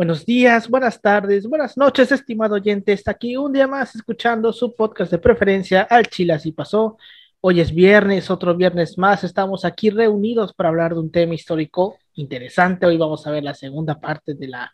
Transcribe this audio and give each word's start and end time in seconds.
Buenos 0.00 0.24
días, 0.24 0.66
buenas 0.66 0.98
tardes, 1.02 1.46
buenas 1.46 1.76
noches, 1.76 2.10
estimado 2.10 2.54
oyente. 2.54 2.90
Está 2.90 3.10
aquí 3.10 3.36
un 3.36 3.52
día 3.52 3.66
más 3.66 3.94
escuchando 3.94 4.50
su 4.50 4.74
podcast 4.74 5.12
de 5.12 5.18
preferencia 5.18 5.82
al 5.82 6.06
Chile 6.06 6.32
así 6.32 6.52
pasó. 6.52 6.96
Hoy 7.42 7.60
es 7.60 7.74
viernes, 7.74 8.30
otro 8.30 8.56
viernes 8.56 8.96
más. 8.96 9.24
Estamos 9.24 9.66
aquí 9.66 9.90
reunidos 9.90 10.54
para 10.54 10.70
hablar 10.70 10.94
de 10.94 11.00
un 11.00 11.10
tema 11.12 11.34
histórico 11.34 11.98
interesante. 12.14 12.86
Hoy 12.86 12.96
vamos 12.96 13.26
a 13.26 13.30
ver 13.30 13.44
la 13.44 13.52
segunda 13.52 14.00
parte 14.00 14.32
de 14.32 14.48
la 14.48 14.72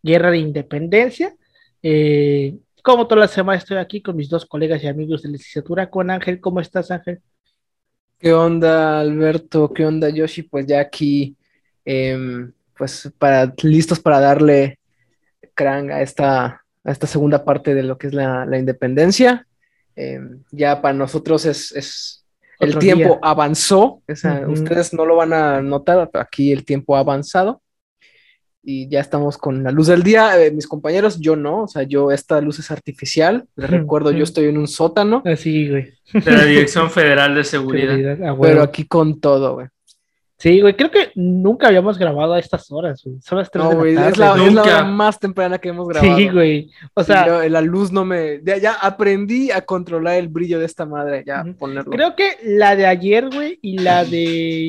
Guerra 0.00 0.30
de 0.30 0.38
Independencia. 0.38 1.34
Eh, 1.82 2.56
como 2.80 3.08
toda 3.08 3.22
la 3.22 3.26
semana 3.28 3.58
estoy 3.58 3.78
aquí 3.78 4.00
con 4.00 4.14
mis 4.14 4.28
dos 4.28 4.46
colegas 4.46 4.80
y 4.84 4.86
amigos 4.86 5.22
de 5.22 5.30
licenciatura, 5.30 5.90
con 5.90 6.08
Ángel. 6.08 6.40
¿Cómo 6.40 6.60
estás, 6.60 6.92
Ángel? 6.92 7.20
¿Qué 8.16 8.32
onda, 8.32 9.00
Alberto? 9.00 9.72
¿Qué 9.74 9.84
onda, 9.84 10.08
Yoshi? 10.08 10.42
Pues 10.42 10.68
ya 10.68 10.78
aquí, 10.78 11.36
em, 11.84 12.52
pues 12.78 13.12
para, 13.18 13.52
listos 13.62 14.00
para 14.00 14.20
darle 14.20 14.78
crang 15.54 15.90
a 15.90 16.00
esta, 16.02 16.62
a 16.84 16.90
esta 16.90 17.06
segunda 17.06 17.44
parte 17.44 17.74
de 17.74 17.82
lo 17.82 17.98
que 17.98 18.06
es 18.06 18.14
la, 18.14 18.46
la 18.46 18.58
independencia. 18.58 19.46
Em, 19.96 20.42
ya 20.52 20.80
para 20.80 20.94
nosotros 20.94 21.44
es, 21.44 21.72
es 21.72 22.24
el 22.60 22.78
tiempo 22.78 23.08
día. 23.08 23.18
avanzó. 23.22 24.02
O 24.08 24.14
sea, 24.14 24.42
Ujú. 24.44 24.52
Ustedes 24.52 24.94
no 24.94 25.04
lo 25.04 25.16
van 25.16 25.32
a 25.32 25.60
notar, 25.60 26.08
pero 26.12 26.22
aquí 26.22 26.52
el 26.52 26.64
tiempo 26.64 26.96
ha 26.96 27.00
avanzado. 27.00 27.60
Y 28.62 28.88
ya 28.88 29.00
estamos 29.00 29.38
con 29.38 29.62
la 29.64 29.70
luz 29.70 29.86
del 29.86 30.02
día. 30.02 30.40
Eh, 30.44 30.50
mis 30.50 30.66
compañeros, 30.66 31.18
yo 31.20 31.36
no. 31.36 31.62
O 31.62 31.68
sea, 31.68 31.84
yo, 31.84 32.12
esta 32.12 32.40
luz 32.40 32.58
es 32.58 32.70
artificial. 32.70 33.46
Les 33.56 33.70
recuerdo, 33.70 34.10
yo 34.12 34.24
estoy 34.24 34.46
en 34.46 34.58
un 34.58 34.68
sótano, 34.68 35.22
Así, 35.24 35.68
güey. 35.70 35.92
de 36.12 36.30
la 36.30 36.44
Dirección 36.44 36.90
Federal 36.90 37.34
de 37.34 37.44
Seguridad. 37.44 37.96
Seguridad, 37.96 38.22
a 38.28 38.32
huevo. 38.34 38.42
pero 38.42 38.62
aquí 38.62 38.84
con 38.86 39.20
todo, 39.20 39.54
güey. 39.54 39.68
Sí, 40.40 40.60
güey, 40.60 40.76
creo 40.76 40.88
que 40.92 41.10
nunca 41.16 41.66
habíamos 41.66 41.98
grabado 41.98 42.34
a 42.34 42.38
estas 42.38 42.70
horas, 42.70 43.02
güey. 43.04 43.16
Son 43.20 43.38
las 43.38 43.50
3 43.50 43.64
No, 43.64 43.70
de 43.70 43.74
la 43.74 43.80
güey, 43.80 43.94
tarde. 43.96 44.10
es 44.10 44.18
la, 44.18 44.30
güey. 44.34 44.46
es 44.46 44.54
la 44.54 44.62
hora 44.62 44.84
más 44.84 45.18
temprana 45.18 45.58
que 45.58 45.68
hemos 45.70 45.88
grabado. 45.88 46.16
Sí, 46.16 46.28
güey. 46.28 46.70
O 46.94 47.02
sea, 47.02 47.26
yo- 47.26 47.48
la 47.48 47.60
luz 47.60 47.90
no 47.90 48.04
me. 48.04 48.40
Ya, 48.44 48.56
ya 48.56 48.74
aprendí 48.74 49.50
a 49.50 49.62
controlar 49.62 50.14
el 50.14 50.28
brillo 50.28 50.60
de 50.60 50.66
esta 50.66 50.86
madre, 50.86 51.24
ya 51.26 51.44
ponerlo. 51.58 51.90
creo 51.90 52.14
que 52.14 52.36
la 52.44 52.76
de 52.76 52.86
ayer, 52.86 53.28
güey, 53.34 53.58
y 53.62 53.78
la 53.78 54.04
de. 54.04 54.20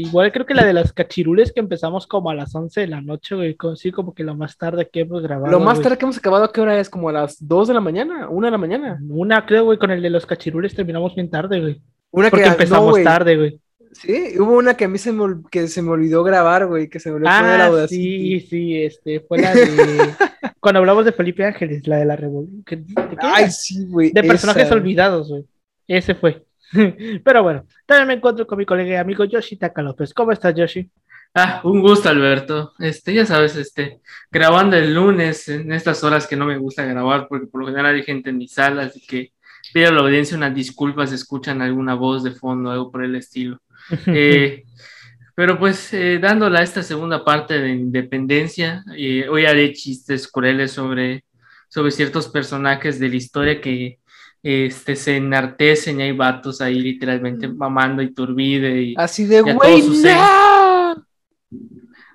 Igual 0.06 0.32
creo 0.32 0.48
que 0.48 0.56
la 0.56 0.66
de 0.66 0.74
los 0.74 0.92
cachirules 0.92 1.52
que 1.54 1.60
empezamos 1.60 2.08
como 2.08 2.32
a 2.32 2.36
las 2.36 2.56
11 2.56 2.82
de 2.82 2.88
la 2.88 3.02
noche, 3.02 3.36
güey. 3.36 3.56
Sí, 3.76 3.92
como 3.92 4.16
que 4.16 4.24
lo 4.24 4.34
más 4.36 4.58
tarde 4.58 4.90
que 4.92 5.02
hemos 5.02 5.22
grabado. 5.22 5.52
Lo 5.52 5.60
más 5.60 5.76
güey. 5.76 5.84
tarde 5.84 5.98
que 6.00 6.06
hemos 6.06 6.18
acabado, 6.18 6.46
¿a 6.46 6.52
qué 6.52 6.62
hora 6.62 6.80
es? 6.80 6.90
Como 6.90 7.10
a 7.10 7.14
las 7.14 7.38
2 7.48 7.68
de 7.68 7.76
la 7.76 7.82
mañana, 7.82 8.28
1 8.30 8.48
de 8.48 8.52
la 8.52 8.58
mañana. 8.58 9.00
Una, 9.08 9.46
creo, 9.46 9.66
güey, 9.66 9.78
con 9.78 9.92
el 9.92 10.02
de 10.02 10.10
los 10.10 10.26
cachirules 10.26 10.74
terminamos 10.74 11.14
bien 11.14 11.30
tarde, 11.30 11.60
güey. 11.62 11.80
Una 12.10 12.32
Porque 12.32 12.44
que 12.44 12.50
no, 12.50 12.54
empezamos 12.56 12.90
güey. 12.90 13.04
tarde, 13.04 13.38
güey. 13.38 13.60
Sí, 13.92 14.34
hubo 14.40 14.58
una 14.58 14.76
que 14.76 14.86
a 14.86 14.88
mí 14.88 14.98
se 14.98 15.12
me, 15.12 15.42
que 15.50 15.68
se 15.68 15.82
me 15.82 15.90
olvidó 15.92 16.24
grabar, 16.24 16.68
güey, 16.68 16.90
que 16.90 17.00
se 17.00 17.10
me 17.10 17.16
olvidó 17.16 17.30
poner 17.32 17.62
Ah, 17.62 17.66
Audacity. 17.66 18.40
sí, 18.42 18.48
sí, 18.48 18.84
este, 18.84 19.20
fue 19.22 19.40
la 19.40 19.54
de. 19.54 19.66
cuando 20.60 20.80
hablamos 20.80 21.06
de 21.06 21.12
Felipe 21.12 21.44
Ángeles, 21.44 21.88
la 21.88 21.98
de 21.98 22.06
la 22.06 22.16
revolución. 22.16 22.86
Ay, 23.20 23.50
sí, 23.50 23.86
güey. 23.88 24.12
De 24.12 24.24
personajes 24.24 24.66
esa. 24.66 24.76
olvidados, 24.76 25.30
güey. 25.30 25.46
Ese 25.88 26.14
fue. 26.16 26.46
Pero 27.24 27.42
bueno, 27.44 27.66
también 27.86 28.08
me 28.08 28.14
encuentro 28.14 28.46
con 28.46 28.58
mi 28.60 28.66
colega 28.66 28.92
y 28.92 28.96
amigo 28.96 29.26
Yoshi 29.26 29.56
Taka 29.58 29.82
López. 29.82 30.14
¿Cómo 30.14 30.32
estás, 30.32 30.54
Yoshi? 30.56 30.90
Ah, 31.34 31.62
un 31.64 31.82
gusto, 31.82 32.10
Alberto. 32.10 32.74
Este, 32.80 33.14
ya 33.14 33.26
sabes, 33.26 33.56
este, 33.56 34.00
grabando 34.32 34.76
el 34.78 34.94
lunes 34.94 35.48
en 35.50 35.72
estas 35.74 36.04
horas 36.04 36.28
que 36.28 36.36
no 36.36 36.46
me 36.46 36.58
gusta 36.58 36.86
grabar 36.86 37.28
porque 37.28 37.48
por 37.48 37.62
lo 37.62 37.68
general 37.68 37.96
hay 37.96 38.04
gente 38.04 38.30
en 38.30 38.38
mi 38.38 38.48
sala, 38.48 38.84
así 38.84 39.02
que 39.06 39.32
pido 39.74 39.90
a 39.90 39.92
la 39.92 40.02
audiencia 40.02 40.38
unas 40.38 40.56
disculpas 40.56 41.10
si 41.10 41.16
escuchan 41.16 41.62
alguna 41.62 41.94
voz 41.96 42.24
de 42.24 42.32
fondo 42.32 42.70
o 42.70 42.74
algo 42.74 42.92
por 42.92 43.04
el 43.04 43.16
estilo. 43.16 43.60
Eh, 44.08 44.64
pero 45.36 45.58
pues 45.58 45.94
eh, 45.94 46.20
dándola 46.22 46.60
a 46.60 46.64
esta 46.64 46.84
segunda 46.84 47.24
parte 47.24 47.60
de 47.60 47.70
Independencia, 47.70 48.84
eh, 48.98 49.28
hoy 49.30 49.46
haré 49.46 49.72
chistes 49.74 50.28
crueles 50.28 50.72
sobre, 50.72 51.24
sobre 51.70 51.92
ciertos 51.92 52.28
personajes 52.28 53.00
de 53.00 53.10
la 53.10 53.16
historia 53.16 53.62
que 53.62 54.00
este, 54.44 54.96
se 54.96 55.18
enartecen 55.18 56.00
y 56.00 56.04
hay 56.04 56.12
vatos 56.12 56.62
ahí 56.62 56.80
literalmente 56.80 57.48
mamando 57.48 58.02
y 58.02 58.14
turbide 58.14 58.82
y 58.82 58.96
Así 58.98 59.26
de, 59.26 59.42
güey, 59.42 59.82
no. 60.14 61.06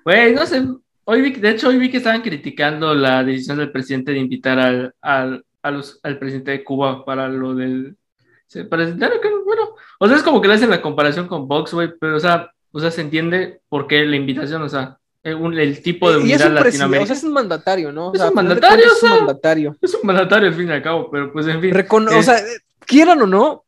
Güey, 0.03 0.33
no 0.35 0.45
sé, 0.45 0.63
hoy 1.03 1.21
vi, 1.21 1.31
de 1.31 1.49
hecho 1.51 1.69
hoy 1.69 1.77
vi 1.77 1.89
que 1.89 1.97
estaban 1.97 2.21
criticando 2.21 2.93
la 2.93 3.23
decisión 3.23 3.57
del 3.57 3.71
presidente 3.71 4.11
de 4.11 4.19
invitar 4.19 4.59
al, 4.59 4.93
al, 5.01 5.43
a 5.63 5.71
los- 5.71 5.99
al 6.03 6.19
presidente 6.19 6.51
de 6.51 6.63
Cuba 6.63 7.03
para 7.05 7.27
lo 7.27 7.55
del... 7.55 7.95
se- 8.63 8.95
claro 8.97 9.21
que, 9.21 9.29
bueno, 9.45 9.75
o 9.99 10.07
sea, 10.07 10.17
es 10.17 10.23
como 10.23 10.41
que 10.41 10.47
le 10.47 10.53
hacen 10.55 10.69
la 10.69 10.81
comparación 10.81 11.27
con 11.27 11.47
Vox, 11.47 11.73
güey, 11.73 11.91
pero 11.99 12.17
o 12.17 12.19
sea, 12.19 12.51
o 12.71 12.79
sea, 12.79 12.91
se 12.91 13.01
entiende 13.01 13.61
por 13.69 13.87
qué 13.87 14.05
la 14.05 14.15
invitación, 14.15 14.61
o 14.61 14.69
sea, 14.69 14.97
el, 15.23 15.35
un- 15.35 15.57
el 15.57 15.81
tipo 15.81 16.11
de 16.11 16.17
unidad 16.17 16.51
un 16.51 16.57
presidente, 16.59 16.99
o 16.99 17.05
sea, 17.05 17.15
es 17.15 17.23
un 17.23 17.33
mandatario, 17.33 17.91
¿no? 17.91 18.09
O 18.09 18.13
Es 18.13 18.21
un 18.21 18.33
mandatario, 18.35 18.85
o 18.85 18.95
Es 18.95 19.03
un 19.03 19.09
mandatario. 19.09 19.77
Es 19.81 19.93
un 19.93 19.99
mandatario 20.03 20.47
al 20.49 20.53
fin 20.53 20.67
y 20.67 20.71
al 20.71 20.83
cabo, 20.83 21.09
pero 21.11 21.31
pues 21.33 21.47
en 21.47 21.61
fin. 21.61 21.71
Recono- 21.73 22.11
Eh, 22.11 22.15
O 22.19 22.23
sea, 22.23 22.39
quieran 22.85 23.21
o 23.21 23.27
no, 23.27 23.63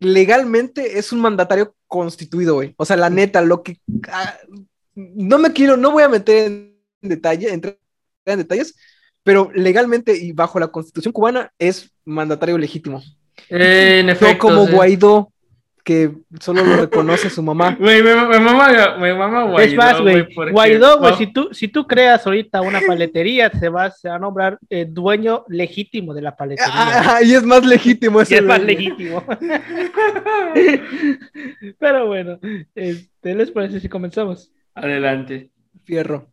legalmente 0.00 0.98
es 0.98 1.12
un 1.12 1.20
mandatario 1.20 1.74
constituido, 1.86 2.54
güey. 2.54 2.74
O 2.76 2.84
sea, 2.84 2.96
la 2.96 3.10
neta, 3.10 3.40
lo 3.42 3.62
que. 3.62 3.78
ah, 4.10 4.34
no 4.94 5.38
me 5.38 5.52
quiero, 5.52 5.76
no 5.76 5.90
voy 5.90 6.02
a 6.02 6.08
meter 6.08 6.46
en 6.48 6.74
detalle, 7.00 7.52
entrar 7.52 7.78
en 8.26 8.38
detalles, 8.38 8.74
pero 9.22 9.50
legalmente 9.54 10.16
y 10.16 10.32
bajo 10.32 10.58
la 10.60 10.68
constitución 10.68 11.12
cubana 11.12 11.52
es 11.58 11.90
mandatario 12.04 12.58
legítimo. 12.58 13.02
Eh, 13.50 13.98
en 14.00 14.06
No 14.06 14.12
efecto. 14.12 14.38
como 14.48 14.66
sí. 14.66 14.72
Guaidó, 14.72 15.28
que 15.84 16.12
solo 16.38 16.62
lo 16.64 16.76
reconoce 16.76 17.28
su 17.28 17.42
mamá. 17.42 17.76
Güey, 17.80 18.02
me, 18.04 18.14
me 18.14 18.38
mama, 18.38 18.96
me 18.98 19.12
mama 19.14 19.42
Guaidó, 19.44 19.70
es 19.72 19.76
más, 19.76 20.00
güey. 20.00 20.32
porque- 20.34 20.52
Guaidó, 20.52 20.98
güey, 21.00 21.14
si 21.16 21.26
tú, 21.26 21.48
si 21.52 21.66
tú 21.68 21.86
creas 21.88 22.24
ahorita 22.24 22.60
una 22.62 22.80
paletería, 22.86 23.50
se 23.50 23.68
va, 23.68 23.90
se 23.90 24.08
va 24.08 24.14
a 24.14 24.18
nombrar 24.20 24.58
eh, 24.70 24.86
dueño 24.88 25.44
legítimo 25.48 26.14
de 26.14 26.22
la 26.22 26.36
paletería. 26.36 26.72
Ah, 26.72 27.18
y 27.22 27.34
es 27.34 27.42
más 27.42 27.66
legítimo 27.66 28.20
Y 28.20 28.22
ese 28.22 28.36
es 28.36 28.44
más 28.44 28.62
güey. 28.62 28.76
legítimo. 28.76 29.24
Pero 31.78 32.06
bueno, 32.06 32.38
este, 32.74 33.34
¿les 33.34 33.50
parece 33.50 33.80
si 33.80 33.88
comenzamos? 33.88 34.50
Adelante. 34.74 35.50
Fierro. 35.84 36.31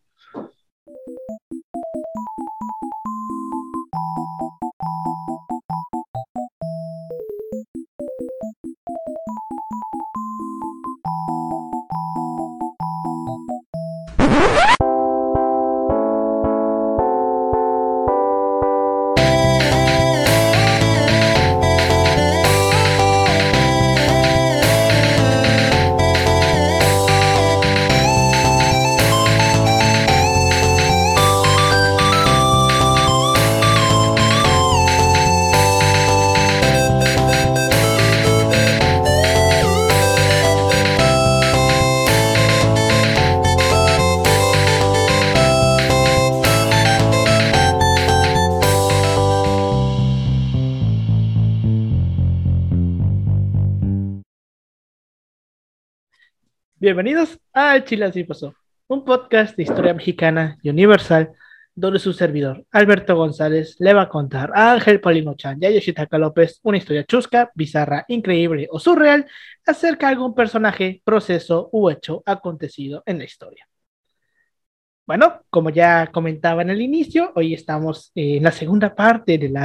Bienvenidos 56.89 57.39
a 57.53 57.83
Chile 57.83 58.05
Así 58.05 58.23
Pasó, 58.23 58.55
un 58.87 59.05
podcast 59.05 59.55
de 59.55 59.61
historia 59.61 59.93
mexicana 59.93 60.57
y 60.63 60.71
universal, 60.71 61.33
donde 61.75 61.99
su 61.99 62.13
servidor, 62.13 62.65
Alberto 62.71 63.15
González, 63.15 63.75
le 63.77 63.93
va 63.93 64.01
a 64.01 64.09
contar 64.09 64.49
a 64.55 64.71
Ángel 64.71 64.99
Paulino 64.99 65.35
Chan 65.35 65.59
y 65.61 65.67
a 65.67 65.69
Yoshitaka 65.69 66.17
López 66.17 66.59
una 66.63 66.79
historia 66.79 67.03
chusca, 67.03 67.51
bizarra, 67.53 68.05
increíble 68.07 68.67
o 68.71 68.79
surreal 68.79 69.27
acerca 69.67 70.07
de 70.07 70.13
algún 70.13 70.33
personaje, 70.33 70.99
proceso 71.05 71.69
u 71.71 71.91
hecho 71.91 72.23
acontecido 72.25 73.03
en 73.05 73.19
la 73.19 73.25
historia. 73.25 73.69
Bueno, 75.05 75.43
como 75.51 75.69
ya 75.69 76.07
comentaba 76.07 76.63
en 76.63 76.71
el 76.71 76.81
inicio, 76.81 77.33
hoy 77.35 77.53
estamos 77.53 78.11
eh, 78.15 78.37
en 78.37 78.43
la 78.43 78.51
segunda 78.51 78.95
parte 78.95 79.37
del 79.37 79.55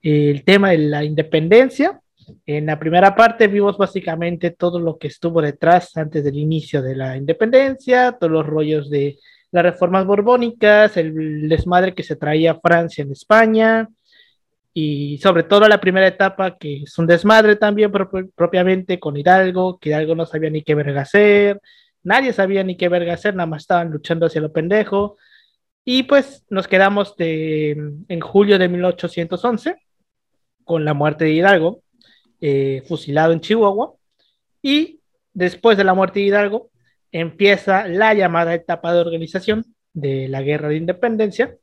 el 0.00 0.44
tema 0.44 0.70
de 0.70 0.78
la 0.78 1.02
independencia. 1.02 2.00
En 2.44 2.66
la 2.66 2.78
primera 2.78 3.14
parte 3.14 3.46
vimos 3.46 3.78
básicamente 3.78 4.50
todo 4.50 4.80
lo 4.80 4.98
que 4.98 5.08
estuvo 5.08 5.40
detrás 5.40 5.96
antes 5.96 6.24
del 6.24 6.36
inicio 6.36 6.82
de 6.82 6.96
la 6.96 7.16
independencia, 7.16 8.12
todos 8.12 8.32
los 8.32 8.46
rollos 8.46 8.90
de 8.90 9.18
las 9.52 9.62
reformas 9.62 10.04
borbónicas, 10.04 10.96
el 10.96 11.48
desmadre 11.48 11.94
que 11.94 12.02
se 12.02 12.16
traía 12.16 12.60
Francia 12.60 13.02
en 13.02 13.12
España 13.12 13.88
y 14.74 15.18
sobre 15.18 15.44
todo 15.44 15.68
la 15.68 15.80
primera 15.80 16.06
etapa 16.06 16.58
que 16.58 16.82
es 16.82 16.98
un 16.98 17.06
desmadre 17.06 17.56
también 17.56 17.90
pro 17.90 18.10
propiamente 18.34 19.00
con 19.00 19.16
Hidalgo, 19.16 19.78
que 19.78 19.88
Hidalgo 19.90 20.14
no 20.14 20.26
sabía 20.26 20.50
ni 20.50 20.62
qué 20.62 20.74
verga 20.74 21.02
hacer, 21.02 21.60
nadie 22.02 22.32
sabía 22.32 22.62
ni 22.62 22.76
qué 22.76 22.88
verga 22.88 23.14
hacer, 23.14 23.34
nada 23.34 23.46
más 23.46 23.62
estaban 23.62 23.90
luchando 23.90 24.26
hacia 24.26 24.40
lo 24.40 24.52
pendejo. 24.52 25.16
Y 25.84 26.02
pues 26.02 26.44
nos 26.50 26.68
quedamos 26.68 27.16
de, 27.16 27.70
en 28.08 28.20
julio 28.20 28.58
de 28.58 28.68
1811 28.68 29.76
con 30.64 30.84
la 30.84 30.94
muerte 30.94 31.24
de 31.24 31.30
Hidalgo, 31.32 31.82
eh, 32.48 32.82
fusilado 32.86 33.32
en 33.32 33.40
Chihuahua. 33.40 33.94
Y 34.62 35.00
después 35.34 35.76
de 35.76 35.82
la 35.82 35.94
muerte 35.94 36.20
de 36.20 36.26
Hidalgo, 36.26 36.70
empieza 37.10 37.88
la 37.88 38.14
llamada 38.14 38.54
etapa 38.54 38.92
de 38.92 39.00
organización 39.00 39.64
de 39.92 40.28
la 40.28 40.42
Guerra 40.42 40.68
de 40.68 40.76
Independencia, 40.76 41.56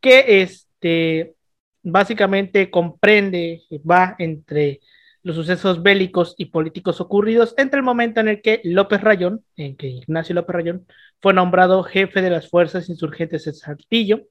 que 0.00 0.42
este, 0.42 1.36
básicamente 1.84 2.72
comprende, 2.72 3.62
va 3.88 4.16
entre 4.18 4.80
los 5.22 5.36
sucesos 5.36 5.80
bélicos 5.84 6.34
y 6.38 6.46
políticos 6.46 7.00
ocurridos 7.00 7.54
entre 7.56 7.78
el 7.78 7.84
momento 7.84 8.18
en 8.18 8.26
el 8.26 8.42
que 8.42 8.60
López 8.64 9.02
Rayón, 9.02 9.44
en 9.56 9.76
que 9.76 9.86
Ignacio 9.86 10.34
López 10.34 10.56
Rayón 10.56 10.86
fue 11.20 11.34
nombrado 11.34 11.84
jefe 11.84 12.20
de 12.20 12.30
las 12.30 12.48
fuerzas 12.48 12.88
insurgentes 12.88 13.44
de 13.44 13.52
Saltillo 13.52 14.22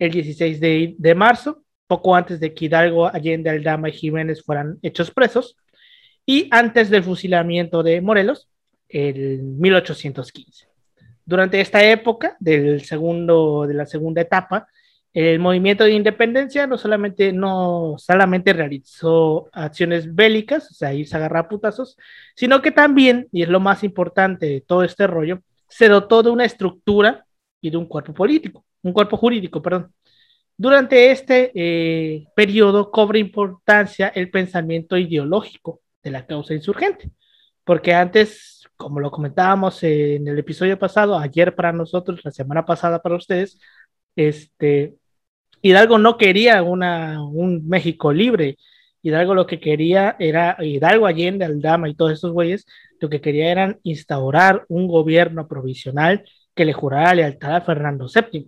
el 0.00 0.10
16 0.10 0.58
de, 0.58 0.96
de 0.98 1.14
marzo, 1.14 1.64
poco 1.86 2.14
antes 2.14 2.40
de 2.40 2.54
que 2.54 2.66
Hidalgo, 2.66 3.06
Allende, 3.06 3.50
Aldama 3.50 3.88
y 3.88 3.92
Jiménez 3.92 4.42
fueran 4.42 4.78
hechos 4.82 5.10
presos, 5.10 5.56
y 6.24 6.48
antes 6.50 6.90
del 6.90 7.04
fusilamiento 7.04 7.82
de 7.82 8.00
Morelos, 8.00 8.48
el 8.88 9.42
1815. 9.42 10.68
Durante 11.24 11.60
esta 11.60 11.84
época 11.84 12.36
del 12.40 12.82
segundo, 12.82 13.66
de 13.66 13.74
la 13.74 13.86
segunda 13.86 14.20
etapa, 14.20 14.68
el 15.12 15.38
movimiento 15.38 15.84
de 15.84 15.92
independencia 15.92 16.66
no 16.66 16.76
solamente, 16.76 17.32
no 17.32 17.94
solamente 17.96 18.52
realizó 18.52 19.48
acciones 19.52 20.14
bélicas, 20.14 20.70
o 20.70 20.74
sea, 20.74 20.92
irse 20.92 21.16
a 21.16 21.18
agarrar 21.18 21.48
putazos, 21.48 21.96
sino 22.34 22.60
que 22.60 22.70
también, 22.70 23.26
y 23.32 23.42
es 23.42 23.48
lo 23.48 23.58
más 23.58 23.82
importante 23.82 24.46
de 24.46 24.60
todo 24.60 24.84
este 24.84 25.06
rollo, 25.06 25.40
se 25.68 25.88
dotó 25.88 26.22
de 26.22 26.30
una 26.30 26.44
estructura 26.44 27.24
y 27.60 27.70
de 27.70 27.76
un 27.78 27.86
cuerpo 27.86 28.12
político, 28.12 28.64
un 28.82 28.92
cuerpo 28.92 29.16
jurídico, 29.16 29.62
perdón. 29.62 29.92
Durante 30.58 31.10
este 31.10 31.52
eh, 31.54 32.28
periodo 32.34 32.90
cobra 32.90 33.18
importancia 33.18 34.08
el 34.08 34.30
pensamiento 34.30 34.96
ideológico 34.96 35.80
de 36.02 36.10
la 36.10 36.26
causa 36.26 36.54
insurgente, 36.54 37.10
porque 37.64 37.92
antes, 37.94 38.64
como 38.76 39.00
lo 39.00 39.10
comentábamos 39.10 39.82
en 39.82 40.26
el 40.26 40.38
episodio 40.38 40.78
pasado, 40.78 41.18
ayer 41.18 41.54
para 41.54 41.72
nosotros, 41.72 42.24
la 42.24 42.30
semana 42.30 42.64
pasada 42.64 43.02
para 43.02 43.16
ustedes, 43.16 43.58
este, 44.16 44.96
Hidalgo 45.62 45.98
no 45.98 46.16
quería 46.16 46.62
una, 46.62 47.22
un 47.22 47.68
México 47.68 48.12
libre. 48.12 48.56
Hidalgo 49.02 49.34
lo 49.34 49.46
que 49.46 49.60
quería 49.60 50.16
era, 50.18 50.56
Hidalgo 50.60 51.06
Allende, 51.06 51.44
Aldama 51.44 51.88
y 51.88 51.94
todos 51.94 52.12
estos 52.12 52.32
güeyes, 52.32 52.66
lo 53.00 53.08
que 53.08 53.20
quería 53.20 53.50
era 53.50 53.78
instaurar 53.82 54.64
un 54.68 54.88
gobierno 54.88 55.46
provisional 55.48 56.24
que 56.54 56.64
le 56.64 56.72
jurara 56.72 57.14
lealtad 57.14 57.56
a 57.56 57.60
Fernando 57.60 58.06
VII. 58.08 58.46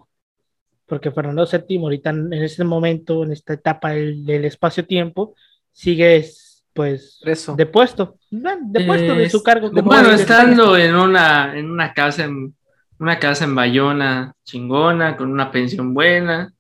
Porque 0.88 1.10
Fernando 1.12 1.46
VII 1.46 1.78
ahorita 1.78 2.10
en 2.10 2.32
este 2.32 2.64
momento, 2.64 3.22
en 3.22 3.32
esta 3.32 3.52
etapa 3.52 3.90
del, 3.90 4.24
del 4.24 4.44
espacio-tiempo, 4.46 5.34
sigue 5.70 6.24
pues 6.72 7.18
Preso. 7.22 7.54
depuesto, 7.56 8.16
depuesto 8.30 9.14
de 9.14 9.28
su 9.30 9.42
cargo. 9.42 9.70
como 9.70 9.82
bueno, 9.82 10.10
estando 10.12 10.76
en 10.76 10.94
una, 10.94 11.56
en 11.58 11.70
una 11.70 11.92
casa 11.92 12.24
en 12.24 12.54
una 13.00 13.18
casa 13.18 13.44
en 13.44 13.54
Bayona 13.54 14.32
chingona, 14.44 15.16
con 15.16 15.30
una 15.30 15.50
pensión 15.52 15.92
buena, 15.94 16.52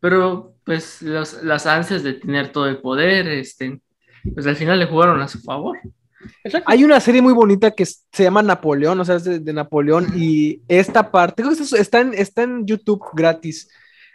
pero 0.00 0.54
pues 0.64 1.02
los- 1.02 1.42
las 1.42 1.66
ansias 1.66 2.02
de 2.02 2.14
tener 2.14 2.50
todo 2.52 2.66
el 2.68 2.78
poder, 2.78 3.26
este, 3.28 3.80
pues 4.34 4.46
al 4.46 4.56
final 4.56 4.78
le 4.78 4.86
jugaron 4.86 5.20
a 5.20 5.28
su 5.28 5.40
favor. 5.40 5.78
Exacto. 6.44 6.70
Hay 6.70 6.84
una 6.84 7.00
serie 7.00 7.22
muy 7.22 7.32
bonita 7.32 7.70
que 7.70 7.84
se 7.86 8.22
llama 8.22 8.42
Napoleón, 8.42 8.98
o 9.00 9.04
sea, 9.04 9.16
es 9.16 9.24
de, 9.24 9.38
de 9.38 9.52
Napoleón, 9.52 10.08
y 10.16 10.60
esta 10.68 11.10
parte, 11.10 11.42
creo 11.42 11.54
que 11.56 11.62
está, 11.62 11.78
está 11.78 12.00
en, 12.00 12.14
está 12.14 12.42
en 12.42 12.66
YouTube 12.66 13.02
gratis, 13.14 13.68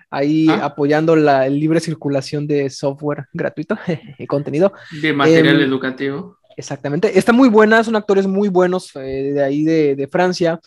ahí 0.10 0.48
Ah. 0.50 0.66
apoyando 0.66 1.16
la 1.16 1.48
libre 1.50 1.80
circulación 1.80 2.48
de 2.48 2.70
software 2.70 3.26
gratuito 3.34 3.78
y 4.20 4.26
contenido. 4.28 4.72
De 5.02 5.14
material 5.14 5.62
Em, 5.62 5.68
educativo. 5.68 6.38
Exactamente. 6.56 7.20
Está 7.20 7.34
muy 7.34 7.50
buena, 7.50 7.84
son 7.84 7.96
actores 7.96 8.26
muy 8.26 8.50
buenos 8.50 8.96
eh, 8.96 9.32
de 9.34 9.44
ahí 9.44 9.64
de, 9.64 9.96
de 9.96 10.08
Francia. 10.08 10.60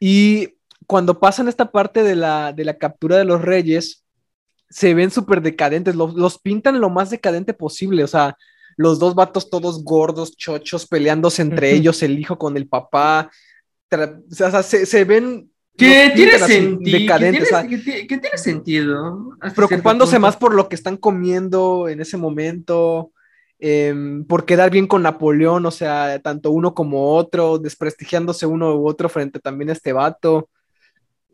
Y 0.00 0.54
cuando 0.86 1.20
pasan 1.20 1.46
esta 1.46 1.70
parte 1.70 2.02
de 2.02 2.16
la, 2.16 2.52
de 2.52 2.64
la 2.64 2.78
captura 2.78 3.16
de 3.16 3.24
los 3.24 3.40
reyes, 3.40 4.04
se 4.68 4.94
ven 4.94 5.10
súper 5.10 5.40
decadentes, 5.42 5.94
los, 5.94 6.14
los 6.14 6.38
pintan 6.38 6.80
lo 6.80 6.90
más 6.90 7.10
decadente 7.10 7.54
posible, 7.54 8.02
o 8.02 8.06
sea, 8.08 8.36
los 8.80 8.98
dos 8.98 9.14
vatos 9.14 9.50
todos 9.50 9.84
gordos, 9.84 10.34
chochos, 10.38 10.86
peleándose 10.86 11.42
entre 11.42 11.72
ellos, 11.72 12.02
el 12.02 12.18
hijo 12.18 12.38
con 12.38 12.56
el 12.56 12.66
papá. 12.66 13.30
o 13.92 14.34
sea, 14.34 14.62
se, 14.62 14.86
se 14.86 15.04
ven... 15.04 15.50
Que 15.76 16.10
tiene, 16.14 16.32
que, 16.32 16.98
decadentes, 16.98 17.18
tiene, 17.20 17.42
o 17.42 17.46
sea, 17.46 17.66
que 17.68 17.78
tiene- 17.78 18.06
que 18.06 18.18
tiene 18.18 18.38
sentido. 18.38 19.36
preocupándose 19.54 20.18
más 20.18 20.36
por 20.36 20.54
lo 20.54 20.68
que 20.68 20.74
están 20.76 20.96
comiendo 20.96 21.88
en 21.88 22.00
ese 22.00 22.16
momento, 22.16 23.12
em, 23.58 24.24
por 24.24 24.44
quedar 24.44 24.70
bien 24.70 24.86
con 24.86 25.02
Napoleón, 25.02 25.64
o 25.66 25.70
sea, 25.70 26.18
tanto 26.22 26.50
uno 26.50 26.74
como 26.74 27.14
otro, 27.14 27.58
desprestigiándose 27.58 28.46
uno 28.46 28.76
u 28.76 28.86
otro 28.88 29.08
frente 29.08 29.38
también 29.40 29.70
a 29.70 29.74
este 29.74 29.92
vato. 29.92 30.48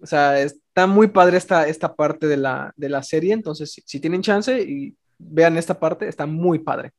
O 0.02 0.06
sea, 0.06 0.40
está 0.40 0.86
muy 0.86 1.08
padre 1.08 1.38
esta, 1.38 1.66
esta 1.68 1.94
parte 1.94 2.26
de 2.26 2.36
la, 2.36 2.72
de 2.76 2.88
la 2.88 3.02
serie, 3.02 3.32
entonces 3.32 3.72
si, 3.72 3.82
si 3.84 3.98
tienen 4.00 4.22
chance 4.22 4.60
y 4.60 4.94
vean 5.18 5.56
esta 5.56 5.78
parte, 5.78 6.06
está 6.08 6.26
muy 6.26 6.58
padre. 6.60 6.92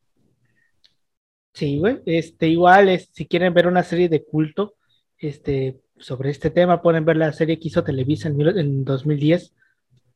Sí, 1.57 1.79
güey. 1.79 1.97
Este, 2.05 2.47
igual, 2.47 2.87
es, 2.89 3.09
si 3.11 3.25
quieren 3.25 3.51
ver 3.53 3.65
una 3.67 3.81
serie 3.81 4.09
de 4.09 4.23
culto 4.23 4.75
este, 5.17 5.77
sobre 5.97 6.29
este 6.29 6.51
tema, 6.51 6.81
pueden 6.83 7.03
ver 7.03 7.17
la 7.17 7.33
serie 7.33 7.57
que 7.57 7.69
hizo 7.69 7.83
Televisa 7.83 8.27
en, 8.27 8.37
mil- 8.37 8.57
en 8.59 8.85
2010. 8.85 9.53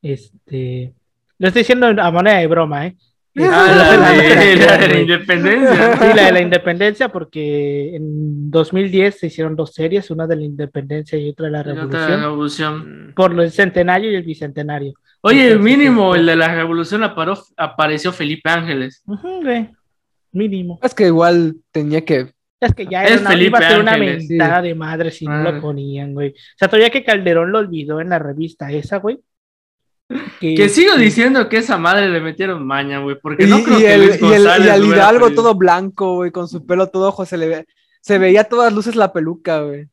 Este, 0.02 0.94
lo 1.40 1.48
estoy 1.48 1.62
diciendo 1.62 1.88
a 1.88 2.12
manera 2.12 2.38
de 2.40 2.48
broma, 2.48 2.88
¿eh? 2.88 2.96
Ah, 3.40 3.66
Este, 3.72 3.98
la 3.98 4.38
de, 4.38 4.56
la 4.58 4.78
de 4.78 4.88
la 4.90 5.00
independencia. 5.00 5.94
Sí, 5.98 6.16
la 6.16 6.26
de 6.26 6.32
la 6.34 6.42
independencia, 6.42 7.10
porque 7.10 7.96
en 7.96 8.52
2010 8.52 9.20
se 9.20 9.28
hicieron 9.28 9.56
dos 9.56 9.74
series, 9.74 10.12
una 10.12 10.28
de 10.28 10.36
la 10.36 10.44
independencia 10.44 11.18
y 11.18 11.30
otra 11.30 11.46
de 11.46 11.52
la 11.54 11.58
Y 11.60 11.62
otra 11.62 11.74
revolución, 12.08 12.22
revolución. 12.22 13.14
por 13.16 13.40
el 13.40 13.52
centenario 13.52 14.12
y 14.12 14.16
el 14.16 14.24
bicentenario. 14.24 14.94
Oye, 15.22 15.54
Entonces, 15.54 15.64
mínimo, 15.78 16.10
este- 16.14 16.20
el 16.22 16.26
de 16.28 16.36
la 16.36 16.54
revolución 16.56 17.04
aparó- 17.04 17.42
apareció 17.58 18.12
Felipe 18.12 18.50
Ángeles. 18.50 19.02
Ujú, 19.06 19.42
güey, 19.44 19.70
mínimo. 20.32 20.80
Es 20.82 20.94
que 20.94 21.08
igual 21.08 21.56
tenía 21.72 22.04
que... 22.06 22.32
Es 22.60 22.76
que 22.76 22.86
ya 22.86 23.04
Es 23.06 23.12
era 23.14 23.22
una, 23.22 23.30
Felipe 23.32 23.48
iba 23.50 23.58
a 23.60 23.70
ser 23.72 23.80
una 23.82 23.94
Ángeles, 23.94 24.28
sí. 24.28 24.34
mentada 24.34 24.62
de 24.62 24.76
madre 24.76 25.12
si 25.12 25.26
no 25.26 25.34
Ah. 25.34 25.52
lo 25.52 25.62
ponían, 25.62 26.14
güey. 26.14 26.30
O 26.30 26.34
sea, 26.58 26.68
todavía 26.68 26.92
que 26.92 27.04
Calderón 27.04 27.52
lo 27.52 27.58
olvidó 27.60 28.00
en 28.02 28.10
la 28.10 28.20
revista 28.20 28.72
esa, 28.72 28.98
güey. 28.98 29.20
Que 30.42 30.68
sigo 30.68 30.96
diciendo 30.98 31.48
que 31.48 31.58
esa 31.58 31.78
madre 31.78 32.10
le 32.10 32.20
metieron 32.20 32.68
maña, 32.68 33.00
güey, 33.00 33.18
porque 33.22 33.46
Y, 33.46 33.50
no 33.50 33.64
creo 33.64 33.80
y 33.80 33.82
que 33.84 33.94
el, 33.94 34.02
Luis 34.08 34.22
y 34.22 34.34
el- 34.34 34.44
y 34.66 34.70
al 34.70 34.86
Hidalgo 34.86 35.32
todo 35.32 35.56
blanco, 35.56 36.16
güey, 36.16 36.32
con 36.32 36.48
su 36.50 36.66
pelo 36.66 36.88
todo 36.90 37.08
ojo, 37.08 37.26
se 37.26 37.38
le 37.38 37.48
ve, 37.48 37.66
se 38.02 38.18
veía 38.18 38.42
a 38.42 38.44
todas 38.44 38.74
luces 38.74 38.96
la 38.98 39.14
peluca, 39.14 39.62
güey, 39.62 39.88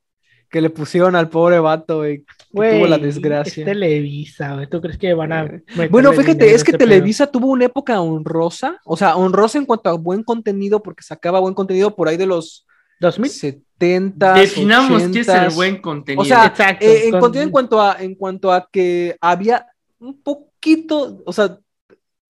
que 0.50 0.60
le 0.60 0.70
pusieron 0.70 1.14
al 1.16 1.28
pobre 1.28 1.58
vato, 1.58 1.98
güey, 1.98 2.24
tuvo 2.52 2.86
la 2.86 2.98
desgracia. 2.98 3.62
Es 3.62 3.66
Televisa, 3.66 4.54
güey. 4.54 4.66
¿Tú 4.68 4.80
crees 4.80 4.96
que 4.98 5.12
van 5.14 5.32
a. 5.32 5.44
Eh, 5.44 5.88
Bueno, 5.90 6.12
fíjate, 6.12 6.54
es 6.54 6.64
que 6.64 6.72
pedo? 6.72 6.78
Televisa 6.88 7.26
tuvo 7.26 7.48
una 7.48 7.66
época 7.66 8.00
honrosa, 8.00 8.78
o 8.84 8.96
sea, 8.96 9.16
honrosa 9.16 9.58
en 9.58 9.66
cuanto 9.66 9.90
a 9.90 9.92
buen 9.94 10.22
contenido, 10.22 10.82
porque 10.82 11.02
sacaba 11.02 11.40
buen 11.40 11.54
contenido 11.54 11.94
por 11.94 12.08
ahí 12.08 12.16
de 12.16 12.26
los 12.26 12.66
2000. 13.00 13.30
70. 13.30 14.34
Definamos 14.34 15.02
qué 15.12 15.20
es 15.20 15.28
el 15.28 15.34
80s. 15.50 15.54
buen 15.54 15.80
contenido. 15.80 16.22
O 16.22 16.24
sea, 16.24 16.46
Exacto, 16.46 16.84
eh, 16.84 17.04
en 17.04 17.10
con- 17.12 17.20
contenido 17.20 17.46
en 17.46 17.52
cuanto 17.52 17.80
a 17.80 17.96
en 18.00 18.14
cuanto 18.14 18.52
a 18.52 18.68
que 18.72 19.16
había 19.20 19.66
un 20.00 20.20
poquito, 20.22 21.22
o 21.24 21.32
sea, 21.32 21.58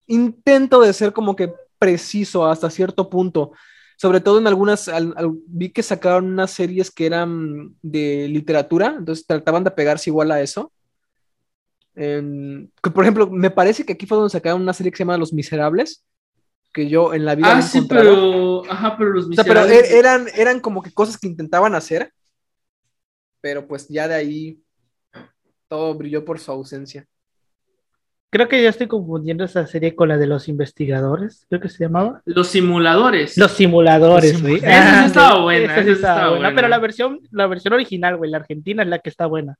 intento 0.06 0.80
de 0.80 0.92
ser 0.92 1.12
como 1.12 1.36
que 1.36 1.52
preciso 1.78 2.46
hasta 2.46 2.70
cierto 2.70 3.08
punto. 3.08 3.52
Sobre 4.00 4.20
todo 4.20 4.38
en 4.38 4.46
algunas, 4.46 4.86
al- 4.88 5.12
al- 5.16 5.32
vi 5.48 5.70
que 5.72 5.82
sacaron 5.82 6.26
unas 6.26 6.52
series 6.52 6.90
que 6.92 7.04
eran 7.04 7.74
de 7.82 8.28
literatura, 8.28 8.94
entonces 8.96 9.26
trataban 9.26 9.64
de 9.64 9.72
pegarse 9.72 10.08
igual 10.08 10.30
a 10.30 10.40
eso. 10.40 10.72
Que, 11.94 12.90
por 12.94 13.02
ejemplo, 13.02 13.28
me 13.28 13.50
parece 13.50 13.84
que 13.84 13.94
aquí 13.94 14.06
fue 14.06 14.16
donde 14.16 14.30
sacaron 14.30 14.62
una 14.62 14.72
serie 14.72 14.92
que 14.92 14.98
se 14.98 15.02
llama 15.02 15.18
Los 15.18 15.32
Miserables, 15.32 16.04
que 16.72 16.88
yo 16.88 17.12
en 17.12 17.24
la 17.24 17.34
vida 17.34 17.58
ah, 17.58 17.60
sí, 17.62 17.80
pero. 17.88 18.62
Ajá, 18.70 18.96
pero 18.96 19.10
los 19.10 19.26
O 19.28 19.34
sea, 19.34 19.42
pero 19.42 19.60
miserables. 19.62 19.90
e- 19.90 19.98
eran, 19.98 20.26
eran 20.36 20.60
como 20.60 20.80
que 20.80 20.92
cosas 20.92 21.18
que 21.18 21.26
intentaban 21.26 21.74
hacer, 21.74 22.12
pero 23.40 23.66
pues 23.66 23.88
ya 23.88 24.06
de 24.06 24.14
ahí 24.14 24.62
todo 25.66 25.94
brilló 25.94 26.24
por 26.24 26.38
su 26.38 26.52
ausencia. 26.52 27.04
Creo 28.30 28.46
que 28.48 28.62
ya 28.62 28.68
estoy 28.68 28.86
confundiendo 28.88 29.44
esa 29.44 29.66
serie 29.66 29.94
con 29.94 30.08
la 30.10 30.18
de 30.18 30.26
los 30.26 30.48
investigadores, 30.48 31.46
creo 31.48 31.60
que 31.62 31.70
se 31.70 31.84
llamaba. 31.84 32.20
Los 32.26 32.48
simuladores. 32.48 33.38
Los 33.38 33.52
simuladores, 33.52 34.34
Los 34.34 34.42
güey. 34.42 34.56
simuladores. 34.60 34.86
Esa 34.86 35.00
sí 35.00 35.06
estaba 35.06 35.40
buena, 35.42 35.72
esa 35.74 35.82
sí 35.84 35.90
estaba 35.90 36.18
buena, 36.20 36.30
buena. 36.36 36.54
Pero 36.54 36.68
la 36.68 36.78
versión, 36.78 37.20
la 37.30 37.46
versión 37.46 37.72
original, 37.74 38.16
güey, 38.18 38.30
la 38.30 38.36
argentina 38.38 38.82
es 38.82 38.88
la 38.88 38.98
que 38.98 39.08
está 39.08 39.24
buena. 39.26 39.56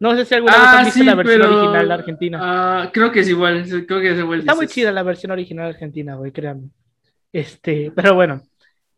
No 0.00 0.14
sé 0.14 0.26
si 0.26 0.34
alguna 0.34 0.52
vez 0.52 0.62
Ah, 0.64 0.78
han 0.78 0.84
visto 0.84 1.00
sí, 1.00 1.04
la 1.06 1.14
versión 1.14 1.40
pero- 1.40 1.58
original 1.60 1.90
argentina. 1.90 2.38
Ah, 2.42 2.90
creo 2.92 3.10
que 3.10 3.20
es 3.20 3.28
igual. 3.30 3.64
Creo 3.86 4.00
que 4.00 4.10
es 4.12 4.18
igual. 4.18 4.40
Está 4.40 4.54
muy 4.54 4.66
dices. 4.66 4.74
chida 4.74 4.92
la 4.92 5.02
versión 5.02 5.32
original 5.32 5.68
argentina, 5.68 6.14
güey, 6.14 6.30
créanme. 6.30 6.68
Este, 7.32 7.90
pero 7.96 8.14
bueno, 8.14 8.42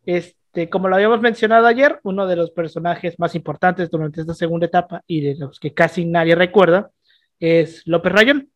este, 0.05 0.69
como 0.69 0.89
lo 0.89 0.95
habíamos 0.95 1.21
mencionado 1.21 1.65
ayer, 1.65 1.99
uno 2.03 2.27
de 2.27 2.35
los 2.35 2.51
personajes 2.51 3.17
más 3.19 3.35
importantes 3.35 3.89
durante 3.89 4.21
esta 4.21 4.33
segunda 4.33 4.65
etapa 4.67 5.01
y 5.07 5.21
de 5.21 5.35
los 5.37 5.59
que 5.59 5.73
casi 5.73 6.05
nadie 6.05 6.35
recuerda 6.35 6.91
es 7.39 7.81
López 7.87 8.11
Rayón, 8.13 8.49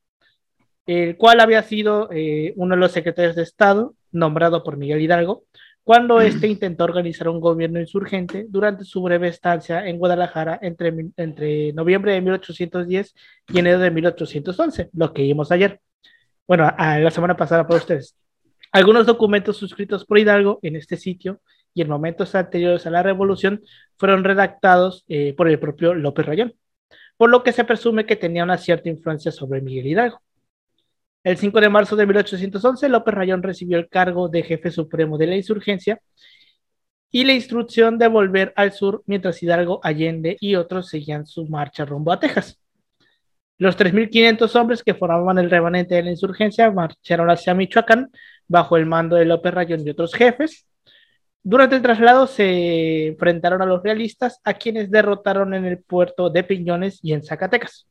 el 0.86 1.18
cual 1.18 1.40
había 1.40 1.64
sido 1.64 2.10
eh, 2.12 2.54
uno 2.56 2.76
de 2.76 2.82
los 2.82 2.92
secretarios 2.92 3.36
de 3.36 3.44
Estado 3.44 3.96
nombrado 4.12 4.64
por 4.64 4.78
Miguel 4.78 5.02
Hidalgo 5.02 5.44
cuando 5.86 6.20
éste 6.20 6.48
intentó 6.48 6.84
organizar 6.84 7.30
un 7.30 7.40
gobierno 7.40 7.80
insurgente 7.80 8.48
durante 8.50 8.84
su 8.86 9.04
breve 9.04 9.28
estancia 9.28 9.88
en 9.88 10.00
Guadalajara 10.00 10.58
entre, 10.64 10.92
entre 11.16 11.74
noviembre 11.74 12.14
de 12.14 12.22
1810 12.22 13.14
y 13.50 13.60
enero 13.60 13.78
de 13.78 13.92
1811, 13.92 14.90
lo 14.94 15.14
que 15.14 15.22
vimos 15.22 15.52
ayer. 15.52 15.80
Bueno, 16.48 16.74
a, 16.76 16.98
la 16.98 17.12
semana 17.12 17.38
pasada 17.38 17.68
para 17.68 17.80
ustedes. 17.80 18.18
Algunos 18.72 19.06
documentos 19.06 19.58
suscritos 19.58 20.06
por 20.06 20.18
Hidalgo 20.18 20.58
en 20.64 20.76
este 20.76 20.98
sitio 20.98 21.40
y 21.76 21.84
en 21.84 21.88
momentos 21.88 22.34
anteriores 22.34 22.88
a 22.88 22.90
la 22.90 23.04
revolución 23.04 23.62
fueron 23.96 24.24
redactados 24.24 25.06
eh, 25.08 25.36
por 25.38 25.48
el 25.48 25.60
propio 25.60 25.94
López 25.94 26.26
Rayón, 26.26 26.56
por 27.16 27.30
lo 27.30 27.44
que 27.44 27.52
se 27.52 27.64
presume 27.64 28.08
que 28.08 28.16
tenía 28.16 28.44
una 28.44 28.58
cierta 28.58 28.90
influencia 28.90 29.32
sobre 29.32 29.62
Miguel 29.62 29.86
Hidalgo. 29.86 30.25
El 31.26 31.38
5 31.38 31.60
de 31.60 31.70
marzo 31.70 31.96
de 31.96 32.06
1811, 32.06 32.88
López 32.88 33.16
Rayón 33.16 33.42
recibió 33.42 33.80
el 33.80 33.90
cargo 33.90 34.30
de 34.30 34.44
jefe 34.44 34.70
supremo 34.70 35.18
de 35.18 35.26
la 35.26 35.36
insurgencia 35.36 36.00
y 37.10 37.24
la 37.24 37.34
instrucción 37.34 37.98
de 37.98 38.08
volver 38.08 38.54
al 38.56 38.74
sur 38.74 39.02
mientras 39.08 39.42
Hidalgo, 39.42 39.80
Allende 39.82 40.38
y 40.40 40.54
otros 40.54 40.88
seguían 40.88 41.26
su 41.26 41.48
marcha 41.48 41.84
rumbo 41.84 42.12
a 42.12 42.20
Texas. 42.20 42.60
Los 43.58 43.76
3.500 43.76 44.56
hombres 44.56 44.84
que 44.84 44.94
formaban 44.94 45.40
el 45.40 45.50
remanente 45.50 45.96
de 45.96 46.04
la 46.04 46.12
insurgencia 46.12 46.70
marcharon 46.70 47.32
hacia 47.32 47.56
Michoacán 47.56 48.12
bajo 48.48 48.78
el 48.78 48.86
mando 48.86 49.16
de 49.16 49.26
López 49.26 49.52
Rayón 49.52 49.82
y 49.84 49.90
otros 49.90 50.14
jefes. 50.14 50.68
Durante 51.42 51.76
el 51.76 51.82
traslado 51.82 52.28
se 52.28 53.08
enfrentaron 53.08 53.64
a 53.64 53.66
los 53.66 53.82
realistas, 53.82 54.42
a 54.44 54.54
quienes 54.54 54.92
derrotaron 54.92 55.56
en 55.56 55.66
el 55.66 55.80
puerto 55.80 56.30
de 56.30 56.44
Piñones 56.44 57.00
y 57.02 57.14
en 57.14 57.24
Zacatecas. 57.24 57.88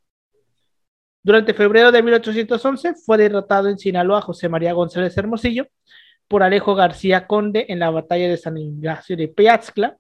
Durante 1.25 1.54
febrero 1.54 1.90
de 1.90 2.02
1811 2.02 2.97
fue 2.97 3.16
derrotado 3.16 3.71
en 3.71 3.78
Sinaloa 3.78 4.21
José 4.21 4.50
María 4.50 4.75
González 4.75 5.16
Hermosillo 5.16 5.66
por 6.28 6.43
Alejo 6.43 6.75
García 6.75 7.26
Conde 7.26 7.64
en 7.71 7.78
la 7.78 7.88
batalla 7.88 8.28
de 8.28 8.37
San 8.37 8.59
Ignacio 8.59 9.16
de 9.16 9.28
Piaxcla. 9.28 9.97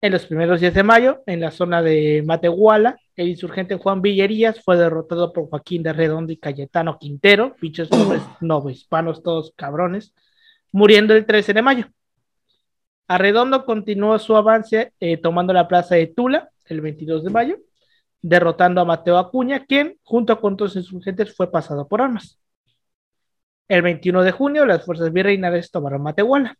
En 0.00 0.12
los 0.12 0.26
primeros 0.26 0.60
días 0.60 0.74
de 0.74 0.82
mayo, 0.82 1.22
en 1.26 1.38
la 1.38 1.52
zona 1.52 1.80
de 1.80 2.24
Matehuala, 2.26 2.98
el 3.14 3.28
insurgente 3.28 3.76
Juan 3.76 4.02
Villerías 4.02 4.60
fue 4.64 4.76
derrotado 4.76 5.32
por 5.32 5.48
Joaquín 5.48 5.84
de 5.84 5.92
Redondo 5.92 6.32
y 6.32 6.38
Cayetano 6.38 6.98
Quintero, 6.98 7.54
pinches 7.54 7.88
nombres 8.40 8.76
hispanos 8.80 9.22
todos 9.22 9.52
cabrones, 9.54 10.12
muriendo 10.72 11.14
el 11.14 11.24
13 11.24 11.54
de 11.54 11.62
mayo. 11.62 11.86
Arredondo 13.06 13.64
continuó 13.64 14.18
su 14.18 14.34
avance 14.34 14.92
eh, 14.98 15.18
tomando 15.18 15.52
la 15.52 15.68
plaza 15.68 15.94
de 15.94 16.08
Tula 16.08 16.50
el 16.64 16.80
22 16.80 17.22
de 17.22 17.30
mayo 17.30 17.58
derrotando 18.22 18.80
a 18.80 18.84
Mateo 18.84 19.18
Acuña, 19.18 19.64
quien, 19.66 19.98
junto 20.02 20.40
con 20.40 20.54
otros 20.54 20.76
insurgentes, 20.76 21.34
fue 21.34 21.50
pasado 21.50 21.86
por 21.86 22.02
armas. 22.02 22.38
El 23.68 23.82
21 23.82 24.22
de 24.22 24.32
junio, 24.32 24.66
las 24.66 24.84
fuerzas 24.84 25.12
virreinales 25.12 25.70
tomaron 25.70 26.02
Matehuala. 26.02 26.56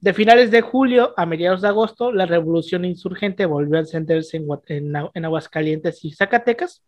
De 0.00 0.14
finales 0.14 0.50
de 0.50 0.62
julio 0.62 1.12
a 1.16 1.26
mediados 1.26 1.60
de 1.60 1.68
agosto, 1.68 2.10
la 2.10 2.26
revolución 2.26 2.84
insurgente 2.84 3.44
volvió 3.44 3.76
a 3.76 3.80
encenderse 3.80 4.38
en, 4.38 4.92
en, 5.14 5.24
Aguascalientes 5.24 6.04
y 6.04 6.12
Zacatecas, 6.12 6.82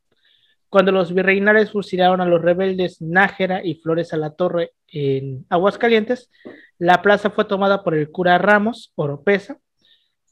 cuando 0.71 0.91
los 0.91 1.13
virreinales 1.13 1.73
fusilaron 1.73 2.23
a 2.23 2.25
los 2.25 2.41
rebeldes 2.41 3.03
Nájera 3.03 3.63
y 3.63 3.75
Flores 3.75 4.15
a 4.15 4.17
la 4.17 4.31
Torre 4.31 4.73
en 4.89 5.45
Aguascalientes, 5.51 6.31
la 6.79 7.03
plaza 7.03 7.29
fue 7.29 7.45
tomada 7.45 7.85
por 7.85 7.95
el 7.95 8.11
cura 8.11 8.39
Ramos, 8.39 8.93
Oropesa, 8.95 9.59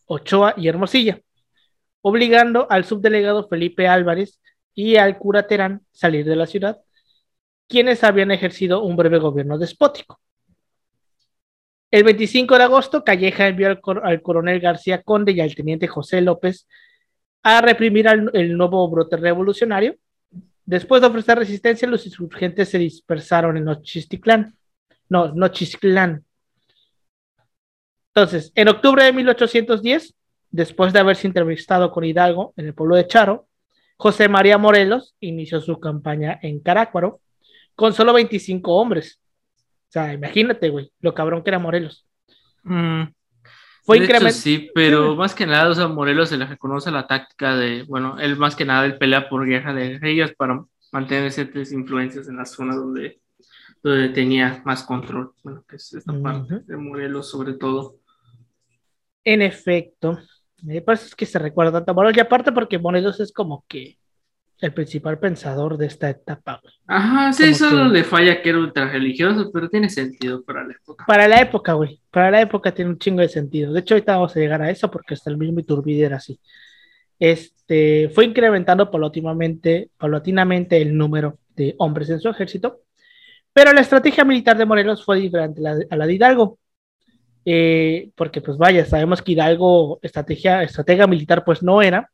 Ochoa 0.06 0.54
y 0.56 0.68
Hermosilla 0.68 1.20
obligando 2.02 2.66
al 2.70 2.84
subdelegado 2.84 3.48
Felipe 3.48 3.88
Álvarez 3.88 4.40
y 4.74 4.96
al 4.96 5.18
cura 5.18 5.46
Terán 5.46 5.82
salir 5.92 6.24
de 6.24 6.36
la 6.36 6.46
ciudad, 6.46 6.78
quienes 7.68 8.02
habían 8.04 8.30
ejercido 8.30 8.82
un 8.82 8.96
breve 8.96 9.18
gobierno 9.18 9.58
despótico. 9.58 10.20
El 11.90 12.04
25 12.04 12.56
de 12.56 12.64
agosto, 12.64 13.02
Calleja 13.04 13.48
envió 13.48 13.68
al, 13.68 14.22
coronel 14.22 14.60
García 14.60 15.02
Conde 15.02 15.32
y 15.32 15.40
al 15.40 15.54
teniente 15.54 15.88
José 15.88 16.20
López 16.20 16.68
a 17.42 17.60
reprimir 17.60 18.06
al, 18.06 18.30
el 18.32 18.56
nuevo 18.56 18.88
brote 18.88 19.16
revolucionario. 19.16 19.96
Después 20.64 21.00
de 21.00 21.08
ofrecer 21.08 21.38
resistencia, 21.38 21.88
los 21.88 22.06
insurgentes 22.06 22.68
se 22.68 22.78
dispersaron 22.78 23.56
en 23.56 23.64
Nochisticlán. 23.64 24.56
No, 25.08 25.34
Nochistlán. 25.34 26.24
Entonces, 28.14 28.52
en 28.54 28.68
octubre 28.68 29.04
de 29.04 29.12
1810, 29.12 30.14
Después 30.50 30.92
de 30.92 30.98
haberse 30.98 31.26
entrevistado 31.26 31.92
con 31.92 32.04
Hidalgo 32.04 32.52
en 32.56 32.66
el 32.66 32.74
pueblo 32.74 32.96
de 32.96 33.06
Charo, 33.06 33.46
José 33.96 34.28
María 34.28 34.58
Morelos 34.58 35.14
inició 35.20 35.60
su 35.60 35.78
campaña 35.78 36.38
en 36.42 36.60
Carácuaro 36.60 37.20
con 37.74 37.92
solo 37.92 38.12
25 38.12 38.74
hombres. 38.74 39.20
O 39.88 39.92
sea, 39.92 40.12
imagínate, 40.12 40.68
güey, 40.70 40.90
lo 41.00 41.14
cabrón 41.14 41.42
que 41.42 41.50
era 41.50 41.58
Morelos. 41.58 42.06
Mm. 42.62 43.04
Fue 43.82 43.98
incremental. 43.98 44.32
Sí, 44.32 44.70
pero 44.74 45.16
más 45.16 45.34
que 45.34 45.46
nada, 45.46 45.68
o 45.68 45.74
sea, 45.74 45.88
Morelos 45.88 46.28
se 46.28 46.36
le 46.36 46.46
reconoce 46.46 46.90
la 46.90 47.06
táctica 47.06 47.56
de, 47.56 47.82
bueno, 47.84 48.18
él 48.18 48.36
más 48.36 48.54
que 48.54 48.64
nada, 48.64 48.86
él 48.86 48.98
pelea 48.98 49.28
por 49.28 49.46
guerra 49.46 49.74
de 49.74 49.90
guerrillas 49.90 50.32
para 50.32 50.64
mantener 50.92 51.32
ciertas 51.32 51.72
influencias 51.72 52.28
en 52.28 52.36
la 52.36 52.44
zona 52.44 52.74
donde, 52.74 53.20
donde 53.82 54.10
tenía 54.10 54.62
más 54.64 54.82
control. 54.82 55.32
Bueno, 55.42 55.64
que 55.68 55.76
es 55.76 55.92
esta 55.92 56.12
parte 56.20 56.60
de 56.66 56.76
Morelos 56.76 57.30
sobre 57.30 57.54
todo. 57.54 57.96
En 59.24 59.42
efecto, 59.42 60.18
me 60.62 60.80
parece 60.80 61.14
que 61.16 61.26
se 61.26 61.38
recuerda 61.38 61.72
tanto 61.72 61.90
a 61.90 61.94
Morelos, 61.94 62.16
y 62.16 62.20
aparte 62.20 62.52
porque 62.52 62.78
Morelos 62.78 63.20
es 63.20 63.32
como 63.32 63.64
que 63.68 63.98
el 64.60 64.74
principal 64.74 65.18
pensador 65.18 65.78
de 65.78 65.86
esta 65.86 66.10
etapa. 66.10 66.60
Ajá, 66.86 67.32
sí, 67.32 67.54
solo 67.54 67.88
le 67.88 68.04
falla 68.04 68.42
que 68.42 68.50
era 68.50 68.58
ultra 68.58 68.90
religioso, 68.90 69.50
pero 69.52 69.68
tiene 69.68 69.88
sentido 69.88 70.42
para 70.44 70.64
la 70.64 70.74
época. 70.74 71.04
Para 71.06 71.28
la 71.28 71.40
época, 71.40 71.72
güey. 71.72 72.00
Para 72.10 72.30
la 72.30 72.42
época 72.42 72.72
tiene 72.72 72.90
un 72.90 72.98
chingo 72.98 73.22
de 73.22 73.28
sentido. 73.28 73.72
De 73.72 73.80
hecho, 73.80 73.94
ahorita 73.94 74.16
vamos 74.16 74.36
a 74.36 74.40
llegar 74.40 74.60
a 74.60 74.70
eso 74.70 74.90
porque 74.90 75.14
hasta 75.14 75.30
el 75.30 75.38
mismo 75.38 75.60
Iturbide 75.60 76.04
era 76.04 76.16
así. 76.16 76.38
Este, 77.18 78.10
fue 78.14 78.26
incrementando 78.26 78.90
paulatinamente, 78.90 79.90
paulatinamente 79.96 80.80
el 80.80 80.96
número 80.96 81.38
de 81.56 81.74
hombres 81.78 82.10
en 82.10 82.20
su 82.20 82.28
ejército, 82.28 82.80
pero 83.52 83.72
la 83.72 83.80
estrategia 83.80 84.24
militar 84.24 84.56
de 84.56 84.66
Morelos 84.66 85.04
fue 85.04 85.20
diferente 85.20 85.60
a 85.90 85.96
la 85.96 86.06
de 86.06 86.14
Hidalgo. 86.14 86.58
Eh, 87.44 88.10
porque 88.14 88.40
pues 88.40 88.58
vaya, 88.58 88.84
sabemos 88.84 89.22
que 89.22 89.32
Hidalgo, 89.32 89.98
estrategia, 90.02 90.62
estratega 90.62 91.06
militar 91.06 91.44
pues 91.44 91.62
no 91.62 91.80
era, 91.80 92.10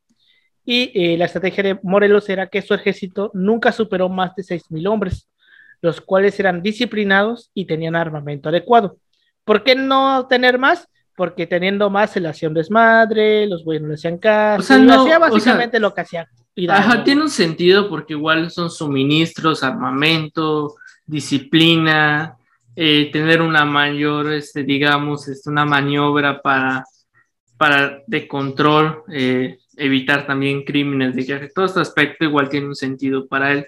y 0.65 0.91
eh, 0.95 1.17
la 1.17 1.27
estrategia 1.27 1.63
de 1.63 1.79
Morelos 1.83 2.29
era 2.29 2.49
que 2.49 2.61
su 2.61 2.75
ejército 2.75 3.31
nunca 3.35 3.71
superó 3.71 4.09
más 4.09 4.35
de 4.35 4.43
6.000 4.43 4.89
hombres, 4.89 5.29
los 5.81 6.01
cuales 6.01 6.39
eran 6.41 6.61
disciplinados 6.61 7.51
y 7.55 7.67
tenían 7.67 7.95
armamento 7.95 8.49
adecuado. 8.49 8.99
¿Por 9.45 9.63
qué 9.63 9.77
no 9.77 10.27
tener 10.27 10.59
más? 10.59 10.89
Porque 11.15 11.47
teniendo 11.47 11.89
más 11.89 12.11
se 12.11 12.21
le 12.21 12.29
hacía 12.29 12.49
un 12.49 12.55
desmadre, 12.55 13.47
los 13.47 13.65
güeyes 13.65 13.83
no 13.83 13.89
le 13.89 13.95
hacían 13.95 14.19
caso, 14.19 14.61
o 14.61 14.63
sea, 14.63 14.79
no, 14.79 15.03
hacía 15.03 15.19
básicamente 15.19 15.79
lo 15.79 15.95
que 15.95 16.01
hacía 16.01 16.29
Hidalgo. 16.57 16.89
Ajá, 16.89 17.05
tiene 17.05 17.23
un 17.23 17.31
sentido 17.31 17.89
porque 17.89 18.15
igual 18.15 18.51
son 18.51 18.71
suministros, 18.71 19.63
armamento, 19.63 20.75
disciplina, 21.07 22.36
eh, 22.77 23.11
tener 23.11 23.41
una 23.41 23.65
mayor, 23.65 24.33
este, 24.33 24.63
digamos, 24.63 25.27
este, 25.29 25.49
una 25.49 25.65
maniobra 25.65 26.43
para, 26.43 26.85
para 27.57 28.03
de 28.07 28.29
control, 28.29 29.03
eh, 29.11 29.59
evitar 29.77 30.27
también 30.27 30.63
crímenes 30.63 31.17
de 31.17 31.23
guerra. 31.25 31.49
Todo 31.55 31.65
este 31.65 31.81
aspecto 31.81 32.27
igual 32.27 32.51
tiene 32.51 32.67
un 32.67 32.77
sentido 32.77 33.27
para 33.27 33.53
él. 33.53 33.67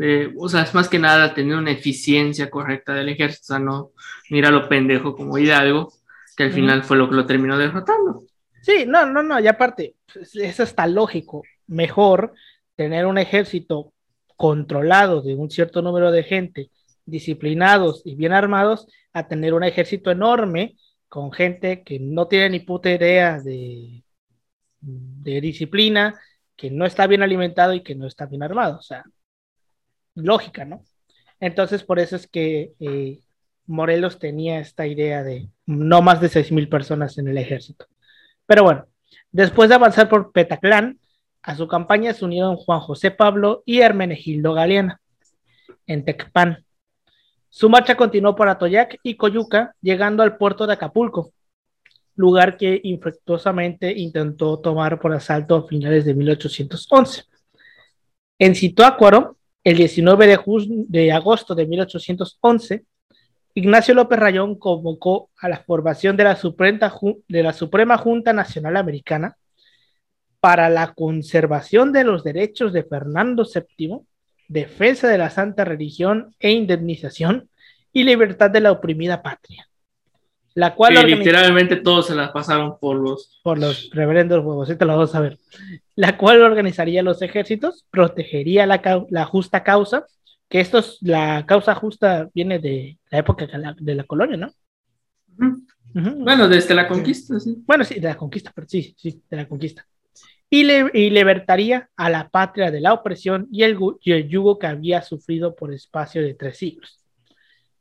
Eh, 0.00 0.32
o 0.38 0.48
sea, 0.48 0.62
es 0.62 0.74
más 0.74 0.88
que 0.88 0.98
nada 0.98 1.34
tener 1.34 1.56
una 1.56 1.72
eficiencia 1.72 2.48
correcta 2.48 2.94
del 2.94 3.10
ejército, 3.10 3.42
o 3.42 3.56
sea, 3.56 3.58
no 3.58 3.90
mira 4.30 4.50
lo 4.50 4.68
pendejo 4.68 5.14
como 5.14 5.36
Hidalgo, 5.36 5.92
que 6.36 6.44
al 6.44 6.52
final 6.52 6.84
fue 6.84 6.96
lo 6.96 7.10
que 7.10 7.16
lo 7.16 7.26
terminó 7.26 7.58
derrotando. 7.58 8.22
Sí, 8.62 8.84
no, 8.86 9.04
no, 9.06 9.22
no, 9.22 9.40
y 9.40 9.46
aparte, 9.46 9.96
eso 10.34 10.62
está 10.62 10.86
lógico. 10.86 11.42
Mejor 11.66 12.32
tener 12.76 13.06
un 13.06 13.18
ejército 13.18 13.92
controlado 14.36 15.20
de 15.20 15.34
un 15.34 15.50
cierto 15.50 15.82
número 15.82 16.12
de 16.12 16.22
gente 16.22 16.70
disciplinados 17.08 18.02
y 18.04 18.14
bien 18.14 18.32
armados 18.32 18.86
a 19.12 19.28
tener 19.28 19.54
un 19.54 19.64
ejército 19.64 20.10
enorme 20.10 20.76
con 21.08 21.32
gente 21.32 21.82
que 21.82 21.98
no 21.98 22.28
tiene 22.28 22.50
ni 22.50 22.60
puta 22.60 22.90
idea 22.90 23.40
de, 23.40 24.04
de 24.80 25.40
disciplina, 25.40 26.20
que 26.56 26.70
no 26.70 26.84
está 26.84 27.06
bien 27.06 27.22
alimentado 27.22 27.72
y 27.74 27.82
que 27.82 27.94
no 27.94 28.06
está 28.06 28.26
bien 28.26 28.42
armado. 28.42 28.78
O 28.78 28.82
sea, 28.82 29.04
lógica, 30.14 30.64
¿no? 30.64 30.84
Entonces, 31.40 31.84
por 31.84 31.98
eso 31.98 32.16
es 32.16 32.26
que 32.26 32.72
eh, 32.80 33.20
Morelos 33.66 34.18
tenía 34.18 34.58
esta 34.60 34.86
idea 34.86 35.22
de 35.22 35.48
no 35.66 36.02
más 36.02 36.20
de 36.20 36.28
seis 36.28 36.50
mil 36.52 36.68
personas 36.68 37.16
en 37.18 37.28
el 37.28 37.38
ejército. 37.38 37.86
Pero 38.46 38.64
bueno, 38.64 38.86
después 39.30 39.68
de 39.68 39.76
avanzar 39.76 40.08
por 40.08 40.32
Petaclán, 40.32 40.98
a 41.42 41.54
su 41.54 41.68
campaña 41.68 42.12
se 42.12 42.24
unieron 42.24 42.56
Juan 42.56 42.80
José 42.80 43.10
Pablo 43.10 43.62
y 43.64 43.80
Hermenegildo 43.80 44.52
Galeana 44.54 45.00
en 45.86 46.04
Tecpan. 46.04 46.64
Su 47.50 47.68
marcha 47.68 47.96
continuó 47.96 48.34
por 48.34 48.48
Atoyac 48.48 48.98
y 49.02 49.16
Coyuca, 49.16 49.74
llegando 49.80 50.22
al 50.22 50.36
puerto 50.36 50.66
de 50.66 50.74
Acapulco, 50.74 51.32
lugar 52.14 52.56
que 52.56 52.80
infructuosamente 52.84 53.92
intentó 53.96 54.58
tomar 54.58 55.00
por 55.00 55.12
asalto 55.12 55.56
a 55.56 55.66
finales 55.66 56.04
de 56.04 56.14
1811. 56.14 57.24
En 58.38 58.54
Situácuaro, 58.54 59.36
el 59.64 59.76
19 59.76 60.26
de, 60.26 60.38
de 60.88 61.12
agosto 61.12 61.54
de 61.54 61.66
1811, 61.66 62.84
Ignacio 63.54 63.94
López 63.94 64.18
Rayón 64.18 64.56
convocó 64.56 65.30
a 65.40 65.48
la 65.48 65.58
formación 65.58 66.16
de 66.16 66.24
la, 66.24 66.38
de 67.28 67.42
la 67.42 67.52
Suprema 67.52 67.98
Junta 67.98 68.32
Nacional 68.32 68.76
Americana 68.76 69.36
para 70.40 70.68
la 70.68 70.94
conservación 70.94 71.92
de 71.92 72.04
los 72.04 72.22
derechos 72.22 72.72
de 72.72 72.84
Fernando 72.84 73.44
VII, 73.44 74.00
defensa 74.48 75.08
de 75.08 75.18
la 75.18 75.30
santa 75.30 75.64
religión 75.64 76.34
e 76.40 76.50
indemnización 76.50 77.48
y 77.92 78.04
libertad 78.04 78.50
de 78.50 78.60
la 78.60 78.72
oprimida 78.72 79.22
patria. 79.22 79.68
La 80.54 80.74
cual 80.74 80.94
literalmente 81.06 81.76
todos 81.76 82.08
se 82.08 82.16
la 82.16 82.32
pasaron 82.32 82.78
por 82.80 82.96
los 82.96 83.38
por 83.44 83.58
los 83.58 83.90
reverendos 83.92 84.44
huevos, 84.44 84.68
esto 84.68 84.84
lo 84.86 84.94
vamos 84.94 85.14
a 85.14 85.20
ver. 85.20 85.38
La 85.94 86.16
cual 86.16 86.42
organizaría 86.42 87.02
los 87.02 87.22
ejércitos, 87.22 87.86
protegería 87.90 88.66
la, 88.66 89.06
la 89.10 89.24
justa 89.24 89.62
causa, 89.62 90.06
que 90.48 90.60
esto 90.60 90.78
es 90.78 90.98
la 91.00 91.46
causa 91.46 91.76
justa 91.76 92.28
viene 92.34 92.58
de 92.58 92.98
la 93.10 93.18
época 93.18 93.46
de 93.46 93.94
la, 93.94 94.04
colonia, 94.04 94.36
¿no? 94.36 94.52
Bueno, 95.94 96.48
desde 96.48 96.74
la 96.74 96.88
conquista, 96.88 97.38
sí. 97.38 97.62
Bueno, 97.64 97.84
sí, 97.84 98.00
de 98.00 98.08
la 98.08 98.16
conquista, 98.16 98.50
pero 98.52 98.66
sí, 98.66 98.94
sí, 98.98 99.22
de 99.30 99.36
la 99.36 99.46
conquista 99.46 99.86
y, 100.50 101.10
libertaría 101.10 101.90
a 101.96 102.08
la 102.08 102.28
patria 102.28 102.70
de 102.70 102.80
la 102.80 102.94
opresión 102.94 103.48
y 103.52 103.64
el, 103.64 103.78
yugo 104.28 104.58
que 104.58 104.66
había 104.66 105.02
sufrido 105.02 105.54
por 105.54 105.72
espacio 105.72 106.22
de 106.22 106.34
tres 106.34 106.58
siglos. 106.58 107.00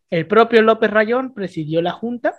El 0.10 0.28
propio 0.28 0.62
López 0.62 0.92
Rayón 0.92 1.34
presidió 1.34 1.82
la 1.82 1.92
Junta, 1.92 2.36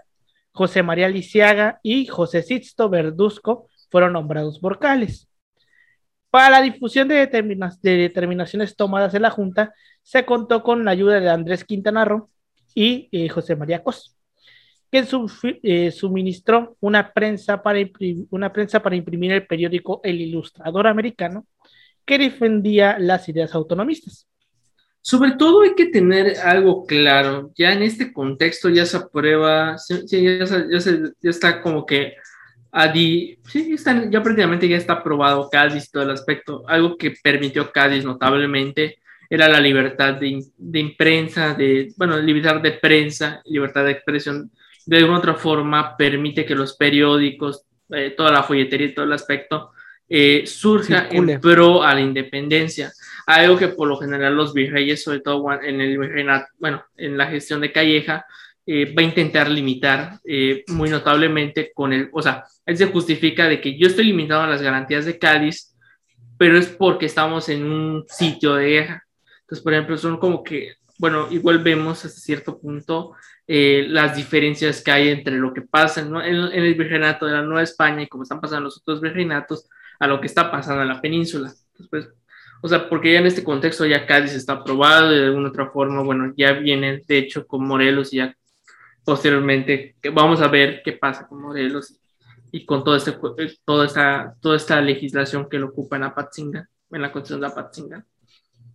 José 0.53 0.83
María 0.83 1.09
Lisiaga 1.09 1.81
y 1.83 2.07
José 2.07 2.43
Sixto 2.43 2.89
Verduzco 2.89 3.69
fueron 3.91 4.15
nombrados 4.15 4.61
vocales. 4.61 5.29
Para 6.31 6.51
la 6.51 6.63
difusión 6.63 7.09
de, 7.09 7.27
determinaciones 7.83 8.77
tomadas 8.77 9.15
en 9.15 9.23
la 9.23 9.31
Junta, 9.31 9.73
se 10.03 10.27
contó 10.27 10.63
con 10.63 10.85
la 10.85 10.91
ayuda 10.91 11.21
de 11.21 11.31
Andrés 11.31 11.65
Quintanarro 11.65 12.31
y 12.75 13.09
eh, 13.13 13.29
José 13.29 13.57
María 13.57 13.83
Cos 13.83 14.18
que 14.91 15.07
eh, 15.63 15.91
suministró 15.91 16.77
una 16.81 17.13
prensa, 17.13 17.63
para 17.63 17.79
una 18.31 18.53
prensa 18.53 18.81
para 18.83 18.97
imprimir 18.97 19.33
el 19.33 19.47
periódico 19.47 20.01
El 20.03 20.21
Ilustrador 20.21 20.87
Americano, 20.87 21.47
que 22.05 22.19
defendía 22.19 22.99
las 22.99 23.29
ideas 23.29 23.55
autonomistas. 23.55 24.27
Sobre 25.01 25.33
todo 25.33 25.63
hay 25.63 25.75
que 25.75 25.87
tener 25.87 26.39
algo 26.39 26.85
claro, 26.87 27.53
ya 27.57 27.73
en 27.73 27.83
este 27.83 28.13
contexto 28.13 28.69
ya 28.69 28.85
se 28.85 28.97
aprueba, 28.97 29.77
ya, 30.07 31.31
está 31.31 31.63
como 31.63 31.87
que 31.87 32.15
sí, 33.47 33.77
ya 34.11 34.23
prácticamente 34.23 34.69
ya 34.69 34.77
está 34.77 34.95
aprobado 34.95 35.49
Cádiz, 35.51 35.91
todo 35.91 36.03
el 36.03 36.11
aspecto, 36.11 36.65
algo 36.67 36.97
que 36.97 37.15
permitió 37.23 37.71
Cádiz 37.73 38.05
notablemente 38.05 38.99
era 39.31 39.49
la 39.49 39.61
libertad 39.61 40.15
de, 40.15 40.43
de 40.57 40.81
imprensa, 40.81 41.55
de, 41.55 41.93
bueno, 41.97 42.19
libertad 42.19 42.61
de 42.61 42.73
prensa, 42.73 43.43
libertad 43.45 43.85
de 43.85 43.93
expresión 43.93 44.51
de 44.89 44.97
alguna 44.97 45.19
otra 45.19 45.35
forma 45.35 45.99
permite 45.99 46.47
que 46.47 46.55
los 46.55 46.75
periódicos, 46.75 47.67
eh, 47.91 48.15
toda 48.17 48.33
la 48.33 48.43
folletería 48.43 48.87
y 48.87 48.95
todo 48.95 49.05
el 49.05 49.13
aspecto 49.13 49.73
eh, 50.09 50.45
surja 50.47 51.09
en 51.11 51.39
pro 51.39 51.83
a 51.83 51.95
la 51.95 52.01
independencia. 52.01 52.91
Algo 53.27 53.59
que 53.59 53.69
por 53.69 53.87
lo 53.87 53.99
general 53.99 54.35
los 54.35 54.55
virreyes, 54.55 55.05
sobre 55.05 55.21
todo 55.21 55.45
en 55.63 55.83
el 55.83 55.99
bueno, 56.59 56.83
en 56.97 57.19
la 57.19 57.27
gestión 57.27 57.61
de 57.61 57.71
Calleja, 57.71 58.25
eh, 58.65 58.95
va 58.95 59.03
a 59.03 59.05
intentar 59.05 59.51
limitar 59.51 60.21
muy 60.69 60.89
notablemente 60.89 61.71
con 61.75 61.93
el, 61.93 62.09
o 62.11 62.23
sea, 62.23 62.45
él 62.65 62.79
se 62.79 62.87
justifica 62.87 63.47
de 63.47 63.61
que 63.61 63.77
yo 63.77 63.89
estoy 63.89 64.07
limitado 64.07 64.41
a 64.41 64.47
las 64.47 64.63
garantías 64.63 65.05
de 65.05 65.19
Cádiz, 65.19 65.77
pero 66.39 66.57
es 66.57 66.69
porque 66.69 67.05
estamos 67.05 67.51
en 67.51 67.65
un 67.65 68.07
sitio 68.09 68.55
de 68.55 68.71
guerra. 68.71 69.05
Entonces, 69.41 69.63
por 69.63 69.75
ejemplo, 69.75 69.99
son 69.99 70.17
como 70.17 70.43
que, 70.43 70.77
bueno, 70.99 71.29
igual 71.31 71.61
vemos 71.61 72.05
hasta 72.05 72.21
cierto 72.21 72.59
punto 72.59 73.15
eh, 73.47 73.87
las 73.89 74.17
diferencias 74.17 74.83
que 74.83 74.91
hay 74.91 75.09
entre 75.09 75.37
lo 75.37 75.55
que 75.55 75.63
pasa 75.63 76.01
en, 76.01 76.15
el 76.15 76.75
virreinato 76.75 77.25
de 77.25 77.33
la 77.33 77.43
Nueva 77.43 77.63
España 77.63 78.03
y 78.03 78.09
cómo 78.09 78.25
están 78.25 78.41
pasando 78.41 78.65
los 78.65 78.79
otros 78.79 79.01
virreinatos 79.01 79.69
a 80.01 80.07
lo 80.07 80.21
que 80.21 80.27
está 80.27 80.51
pasando 80.51 80.83
en 80.83 80.89
la 80.89 81.01
península. 81.01 81.53
Pues, 81.89 82.09
o 82.61 82.69
sea, 82.69 82.89
porque 82.89 83.13
ya 83.13 83.21
en 83.21 83.27
este 83.27 83.45
contexto 83.45 83.87
ya 83.87 84.07
Cádiz 84.07 84.33
está 84.35 84.55
aprobado 84.55 85.15
y 85.15 85.19
de 85.19 85.27
alguna 85.27 85.49
otra 85.49 85.71
forma, 85.71 86.03
bueno, 86.03 86.35
ya 86.37 86.53
viene 86.53 87.03
de 87.07 87.19
hecho 87.19 87.47
con 87.47 87.65
Morelos 87.65 88.13
y 88.13 88.17
ya 88.17 88.37
posteriormente 89.05 89.97
que 90.03 90.11
vamos 90.11 90.41
a 90.43 90.49
ver 90.49 90.83
qué 90.85 90.93
pasa 90.93 91.27
con 91.29 91.41
Morelos 91.41 91.99
y 92.51 92.67
con 92.67 92.83
todo 92.83 92.97
este, 92.97 93.17
toda, 93.65 93.87
esta, 93.87 94.35
toda 94.41 94.57
esta 94.57 94.81
legislación 94.81 95.49
que 95.49 95.59
lo 95.59 95.69
ocupa 95.69 95.97
en 95.97 96.05
Apatzinga, 96.05 96.69
en 96.91 97.03
la 97.03 97.13
constitución 97.13 97.41
de 97.41 97.47
Apatzinga. 97.47 98.05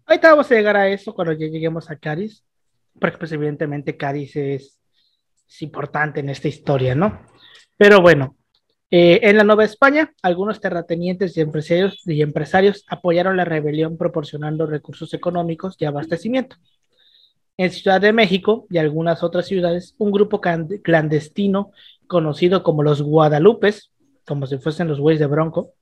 Ahorita 0.05 0.29
vamos 0.29 0.51
a 0.51 0.55
llegar 0.55 0.77
a 0.77 0.89
eso 0.89 1.13
cuando 1.13 1.33
ya 1.33 1.47
lleguemos 1.47 1.89
a 1.89 1.97
Cádiz 1.97 2.43
porque 2.99 3.17
pues 3.17 3.31
evidentemente 3.31 3.97
Cádiz 3.97 4.35
es, 4.35 4.79
importante 5.59 6.19
en 6.19 6.29
esta 6.29 6.47
historia, 6.47 6.95
¿no? 6.95 7.21
Pero 7.77 8.01
bueno, 8.01 8.35
eh, 8.89 9.19
en 9.21 9.37
la 9.37 9.43
Nueva 9.43 9.65
España, 9.65 10.11
algunos 10.23 10.59
terratenientes 10.59 11.37
y 11.37 11.41
empresarios, 11.41 12.01
y 12.07 12.23
empresarios 12.23 12.85
apoyaron 12.87 13.37
la 13.37 13.45
rebelión 13.45 13.95
proporcionando 13.95 14.65
recursos 14.65 15.13
económicos 15.13 15.75
y 15.77 15.85
abastecimiento. 15.85 16.55
En 17.55 17.69
Ciudad 17.69 18.01
de 18.01 18.13
México 18.13 18.65
y 18.71 18.79
algunas 18.79 19.21
otras 19.21 19.45
ciudades, 19.45 19.93
un 19.99 20.11
grupo 20.11 20.41
clandestino 20.41 21.71
conocido 22.07 22.63
como 22.63 22.81
los 22.81 23.03
Guadalupes, 23.03 23.91
como 24.25 24.47
si 24.47 24.57
fuesen 24.57 24.87
los 24.87 24.99
güeyes 24.99 25.19
de 25.19 25.27
Bronco, 25.27 25.73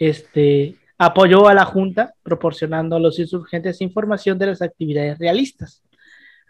este, 0.00 0.74
apoyó 0.98 1.48
a 1.48 1.54
la 1.54 1.64
Junta 1.64 2.14
proporcionando 2.22 2.96
a 2.96 3.00
los 3.00 3.18
insurgentes 3.18 3.80
información 3.80 4.38
de 4.38 4.46
las 4.46 4.62
actividades 4.62 5.18
realistas. 5.18 5.82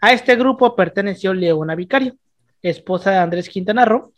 A 0.01 0.11
este 0.11 0.35
grupo 0.35 0.75
perteneció 0.75 1.33
Leona 1.33 1.75
Vicario, 1.75 2.15
esposa 2.61 3.11
de 3.11 3.17
Andrés 3.17 3.49
Quintana 3.49 3.85
Roo. 3.85 4.13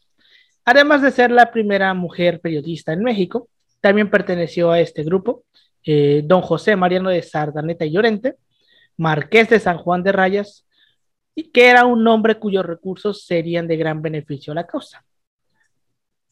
Además 0.65 1.01
de 1.01 1.11
ser 1.11 1.31
la 1.31 1.51
primera 1.51 1.93
mujer 1.93 2.39
periodista 2.41 2.91
en 2.91 3.03
México, 3.03 3.49
también 3.81 4.09
perteneció 4.09 4.71
a 4.71 4.79
este 4.79 5.03
grupo 5.03 5.43
eh, 5.83 6.23
don 6.25 6.41
José 6.41 6.75
Mariano 6.75 7.11
de 7.11 7.21
Sardaneta 7.21 7.85
y 7.85 7.91
Llorente, 7.91 8.35
marqués 8.97 9.49
de 9.49 9.59
San 9.59 9.77
Juan 9.77 10.01
de 10.01 10.11
Rayas, 10.11 10.65
y 11.35 11.51
que 11.51 11.67
era 11.67 11.85
un 11.85 12.07
hombre 12.07 12.39
cuyos 12.39 12.65
recursos 12.65 13.25
serían 13.25 13.67
de 13.67 13.77
gran 13.77 14.01
beneficio 14.01 14.51
a 14.51 14.55
la 14.55 14.65
causa. 14.65 15.05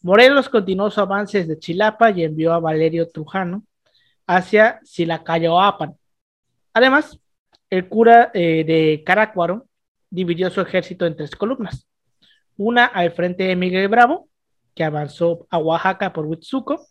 Morelos 0.01 0.49
continuó 0.49 0.89
su 0.89 0.99
avance 0.99 1.39
desde 1.39 1.59
Chilapa 1.59 2.09
y 2.11 2.23
envió 2.23 2.53
a 2.53 2.59
Valerio 2.59 3.07
Trujano 3.09 3.63
hacia 4.27 4.79
Silacayoapan. 4.83 5.95
Además, 6.73 7.19
el 7.69 7.87
cura 7.87 8.31
eh, 8.33 8.63
de 8.65 9.03
Caracuaro 9.05 9.67
dividió 10.09 10.49
su 10.49 10.61
ejército 10.61 11.05
en 11.05 11.15
tres 11.15 11.35
columnas. 11.35 11.87
Una 12.55 12.85
al 12.85 13.11
frente 13.11 13.43
de 13.43 13.55
Miguel 13.55 13.87
Bravo, 13.87 14.29
que 14.75 14.83
avanzó 14.83 15.47
a 15.49 15.57
Oaxaca 15.57 16.13
por 16.13 16.25
Huitzuco. 16.25 16.85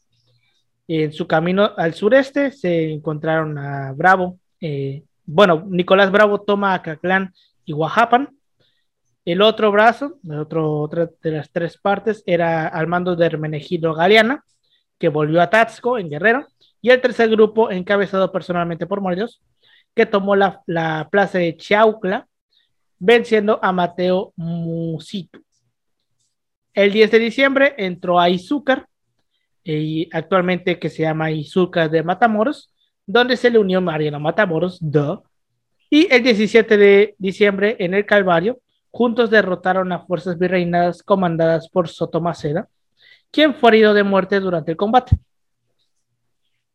En 0.88 1.12
su 1.12 1.27
camino 1.27 1.71
al 1.77 1.95
sureste 1.95 2.51
se 2.51 2.92
encontraron 2.92 3.59
a 3.59 3.92
Bravo. 3.92 4.38
Eh, 4.61 5.05
bueno, 5.25 5.64
Nicolás 5.68 6.11
Bravo 6.11 6.40
toma 6.40 6.75
Acaclán 6.75 7.33
y 7.64 7.73
Oaxapan. 7.73 8.37
El 9.25 9.40
otro 9.40 9.71
brazo, 9.71 10.18
otra 10.29 11.09
de 11.23 11.31
las 11.31 11.51
tres 11.53 11.79
partes, 11.79 12.25
era 12.27 12.66
al 12.66 12.88
mando 12.88 13.14
de 13.14 13.27
Hermenegildo 13.27 13.95
Galeana, 13.95 14.45
que 14.99 15.09
volvió 15.09 15.40
a 15.40 15.49
Taxco, 15.49 15.97
en 15.97 16.11
Guerrero. 16.11 16.49
Y 16.83 16.90
el 16.90 17.01
tercer 17.01 17.31
grupo, 17.31 17.71
encabezado 17.71 18.31
personalmente 18.33 18.87
por 18.87 19.01
Morelos, 19.01 19.40
que 19.95 20.05
tomó 20.05 20.35
la, 20.35 20.62
plaza 21.11 21.38
de 21.38 21.57
Chaucla, 21.57 22.27
venciendo 22.99 23.61
a 23.62 23.73
Mateo 23.73 24.33
Musito. 24.37 25.38
El 26.75 26.92
10 26.92 27.11
de 27.12 27.18
diciembre 27.18 27.75
entró 27.79 28.18
a 28.18 28.29
Izúcar, 28.29 28.88
y 29.64 30.09
actualmente 30.12 30.81
que 30.81 30.88
se 30.88 31.03
llama 31.03 31.31
Izúcar 31.31 31.88
de 31.88 32.03
Matamoros, 32.03 32.75
donde 33.07 33.37
se 33.37 33.51
le 33.51 33.61
unió 33.61 33.81
Mariano 33.81 34.18
Matamoros, 34.18 34.81
y 35.88 36.12
el 36.12 36.23
17 36.23 36.77
de 36.77 37.14
diciembre 37.18 37.77
en 37.79 37.95
el 37.95 38.07
Calvario, 38.07 38.59
juntos 38.90 39.31
derrotaron 39.31 39.92
a 39.92 40.01
fuerzas 40.01 40.37
virreinadas 40.37 41.03
comandadas 41.03 41.68
por 41.68 41.88
Sotomaceda, 41.88 42.68
quien 43.31 43.55
fue 43.55 43.71
herido 43.71 43.95
de 43.95 44.03
muerte 44.03 44.40
durante 44.40 44.73
el 44.73 44.77
combate. 44.77 45.16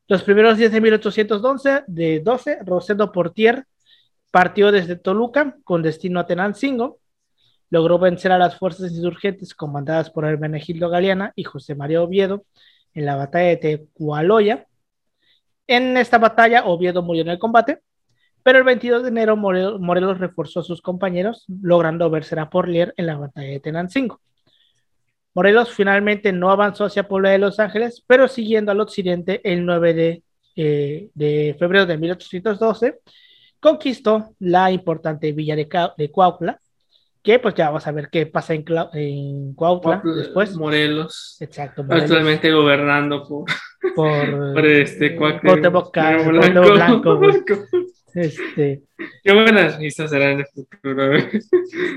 Los 0.10 0.24
primeros 0.24 0.58
días 0.58 0.72
de 0.72 0.80
1812, 0.80 1.84
de 1.86 2.22
12, 2.22 2.60
Rosendo 2.66 3.12
Portier 3.12 3.66
partió 4.32 4.72
desde 4.72 4.96
Toluca 4.96 5.58
con 5.66 5.82
destino 5.82 6.22
a 6.22 6.26
Tenancingo. 6.26 7.00
Logró 7.70 8.00
vencer 8.00 8.32
a 8.32 8.38
las 8.38 8.58
fuerzas 8.58 8.94
insurgentes 8.94 9.54
comandadas 9.54 10.10
por 10.10 10.24
Hermenegildo 10.24 10.90
Galeana 10.90 11.34
y 11.36 11.44
José 11.44 11.76
María 11.76 12.02
Oviedo 12.02 12.46
en 12.94 13.06
la 13.06 13.18
batalla 13.18 13.50
de 13.50 13.58
Tecualoya. 13.58 14.66
En 15.68 15.98
esta 15.98 16.18
batalla, 16.20 16.66
Oviedo 16.66 17.02
murió 17.02 17.24
en 17.24 17.30
el 17.30 17.40
combate, 17.40 17.82
pero 18.44 18.60
el 18.60 18.64
22 18.64 19.04
de 19.04 19.10
enero 19.10 19.36
Morelos, 19.36 20.20
reforzó 20.20 20.62
a 20.62 20.64
sus 20.64 20.82
compañeros, 20.82 21.44
logrando 21.62 22.10
vencer 22.10 22.40
a 22.40 22.50
Porlier 22.50 22.94
en 22.96 23.08
la 23.08 23.18
batalla 23.18 23.50
de 23.50 23.60
Tenancingo. 23.60 24.22
Morelos 25.38 25.70
finalmente 25.72 26.34
no 26.34 26.50
avanzó 26.50 26.86
hacia 26.86 27.08
Puebla 27.08 27.30
de 27.30 27.38
Los 27.38 27.60
Ángeles, 27.60 28.04
pero 28.08 28.28
siguiendo 28.28 28.72
al 28.72 28.80
occidente 28.82 29.40
el 29.44 29.68
9 29.68 29.94
de 29.94 30.24
eh, 30.56 31.10
de 31.14 31.56
febrero 31.60 31.86
de 31.86 31.96
1812, 32.00 32.98
conquistó 33.60 34.34
la 34.40 34.72
importante 34.72 35.32
villa 35.34 35.56
de, 35.56 35.68
de 35.96 36.10
Cuautla, 36.10 36.60
que 37.22 37.38
pues 37.38 37.54
ya 37.54 37.68
vamos 37.68 37.86
a 37.86 37.92
ver 37.92 38.10
qué 38.12 38.26
pasa 38.26 38.56
en, 38.56 38.66
Cla- 38.66 38.90
en 38.94 39.54
Cuautla 39.54 40.02
después. 40.04 40.56
Morelos, 40.56 41.38
Exacto, 41.40 41.84
Morelos, 41.84 42.06
actualmente 42.10 42.52
gobernando 42.52 43.24
por, 43.28 43.46
por, 43.96 44.54
por 44.56 44.66
este 44.66 45.16
Cuauhtémoc 45.16 45.94
Cuauhtémoc 45.94 45.94
Blanco. 45.94 47.04
Cuauhtémoc 47.04 47.46
Blanco. 47.46 47.66
Este, 48.16 48.82
Qué 49.24 49.32
buenas 49.32 49.78
risas 49.78 50.10
serán 50.10 50.32
en 50.32 50.40
el 50.40 50.46
futuro. 50.48 51.12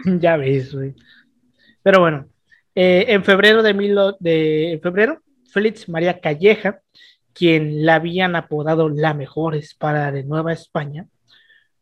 ya 0.21 0.37
ves, 0.37 0.75
güey. 0.75 0.95
Pero 1.83 2.01
bueno, 2.01 2.27
eh, 2.75 3.07
en 3.09 3.25
febrero 3.25 3.63
de, 3.63 3.75
mil, 3.75 3.97
de 4.21 4.73
en 4.73 4.81
febrero, 4.81 5.21
Félix 5.53 5.89
María 5.89 6.21
Calleja, 6.21 6.81
quien 7.33 7.85
la 7.85 7.97
habían 7.97 8.37
apodado 8.37 8.89
la 8.89 9.15
mejor 9.15 9.55
espada 9.55 10.13
de 10.13 10.25
Nueva 10.25 10.53
España, 10.53 11.07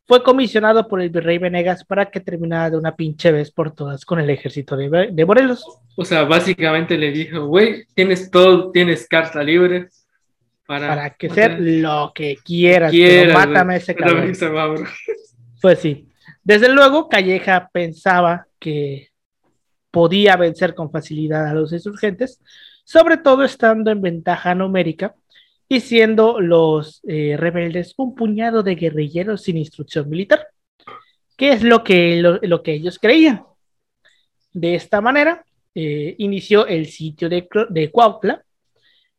fue 0.07 0.23
comisionado 0.23 0.89
por 0.89 1.03
el 1.03 1.11
virrey 1.11 1.37
Venegas 1.37 1.85
para 1.85 2.11
que 2.11 2.21
terminara 2.21 2.71
de 2.71 2.79
una 2.79 2.97
pinche 2.97 3.31
vez 3.31 3.51
por 3.51 3.75
todas 3.75 4.07
con 4.07 4.19
el 4.19 4.31
ejército 4.31 4.75
de, 4.75 5.11
de 5.13 5.27
Morelos. 5.27 5.65
O 5.97 6.05
sea, 6.05 6.25
básicamente 6.25 6.97
le 6.97 7.11
dijo, 7.13 7.47
güey, 7.47 7.85
tienes 7.95 8.31
todo, 8.31 8.71
tienes 8.71 9.07
carta 9.07 9.43
libre 9.43 9.89
para, 10.67 10.89
Para 10.89 11.11
que 11.11 11.29
ser 11.29 11.59
lo 11.61 12.13
que 12.15 12.37
quieras, 12.45 12.91
quieras, 12.91 13.35
pero 13.35 13.35
mátame 13.35 13.77
ese 13.77 13.95
Pero 13.95 14.07
cabrón. 14.07 14.57
va, 14.57 14.67
bro. 14.69 14.85
Pues 15.61 15.79
sí. 15.79 16.09
Desde 16.43 16.73
luego, 16.73 17.09
Calleja 17.09 17.69
pensaba 17.73 18.47
que 18.59 19.09
podía 19.99 20.37
vencer 20.37 20.77
con 20.77 20.93
facilidad 20.93 21.49
a 21.49 21.55
los 21.55 21.73
insurgentes, 21.73 22.41
sobre 22.85 23.17
todo 23.17 23.43
estando 23.43 23.91
en 23.91 24.01
ventaja 24.01 24.55
numérica 24.55 25.17
y 25.69 25.81
siendo 25.81 26.41
los 26.41 27.01
eh, 27.09 27.35
rebeldes 27.37 27.95
un 27.97 28.15
puñado 28.15 28.63
de 28.63 28.77
guerrilleros 28.77 29.43
sin 29.43 29.57
instrucción 29.57 30.09
militar, 30.09 30.47
que 31.37 31.51
es 31.51 31.65
lo 31.65 31.83
que, 31.83 32.23
lo, 32.23 32.63
que 32.63 32.75
ellos 32.75 33.01
creían. 33.01 33.43
De 34.53 34.77
esta 34.77 35.01
manera, 35.01 35.45
eh, 35.75 36.15
inició 36.19 36.69
el 36.69 36.87
sitio 36.87 37.29
de, 37.29 37.49
de 37.69 37.91
Cuautla. 37.91 38.45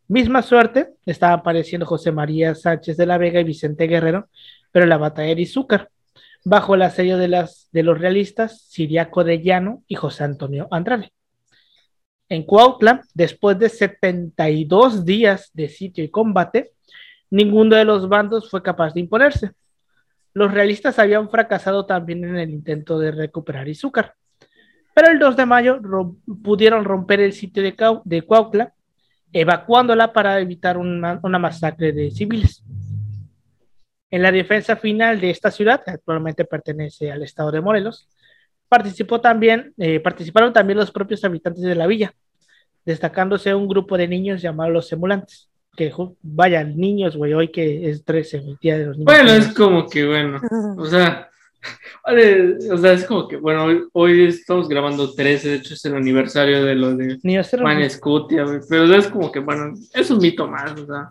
Misma 0.07 0.41
suerte, 0.41 0.91
estaban 1.05 1.39
apareciendo 1.39 1.85
José 1.85 2.13
María 2.13 2.55
Sánchez 2.55 2.95
de 2.95 3.05
la 3.05 3.17
Vega 3.17 3.41
y 3.41 3.43
Vicente 3.43 3.85
Guerrero, 3.85 4.29
pero 4.71 4.85
la 4.85 4.97
batalla 4.97 5.35
de 5.35 5.41
Izúcar, 5.41 5.89
bajo 6.45 6.75
el 6.75 6.81
asedio 6.81 7.17
de, 7.17 7.27
las, 7.27 7.69
de 7.71 7.83
los 7.83 7.99
realistas 7.99 8.61
Siriaco 8.61 9.23
de 9.23 9.41
Llano 9.41 9.83
y 9.87 9.95
José 9.95 10.23
Antonio 10.23 10.67
Andrade. 10.71 11.11
En 12.29 12.43
Cuautla, 12.43 13.01
después 13.13 13.57
de 13.57 13.69
72 13.69 15.03
días 15.03 15.49
de 15.53 15.67
sitio 15.67 16.03
y 16.03 16.09
combate, 16.09 16.71
ninguno 17.31 17.75
de 17.75 17.85
los 17.85 18.07
bandos 18.07 18.49
fue 18.49 18.61
capaz 18.61 18.93
de 18.93 18.99
imponerse. 18.99 19.51
Los 20.33 20.53
realistas 20.53 20.99
habían 20.99 21.29
fracasado 21.29 21.85
también 21.85 22.23
en 22.23 22.37
el 22.37 22.51
intento 22.51 22.99
de 22.99 23.11
recuperar 23.11 23.67
Izúcar, 23.67 24.13
pero 24.93 25.11
el 25.11 25.19
2 25.19 25.37
de 25.37 25.45
mayo 25.45 25.81
pudieron 26.43 26.85
romper 26.85 27.19
el 27.19 27.33
sitio 27.33 27.63
de, 27.63 28.21
Cuautla, 28.21 28.73
evacuándola 29.33 30.13
para 30.13 30.39
evitar 30.39 30.77
una 30.77 31.39
masacre 31.39 31.91
de 31.93 32.11
civiles. 32.11 32.63
En 34.11 34.23
la 34.23 34.31
defensa 34.31 34.75
final 34.75 35.21
de 35.21 35.29
esta 35.29 35.51
ciudad, 35.51 35.83
que 35.83 35.91
actualmente 35.91 36.45
pertenece 36.45 37.11
al 37.11 37.21
estado 37.21 37.51
de 37.51 37.61
Morelos, 37.61 38.07
participó 38.67 39.19
también, 39.19 39.73
eh, 39.77 39.99
participaron 39.99 40.53
también 40.53 40.77
los 40.77 40.91
propios 40.91 41.23
habitantes 41.23 41.63
de 41.63 41.75
la 41.75 41.87
villa, 41.87 42.13
destacándose 42.85 43.53
un 43.53 43.67
grupo 43.67 43.97
de 43.97 44.07
niños 44.07 44.41
llamados 44.41 44.73
los 44.73 44.91
emulantes. 44.91 45.49
Que 45.75 45.93
vayan 46.21 46.75
niños, 46.75 47.15
güey, 47.15 47.33
hoy 47.33 47.49
que 47.49 47.89
es 47.89 48.03
13, 48.03 48.37
el 48.37 48.57
día 48.59 48.77
de 48.77 48.85
los 48.87 48.97
niños. 48.97 49.13
Bueno, 49.13 49.31
es 49.31 49.47
como 49.53 49.87
que 49.87 50.05
bueno, 50.05 50.41
o 50.77 50.85
sea, 50.85 51.29
vale, 52.05 52.57
o 52.71 52.77
sea, 52.77 52.93
es 52.93 53.05
como 53.05 53.27
que 53.27 53.37
bueno, 53.37 53.65
hoy, 53.65 53.87
hoy 53.93 54.25
estamos 54.27 54.67
grabando 54.67 55.13
13, 55.13 55.49
de 55.49 55.55
hecho 55.55 55.75
es 55.75 55.85
el 55.85 55.95
aniversario 55.95 56.65
de 56.65 56.75
lo 56.75 56.95
de. 56.95 57.19
Juan 57.59 57.81
Escutia, 57.81 58.43
güey, 58.43 58.59
pero 58.67 58.93
es 58.93 59.07
como 59.07 59.31
que 59.31 59.39
bueno, 59.39 59.73
es 59.93 60.11
un 60.11 60.17
mito 60.17 60.47
más, 60.47 60.71
o 60.71 60.85
sea, 60.85 61.09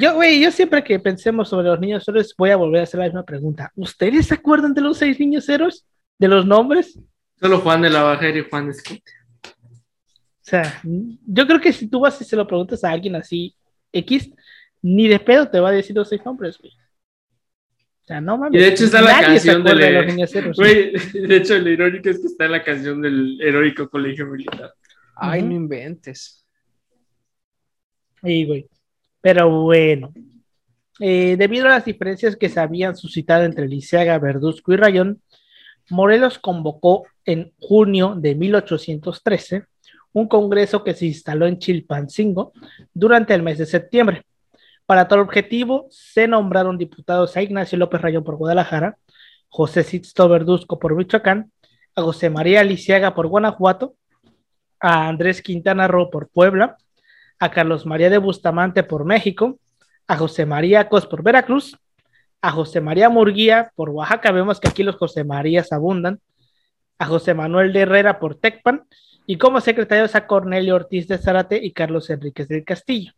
Yo, 0.00 0.14
güey, 0.14 0.40
yo 0.40 0.50
siempre 0.50 0.82
que 0.84 0.98
pensemos 0.98 1.48
sobre 1.48 1.68
los 1.68 1.80
niños 1.80 2.06
héroes, 2.08 2.34
voy 2.36 2.50
a 2.50 2.56
volver 2.56 2.80
a 2.80 2.84
hacer 2.84 2.98
la 3.00 3.06
misma 3.06 3.24
pregunta. 3.24 3.72
¿Ustedes 3.76 4.26
se 4.26 4.34
acuerdan 4.34 4.74
de 4.74 4.80
los 4.80 4.98
seis 4.98 5.18
niños 5.20 5.48
héroes? 5.48 5.86
¿De 6.18 6.28
los 6.28 6.46
nombres? 6.46 6.98
solo 7.40 7.58
Juan 7.60 7.82
de 7.82 7.90
la 7.90 8.02
Bajera 8.02 8.38
y 8.38 8.48
Juan 8.48 8.70
Escutia. 8.70 9.14
O 9.44 10.46
sea, 10.46 10.80
yo 10.82 11.46
creo 11.46 11.60
que 11.60 11.72
si 11.72 11.88
tú 11.88 12.00
vas 12.00 12.18
y 12.20 12.24
se 12.24 12.36
lo 12.36 12.46
preguntas 12.46 12.84
a 12.84 12.90
alguien 12.90 13.16
así, 13.16 13.54
X, 13.92 14.30
ni 14.82 15.08
de 15.08 15.18
pedo 15.18 15.48
te 15.48 15.58
va 15.60 15.70
a 15.70 15.72
decir 15.72 15.94
los 15.96 16.08
seis 16.08 16.22
nombres, 16.24 16.58
güey. 16.58 16.72
O 16.72 18.06
sea, 18.06 18.20
no 18.20 18.36
mames. 18.38 18.60
Y 18.60 18.62
de 18.62 18.68
hecho 18.70 18.84
está 18.84 19.00
la 19.00 19.20
nadie 19.20 19.40
se 19.40 19.48
canción 19.48 19.64
de, 19.64 19.70
acuerda 19.70 19.86
de 19.86 19.92
la- 19.92 20.00
los 20.02 20.14
niños 20.14 20.34
héroes. 20.34 20.56
Güey, 20.56 20.92
de 21.28 21.36
hecho 21.36 21.58
lo 21.58 21.70
irónico 21.70 22.08
es 22.10 22.18
que 22.20 22.26
está 22.26 22.44
en 22.44 22.52
la 22.52 22.62
canción 22.62 23.00
del 23.02 23.40
heroico 23.42 23.88
colegio 23.88 24.26
militar. 24.26 24.74
Ay, 25.16 25.42
no 25.42 25.52
inventes. 25.54 26.44
Sí, 28.22 28.44
güey. 28.46 28.68
Pero 29.24 29.48
bueno. 29.48 30.12
Eh, 31.00 31.36
debido 31.38 31.64
a 31.64 31.70
las 31.70 31.86
diferencias 31.86 32.36
que 32.36 32.50
se 32.50 32.60
habían 32.60 32.94
suscitado 32.94 33.44
entre 33.44 33.66
Lisiaga, 33.66 34.18
Verduzco 34.18 34.74
y 34.74 34.76
Rayón, 34.76 35.22
Morelos 35.88 36.38
convocó 36.38 37.04
en 37.24 37.54
junio 37.58 38.16
de 38.18 38.34
1813 38.34 39.64
un 40.12 40.28
congreso 40.28 40.84
que 40.84 40.92
se 40.92 41.06
instaló 41.06 41.46
en 41.46 41.58
Chilpancingo 41.58 42.52
durante 42.92 43.32
el 43.32 43.42
mes 43.42 43.56
de 43.56 43.64
septiembre. 43.64 44.26
Para 44.84 45.08
tal 45.08 45.20
objetivo, 45.20 45.86
se 45.88 46.28
nombraron 46.28 46.76
diputados 46.76 47.34
a 47.34 47.42
Ignacio 47.42 47.78
López 47.78 48.02
Rayón 48.02 48.24
por 48.24 48.36
Guadalajara, 48.36 48.98
José 49.48 49.84
Sixto 49.84 50.28
Verduzco 50.28 50.78
por 50.78 50.94
Michoacán, 50.94 51.50
a 51.96 52.02
José 52.02 52.28
María 52.28 52.62
Lisiaga 52.62 53.14
por 53.14 53.28
Guanajuato, 53.28 53.96
a 54.80 55.08
Andrés 55.08 55.40
Quintana 55.40 55.88
Roo 55.88 56.10
por 56.10 56.28
Puebla, 56.28 56.76
a 57.38 57.50
Carlos 57.50 57.86
María 57.86 58.10
de 58.10 58.18
Bustamante 58.18 58.82
por 58.82 59.04
México, 59.04 59.58
a 60.06 60.16
José 60.16 60.46
María 60.46 60.88
Cos 60.88 61.06
por 61.06 61.22
Veracruz, 61.22 61.76
a 62.40 62.50
José 62.50 62.80
María 62.80 63.08
Murguía 63.08 63.72
por 63.74 63.90
Oaxaca, 63.90 64.32
vemos 64.32 64.60
que 64.60 64.68
aquí 64.68 64.82
los 64.82 64.96
José 64.96 65.24
Marías 65.24 65.72
abundan, 65.72 66.20
a 66.98 67.06
José 67.06 67.34
Manuel 67.34 67.72
de 67.72 67.80
Herrera 67.80 68.18
por 68.18 68.34
Tecpan, 68.34 68.84
y 69.26 69.38
como 69.38 69.60
secretarios 69.60 70.14
a 70.14 70.26
Cornelio 70.26 70.74
Ortiz 70.74 71.08
de 71.08 71.18
Zárate 71.18 71.58
y 71.62 71.72
Carlos 71.72 72.10
Enríquez 72.10 72.48
del 72.48 72.64
Castillo. 72.64 73.12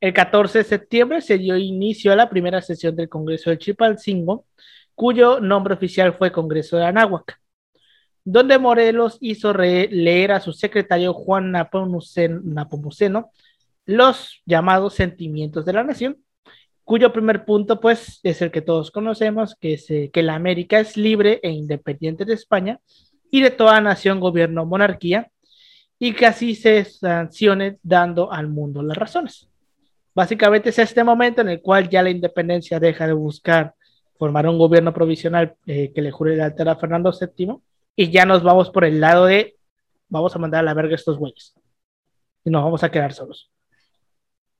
El 0.00 0.12
14 0.12 0.58
de 0.58 0.64
septiembre 0.64 1.20
se 1.22 1.38
dio 1.38 1.56
inicio 1.56 2.12
a 2.12 2.16
la 2.16 2.28
primera 2.28 2.60
sesión 2.60 2.94
del 2.94 3.08
Congreso 3.08 3.48
de 3.48 3.58
Chilpancingo, 3.58 4.44
cuyo 4.94 5.40
nombre 5.40 5.74
oficial 5.74 6.12
fue 6.12 6.30
Congreso 6.30 6.76
de 6.76 6.84
Anáhuac, 6.84 7.40
donde 8.24 8.58
Morelos 8.58 9.18
hizo 9.20 9.52
leer 9.52 10.32
a 10.32 10.40
su 10.40 10.52
secretario 10.52 11.12
Juan 11.12 11.52
Napomuceno, 11.52 13.30
los 13.86 14.42
llamados 14.46 14.94
sentimientos 14.94 15.66
de 15.66 15.74
la 15.74 15.84
nación, 15.84 16.16
cuyo 16.84 17.12
primer 17.12 17.44
punto 17.44 17.80
pues 17.80 18.20
es 18.22 18.40
el 18.40 18.50
que 18.50 18.62
todos 18.62 18.90
conocemos, 18.90 19.54
que 19.54 19.74
es 19.74 19.90
eh, 19.90 20.10
que 20.12 20.22
la 20.22 20.34
América 20.34 20.80
es 20.80 20.96
libre 20.96 21.38
e 21.42 21.50
independiente 21.50 22.24
de 22.24 22.32
España 22.34 22.80
y 23.30 23.42
de 23.42 23.50
toda 23.50 23.80
nación, 23.80 24.20
gobierno 24.20 24.64
monarquía, 24.64 25.30
y 25.98 26.14
que 26.14 26.26
así 26.26 26.54
se 26.54 26.84
sancione 26.84 27.78
dando 27.82 28.32
al 28.32 28.48
mundo 28.48 28.82
las 28.82 28.96
razones. 28.96 29.48
Básicamente 30.14 30.70
es 30.70 30.78
este 30.78 31.04
momento 31.04 31.40
en 31.42 31.48
el 31.48 31.60
cual 31.60 31.88
ya 31.88 32.02
la 32.02 32.10
independencia 32.10 32.80
deja 32.80 33.06
de 33.06 33.12
buscar 33.12 33.74
formar 34.16 34.46
un 34.48 34.58
gobierno 34.58 34.94
provisional 34.94 35.56
eh, 35.66 35.92
que 35.94 36.02
le 36.02 36.10
jure 36.10 36.36
lealtad 36.36 36.68
a 36.68 36.76
Fernando 36.76 37.12
VII 37.12 37.58
y 37.96 38.10
ya 38.10 38.26
nos 38.26 38.42
vamos 38.42 38.70
por 38.70 38.84
el 38.84 39.00
lado 39.00 39.26
de 39.26 39.56
vamos 40.08 40.34
a 40.34 40.38
mandar 40.38 40.60
a 40.60 40.64
la 40.64 40.74
verga 40.74 40.92
a 40.92 40.96
estos 40.96 41.18
güeyes 41.18 41.54
y 42.44 42.50
nos 42.50 42.62
vamos 42.62 42.84
a 42.84 42.90
quedar 42.90 43.12
solos. 43.12 43.50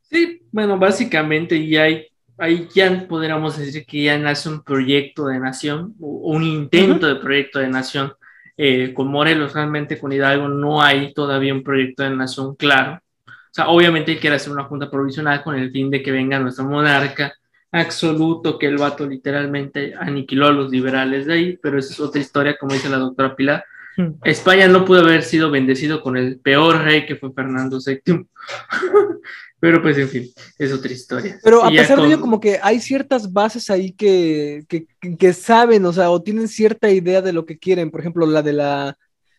Sí, 0.03 0.43
bueno, 0.53 0.79
básicamente 0.79 1.67
ya 1.67 1.85
hay, 1.85 2.07
ahí 2.39 2.69
ya 2.75 3.07
podríamos 3.09 3.59
decir 3.59 3.85
que 3.87 4.05
ya 4.05 4.19
nace 4.19 4.49
un 4.49 4.63
proyecto 4.63 5.27
de 5.27 5.39
nación, 5.39 5.95
o 6.01 6.33
un 6.33 6.43
intento 6.43 7.07
de 7.07 7.17
proyecto 7.17 7.59
de 7.59 7.69
nación. 7.69 8.13
Eh, 8.57 8.95
con 8.95 9.09
Morelos, 9.09 9.53
realmente 9.53 9.99
con 9.99 10.13
Hidalgo 10.13 10.49
no 10.49 10.81
hay 10.81 11.13
todavía 11.13 11.53
un 11.53 11.65
proyecto 11.65 12.05
de 12.05 12.11
nación 12.11 12.55
claro. 12.55 13.01
O 13.27 13.55
sea, 13.55 13.69
obviamente 13.69 14.19
quiere 14.19 14.37
hacer 14.37 14.53
una 14.53 14.65
junta 14.65 14.91
provisional 14.91 15.43
con 15.43 15.57
el 15.57 15.71
fin 15.73 15.91
de 15.91 16.03
que 16.03 16.13
venga 16.13 16.39
nuestro 16.39 16.65
monarca 16.65 17.35
absoluto, 17.81 18.59
que 18.59 18.67
el 18.67 18.79
vato 18.79 19.07
literalmente 19.07 19.95
aniquiló 19.99 20.47
a 20.47 20.53
los 20.53 20.71
liberales 20.71 21.27
de 21.27 21.35
ahí, 21.35 21.59
pero 21.63 21.79
esa 21.79 21.93
es 21.93 22.01
otra 22.01 22.21
historia, 22.21 22.57
como 22.59 22.75
dice 22.75 22.89
la 22.89 22.99
doctora 22.99 23.35
Pilar. 23.37 23.65
Hmm. 23.97 24.13
España 24.25 24.67
no 24.69 24.85
pudo 24.85 25.01
haber 25.01 25.23
sido 25.23 25.51
bendecido 25.51 26.03
con 26.03 26.17
el 26.17 26.39
peor 26.41 26.83
rey 26.83 27.07
que 27.07 27.17
fue 27.17 27.33
Fernando 27.33 27.79
VII. 27.85 28.27
Pero 29.61 29.81
pues 29.81 29.97
en 29.97 30.09
fin, 30.09 30.31
es 30.59 30.73
otra 30.73 30.93
historia. 30.93 31.39
Pero 31.43 31.65
a 31.65 31.71
pesar 31.71 31.99
de 31.99 32.09
ello, 32.09 32.21
como 32.21 32.39
que 32.39 32.59
hay 32.63 32.81
ciertas 32.81 33.33
bases 33.33 33.71
ahí 33.71 33.93
que- 33.93 34.65
que 34.69 35.33
saben, 35.33 35.87
o 35.87 35.93
sea, 35.93 36.11
o 36.11 36.23
tienen 36.23 36.49
cierta 36.49 36.91
idea 36.91 37.23
de 37.23 37.33
lo 37.33 37.47
que 37.47 37.59
quieren. 37.59 37.91
Por 37.91 38.01
ejemplo, 38.01 38.27
la 38.27 38.43
de 38.43 38.53
la, 38.53 38.99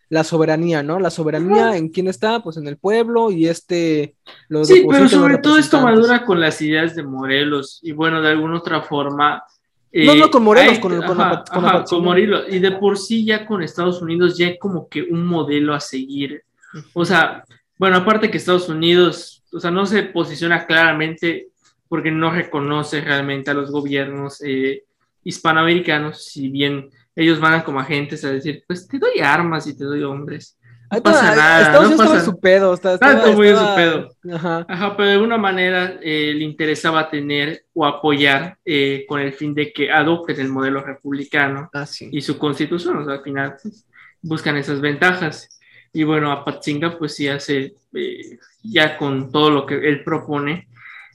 la 0.09 0.23
soberanía, 0.23 0.83
¿no? 0.83 0.99
La 0.99 1.09
soberanía 1.09 1.77
en 1.77 1.89
quién 1.89 2.07
está, 2.07 2.41
pues 2.41 2.57
en 2.57 2.67
el 2.67 2.77
pueblo 2.77 3.31
y 3.31 3.47
este 3.47 4.15
lo 4.47 4.63
Sí, 4.63 4.85
pero 4.89 5.09
sobre 5.09 5.37
todo 5.39 5.57
esto 5.57 5.81
madura 5.81 6.25
con 6.25 6.39
las 6.39 6.61
ideas 6.61 6.95
de 6.95 7.03
Morelos 7.03 7.79
y 7.81 7.91
bueno, 7.91 8.21
de 8.21 8.29
alguna 8.29 8.57
otra 8.57 8.81
forma 8.81 9.43
no, 10.03 10.15
no, 10.15 10.29
con 10.29 10.43
Morelos, 10.43 10.79
con, 10.79 11.01
con, 11.01 12.03
Morelos. 12.03 12.45
Y 12.49 12.59
de 12.59 12.71
por 12.71 12.97
sí 12.97 13.23
ya 13.23 13.45
con 13.45 13.63
Estados 13.63 14.01
Unidos 14.01 14.37
ya 14.37 14.47
hay 14.47 14.57
como 14.57 14.89
que 14.89 15.01
un 15.01 15.25
modelo 15.25 15.73
a 15.73 15.79
seguir. 15.79 16.43
O 16.91 17.05
sea, 17.05 17.45
bueno, 17.77 17.97
aparte 17.97 18.29
que 18.29 18.37
Estados 18.37 18.67
Unidos, 18.67 19.43
o 19.53 19.59
sea, 19.59 19.71
no 19.71 19.85
se 19.85 20.03
posiciona 20.03 20.65
claramente 20.65 21.47
porque 21.87 22.11
no 22.11 22.29
reconoce 22.31 22.99
realmente 22.99 23.51
a 23.51 23.53
los 23.53 23.71
gobiernos 23.71 24.41
eh, 24.43 24.83
hispanoamericanos, 25.23 26.25
si 26.25 26.49
bien 26.49 26.89
ellos 27.15 27.39
van 27.39 27.61
como 27.61 27.79
agentes 27.79 28.23
a 28.25 28.31
decir, 28.31 28.63
pues 28.67 28.87
te 28.87 28.99
doy 28.99 29.19
armas 29.19 29.67
y 29.67 29.77
te 29.77 29.85
doy 29.85 30.03
hombres. 30.03 30.57
No 30.91 31.01
pasa 31.01 31.35
nada. 31.35 31.61
Estados 31.61 31.91
estaba 31.91 32.15
en 32.15 32.25
su 32.25 32.39
pedo. 32.39 32.73
Está, 32.73 32.97
muy 33.35 33.47
en 33.47 33.57
su 33.57 33.75
pedo. 33.75 34.09
Ajá. 34.33 34.65
pero 34.95 35.09
de 35.09 35.13
alguna 35.15 35.37
manera 35.37 35.97
eh, 36.01 36.33
le 36.35 36.43
interesaba 36.43 37.09
tener 37.09 37.65
o 37.73 37.85
apoyar 37.85 38.57
eh, 38.63 39.05
con 39.07 39.19
el 39.19 39.33
fin 39.33 39.53
de 39.53 39.73
que 39.73 39.91
adopten 39.91 40.39
el 40.39 40.49
modelo 40.49 40.81
republicano 40.81 41.69
ah, 41.73 41.85
y 41.99 42.21
su 42.21 42.37
constitución. 42.37 42.97
O 42.97 43.05
sea, 43.05 43.15
al 43.15 43.23
final 43.23 43.55
pues, 43.61 43.85
buscan 44.21 44.57
esas 44.57 44.79
ventajas. 44.79 45.49
Y 45.91 46.03
bueno, 46.03 46.31
a 46.31 46.43
Patzinga 46.43 46.97
pues 46.97 47.15
sí 47.15 47.27
hace, 47.27 47.75
eh, 47.93 48.37
ya 48.63 48.97
con 48.97 49.31
todo 49.31 49.49
lo 49.49 49.65
que 49.65 49.75
él 49.75 50.03
propone, 50.03 50.67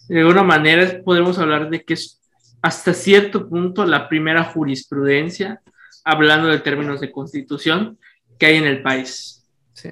de 0.09 0.21
alguna 0.21 0.43
manera 0.43 1.03
podemos 1.05 1.39
hablar 1.39 1.69
de 1.69 1.85
que 1.85 1.95
es 1.95 2.21
hasta 2.63 2.95
cierto 2.95 3.49
punto 3.49 3.85
la 3.85 4.09
primera 4.09 4.43
jurisprudencia, 4.45 5.61
hablando 6.11 6.49
de 6.49 6.59
términos 6.59 7.01
de 7.01 7.12
constitución, 7.12 7.99
que 8.38 8.46
hay 8.46 8.57
en 8.57 8.64
el 8.64 8.83
país. 8.83 9.46
Sí. 9.73 9.88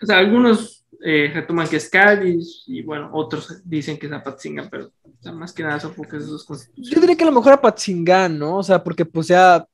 O 0.00 0.06
sea, 0.06 0.18
algunos 0.18 0.84
eh, 1.04 1.30
retoman 1.32 1.68
que 1.68 1.76
es 1.76 1.88
Cádiz 1.88 2.64
y 2.66 2.82
bueno, 2.82 3.10
otros 3.12 3.62
dicen 3.64 3.98
que 3.98 4.06
es 4.06 4.12
Apatzinga, 4.12 4.68
pero 4.70 4.92
más 5.32 5.52
que 5.52 5.62
nada 5.62 5.80
son 5.80 5.94
porque 5.94 6.16
es 6.16 6.26
sus 6.26 6.44
constituciones. 6.44 6.94
Yo 6.94 7.00
diría 7.00 7.16
que 7.16 7.24
a 7.24 7.26
lo 7.26 7.32
mejor 7.32 7.54
Apatzinga, 7.54 8.28
¿no? 8.28 8.58
O 8.58 8.62
sea, 8.62 8.82
porque 8.82 9.04
pues 9.04 9.28
ya 9.28 9.66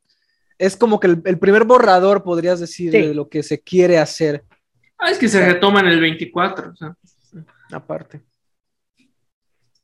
es 0.59 0.77
como 0.77 1.01
que 1.01 1.07
el, 1.07 1.39
primer 1.39 1.65
borrador, 1.65 2.23
podrías 2.23 2.61
decir, 2.61 2.91
de 2.93 3.15
lo 3.15 3.29
que 3.29 3.43
se 3.43 3.61
quiere 3.61 3.99
hacer. 3.99 4.45
Ah, 4.99 5.11
es 5.11 5.19
que 5.19 5.29
se 5.29 5.45
retoma 5.45 5.81
en 5.81 5.89
el 5.89 6.01
24, 6.01 6.71
o 6.71 6.77
sea. 6.77 6.97
Aparte. 7.71 8.23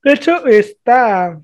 De 0.02 0.12
hecho, 0.12 0.46
está 0.46 1.40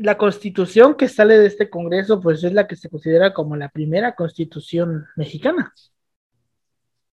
la 0.00 0.16
constitución 0.16 0.94
que 0.94 1.08
sale 1.08 1.38
de 1.38 1.46
este 1.46 1.68
Congreso, 1.68 2.20
pues 2.20 2.42
es 2.42 2.54
la 2.54 2.66
que 2.66 2.74
se 2.74 2.88
considera 2.88 3.34
como 3.34 3.54
la 3.54 3.68
primera 3.68 4.14
constitución 4.14 5.06
mexicana. 5.14 5.74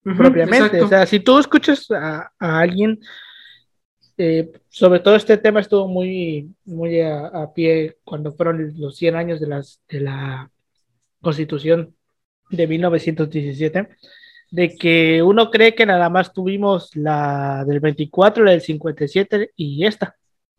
propiamente. 0.03 0.81
O 0.83 0.87
sea, 0.87 1.07
si 1.07 1.19
tú 1.19 1.39
escuchas 1.39 1.89
a, 1.89 2.31
alguien, 2.37 2.99
eh, 4.17 4.51
sobre 4.69 4.99
todo 4.99 5.15
este 5.15 5.37
tema 5.37 5.61
estuvo 5.61 5.87
muy, 5.87 6.53
muy 6.63 7.01
a, 7.01 7.51
pie 7.55 7.97
cuando 8.03 8.33
fueron 8.33 8.73
los 8.77 8.95
100 8.97 9.15
años 9.15 9.39
de, 9.39 9.47
las, 9.47 9.81
de 9.89 10.01
la 10.01 10.51
constitución 11.21 11.95
de 12.51 12.67
1917 12.67 13.89
de 14.51 14.75
que 14.75 15.23
uno 15.23 15.49
cree 15.49 15.73
que 15.73 15.87
nada 15.87 16.07
más 16.09 16.33
tuvimos 16.33 16.95
la 16.95 17.65
del 17.65 17.79
24, 17.79 18.43
la 18.43 18.51
del 18.51 18.61
57 18.61 19.53
y 19.55 19.85
esta, 19.85 20.15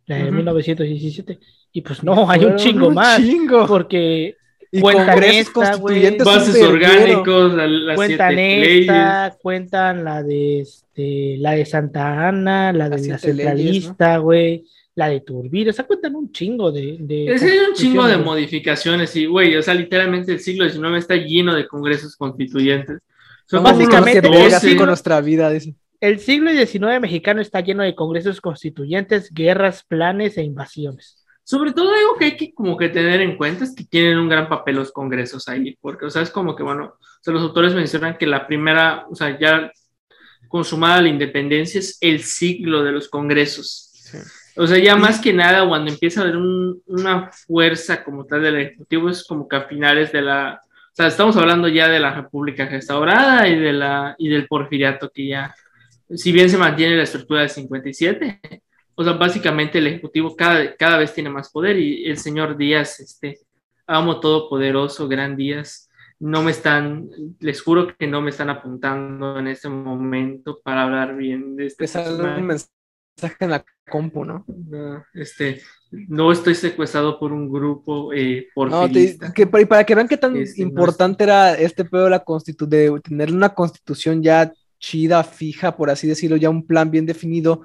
la 0.07 0.17
de 0.17 0.33
1917. 0.33 1.39
Y 1.77 1.83
pues 1.83 2.03
no, 2.03 2.31
hay 2.31 2.43
un 2.43 2.57
chingo 2.57 2.91
más. 2.91 3.21
Porque 3.69 4.35
cuentan 4.81 5.23
esta, 5.25 5.77
bases 6.25 6.63
orgánicos, 6.63 7.53
cuentan 7.95 8.39
esta, 8.39 9.37
cuentan 9.43 10.03
la 10.03 10.23
de 10.23 10.61
este, 10.61 11.37
la 11.37 11.51
de 11.51 11.67
Santa 11.67 12.29
Ana, 12.29 12.73
la 12.73 12.89
de 12.89 13.09
la 13.09 13.19
centralista, 13.19 14.17
güey. 14.17 14.65
La 14.95 15.11
de 15.11 15.21
Turbide, 15.21 15.69
o 15.69 15.73
sea, 15.75 15.87
cuentan 15.87 16.17
un 16.17 16.33
chingo 16.33 16.73
de. 16.73 16.97
de 16.99 17.27
es 17.27 17.43
un 17.43 17.75
chingo 17.75 18.07
de 18.07 18.17
modificaciones 18.17 19.15
y, 19.17 19.27
güey, 19.27 19.55
o 19.55 19.63
sea, 19.63 19.75
literalmente 19.75 20.33
el 20.33 20.41
siglo 20.41 20.67
XIX 20.67 20.97
está 20.97 21.17
lleno 21.17 21.55
de 21.55 21.69
congresos 21.69 22.17
constituyentes. 22.17 23.01
Son 23.45 23.63
básicamente 23.63 24.27
así 24.55 24.75
con 24.77 24.87
nuestra 24.87 25.21
vida. 25.21 25.53
El 26.01 26.21
siglo 26.21 26.51
XIX 26.51 27.03
mexicano 27.03 27.43
está 27.43 27.61
lleno 27.61 27.83
de 27.83 27.95
congresos 27.95 28.41
constituyentes, 28.41 29.31
guerras, 29.31 29.85
planes 29.87 30.39
e 30.39 30.43
invasiones. 30.43 31.26
Sobre 31.49 31.73
todo 31.73 31.95
algo 31.95 32.17
que 32.19 32.25
hay 32.25 32.37
que 32.37 32.53
como 32.53 32.77
que 32.77 32.89
tener 32.89 33.21
en 33.21 33.37
cuenta 33.37 33.63
es 33.63 33.73
que 33.73 33.85
tienen 33.85 34.19
un 34.19 34.29
gran 34.29 34.49
papel 34.49 34.75
los 34.75 34.91
congresos 34.91 35.47
ahí, 35.47 35.79
porque, 35.81 36.07
o 36.07 36.11
sea, 36.11 36.23
es 36.23 36.31
como 36.31 36.57
que, 36.57 36.65
bueno, 36.65 36.97
o 36.99 37.19
sea, 37.21 37.33
los 37.33 37.43
autores 37.45 37.73
mencionan 37.73 38.19
que 38.19 38.27
la 38.27 38.49
primera, 38.49 39.07
o 39.09 39.15
sea, 39.15 39.39
ya 39.39 39.71
consumada 40.49 41.03
la 41.03 41.09
independencia 41.09 41.79
es 41.79 41.99
el 42.01 42.25
siglo 42.25 42.83
de 42.83 42.91
los 42.91 43.09
congresos. 43.09 43.93
O 44.57 44.67
sea, 44.67 44.79
ya 44.79 44.97
más 44.97 45.21
que 45.21 45.33
nada, 45.33 45.65
cuando 45.69 45.93
empieza 45.93 46.21
a 46.21 46.25
haber 46.25 46.37
una 46.37 47.31
fuerza 47.31 48.03
como 48.03 48.25
tal 48.25 48.43
del 48.43 48.57
Ejecutivo, 48.57 49.09
es 49.09 49.23
como 49.23 49.47
que 49.47 49.55
a 49.55 49.69
finales 49.69 50.11
de 50.11 50.23
la, 50.23 50.61
o 50.65 50.95
sea, 50.97 51.07
estamos 51.07 51.37
hablando 51.37 51.69
ya 51.69 51.87
de 51.87 52.01
la 52.01 52.13
República 52.13 52.67
restaurada 52.67 53.47
y, 53.47 53.57
de 53.57 53.73
la, 53.73 54.17
y 54.19 54.31
del 54.31 54.49
porfiriato 54.49 55.13
que 55.15 55.29
ya, 55.29 55.55
si 56.13 56.33
bien 56.33 56.51
se 56.51 56.59
mantiene 56.59 56.97
la 56.97 57.05
estructura 57.05 57.43
del 57.43 57.51
57, 57.51 58.41
o 58.97 59.05
sea, 59.05 59.13
básicamente 59.13 59.79
el 59.79 59.87
Ejecutivo 59.87 60.35
cada, 60.35 60.75
cada 60.77 60.99
vez 60.99 61.13
tiene 61.13 61.31
más 61.31 61.51
poder 61.51 61.79
y 61.79 62.07
el 62.07 62.17
señor 62.17 62.57
Díaz, 62.57 62.99
este, 63.01 63.39
amo 63.87 64.21
todopoderoso, 64.21 65.07
gran 65.07 65.37
Díaz, 65.37 65.91
no 66.19 66.43
me 66.43 66.51
están, 66.51 67.09
les 67.41 67.61
juro 67.61 67.95
que 67.97 68.07
no 68.07 68.23
me 68.23 68.31
están 68.31 68.49
apuntando 68.49 69.39
en 69.39 69.49
este 69.49 69.69
momento 69.69 70.61
para 70.65 70.85
hablar 70.85 71.15
bien 71.15 71.57
de 71.57 71.67
este. 71.67 71.87
un 72.09 72.47
mensaje 72.47 73.37
en 73.41 73.51
la 73.51 73.65
compu, 73.89 74.25
¿no? 74.25 74.47
No, 74.49 75.05
este, 75.13 75.61
no 75.91 76.33
estoy 76.33 76.55
secuestrado 76.55 77.19
por 77.19 77.33
un 77.33 77.51
grupo 77.51 78.15
eh, 78.15 78.49
no, 78.57 78.89
que, 79.35 79.47
para 79.47 79.85
que 79.85 79.95
vean 79.95 80.09
qué 80.09 80.17
tan 80.17 80.37
este, 80.37 80.63
importante 80.63 81.25
era 81.25 81.55
este 81.55 81.85
pedo 81.85 82.05
de 82.05 82.11
la 82.11 82.25
constitución, 82.25 82.71
de 82.71 83.01
tener 83.03 83.31
una 83.31 83.55
constitución 83.55 84.23
ya 84.23 84.51
chida, 84.79 85.23
fija, 85.23 85.77
por 85.77 85.91
así 85.91 86.07
decirlo, 86.07 86.37
ya 86.37 86.51
un 86.51 86.67
plan 86.67 86.91
bien 86.91 87.07
definido, 87.07 87.65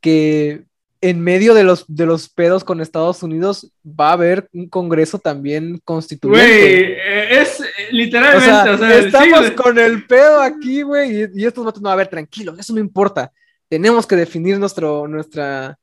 que 0.00 0.64
en 1.00 1.20
medio 1.20 1.54
de 1.54 1.62
los, 1.62 1.84
de 1.86 2.06
los 2.06 2.28
pedos 2.28 2.64
con 2.64 2.80
Estados 2.80 3.22
Unidos 3.22 3.70
va 3.84 4.10
a 4.10 4.14
haber 4.14 4.48
un 4.52 4.68
congreso 4.68 5.18
también 5.18 5.80
constituyente. 5.84 6.48
Güey, 6.48 6.92
eh, 6.92 7.40
es 7.40 7.62
literalmente, 7.92 8.70
o 8.70 8.78
sea, 8.78 8.98
estamos 8.98 9.50
con 9.52 9.78
el 9.78 10.04
pedo 10.06 10.40
aquí, 10.40 10.82
güey, 10.82 11.22
y, 11.22 11.26
y, 11.34 11.46
estos 11.46 11.64
no, 11.64 11.72
no, 11.80 11.90
a 11.90 11.96
ver, 11.96 12.08
tranquilo, 12.08 12.56
eso 12.58 12.72
no 12.72 12.80
importa. 12.80 13.30
Tenemos 13.68 14.06
que 14.06 14.16
definir 14.16 14.58
nuestro, 14.58 15.06
nuestra, 15.06 15.78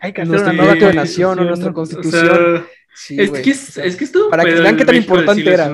hay 0.00 0.12
que 0.12 0.22
una 0.22 0.52
nueva 0.52 0.92
nación 0.92 1.38
o 1.38 1.44
nuestra 1.44 1.72
constitución. 1.72 2.66
es, 3.10 3.30
que 3.30 3.50
es, 3.50 3.78
es, 3.78 3.96
que 3.96 4.04
estuvo 4.04 4.28
Para 4.28 4.44
que 4.44 4.54
vean 4.54 4.76
qué 4.76 4.84
tan 4.84 4.96
importante 4.96 5.52
era. 5.52 5.72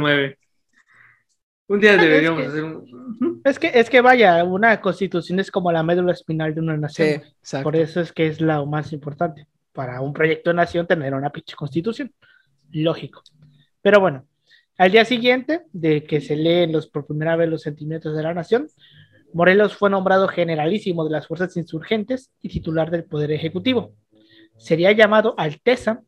Un 1.68 1.80
día 1.80 1.96
deberíamos 1.96 2.46
hacer 2.46 2.62
un. 2.62 3.40
Es 3.44 3.58
que, 3.58 3.70
es 3.74 3.90
que 3.90 4.00
vaya, 4.00 4.42
una 4.44 4.80
constitución 4.80 5.40
es 5.40 5.50
como 5.50 5.72
la 5.72 5.82
médula 5.82 6.12
espinal 6.12 6.54
de 6.54 6.60
una 6.60 6.76
nación. 6.76 7.22
Por 7.62 7.76
eso 7.76 8.00
es 8.00 8.12
que 8.12 8.26
es 8.26 8.40
lo 8.40 8.66
más 8.66 8.92
importante. 8.92 9.46
Para 9.72 10.00
un 10.00 10.12
proyecto 10.12 10.50
de 10.50 10.54
nación 10.54 10.86
tener 10.86 11.14
una 11.14 11.30
pinche 11.30 11.54
constitución. 11.56 12.12
Lógico. 12.72 13.22
Pero 13.82 14.00
bueno, 14.00 14.26
al 14.78 14.90
día 14.90 15.04
siguiente 15.04 15.62
de 15.72 16.04
que 16.04 16.20
se 16.20 16.36
leen 16.36 16.72
los, 16.72 16.88
por 16.88 17.06
primera 17.06 17.36
vez 17.36 17.48
los 17.48 17.62
sentimientos 17.62 18.16
de 18.16 18.22
la 18.22 18.34
nación, 18.34 18.68
Morelos 19.32 19.76
fue 19.76 19.90
nombrado 19.90 20.28
generalísimo 20.28 21.04
de 21.04 21.10
las 21.10 21.26
fuerzas 21.26 21.56
insurgentes 21.56 22.30
y 22.40 22.48
titular 22.48 22.90
del 22.90 23.04
Poder 23.04 23.32
Ejecutivo 23.32 23.92
sería 24.58 24.92
llamado 24.92 25.34
Alteza, 25.36 26.02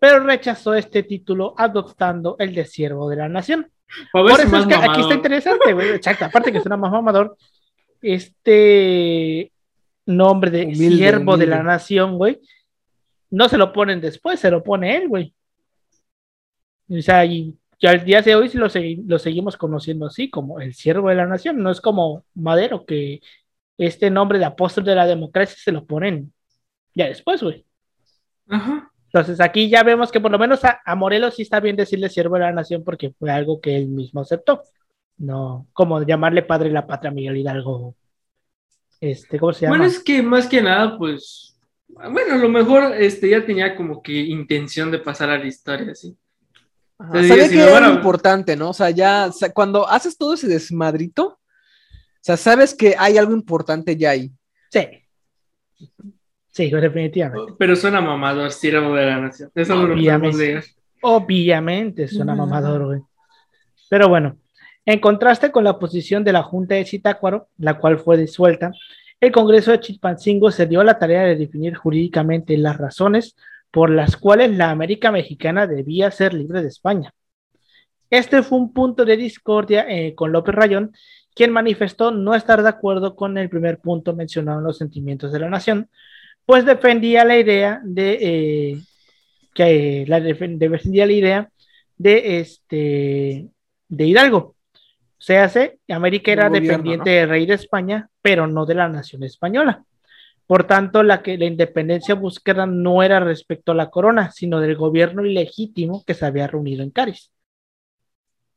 pero 0.00 0.20
rechazó 0.20 0.74
este 0.74 1.02
título 1.02 1.54
adoptando 1.56 2.36
el 2.38 2.54
de 2.54 2.64
siervo 2.66 3.08
de 3.08 3.16
la 3.16 3.28
nación. 3.28 3.70
Por 4.12 4.30
eso 4.30 4.56
es 4.56 4.66
que 4.66 4.74
aquí 4.74 5.00
está 5.00 5.14
interesante, 5.14 5.72
güey. 5.72 5.90
Exacto, 5.90 6.24
aparte 6.24 6.52
que 6.52 6.60
suena 6.60 6.76
más 6.76 6.90
mamador, 6.90 7.36
este 8.02 9.52
nombre 10.06 10.50
de 10.50 10.74
siervo 10.74 11.36
de 11.36 11.46
la 11.46 11.62
nación, 11.62 12.16
güey, 12.16 12.40
no 13.30 13.48
se 13.48 13.58
lo 13.58 13.72
ponen 13.72 14.00
después, 14.00 14.40
se 14.40 14.50
lo 14.50 14.62
pone 14.62 14.96
él, 14.96 15.08
güey. 15.08 15.34
O 16.88 17.00
sea, 17.00 17.24
y 17.24 17.56
ya 17.80 17.90
al 17.90 18.04
día 18.04 18.22
de 18.22 18.34
hoy 18.34 18.50
lo, 18.54 18.68
lo 19.06 19.18
seguimos 19.18 19.56
conociendo 19.56 20.06
así, 20.06 20.30
como 20.30 20.60
el 20.60 20.74
siervo 20.74 21.08
de 21.08 21.16
la 21.16 21.26
nación. 21.26 21.62
No 21.62 21.70
es 21.70 21.80
como 21.80 22.24
Madero, 22.34 22.84
que 22.84 23.20
este 23.78 24.10
nombre 24.10 24.38
de 24.38 24.44
apóstol 24.44 24.84
de 24.84 24.94
la 24.94 25.06
democracia 25.06 25.56
se 25.58 25.72
lo 25.72 25.84
ponen 25.84 26.32
ya 26.94 27.06
después, 27.06 27.42
güey. 27.42 27.64
Entonces 29.14 29.40
aquí 29.40 29.68
ya 29.68 29.84
vemos 29.84 30.10
que 30.10 30.20
por 30.20 30.32
lo 30.32 30.40
menos 30.40 30.62
a, 30.64 30.94
Morelos 30.96 31.36
sí 31.36 31.42
está 31.42 31.60
bien 31.60 31.76
decirle 31.76 32.08
siervo 32.08 32.34
de 32.34 32.40
la 32.40 32.52
nación 32.52 32.82
porque 32.82 33.14
fue 33.16 33.30
algo 33.30 33.60
que 33.60 33.76
él 33.76 33.86
mismo 33.86 34.22
aceptó. 34.22 34.64
No, 35.18 35.68
como 35.72 36.02
llamarle 36.02 36.42
padre 36.42 36.66
de 36.66 36.74
la 36.74 36.84
patria 36.84 37.12
Miguel 37.12 37.36
Hidalgo. 37.36 37.94
Este, 39.00 39.38
¿cómo 39.38 39.52
se 39.52 39.60
llama? 39.60 39.76
Bueno, 39.76 39.84
es 39.84 40.02
que 40.02 40.20
más 40.20 40.48
que 40.48 40.60
nada, 40.60 40.98
pues, 40.98 41.56
bueno, 41.86 42.34
a 42.34 42.38
lo 42.38 42.48
mejor 42.48 42.92
este 42.96 43.30
ya 43.30 43.46
tenía 43.46 43.76
como 43.76 44.02
que 44.02 44.14
intención 44.14 44.90
de 44.90 44.98
pasar 44.98 45.30
a 45.30 45.38
la 45.38 45.46
historia, 45.46 45.94
sí. 45.94 46.16
Ajá, 46.98 47.12
Sabía 47.12 47.48
que 47.48 47.62
era 47.62 47.72
a- 47.72 47.84
algo 47.86 47.94
importante, 47.94 48.56
¿no? 48.56 48.70
O 48.70 48.74
sea, 48.74 48.90
ya, 48.90 49.26
o 49.28 49.32
sea, 49.32 49.52
cuando 49.52 49.88
haces 49.88 50.18
todo 50.18 50.34
ese 50.34 50.48
desmadrito, 50.48 51.26
o 51.26 51.38
sea, 52.20 52.36
sabes 52.36 52.74
que 52.74 52.96
hay 52.98 53.16
algo 53.16 53.32
importante 53.32 53.96
ya 53.96 54.10
ahí. 54.10 54.32
Sí. 54.72 54.88
Sí, 56.54 56.70
definitivamente. 56.70 57.54
Pero 57.58 57.74
suena 57.74 58.00
mamador, 58.00 58.52
siervo 58.52 58.94
de 58.94 59.06
la 59.06 59.20
nación. 59.20 59.50
Eso 59.56 59.74
no 59.74 59.88
lo 59.88 59.94
Obviamente. 59.94 60.62
Obviamente 61.02 62.06
suena 62.06 62.36
mamador, 62.36 62.86
güey. 62.86 63.00
Pero 63.90 64.08
bueno, 64.08 64.38
en 64.86 65.00
contraste 65.00 65.50
con 65.50 65.64
la 65.64 65.80
posición 65.80 66.22
de 66.22 66.32
la 66.32 66.44
Junta 66.44 66.76
de 66.76 66.84
Zitácuaro, 66.84 67.48
la 67.58 67.76
cual 67.78 67.98
fue 67.98 68.16
disuelta, 68.16 68.70
el 69.20 69.32
Congreso 69.32 69.72
de 69.72 69.80
Chilpancingo 69.80 70.52
se 70.52 70.66
dio 70.66 70.80
a 70.80 70.84
la 70.84 70.96
tarea 70.96 71.24
de 71.24 71.34
definir 71.34 71.74
jurídicamente 71.74 72.56
las 72.56 72.78
razones 72.78 73.34
por 73.72 73.90
las 73.90 74.16
cuales 74.16 74.56
la 74.56 74.70
América 74.70 75.10
mexicana 75.10 75.66
debía 75.66 76.12
ser 76.12 76.34
libre 76.34 76.62
de 76.62 76.68
España. 76.68 77.12
Este 78.10 78.44
fue 78.44 78.58
un 78.58 78.72
punto 78.72 79.04
de 79.04 79.16
discordia 79.16 79.86
eh, 79.88 80.14
con 80.14 80.30
López 80.30 80.54
Rayón, 80.54 80.92
quien 81.34 81.50
manifestó 81.50 82.12
no 82.12 82.36
estar 82.36 82.62
de 82.62 82.68
acuerdo 82.68 83.16
con 83.16 83.38
el 83.38 83.48
primer 83.48 83.80
punto 83.80 84.14
mencionado 84.14 84.60
en 84.60 84.66
los 84.66 84.78
sentimientos 84.78 85.32
de 85.32 85.40
la 85.40 85.50
nación, 85.50 85.90
pues 86.46 86.64
defendía 86.64 87.24
la 87.24 87.38
idea 87.38 87.80
de 87.84 88.18
eh, 88.20 88.80
que 89.54 90.02
eh, 90.02 90.04
la 90.06 90.20
defen- 90.20 90.58
defendía 90.58 91.06
la 91.06 91.12
idea 91.12 91.48
de 91.96 92.40
este 92.40 93.46
de 93.88 94.04
Hidalgo. 94.06 94.54
O 94.76 95.26
sea, 95.26 95.48
se, 95.48 95.78
América 95.88 96.30
Del 96.32 96.38
era 96.40 96.48
gobierno, 96.48 96.68
dependiente 96.68 97.10
¿no? 97.10 97.16
del 97.20 97.28
rey 97.28 97.46
de 97.46 97.54
España, 97.54 98.08
pero 98.20 98.46
no 98.46 98.66
de 98.66 98.74
la 98.74 98.88
nación 98.88 99.22
española. 99.22 99.84
Por 100.46 100.66
tanto, 100.66 101.02
la 101.02 101.22
que 101.22 101.38
la 101.38 101.46
independencia 101.46 102.14
buscada 102.14 102.66
no 102.66 103.02
era 103.02 103.20
respecto 103.20 103.72
a 103.72 103.74
la 103.74 103.88
corona, 103.88 104.30
sino 104.32 104.60
del 104.60 104.76
gobierno 104.76 105.24
ilegítimo 105.24 106.04
que 106.04 106.12
se 106.12 106.26
había 106.26 106.46
reunido 106.46 106.82
en 106.82 106.90
Cádiz. 106.90 107.30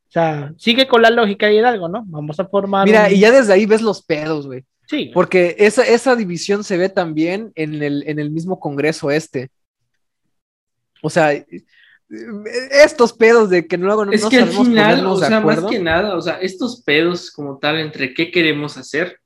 O 0.09 0.11
sea, 0.11 0.53
sigue 0.57 0.87
con 0.87 1.01
la 1.01 1.09
lógica 1.09 1.47
de 1.47 1.55
Hidalgo, 1.55 1.87
¿no? 1.87 2.03
Vamos 2.07 2.39
a 2.39 2.45
formar. 2.47 2.85
Mira, 2.85 3.07
un- 3.07 3.13
y 3.13 3.19
ya 3.19 3.31
desde 3.31 3.53
ahí 3.53 3.65
ves 3.65 3.81
los 3.81 4.01
pedos, 4.03 4.47
güey. 4.47 4.65
Sí, 4.87 5.11
Porque 5.13 5.55
esa, 5.59 5.85
esa 5.85 6.15
división 6.15 6.63
se 6.63 6.77
ve 6.77 6.87
también 6.87 7.51
en 7.55 7.83
el, 7.83 8.03
en 8.07 8.19
el 8.19 8.31
mismo 8.31 8.59
Congreso 8.59 9.11
este. 9.11 9.49
O 11.01 11.09
sea, 11.09 11.33
eh, 11.33 11.45
estos 12.71 13.11
pedos 13.11 13.49
de 13.49 13.67
que 13.67 13.77
luego 13.77 14.05
no, 14.05 14.13
es 14.13 14.23
no 14.23 14.29
que 14.29 14.37
al 14.37 14.47
final, 14.47 15.05
o 15.05 15.17
sea, 15.17 15.41
más 15.41 15.65
que 15.65 15.79
nada, 15.79 16.15
o 16.15 16.21
sea, 16.21 16.39
estos 16.39 16.81
pedos 16.83 17.31
como 17.31 17.57
tal, 17.57 17.79
entre 17.79 18.13
qué 18.13 18.31
queremos 18.31 18.77
hacer, 18.77 19.19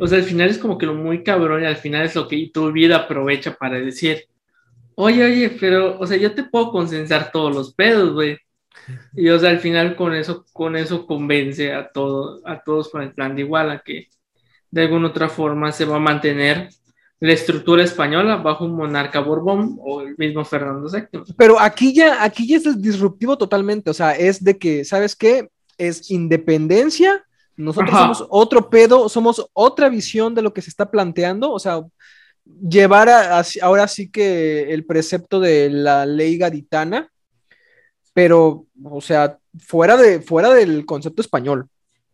o 0.00 0.06
sea, 0.06 0.18
al 0.18 0.24
final 0.24 0.50
es 0.50 0.58
como 0.58 0.76
que 0.76 0.86
lo 0.86 0.94
muy 0.94 1.22
cabrón 1.22 1.62
y 1.62 1.66
al 1.66 1.76
final 1.76 2.04
es 2.04 2.16
lo 2.16 2.26
que 2.26 2.50
tu 2.52 2.72
vida 2.72 2.96
aprovecha 2.96 3.54
para 3.54 3.78
decir, 3.78 4.24
oye, 4.96 5.24
oye, 5.24 5.56
pero, 5.60 5.98
o 5.98 6.06
sea, 6.08 6.16
yo 6.16 6.34
te 6.34 6.42
puedo 6.42 6.72
consensar 6.72 7.30
todos 7.30 7.54
los 7.54 7.72
pedos, 7.72 8.14
güey. 8.14 8.36
Y, 9.14 9.28
o 9.28 9.38
sea, 9.38 9.50
al 9.50 9.60
final 9.60 9.94
con 9.94 10.14
eso, 10.14 10.44
con 10.52 10.74
eso 10.74 11.06
convence 11.06 11.72
a 11.72 11.88
todos, 11.90 12.42
a 12.44 12.60
todos 12.62 12.88
con 12.88 13.02
el 13.02 13.12
plan 13.12 13.36
de 13.36 13.42
Iguala 13.42 13.82
que 13.84 14.08
de 14.70 14.82
alguna 14.82 15.08
otra 15.08 15.28
forma 15.28 15.72
se 15.72 15.84
va 15.84 15.96
a 15.96 16.00
mantener 16.00 16.68
la 17.20 17.32
estructura 17.32 17.82
española 17.82 18.36
bajo 18.36 18.64
un 18.64 18.76
monarca 18.76 19.20
Borbón 19.20 19.76
o 19.80 20.02
el 20.02 20.14
mismo 20.16 20.44
Fernando 20.44 20.88
VII. 20.88 21.34
Pero 21.36 21.58
aquí 21.58 21.92
ya, 21.92 22.22
aquí 22.22 22.46
ya 22.46 22.58
es 22.58 22.80
disruptivo 22.80 23.36
totalmente. 23.36 23.90
O 23.90 23.94
sea, 23.94 24.12
es 24.16 24.42
de 24.44 24.56
que, 24.56 24.84
¿sabes 24.84 25.16
qué? 25.16 25.48
Es 25.78 26.10
independencia. 26.10 27.24
Nosotros 27.56 27.90
Ajá. 27.92 28.02
somos 28.14 28.26
otro 28.30 28.70
pedo, 28.70 29.08
somos 29.08 29.48
otra 29.52 29.88
visión 29.88 30.32
de 30.34 30.42
lo 30.42 30.52
que 30.54 30.62
se 30.62 30.70
está 30.70 30.90
planteando. 30.92 31.50
O 31.50 31.58
sea, 31.58 31.80
llevar 32.44 33.08
a- 33.08 33.40
a- 33.40 33.44
ahora 33.62 33.88
sí 33.88 34.08
que 34.10 34.72
el 34.72 34.84
precepto 34.86 35.40
de 35.40 35.68
la 35.70 36.06
ley 36.06 36.38
gaditana, 36.38 37.10
pero, 38.14 38.66
o 38.84 39.00
sea, 39.00 39.38
fuera, 39.58 39.96
de, 39.96 40.20
fuera 40.20 40.50
del 40.54 40.86
concepto 40.86 41.20
español. 41.22 41.68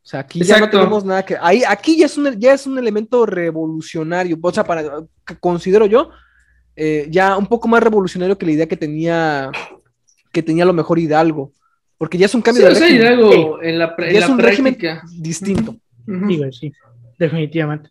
O 0.04 0.06
sea, 0.06 0.20
aquí 0.20 0.40
ya 0.40 0.58
no 0.58 0.64
Exacto. 0.66 0.78
tenemos 0.80 1.02
nada 1.04 1.24
que. 1.24 1.34
Ahí, 1.40 1.62
aquí 1.66 1.96
ya 1.96 2.04
es, 2.04 2.18
un, 2.18 2.38
ya 2.38 2.52
es 2.52 2.66
un 2.66 2.76
elemento 2.78 3.24
revolucionario. 3.24 4.36
O 4.40 4.52
sea, 4.52 4.62
para, 4.62 4.82
que 5.26 5.36
considero 5.40 5.86
yo, 5.86 6.10
eh, 6.76 7.06
ya 7.10 7.38
un 7.38 7.46
poco 7.46 7.68
más 7.68 7.82
revolucionario 7.82 8.36
que 8.36 8.44
la 8.44 8.52
idea 8.52 8.66
que 8.68 8.76
tenía, 8.76 9.50
que 10.30 10.42
tenía 10.42 10.64
a 10.64 10.66
lo 10.66 10.74
mejor 10.74 10.98
Hidalgo. 10.98 11.52
Porque 11.96 12.18
ya 12.18 12.26
es 12.26 12.34
un 12.34 12.40
Sí, 12.40 12.44
cambio 12.44 12.66
o 12.66 12.68
de 12.68 12.74
sea, 12.74 12.86
régimen 12.86 13.02
Hidalgo 13.18 13.62
en 13.62 13.78
la, 13.78 13.94
en 13.96 14.12
Ya 14.12 14.18
es 14.18 14.28
la 14.28 14.34
un 14.34 14.38
régimen 14.38 14.74
práctica. 14.74 15.02
distinto. 15.18 15.76
Ujú. 16.06 16.28
Sí, 16.28 16.36
güey, 16.36 16.52
sí, 16.52 16.72
definitivamente. 17.18 17.88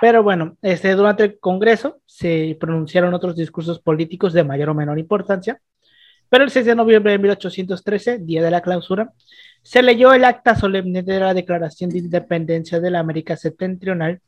Pero 0.00 0.22
bueno, 0.22 0.56
este, 0.62 0.92
durante 0.94 1.24
el 1.24 1.38
Congreso 1.38 2.00
se 2.06 2.56
pronunciaron 2.58 3.12
otros 3.12 3.36
discursos 3.36 3.80
políticos 3.80 4.32
de 4.32 4.44
mayor 4.44 4.70
o 4.70 4.74
menor 4.74 4.98
importancia, 4.98 5.60
pero 6.30 6.42
el 6.44 6.50
6 6.50 6.64
de 6.64 6.74
noviembre 6.74 7.12
de 7.12 7.18
1813, 7.18 8.18
día 8.20 8.42
de 8.42 8.50
la 8.50 8.62
clausura, 8.62 9.12
se 9.62 9.82
leyó 9.82 10.12
el 10.12 10.24
acta 10.24 10.54
solemne 10.54 11.02
de 11.02 11.20
la 11.20 11.34
Declaración 11.34 11.90
de 11.90 11.98
Independencia 11.98 12.80
de 12.80 12.90
la 12.90 13.00
América 13.00 13.36
Septentrional, 13.36 14.20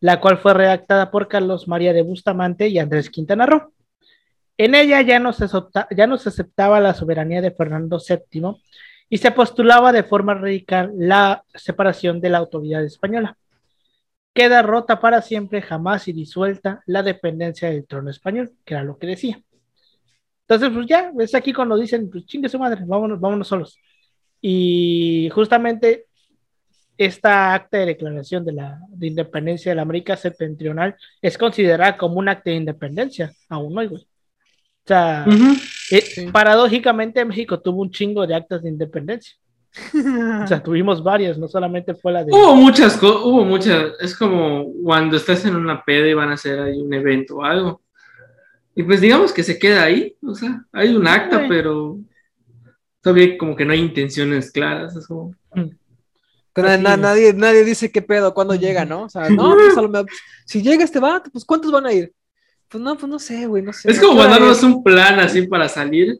la 0.00 0.20
cual 0.20 0.38
fue 0.38 0.54
redactada 0.54 1.10
por 1.10 1.28
Carlos 1.28 1.68
María 1.68 1.92
de 1.92 2.02
Bustamante 2.02 2.68
y 2.68 2.78
Andrés 2.78 3.10
Quintana 3.10 3.46
Roo. 3.46 3.72
En 4.56 4.74
ella 4.74 5.00
ya 5.02 5.18
no, 5.18 5.32
se 5.32 5.46
ya 5.96 6.06
no 6.06 6.16
se 6.18 6.28
aceptaba 6.28 6.80
la 6.80 6.94
soberanía 6.94 7.40
de 7.40 7.50
Fernando 7.50 7.98
VII 7.98 8.56
y 9.08 9.18
se 9.18 9.30
postulaba 9.30 9.92
de 9.92 10.04
forma 10.04 10.34
radical 10.34 10.92
la 10.96 11.44
separación 11.54 12.20
de 12.20 12.30
la 12.30 12.38
autoridad 12.38 12.84
española. 12.84 13.36
Queda 14.32 14.62
rota 14.62 15.00
para 15.00 15.22
siempre, 15.22 15.62
jamás 15.62 16.08
y 16.08 16.12
disuelta 16.12 16.82
la 16.86 17.02
dependencia 17.02 17.70
del 17.70 17.86
trono 17.86 18.10
español, 18.10 18.52
que 18.64 18.74
era 18.74 18.82
lo 18.82 18.98
que 18.98 19.06
decía. 19.06 19.42
Entonces, 20.42 20.70
pues 20.74 20.86
ya, 20.86 21.12
es 21.18 21.34
aquí 21.34 21.52
cuando 21.52 21.76
dicen, 21.76 22.10
pues 22.10 22.26
chingue 22.26 22.48
su 22.48 22.58
madre, 22.58 22.82
vámonos, 22.86 23.20
vámonos 23.20 23.48
solos. 23.48 23.78
Y 24.46 25.30
justamente 25.30 26.04
esta 26.98 27.54
acta 27.54 27.78
de 27.78 27.86
declaración 27.86 28.44
de 28.44 28.52
la 28.52 28.78
de 28.90 29.06
independencia 29.06 29.72
de 29.72 29.76
la 29.76 29.80
América 29.80 30.18
Septentrional 30.18 30.96
es 31.22 31.38
considerada 31.38 31.96
como 31.96 32.18
un 32.18 32.28
acta 32.28 32.50
de 32.50 32.56
independencia, 32.56 33.32
aún 33.48 33.78
hoy, 33.78 33.86
güey. 33.86 34.02
O 34.02 34.86
sea, 34.86 35.24
Ujú. 35.26 35.56
eh, 35.92 36.30
paradójicamente 36.30 37.24
México 37.24 37.58
tuvo 37.58 37.80
un 37.80 37.90
chingo 37.90 38.26
de 38.26 38.34
actas 38.34 38.62
de 38.62 38.68
independencia. 38.68 39.34
O 40.42 40.46
sea, 40.46 40.62
tuvimos 40.62 41.02
varias, 41.02 41.38
no 41.38 41.48
solamente 41.48 41.94
fue 41.94 42.12
la 42.12 42.22
de... 42.22 42.30
Hubo 42.30 42.54
muchas 42.54 43.02
hubo 43.02 43.46
muchas, 43.46 43.92
es 43.98 44.14
como 44.14 44.70
cuando 44.82 45.16
estás 45.16 45.42
en 45.46 45.56
una 45.56 45.82
peda 45.82 46.06
y 46.06 46.12
van 46.12 46.28
a 46.28 46.34
hacer 46.34 46.60
ahí 46.60 46.76
un 46.82 46.92
evento 46.92 47.36
o 47.36 47.44
algo. 47.44 47.80
Y 48.74 48.82
pues 48.82 49.00
digamos 49.00 49.32
que 49.32 49.42
se 49.42 49.58
queda 49.58 49.84
ahí, 49.84 50.14
o 50.22 50.34
sea, 50.34 50.66
hay 50.70 50.94
un 50.94 51.08
acta, 51.08 51.46
pero 51.48 51.98
todavía 53.04 53.38
como 53.38 53.54
que 53.54 53.64
no 53.64 53.72
hay 53.72 53.80
intenciones 53.80 54.50
claras. 54.50 54.96
Es 54.96 55.06
como, 55.06 55.36
Pero 56.52 56.68
Así 56.68 56.82
na- 56.82 56.94
es. 56.94 56.98
nadie, 57.00 57.32
nadie 57.34 57.64
dice 57.64 57.92
qué 57.92 58.00
pedo, 58.02 58.32
cuándo 58.34 58.54
llega, 58.56 58.84
¿no? 58.84 59.02
O 59.04 59.08
sea, 59.08 59.28
no, 59.28 59.54
pues 59.54 59.76
a 59.76 59.82
lo 59.82 59.88
mejor, 59.88 60.08
si 60.46 60.62
llega 60.62 60.82
este 60.82 60.98
vato, 61.00 61.30
pues 61.30 61.44
¿cuántos 61.44 61.70
van 61.70 61.86
a 61.86 61.92
ir? 61.92 62.12
Pues 62.68 62.82
no, 62.82 62.96
pues 62.96 63.08
no 63.08 63.18
sé, 63.18 63.46
güey, 63.46 63.62
no 63.62 63.72
sé. 63.72 63.90
es 63.90 64.00
como 64.00 64.12
¿A 64.12 64.14
qué 64.14 64.20
hora 64.20 64.28
cuando 64.30 64.44
armas 64.46 64.58
es? 64.58 64.64
un 64.64 64.82
plan 64.82 65.20
así 65.20 65.46
para 65.46 65.68
salir 65.68 66.18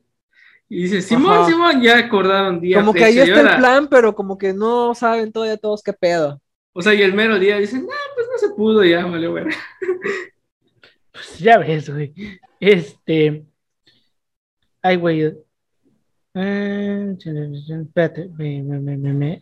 y 0.69 0.83
dices, 0.85 1.07
Simón, 1.07 1.33
Ajá. 1.39 1.47
Simón, 1.47 1.83
ya 1.83 1.99
acordaron 1.99 2.61
día. 2.61 2.79
Como 2.81 2.93
que 2.93 3.05
ahí 3.05 3.19
está 3.19 3.41
el 3.41 3.47
hora". 3.47 3.57
plan, 3.59 3.89
pero 3.89 4.15
como 4.15 4.37
que 4.39 4.53
no 4.53 4.95
saben 4.95 5.33
todavía 5.33 5.57
todos 5.57 5.83
qué 5.83 5.93
pedo. 5.93 6.41
O 6.73 6.83
sea, 6.83 6.93
y 6.95 7.03
el 7.03 7.15
mero 7.15 7.39
día 7.39 7.57
dicen, 7.59 7.83
no, 7.83 7.93
pues 8.15 8.27
no 8.31 8.39
se 8.39 8.55
pudo, 8.55 8.85
ya, 8.85 9.05
vale, 9.07 9.29
bueno. 9.29 9.51
Pues 11.13 11.39
ya 11.39 11.59
ves, 11.59 11.89
güey. 11.89 12.13
Este. 12.59 13.45
Ay, 14.83 14.97
güey. 14.97 15.33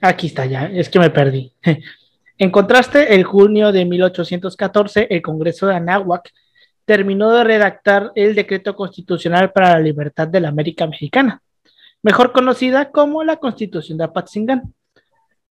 Aquí 0.02 0.26
está 0.26 0.46
ya. 0.46 0.66
Es 0.66 0.88
que 0.88 0.98
me 0.98 1.10
perdí. 1.10 1.52
En 2.38 2.50
contraste, 2.50 3.14
el 3.14 3.22
junio 3.22 3.70
de 3.70 3.84
1814, 3.84 5.06
el 5.10 5.22
Congreso 5.22 5.68
de 5.68 5.76
Anáhuac 5.76 6.32
terminó 6.84 7.30
de 7.30 7.44
redactar 7.44 8.10
el 8.16 8.34
decreto 8.34 8.74
constitucional 8.74 9.52
para 9.52 9.74
la 9.74 9.78
libertad 9.78 10.26
de 10.26 10.40
la 10.40 10.48
América 10.48 10.88
Mexicana, 10.88 11.40
mejor 12.02 12.32
conocida 12.32 12.90
como 12.90 13.22
la 13.22 13.36
Constitución 13.36 13.98
de 13.98 14.04
Apatzingán, 14.04 14.74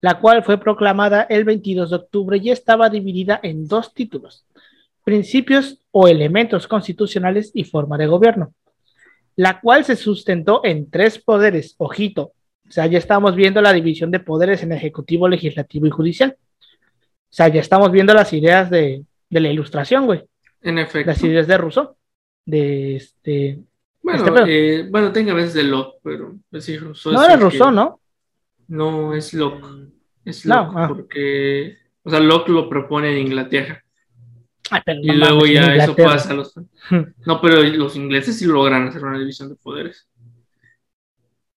la 0.00 0.18
cual 0.18 0.42
fue 0.44 0.58
proclamada 0.58 1.22
el 1.28 1.44
22 1.44 1.90
de 1.90 1.96
octubre 1.96 2.38
y 2.38 2.50
estaba 2.50 2.88
dividida 2.88 3.38
en 3.42 3.68
dos 3.68 3.92
títulos 3.92 4.46
principios 5.08 5.78
o 5.90 6.06
elementos 6.06 6.68
constitucionales 6.68 7.50
y 7.54 7.64
forma 7.64 7.96
de 7.96 8.06
gobierno, 8.06 8.52
la 9.38 9.60
cual 9.60 9.84
se 9.84 9.94
sustentó 9.94 10.62
en 10.64 10.90
tres 10.90 11.20
poderes, 11.20 11.76
ojito, 11.78 12.32
o 12.68 12.70
sea, 12.72 12.86
ya 12.86 12.98
estamos 12.98 13.36
viendo 13.36 13.62
la 13.62 13.72
división 13.72 14.10
de 14.10 14.18
poderes 14.18 14.64
en 14.64 14.72
ejecutivo, 14.72 15.28
legislativo 15.28 15.86
y 15.86 15.90
judicial. 15.90 16.36
O 16.40 17.30
sea, 17.30 17.46
ya 17.46 17.60
estamos 17.60 17.92
viendo 17.92 18.12
las 18.14 18.32
ideas 18.32 18.68
de, 18.68 19.04
de 19.30 19.40
la 19.40 19.48
ilustración, 19.48 20.06
güey, 20.06 20.24
En 20.60 20.78
efecto. 20.78 21.10
las 21.12 21.22
ideas 21.22 21.46
de 21.46 21.56
Rousseau, 21.56 21.96
de 22.44 22.96
este... 22.96 23.60
Bueno, 24.02 24.26
este 24.26 24.80
eh, 24.80 24.86
bueno, 24.90 25.12
tenga 25.12 25.34
veces 25.34 25.54
de 25.54 25.62
Locke, 25.62 25.98
pero 26.02 26.34
pues 26.50 26.64
sí, 26.64 26.76
Rousseau 26.76 27.12
No 27.12 27.20
es 27.22 27.28
era 27.28 27.36
que- 27.36 27.42
Rousseau, 27.42 27.70
¿no? 27.70 28.00
No, 28.66 29.14
es 29.14 29.32
Locke. 29.34 29.64
Es 30.24 30.44
No, 30.44 30.56
Locke, 30.64 30.74
ah. 30.76 30.88
porque, 30.88 31.76
o 32.02 32.10
sea, 32.10 32.18
Locke 32.20 32.48
lo 32.50 32.68
propone 32.68 33.12
en 33.12 33.26
Inglaterra. 33.28 33.84
Ay, 34.70 34.80
pero 34.84 35.00
Y 35.02 35.12
luego 35.12 35.46
ya 35.46 35.74
eso 35.74 35.94
pasa 35.96 36.34
los... 36.34 36.54
No, 37.26 37.40
pero 37.40 37.62
los 37.62 37.96
ingleses 37.96 38.38
sí 38.38 38.44
logran 38.46 38.88
hacer 38.88 39.04
una 39.04 39.18
división 39.18 39.48
de 39.48 39.56
poderes. 39.56 40.06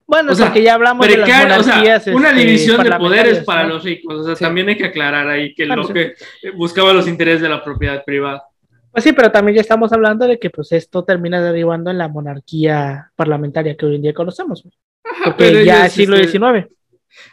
Bueno, 0.06 0.32
O 0.32 0.34
sea, 0.34 0.46
porque 0.46 0.62
ya 0.62 0.74
hablamos 0.74 1.06
de 1.06 1.16
las 1.16 1.60
o 1.60 1.62
sea, 1.62 1.78
una 2.14 2.30
este, 2.30 2.40
división 2.44 2.82
de 2.82 2.90
poderes 2.92 3.44
para 3.44 3.64
los 3.66 3.82
ricos. 3.82 4.14
O 4.20 4.24
sea, 4.24 4.36
Sí. 4.36 4.44
también 4.44 4.68
hay 4.68 4.76
que 4.76 4.86
aclarar 4.86 5.28
ahí 5.28 5.54
que 5.54 5.64
Claro, 5.64 5.82
lo 5.82 5.88
sí. 5.88 5.94
que 5.94 6.02
eh, 6.42 6.50
buscaba 6.54 6.92
los 6.92 7.08
intereses 7.08 7.40
de 7.40 7.48
la 7.48 7.64
propiedad 7.64 8.04
privada. 8.04 8.42
Pues 8.90 9.04
sí, 9.04 9.12
pero 9.14 9.32
también 9.32 9.54
ya 9.56 9.62
estamos 9.62 9.90
hablando 9.92 10.26
de 10.26 10.38
que 10.38 10.50
pues 10.50 10.70
esto 10.72 11.02
termina 11.02 11.40
derivando 11.40 11.90
en 11.90 11.96
la 11.96 12.08
monarquía 12.08 13.10
parlamentaria 13.16 13.74
que 13.74 13.86
hoy 13.86 13.94
en 13.94 14.02
día 14.02 14.12
conocemos. 14.12 14.64
Ajá, 15.02 15.24
Porque 15.26 15.44
pero 15.44 15.62
ya 15.62 15.86
es 15.86 15.94
siglo 15.94 16.16
este, 16.16 16.32
XIX, 16.38 16.68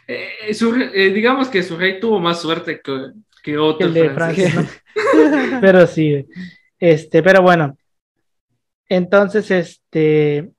eh, 0.06 0.54
su 0.54 0.72
re- 0.72 0.90
eh, 0.94 1.10
digamos 1.10 1.48
que 1.48 1.62
su 1.62 1.76
rey 1.76 2.00
tuvo 2.00 2.18
más 2.18 2.40
suerte 2.40 2.80
que, 2.82 3.10
que 3.42 3.58
otro 3.58 3.86
el 3.86 3.94
de 3.94 4.10
francés. 4.10 4.52
Francia, 4.52 4.80
¿no? 4.94 5.60
pero 5.60 5.86
sí, 5.86 6.26
este, 6.78 7.22
pero 7.22 7.42
bueno. 7.42 7.76
Entonces, 8.88 9.50
este, 9.50 10.50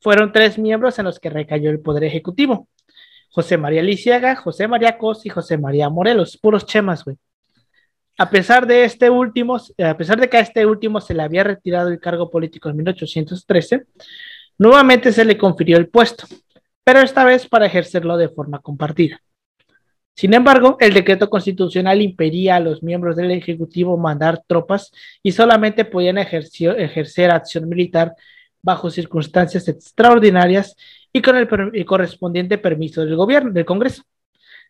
fueron 0.00 0.32
tres 0.32 0.58
miembros 0.58 0.98
en 0.98 1.06
los 1.06 1.18
que 1.18 1.30
recayó 1.30 1.70
el 1.70 1.80
poder 1.80 2.04
ejecutivo. 2.04 2.68
José 3.30 3.56
María 3.56 3.82
Lisiaga, 3.82 4.36
José 4.36 4.68
María 4.68 4.96
Cos 4.96 5.26
y 5.26 5.30
José 5.30 5.58
María 5.58 5.88
Morelos, 5.88 6.36
puros 6.36 6.66
chemas, 6.66 7.04
güey. 7.04 7.16
A 8.16 8.30
pesar 8.30 8.64
de 8.64 8.84
este 8.84 9.10
último, 9.10 9.56
a 9.56 9.96
pesar 9.96 10.20
de 10.20 10.28
que 10.28 10.36
a 10.36 10.40
este 10.40 10.64
último 10.64 11.00
se 11.00 11.14
le 11.14 11.22
había 11.24 11.42
retirado 11.42 11.88
el 11.88 11.98
cargo 11.98 12.30
político 12.30 12.68
en 12.68 12.76
1813, 12.76 13.86
nuevamente 14.58 15.10
se 15.10 15.24
le 15.24 15.36
confirió 15.36 15.78
el 15.78 15.88
puesto, 15.88 16.26
pero 16.84 17.00
esta 17.00 17.24
vez 17.24 17.48
para 17.48 17.66
ejercerlo 17.66 18.16
de 18.16 18.28
forma 18.28 18.60
compartida. 18.60 19.20
Sin 20.16 20.32
embargo, 20.32 20.76
el 20.80 20.94
decreto 20.94 21.28
constitucional 21.28 22.00
impedía 22.00 22.56
a 22.56 22.60
los 22.60 22.82
miembros 22.82 23.16
del 23.16 23.32
Ejecutivo 23.32 23.96
mandar 23.96 24.42
tropas 24.46 24.92
y 25.22 25.32
solamente 25.32 25.84
podían 25.84 26.18
ejerció- 26.18 26.76
ejercer 26.76 27.30
acción 27.30 27.68
militar 27.68 28.14
bajo 28.62 28.90
circunstancias 28.90 29.66
extraordinarias 29.68 30.76
y 31.12 31.20
con 31.20 31.36
el, 31.36 31.84
correspondiente 31.84 32.58
permiso 32.58 33.04
del 33.04 33.16
gobierno, 33.16 33.52
del 33.52 33.64
Congreso. 33.64 34.02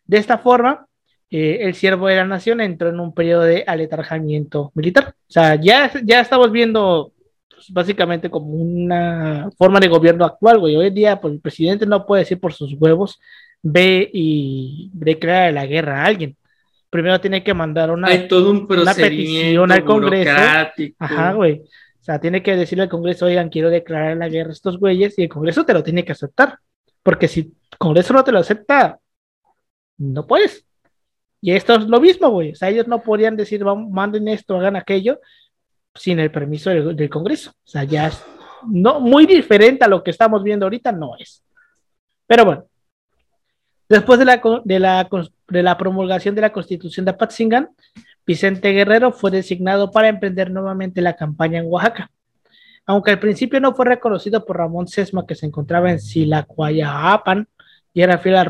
De 0.05 0.17
esta 0.17 0.37
forma, 0.39 0.87
eh, 1.29 1.59
el 1.61 1.75
siervo 1.75 2.07
de 2.07 2.17
la 2.17 2.25
nación 2.25 2.59
entró 2.61 2.89
en 2.89 2.99
un 2.99 3.13
periodo 3.13 3.43
de 3.43 3.63
aletarjamiento 3.65 4.71
militar. 4.75 5.15
O 5.27 5.31
sea, 5.31 5.55
ya, 5.55 5.91
ya 6.03 6.21
estamos 6.21 6.51
viendo 6.51 7.13
pues, 7.49 7.69
básicamente 7.71 8.29
como 8.29 8.47
una 8.47 9.49
forma 9.57 9.79
de 9.79 9.87
gobierno 9.87 10.25
actual. 10.25 10.57
Hoy 10.57 10.75
en 10.87 10.93
día, 10.93 11.19
pues, 11.21 11.33
el 11.35 11.39
presidente 11.39 11.85
no 11.85 12.05
puede 12.05 12.23
decir 12.23 12.39
por 12.39 12.53
sus 12.53 12.73
huevos, 12.73 13.19
ve 13.65 14.11
y 14.13 14.91
declara 14.93 15.51
la 15.51 15.65
guerra 15.65 16.03
a 16.03 16.05
alguien. 16.05 16.37
Primero 16.91 17.19
tiene 17.19 17.43
que 17.43 17.55
mandar 17.55 17.89
una, 17.89 18.07
Hay 18.07 18.27
todo 18.27 18.51
un 18.51 18.67
petición 18.67 18.85
procedimiento 18.85 19.73
al 19.73 19.83
Congreso. 19.83 20.31
Ajá, 20.99 21.33
güey. 21.33 21.63
O 21.99 22.03
sea, 22.03 22.19
tiene 22.19 22.43
que 22.43 22.55
decirle 22.55 22.83
al 22.83 22.89
Congreso, 22.89 23.25
oigan, 23.25 23.49
quiero 23.49 23.71
declarar 23.71 24.17
la 24.17 24.29
guerra 24.29 24.51
a 24.51 24.53
estos 24.53 24.77
güeyes, 24.77 25.17
y 25.17 25.23
el 25.23 25.29
Congreso 25.29 25.65
te 25.65 25.73
lo 25.73 25.83
tiene 25.83 26.05
que 26.05 26.11
aceptar. 26.11 26.59
Porque 27.01 27.27
si 27.27 27.39
el 27.39 27.77
Congreso 27.79 28.13
no 28.13 28.23
te 28.23 28.31
lo 28.31 28.37
acepta, 28.37 28.99
no 29.97 30.27
puedes. 30.27 30.67
Y 31.41 31.51
esto 31.51 31.73
es 31.73 31.87
lo 31.87 31.99
mismo, 31.99 32.29
güey. 32.29 32.51
O 32.51 32.55
sea, 32.55 32.69
ellos 32.69 32.87
no 32.87 33.01
podían 33.01 33.35
decir, 33.35 33.63
vamos, 33.63 33.89
manden 33.89 34.27
esto, 34.27 34.55
hagan 34.57 34.75
aquello, 34.75 35.19
sin 35.95 36.19
el 36.19 36.29
permiso 36.29 36.69
del, 36.69 36.95
del 36.95 37.09
Congreso. 37.09 37.49
O 37.49 37.67
sea, 37.67 37.83
ya 37.83 38.07
es 38.07 38.23
no, 38.67 38.99
muy 38.99 39.25
diferente 39.25 39.83
a 39.83 39.87
lo 39.87 40.03
que 40.03 40.11
estamos 40.11 40.43
viendo 40.43 40.67
ahorita, 40.67 40.91
no 40.91 41.13
es. 41.17 41.43
Pero 42.27 42.45
bueno, 42.45 42.65
después 43.89 44.19
de 44.19 44.25
la, 44.25 44.41
de 44.63 44.79
la, 44.79 45.09
de 45.49 45.63
la 45.63 45.77
promulgación 45.77 46.35
de 46.35 46.41
la 46.41 46.51
Constitución 46.51 47.05
de 47.05 47.11
Apatzingán, 47.11 47.69
Vicente 48.25 48.71
Guerrero 48.71 49.11
fue 49.11 49.31
designado 49.31 49.91
para 49.91 50.07
emprender 50.07 50.49
nuevamente 50.51 51.01
la 51.01 51.15
campaña 51.15 51.59
en 51.59 51.67
Oaxaca. 51.67 52.11
Aunque 52.85 53.11
al 53.11 53.19
principio 53.19 53.59
no 53.59 53.73
fue 53.73 53.85
reconocido 53.85 54.45
por 54.45 54.57
Ramón 54.57 54.87
Sesma, 54.87 55.25
que 55.25 55.35
se 55.35 55.45
encontraba 55.45 55.91
en 55.91 55.99
Silacuayapan 55.99 57.47
y 57.93 58.01
era 58.01 58.17
fiel 58.17 58.35
a 58.35 58.43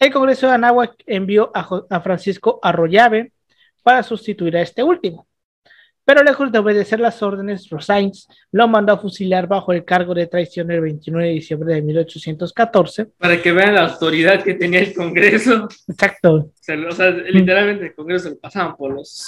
el 0.00 0.12
Congreso 0.12 0.46
de 0.46 0.54
Anáhuac 0.54 0.94
envió 1.06 1.50
a, 1.54 1.68
a 1.90 2.00
Francisco 2.00 2.58
Arroyave 2.62 3.32
para 3.82 4.02
sustituir 4.02 4.56
a 4.56 4.62
este 4.62 4.82
último. 4.82 5.26
Pero 6.10 6.24
lejos 6.24 6.50
de 6.50 6.58
obedecer 6.58 6.98
las 6.98 7.22
órdenes, 7.22 7.70
Rosains 7.70 8.26
lo 8.50 8.66
mandó 8.66 8.94
a 8.94 8.98
fusilar 8.98 9.46
bajo 9.46 9.72
el 9.72 9.84
cargo 9.84 10.12
de 10.12 10.26
traición 10.26 10.68
el 10.72 10.80
29 10.80 11.28
de 11.28 11.34
diciembre 11.34 11.74
de 11.74 11.82
1814. 11.82 13.06
Para 13.16 13.40
que 13.40 13.52
vean 13.52 13.76
la 13.76 13.84
autoridad 13.84 14.42
que 14.42 14.54
tenía 14.54 14.80
el 14.80 14.92
Congreso. 14.92 15.68
Exacto. 15.86 16.50
O 16.88 16.92
sea, 16.92 17.10
literalmente 17.10 17.86
el 17.86 17.94
Congreso 17.94 18.24
se 18.24 18.30
lo 18.30 18.40
pasaban 18.40 18.76
por 18.76 18.92
los. 18.92 19.24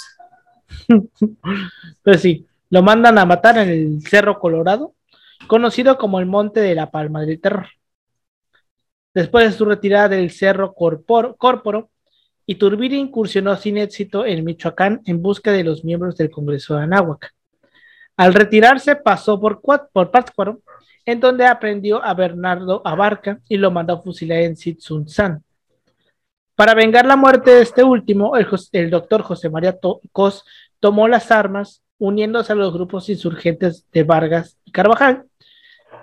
Pero 2.03 2.17
sí, 2.17 2.45
lo 2.69 2.83
mandan 2.83 3.17
a 3.17 3.23
matar 3.25 3.59
en 3.59 3.69
el 3.69 4.01
Cerro 4.01 4.37
Colorado, 4.37 4.93
conocido 5.47 5.97
como 5.97 6.19
el 6.19 6.25
Monte 6.25 6.59
de 6.59 6.75
la 6.75 6.91
Palma 6.91 7.21
del 7.21 7.39
Terror. 7.39 7.67
Después 9.13 9.45
de 9.45 9.57
su 9.57 9.63
retirada 9.63 10.09
del 10.09 10.31
Cerro 10.31 10.73
Corpor- 10.73 11.37
Córporo, 11.37 11.91
Iturbide 12.45 12.95
incursionó 12.95 13.55
sin 13.55 13.77
éxito 13.77 14.25
en 14.25 14.43
Michoacán 14.43 15.01
en 15.05 15.21
busca 15.21 15.51
de 15.51 15.63
los 15.63 15.83
miembros 15.83 16.17
del 16.17 16.29
Congreso 16.29 16.75
de 16.75 16.83
Anáhuac. 16.83 17.33
Al 18.17 18.33
retirarse 18.33 18.95
pasó 18.95 19.39
por, 19.39 19.61
por 19.61 20.11
Pátzcuaro, 20.11 20.61
en 21.05 21.19
donde 21.19 21.45
aprendió 21.45 22.03
a 22.03 22.13
Bernardo 22.13 22.81
Abarca 22.85 23.39
y 23.47 23.57
lo 23.57 23.71
mandó 23.71 23.93
a 23.93 24.01
fusilar 24.01 24.39
en 24.39 24.55
Sitzunzán. 24.55 25.43
Para 26.55 26.75
vengar 26.75 27.05
la 27.05 27.15
muerte 27.15 27.51
de 27.51 27.61
este 27.63 27.83
último, 27.83 28.33
el, 28.37 28.89
doctor 28.89 29.23
José 29.23 29.49
María 29.49 29.77
Cos 30.11 30.45
tomó 30.79 31.07
las 31.07 31.31
armas, 31.31 31.81
uniéndose 31.97 32.53
a 32.53 32.55
los 32.55 32.73
grupos 32.73 33.09
insurgentes 33.09 33.87
de 33.91 34.03
Vargas 34.03 34.57
y 34.63 34.71
Carvajal. 34.71 35.25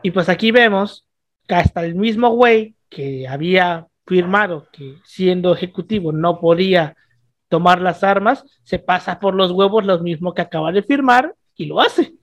Y 0.03 0.11
pues 0.11 0.29
aquí 0.29 0.51
vemos 0.51 1.07
que 1.47 1.55
hasta 1.55 1.85
el 1.85 1.95
mismo 1.95 2.31
güey 2.31 2.75
que 2.89 3.29
había 3.29 3.87
firmado 4.11 4.67
que 4.73 4.97
siendo 5.05 5.55
ejecutivo 5.55 6.11
no 6.11 6.41
podía 6.41 6.97
tomar 7.49 7.81
las 7.81 8.03
armas, 8.03 8.45
se 8.65 8.81
pasa 8.81 9.21
por 9.21 9.35
los 9.37 9.53
huevos 9.53 9.87
lo 9.87 9.99
mismo 10.01 10.35
que 10.35 10.43
acaba 10.43 10.73
de 10.73 10.83
firmar 10.83 11.35
y 11.55 11.67
lo 11.67 11.81
hace. 11.81 12.15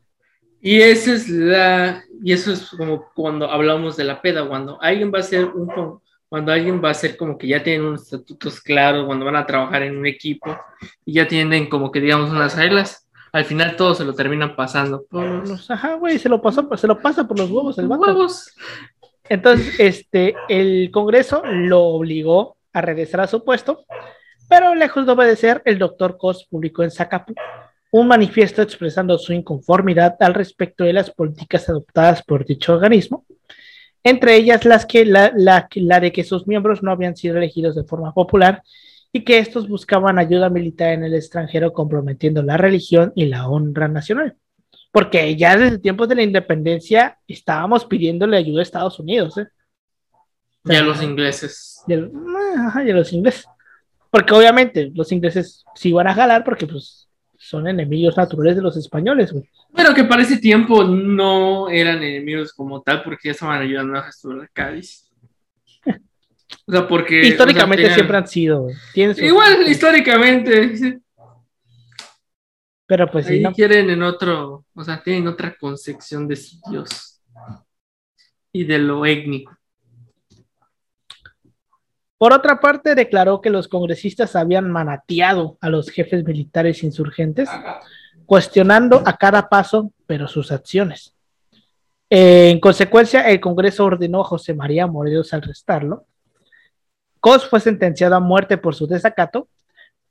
Y 0.61 0.81
esa 0.81 1.13
es 1.13 1.29
la. 1.29 2.03
Y 2.21 2.33
eso 2.33 2.51
es 2.51 2.71
como 2.71 3.05
cuando 3.15 3.49
hablamos 3.49 3.95
de 3.95 4.03
la 4.03 4.21
peda, 4.21 4.45
cuando 4.47 4.77
alguien 4.81 5.11
va 5.13 5.19
a 5.19 5.23
ser 5.23 5.45
un. 5.45 5.99
Cuando 6.29 6.51
alguien 6.51 6.81
va 6.83 6.89
a 6.89 6.93
ser 6.93 7.15
como 7.15 7.38
que 7.38 7.47
ya 7.47 7.63
tienen 7.63 7.85
unos 7.85 8.01
estatutos 8.03 8.59
claros, 8.59 9.05
cuando 9.05 9.23
van 9.23 9.38
a 9.38 9.45
trabajar 9.45 9.83
en 9.83 9.95
un 9.97 10.05
equipo 10.05 10.57
y 11.05 11.13
ya 11.13 11.25
tienen 11.25 11.69
como 11.69 11.89
que 11.89 12.01
digamos 12.01 12.31
unas 12.31 12.57
reglas, 12.57 13.07
al 13.31 13.45
final 13.45 13.77
todo 13.77 13.95
se 13.95 14.03
lo 14.03 14.11
terminan 14.13 14.53
pasando 14.53 15.05
por 15.09 15.23
los 15.23 15.49
Los- 15.49 15.71
ajá, 15.71 15.93
güey, 15.93 16.19
se 16.19 16.27
lo 16.27 16.41
pasó, 16.41 16.67
se 16.75 16.85
lo 16.88 16.99
pasa 17.01 17.25
por 17.25 17.39
los 17.39 17.49
huevos 17.49 17.77
el 17.77 17.88
vato. 17.88 18.01
huevos. 18.03 18.53
Entonces, 19.30 19.80
este, 19.80 20.36
el 20.49 20.89
Congreso 20.91 21.41
lo 21.45 21.84
obligó 21.84 22.57
a 22.73 22.82
regresar 22.82 23.21
a 23.21 23.28
su 23.28 23.43
puesto, 23.43 23.86
pero 24.49 24.75
lejos 24.75 25.05
de 25.05 25.11
obedecer, 25.11 25.61
el 25.65 25.78
doctor 25.78 26.17
Cos 26.17 26.47
publicó 26.49 26.84
en 26.84 26.91
Zacapu 26.91 27.34
un 27.91 28.07
manifiesto 28.07 28.61
expresando 28.61 29.17
su 29.17 29.34
inconformidad 29.34 30.15
al 30.19 30.34
respecto 30.34 30.84
de 30.84 30.93
las 30.93 31.11
políticas 31.11 31.67
adoptadas 31.69 32.23
por 32.23 32.45
dicho 32.45 32.73
organismo, 32.73 33.25
entre 34.03 34.36
ellas 34.36 34.65
las 34.65 34.86
que, 34.86 35.05
la, 35.05 35.32
la, 35.36 35.67
la 35.75 35.99
de 35.99 36.11
que 36.11 36.23
sus 36.23 36.47
miembros 36.47 36.84
no 36.84 36.91
habían 36.91 37.15
sido 37.15 37.38
elegidos 37.38 37.75
de 37.75 37.84
forma 37.84 38.13
popular 38.13 38.63
y 39.11 39.23
que 39.23 39.39
estos 39.39 39.67
buscaban 39.67 40.19
ayuda 40.19 40.49
militar 40.49 40.93
en 40.93 41.03
el 41.03 41.13
extranjero 41.13 41.73
comprometiendo 41.73 42.43
la 42.43 42.57
religión 42.57 43.11
y 43.15 43.25
la 43.25 43.47
honra 43.49 43.88
nacional. 43.88 44.36
Porque 44.97 45.35
ya 45.35 45.55
desde 45.55 45.77
tiempos 45.77 46.09
de 46.09 46.15
la 46.15 46.23
independencia 46.23 47.19
estábamos 47.27 47.85
pidiéndole 47.85 48.35
ayuda 48.35 48.61
a 48.61 48.63
Estados 48.63 48.99
Unidos, 48.99 49.37
¿eh? 49.37 49.45
Y 50.65 50.75
a 50.75 50.81
los 50.81 51.03
ingleses. 51.03 51.83
Y 51.87 51.93
a, 51.93 51.97
los- 51.97 52.11
ajá, 52.57 52.83
y 52.83 52.89
a 52.89 52.95
los 52.95 53.13
ingleses. 53.13 53.45
Porque 54.09 54.33
obviamente 54.33 54.91
los 54.95 55.11
ingleses 55.11 55.63
sí 55.75 55.93
van 55.93 56.07
a 56.07 56.15
jalar 56.15 56.43
porque 56.43 56.65
pues 56.65 57.07
son 57.37 57.67
enemigos 57.67 58.17
naturales 58.17 58.55
de 58.55 58.63
los 58.63 58.75
españoles, 58.75 59.31
güey. 59.31 59.47
Pero 59.75 59.93
que 59.93 60.03
para 60.03 60.23
ese 60.23 60.37
tiempo 60.37 60.83
no 60.83 61.69
eran 61.69 62.01
enemigos 62.01 62.51
como 62.51 62.81
tal, 62.81 63.03
porque 63.03 63.27
ya 63.27 63.31
estaban 63.33 63.61
ayudando 63.61 63.99
a 63.99 64.09
de 64.41 64.47
Cádiz. 64.51 65.11
O 66.65 66.71
sea, 66.71 66.87
porque. 66.87 67.21
Históricamente 67.21 67.83
o 67.83 67.87
sea, 67.89 67.95
tenían- 67.95 67.95
siempre 67.95 68.17
han 68.17 68.27
sido, 68.27 68.67
Igual, 69.27 69.67
históricamente. 69.67 70.99
Pero 72.88 73.11
pues 73.11 73.25
sí, 73.25 73.33
Ahí 73.33 73.41
¿no? 73.41 73.53
quieren 73.53 73.89
en 73.89 74.01
otro. 74.01 74.65
O 74.73 74.83
sea, 74.83 75.03
tienen 75.03 75.27
otra 75.27 75.55
concepción 75.59 76.27
de 76.27 76.38
su 76.38 76.57
Dios. 76.71 77.21
Y 78.51 78.63
de 78.63 78.79
lo 78.79 79.05
étnico. 79.05 79.55
Por 82.17 82.33
otra 82.33 82.59
parte, 82.59 82.95
declaró 82.95 83.41
que 83.41 83.51
los 83.51 83.67
congresistas 83.67 84.35
habían 84.35 84.71
manateado 84.71 85.57
a 85.61 85.69
los 85.69 85.89
jefes 85.89 86.23
militares 86.23 86.81
insurgentes, 86.83 87.47
cuestionando 88.25 89.03
a 89.05 89.17
cada 89.17 89.49
paso, 89.49 89.91
pero 90.07 90.27
sus 90.27 90.51
acciones. 90.51 91.13
En 92.09 92.59
consecuencia, 92.59 93.29
el 93.29 93.39
Congreso 93.39 93.83
ordenó 93.85 94.21
a 94.21 94.25
José 94.25 94.55
María 94.55 94.88
Morelos 94.88 95.33
arrestarlo. 95.33 96.05
Cos 97.19 97.47
fue 97.47 97.59
sentenciado 97.59 98.15
a 98.15 98.19
muerte 98.19 98.57
por 98.57 98.73
su 98.73 98.88
desacato, 98.88 99.47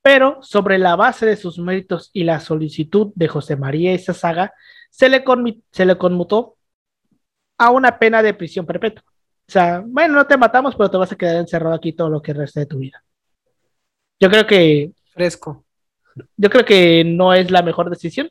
pero 0.07 0.39
sobre 0.41 0.79
la 0.79 0.95
base 0.95 1.27
de 1.27 1.35
sus 1.35 1.59
méritos 1.59 2.11
y 2.13 2.23
la 2.23 2.39
solicitud 2.39 3.11
de 3.17 3.27
José 3.27 3.57
María 3.57 3.99
Saga, 3.99 4.55
se 4.89 5.09
le, 5.09 5.25
se 5.73 5.85
le 5.85 5.99
conmutó 5.99 6.59
a 7.59 7.73
una 7.73 7.99
pena 7.99 8.23
de 8.23 8.33
prisión 8.33 8.67
perpetua. 8.67 9.03
O 9.09 9.51
sea, 9.51 9.83
bueno, 9.85 10.15
no 10.15 10.25
te 10.25 10.37
matamos, 10.37 10.77
pero 10.77 10.93
te 10.93 10.97
vas 10.97 11.11
a 11.11 11.17
quedar 11.17 11.35
encerrado 11.39 11.75
aquí 11.75 11.93
todo 11.93 12.09
lo 12.09 12.23
que 12.23 12.35
resta 12.35 12.61
de 12.61 12.67
tu 12.67 12.79
vida. 12.79 13.03
Yo 14.21 14.31
creo 14.31 14.47
que. 14.47 14.93
Fresco. 15.13 15.65
Yo 16.37 16.51
creo 16.51 16.65
que 16.65 17.03
no 17.03 17.35
es 17.35 17.51
la 17.51 17.63
mejor 17.63 17.91
decisión. 17.91 18.31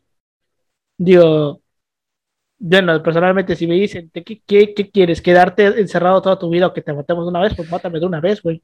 Digo, 0.98 1.62
bueno, 2.58 3.04
personalmente, 3.04 3.54
si 3.58 3.68
me 3.68 3.76
dicen, 3.76 4.10
¿qué, 4.14 4.24
qué, 4.24 4.74
qué 4.74 4.92
quieres? 4.92 5.22
¿Quedarte 5.22 5.66
encerrado 5.78 6.22
toda 6.22 6.40
tu 6.40 6.50
vida 6.50 6.68
o 6.68 6.74
que 6.74 6.82
te 6.82 6.94
matemos 6.94 7.26
de 7.26 7.32
una 7.32 7.42
vez? 7.42 7.54
Pues 7.54 7.70
mátame 7.70 8.00
de 8.00 8.06
una 8.06 8.22
vez, 8.22 8.42
güey. 8.42 8.64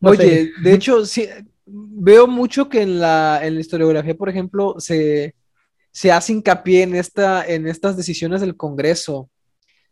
No 0.00 0.08
Oye, 0.08 0.18
sé. 0.18 0.50
de 0.62 0.72
hecho, 0.72 1.04
sí, 1.04 1.28
veo 1.66 2.26
mucho 2.26 2.68
que 2.68 2.82
en 2.82 3.00
la, 3.00 3.40
en 3.42 3.54
la 3.54 3.60
historiografía, 3.60 4.14
por 4.14 4.28
ejemplo, 4.28 4.76
se, 4.78 5.34
se 5.90 6.12
hace 6.12 6.32
hincapié 6.32 6.82
en, 6.82 6.94
esta, 6.94 7.46
en 7.46 7.66
estas 7.66 7.96
decisiones 7.96 8.40
del 8.40 8.56
Congreso, 8.56 9.30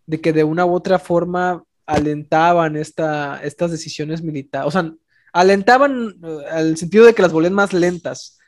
de 0.07 0.21
que 0.21 0.33
de 0.33 0.45
una 0.45 0.67
u 0.67 0.75
otra 0.75 0.99
forma 0.99 1.63
alentaban 1.87 2.77
esta, 2.77 3.41
estas 3.43 3.71
decisiones 3.71 4.23
militares, 4.23 4.69
o 4.69 4.71
sea, 4.71 4.93
alentaban 5.33 6.17
eh, 6.23 6.39
al 6.51 6.77
sentido 6.77 7.05
de 7.05 7.15
que 7.15 7.23
las 7.23 7.33
volvían 7.33 7.53
más 7.55 7.73
lentas, 7.73 8.39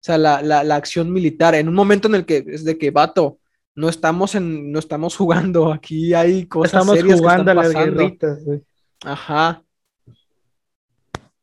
o 0.00 0.04
sea, 0.04 0.18
la, 0.18 0.42
la, 0.42 0.64
la 0.64 0.76
acción 0.76 1.12
militar, 1.12 1.54
en 1.54 1.68
un 1.68 1.74
momento 1.74 2.08
en 2.08 2.14
el 2.16 2.24
que 2.26 2.44
es 2.46 2.64
de 2.64 2.76
que, 2.78 2.90
vato, 2.90 3.38
no 3.74 3.88
estamos, 3.88 4.34
en, 4.34 4.70
no 4.72 4.78
estamos 4.78 5.16
jugando, 5.16 5.72
aquí 5.72 6.12
hay 6.12 6.46
cosas 6.46 6.74
Estamos 6.74 6.96
serias 6.96 7.14
que 7.14 7.20
jugando 7.20 7.50
a 7.50 7.54
están 7.54 7.56
las 7.56 7.72
pasando. 7.72 7.98
guerritas, 8.02 8.44
güey. 8.44 8.62
Ajá. 9.04 9.62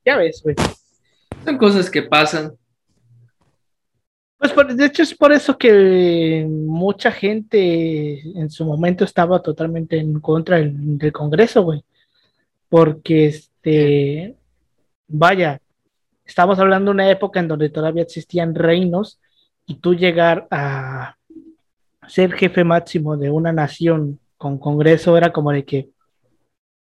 Ya 0.05 0.17
ves, 0.17 0.41
güey. 0.43 0.55
Son 1.45 1.57
cosas 1.57 1.89
que 1.89 2.03
pasan. 2.03 2.53
Pues 4.37 4.53
por- 4.53 4.73
de 4.73 4.85
hecho 4.85 5.03
es 5.03 5.13
por 5.13 5.33
eso 5.33 5.57
que 5.57 6.45
mucha 6.49 7.11
gente 7.11 8.21
en 8.39 8.49
su 8.49 8.63
momento 8.65 9.03
estaba 9.03 9.41
totalmente 9.41 9.97
en 9.97 10.19
contra 10.21 10.57
del, 10.57 10.97
del 10.97 11.11
Congreso, 11.11 11.63
güey. 11.63 11.83
Porque 12.69 13.25
este, 13.25 14.35
vaya, 15.07 15.59
estamos 16.25 16.57
hablando 16.59 16.91
de 16.91 16.95
una 16.95 17.11
época 17.11 17.39
en 17.39 17.47
donde 17.49 17.69
todavía 17.69 18.03
existían 18.03 18.55
reinos 18.55 19.19
y 19.65 19.75
tú 19.75 19.93
llegar 19.93 20.47
a 20.51 21.17
ser 22.07 22.31
jefe 22.33 22.63
máximo 22.63 23.17
de 23.17 23.29
una 23.29 23.51
nación 23.51 24.19
con 24.37 24.57
Congreso 24.57 25.17
era 25.17 25.33
como 25.33 25.51
de 25.51 25.65
que 25.65 25.89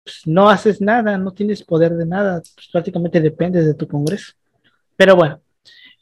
pues, 0.04 0.22
no 0.26 0.50
haces 0.50 0.82
nada, 0.82 1.18
no 1.18 1.32
tienes 1.32 1.64
poder 1.64 1.94
de 1.94 2.06
nada, 2.06 2.42
pues, 2.56 2.68
prácticamente 2.72 3.22
dependes 3.22 3.66
de 3.66 3.74
tu 3.74 3.88
Congreso. 3.88 4.34
Pero 4.96 5.16
bueno, 5.16 5.42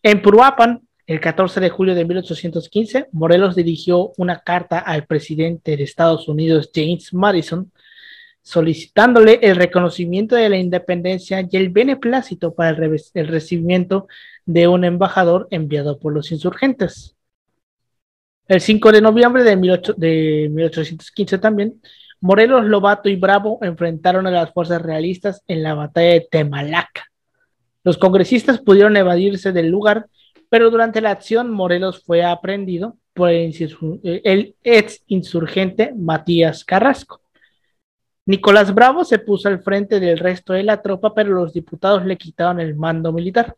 en 0.02 0.22
Puruapan, 0.22 0.82
el 1.06 1.20
14 1.20 1.60
de 1.60 1.70
julio 1.70 1.96
de 1.96 2.06
1815, 2.06 3.08
Morelos 3.12 3.56
dirigió 3.56 4.14
una 4.18 4.39
carta 4.39 4.80
al 4.80 5.06
presidente 5.06 5.76
de 5.76 5.84
Estados 5.84 6.28
Unidos, 6.28 6.72
James 6.74 7.14
Madison, 7.14 7.72
solicitándole 8.41 9.39
el 9.41 9.56
reconocimiento 9.56 10.36
de 10.36 10.50
la 10.50 10.58
independencia 10.58 11.46
y 11.50 11.58
el 11.58 11.70
beneplácito 11.70 12.54
para 12.54 12.70
el, 12.72 13.28
recibimiento 13.28 14.08
de 14.46 14.68
un 14.68 14.84
embajador 14.84 15.48
enviado 15.50 16.00
por 16.00 16.14
los 16.14 16.32
insurgentes. 16.32 17.16
El 18.48 18.60
5 18.60 18.91
de 18.91 19.02
noviembre 19.02 19.44
de, 19.44 19.56
18 19.56 19.94
de 19.94 20.50
1815 20.52 21.38
también, 21.38 21.82
Morelos, 22.20 22.66
Lobato 22.66 23.10
y 23.10 23.16
Bravo 23.16 23.60
enfrentaron 23.62 24.28
a 24.28 24.32
las 24.32 24.54
fuerzas 24.54 24.82
realistas 24.82 25.41
en 25.48 25.64
la 25.64 25.74
batalla 25.74 26.14
de 26.14 26.28
Temalaca. 26.30 26.93
Los 27.84 27.98
congresistas 27.98 28.60
pudieron 28.60 28.96
evadirse 28.96 29.52
del 29.52 29.70
lugar, 29.70 30.08
pero 30.50 30.70
durante 30.70 31.02
la 31.02 31.12
acción 31.12 31.52
Morelos 31.52 32.04
fue 32.04 32.24
aprendido 32.24 32.98
por 33.14 33.30
el, 33.30 34.56
ex 34.64 35.04
insurgente 35.08 35.94
Matías 35.96 36.64
Carrasco. 36.64 37.22
Nicolás 38.26 38.74
Bravo 38.74 39.04
se 39.04 39.20
puso 39.20 39.50
al 39.50 39.62
frente 39.62 40.00
del 40.00 40.18
resto 40.18 40.54
de 40.54 40.64
la 40.64 40.82
tropa, 40.82 41.14
pero 41.14 41.32
los 41.32 41.54
diputados 41.54 42.06
le 42.06 42.18
quitaron 42.18 42.62
el 42.62 42.76
mando 42.76 43.12
militar. 43.12 43.56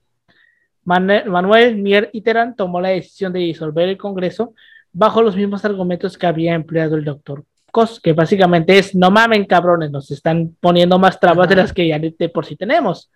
Manuel 0.84 1.78
Mier 1.78 2.10
y 2.14 2.22
Terán 2.22 2.56
tomó 2.56 2.82
la 2.82 2.90
decisión 2.90 3.34
de 3.34 3.40
disolver 3.40 3.90
el 3.90 3.98
Congreso 3.98 4.54
bajo 4.92 5.22
los 5.22 5.36
mismos 5.36 5.66
argumentos 5.66 6.18
que 6.18 6.28
había 6.28 6.54
empleado 6.54 6.96
el 6.96 7.06
doctor 7.06 7.44
Cos, 7.72 8.00
que 8.00 8.14
básicamente 8.14 8.78
es, 8.78 8.96
no 8.96 9.12
mamen 9.12 9.46
cabrones, 9.46 9.92
nos 9.92 10.10
están 10.10 10.56
poniendo 10.62 10.98
más 10.98 11.20
trabas 11.20 11.50
de 11.50 11.58
las 11.58 11.74
que 11.74 11.88
ya 11.88 12.00
de 12.00 12.30
por 12.30 12.46
sí 12.46 12.56
tenemos. 12.56 13.12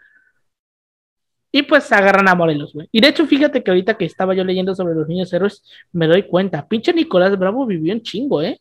Y 1.51 1.63
pues 1.63 1.91
agarran 1.91 2.27
a 2.27 2.35
Morelos, 2.35 2.73
güey. 2.73 2.87
Y 2.91 3.01
de 3.01 3.07
hecho, 3.07 3.25
fíjate 3.25 3.63
que 3.63 3.71
ahorita 3.71 3.95
que 3.97 4.05
estaba 4.05 4.35
yo 4.35 4.43
leyendo 4.43 4.75
sobre 4.75 4.93
los 4.93 5.07
niños 5.07 5.33
héroes, 5.33 5.63
me 5.91 6.05
doy 6.07 6.23
cuenta, 6.23 6.67
pinche 6.67 6.93
Nicolás 6.93 7.37
Bravo 7.39 7.65
vivió 7.65 7.93
un 7.93 8.01
chingo, 8.03 8.41
¿eh? 8.41 8.59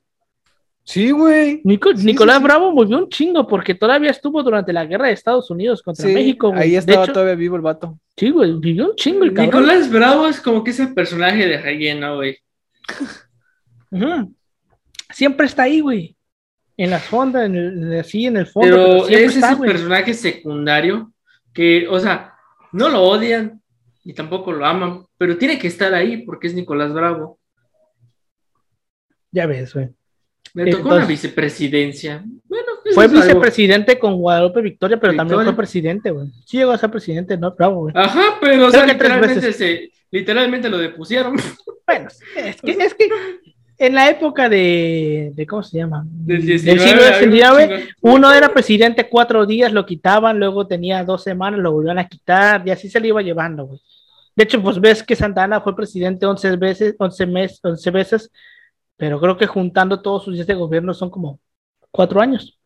Sí, 0.84 1.11
güey. 1.11 1.61
Nico- 1.64 1.95
Sí, 1.95 2.07
Nicolás 2.07 2.36
sí, 2.36 2.41
sí. 2.41 2.45
Bravo 2.45 2.72
vivió 2.82 2.97
un 2.97 3.11
chingo 3.11 3.47
porque 3.47 3.74
todavía 3.74 4.11
estuvo 4.11 4.43
durante 4.43 4.72
la 4.72 4.86
guerra 4.86 5.09
de 5.09 5.12
Estados 5.12 5.51
Unidos 5.51 5.82
contra 5.82 6.07
Sí, 6.07 6.14
México, 6.14 6.49
güey. 6.49 6.62
ahí 6.62 6.70
De 6.70 6.76
estaba 6.78 7.05
hecho, 7.05 7.12
todavía 7.12 7.34
vivo 7.34 7.57
el 7.57 7.62
vato. 7.62 7.99
Sí, 8.16 8.30
güey, 8.30 8.55
vivió 8.55 8.86
un 8.91 8.97
chingo 8.97 9.24
el 9.24 9.34
cabrón. 9.34 9.64
Nicolás 9.64 9.91
Bravo 9.91 10.26
es 10.26 10.41
como 10.41 10.64
que 10.64 10.70
ese 10.70 10.86
personaje 10.86 11.47
de 11.47 11.61
relleno, 11.61 12.16
güey. 12.16 12.39
Siempre 15.12 15.47
está 15.47 15.64
ahí, 15.64 15.80
güey. 15.80 16.16
En 16.76 16.91
las 16.91 17.05
fondas, 17.05 17.47
en 17.47 17.57
el, 17.57 17.99
así, 18.01 18.26
en 18.26 18.36
el 18.36 18.47
fondo. 18.47 18.68
Pero 18.70 19.05
pero 19.07 19.18
es 19.18 19.36
ese 19.36 19.57
personaje 19.57 20.14
secundario 20.14 21.12
que, 21.53 21.89
o 21.89 21.99
sea, 21.99 22.34
no 22.72 22.88
lo 22.88 23.02
odian 23.02 23.60
y 24.04 24.12
tampoco 24.14 24.52
lo 24.52 24.64
aman, 24.64 25.04
pero 25.16 25.36
tiene 25.38 25.58
que 25.58 25.68
estar 25.68 25.92
ahí 25.94 26.18
porque 26.24 26.46
es 26.48 26.54
Nicolás 26.54 26.92
Bravo. 26.92 27.38
Ya 29.30 29.46
ves, 29.46 29.74
güey. 29.74 29.88
Le 30.54 30.70
tocó 30.70 30.88
una 30.88 30.94
Entonces- 31.02 31.08
vicepresidencia. 31.08 32.24
Bueno, 32.44 32.64
Fue 32.94 33.04
es 33.04 33.10
algo- 33.12 33.22
vicepresidente 33.22 33.98
con 33.98 34.16
Guadalupe 34.16 34.62
Victoria, 34.62 34.98
pero 34.98 35.14
también 35.14 35.42
fue 35.44 35.54
presidente, 35.56 36.10
güey. 36.10 36.28
Sí 36.46 36.56
llegó 36.56 36.72
a 36.72 36.78
ser 36.78 36.90
presidente, 36.90 37.36
no, 37.36 37.54
bravo, 37.54 37.80
güey. 37.82 37.94
Ajá, 37.96 38.38
pero 38.40 38.66
o 38.66 38.70
sea, 38.70 38.86
literalmente, 38.86 39.52
se, 39.52 39.90
literalmente 40.10 40.68
lo 40.70 40.78
depusieron. 40.78 41.36
Bueno, 41.86 42.08
es 42.36 42.60
que, 42.62 42.70
es 42.72 42.94
que 42.94 43.08
en 43.78 43.94
la 43.94 44.10
época 44.10 44.48
de, 44.48 45.32
de 45.34 45.46
¿cómo 45.46 45.62
se 45.62 45.78
llama? 45.78 46.04
Del 46.04 46.44
Del 46.44 46.62
19, 46.62 47.14
siglo 47.20 47.38
XIX, 47.46 47.94
uno 48.00 48.32
era 48.32 48.52
presidente 48.52 49.08
cuatro 49.08 49.46
días, 49.46 49.72
lo 49.72 49.86
quitaban, 49.86 50.38
luego 50.40 50.66
tenía 50.66 51.04
dos 51.04 51.22
semanas, 51.22 51.60
lo 51.60 51.72
volvían 51.72 51.98
a 51.98 52.08
quitar, 52.08 52.66
y 52.66 52.72
así 52.72 52.88
se 52.88 52.98
le 52.98 53.08
iba 53.08 53.22
llevando, 53.22 53.66
güey. 53.66 53.80
De 54.34 54.44
hecho, 54.44 54.62
pues 54.62 54.80
ves 54.80 55.02
que 55.02 55.16
Santana 55.16 55.60
fue 55.60 55.74
presidente 55.74 56.26
11 56.26 56.56
veces, 56.56 56.96
11 56.98 57.26
meses, 57.26 57.60
11 57.62 57.90
veces, 57.90 58.32
pero 58.96 59.20
creo 59.20 59.36
que 59.36 59.46
juntando 59.46 60.00
todos 60.00 60.24
sus 60.24 60.34
días 60.34 60.46
de 60.46 60.54
gobierno 60.54 60.92
son 60.92 61.10
como 61.10 61.38
cuatro 61.90 62.20
años, 62.20 62.58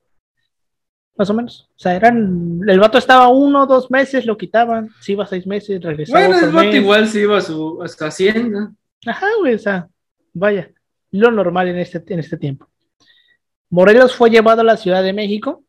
más 1.16 1.28
o 1.28 1.34
menos. 1.34 1.68
O 1.70 1.78
sea, 1.78 1.94
eran, 1.94 2.60
el 2.66 2.80
vato 2.80 2.96
estaba 2.96 3.28
uno, 3.28 3.66
dos 3.66 3.90
meses, 3.90 4.24
lo 4.24 4.36
quitaban, 4.38 4.88
se 5.00 5.12
iba 5.12 5.26
seis 5.26 5.46
meses, 5.46 5.82
regresaba 5.82 6.26
Bueno, 6.26 6.46
el 6.46 6.52
vato 6.52 6.66
mes. 6.68 6.76
igual 6.76 7.08
se 7.08 7.20
iba 7.20 7.36
a 7.36 7.40
su, 7.42 7.82
a 7.82 7.88
su 7.88 8.04
hacienda. 8.04 8.72
Ajá, 9.06 9.26
güey, 9.40 9.54
o 9.54 9.58
sea, 9.58 9.88
vaya, 10.32 10.70
lo 11.12 11.30
normal 11.30 11.68
en 11.68 11.78
este, 11.78 12.02
en 12.08 12.18
este 12.18 12.36
tiempo. 12.36 12.68
Morelos 13.70 14.14
fue 14.14 14.30
llevado 14.30 14.62
a 14.62 14.64
la 14.64 14.76
Ciudad 14.76 15.02
de 15.02 15.12
México. 15.12 15.64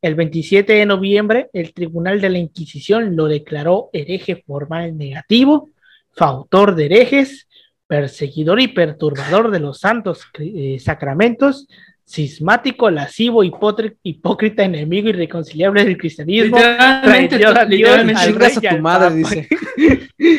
El 0.00 0.14
27 0.14 0.72
de 0.72 0.86
noviembre, 0.86 1.50
el 1.52 1.72
Tribunal 1.72 2.20
de 2.20 2.30
la 2.30 2.38
Inquisición 2.38 3.14
lo 3.14 3.26
declaró 3.26 3.90
hereje 3.92 4.42
formal 4.44 4.96
negativo, 4.96 5.70
fautor 6.10 6.74
de 6.74 6.86
herejes, 6.86 7.48
perseguidor 7.86 8.60
y 8.60 8.68
perturbador 8.68 9.50
de 9.50 9.60
los 9.60 9.78
santos 9.78 10.22
eh, 10.38 10.78
sacramentos, 10.80 11.68
cismático, 12.12 12.90
lascivo, 12.90 13.42
hipócrita, 13.42 14.64
enemigo 14.64 15.08
irreconciliable 15.08 15.84
del 15.84 15.96
cristianismo. 15.96 16.56
Literalmente, 16.58 17.34
a 17.34 17.38
Dios, 17.38 17.68
literalmente, 17.68 18.32
rey 18.32 18.66
a 18.66 18.76
tu 18.76 18.82
madre, 18.82 19.14
dice. 19.16 19.48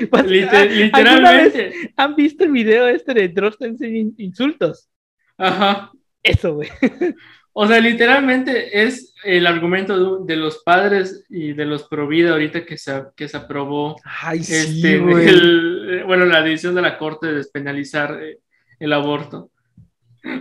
Pues, 0.09 0.26
lite- 0.28 0.91
¿alguna 0.93 1.32
vez 1.34 1.53
literalmente. 1.53 1.93
¿Han 1.97 2.15
visto 2.15 2.45
el 2.45 2.51
video 2.51 2.88
este 2.88 3.13
de 3.13 3.28
Dross 3.28 3.57
te 3.57 3.65
enseña 3.65 3.97
in- 3.97 4.15
insultos? 4.17 4.89
Ajá. 5.38 5.91
Eso, 6.21 6.53
güey. 6.55 6.69
O 7.55 7.67
sea, 7.67 7.80
literalmente 7.80 8.82
es 8.84 9.13
el 9.24 9.45
argumento 9.45 10.24
de, 10.26 10.34
de 10.34 10.41
los 10.41 10.63
padres 10.63 11.24
y 11.30 11.53
de 11.53 11.65
los 11.65 11.84
pro 11.88 12.07
vida 12.07 12.32
ahorita 12.32 12.65
que 12.65 12.80
se, 12.80 13.03
que 13.15 13.28
se 13.28 13.38
aprobó 13.38 13.95
Ay, 14.03 14.39
sí, 14.43 14.55
este, 14.55 14.97
güey. 14.97 15.28
el- 15.28 16.03
bueno, 16.07 16.26
la 16.26 16.41
decisión 16.41 16.74
de 16.74 16.82
la 16.82 16.97
corte 16.97 17.28
de 17.28 17.34
despenalizar 17.36 18.17
eh, 18.24 18.39
el 18.80 18.91
aborto. 18.91 19.51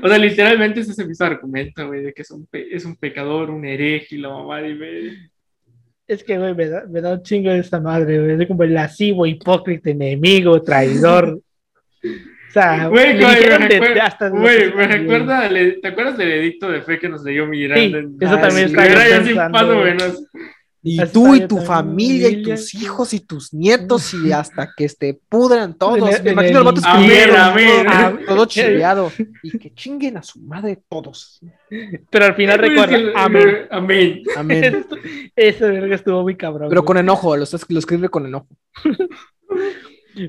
O 0.03 0.09
sea, 0.09 0.19
literalmente 0.19 0.81
ese 0.81 0.93
es 0.93 0.99
el 0.99 1.09
mismo 1.09 1.27
argumento, 1.27 1.87
güey, 1.89 2.03
de 2.03 2.13
que 2.13 2.23
es 2.23 2.31
un, 2.31 2.47
es 2.53 2.85
un 2.85 2.97
pecador, 2.97 3.51
un 3.51 3.65
hereje 3.65 4.15
y 4.15 4.19
la 4.19 4.29
mamá 4.29 4.61
de 4.63 4.75
media. 4.75 5.13
Es 6.07 6.23
que, 6.23 6.37
güey, 6.39 6.55
me 6.55 6.67
da, 6.69 6.85
me 6.89 7.01
da 7.01 7.15
un 7.15 7.23
chingo 7.23 7.51
de 7.51 7.59
esta 7.61 7.81
madre, 7.81 8.19
güey. 8.21 8.41
Es 8.43 8.49
como 8.49 8.63
el 8.65 8.75
lascivo, 8.75 9.27
hipócrita, 9.27 9.91
enemigo, 9.91 10.61
traidor. 10.63 11.41
O 12.05 12.53
sea, 12.53 12.87
Güey, 12.91 13.15
me 13.17 13.35
recuerda- 13.59 14.31
güey, 14.31 14.75
me 14.75 14.87
recuerda, 14.87 15.41
al- 15.41 15.79
¿te 15.81 15.89
acuerdas 15.89 16.19
del 16.19 16.33
edicto 16.33 16.71
de 16.71 16.83
fe 16.83 16.99
que 16.99 17.09
nos 17.09 17.25
leyó 17.25 17.47
Miranda? 17.47 17.99
Sí, 18.01 18.05
en- 18.07 18.17
eso 18.21 18.39
también 18.39 18.69
sí, 18.69 18.75
está 18.75 18.89
yo 18.89 19.15
así 19.15 19.25
pensando, 19.29 19.51
más 19.59 19.65
o 19.65 19.75
güey. 19.75 19.85
menos. 19.85 20.25
Y 20.85 21.01
Así 21.01 21.13
tú 21.13 21.33
y 21.37 21.47
tu 21.47 21.59
familia 21.59 22.29
y 22.29 22.43
tus 22.43 22.75
hijos 22.75 23.15
y 23.15 23.21
tus 23.21 23.55
nietos 23.55 24.13
y 24.15 24.33
hasta 24.33 24.69
que 24.77 24.89
te 24.89 25.15
pudran 25.29 25.75
todos. 25.79 25.97
En 25.99 26.09
el- 26.17 26.23
Me 26.25 26.31
imagino 26.33 26.59
el 26.61 26.67
el 26.67 26.75
vato 26.75 26.81
amén. 26.85 28.27
todo- 28.27 28.47
chileado. 28.47 29.13
Y 29.45 29.59
que 29.59 29.73
chinguen 29.75 30.17
a 30.17 30.23
su 30.25 30.41
madre 30.41 30.83
todos. 30.89 31.41
Pero 32.11 32.25
al 32.25 32.35
final 32.35 32.59
recuerda, 32.59 32.97
Es 32.97 33.03
que- 33.05 33.13
amén. 33.15 33.67
Amén. 33.71 34.23
Amén. 34.37 34.87
Ese 35.37 35.71
verga 35.71 35.95
estuvo 35.95 36.23
muy 36.23 36.35
cabrón. 36.37 36.69
Pero 36.69 36.81
güey. 36.83 36.87
con 36.87 36.99
enojo, 36.99 37.37
lo, 37.37 37.45
lo 37.69 37.79
escribe 37.79 38.09
con 38.09 38.27
enojo. 38.27 38.49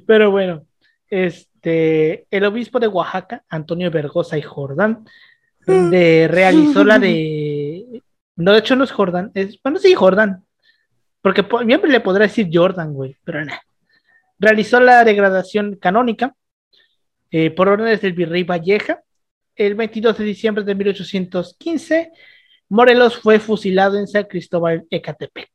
Pero 0.06 0.32
bueno, 0.32 0.66
este, 1.10 2.26
el 2.32 2.46
obispo 2.46 2.80
de 2.80 2.88
Oaxaca, 2.88 3.44
Antonio 3.50 3.90
Vergosa 3.92 4.38
y 4.38 4.42
Jordán, 4.42 5.06
de, 5.66 6.28
realizó 6.30 6.84
la 6.84 7.00
de. 7.00 8.02
No, 8.36 8.52
de 8.54 8.60
hecho 8.60 8.76
no 8.76 8.84
es 8.84 8.92
Jordán, 8.92 9.32
es. 9.36 9.60
Bueno, 9.62 9.80
sí, 9.80 9.94
Jordán. 9.94 10.44
Porque 11.22 11.44
po- 11.44 11.64
siempre 11.64 11.90
le 11.92 12.00
podrá 12.02 12.24
decir 12.26 12.50
Jordan, 12.52 12.94
güey, 12.94 13.16
pero 13.24 13.46
no. 13.46 13.54
Realizó 14.40 14.80
la 14.80 15.04
degradación 15.06 15.76
canónica 15.76 16.36
eh, 17.32 17.52
por 17.52 17.70
órdenes 17.70 18.02
del 18.02 18.14
virrey 18.14 18.44
Valleja. 18.44 19.02
El 19.56 19.76
22 19.76 20.18
de 20.18 20.24
diciembre 20.26 20.64
de 20.64 20.74
1815, 20.76 22.12
Morelos 22.70 23.18
fue 23.18 23.40
fusilado 23.40 23.98
en 24.00 24.08
San 24.08 24.24
Cristóbal, 24.24 24.86
Ecatepec. 24.90 25.52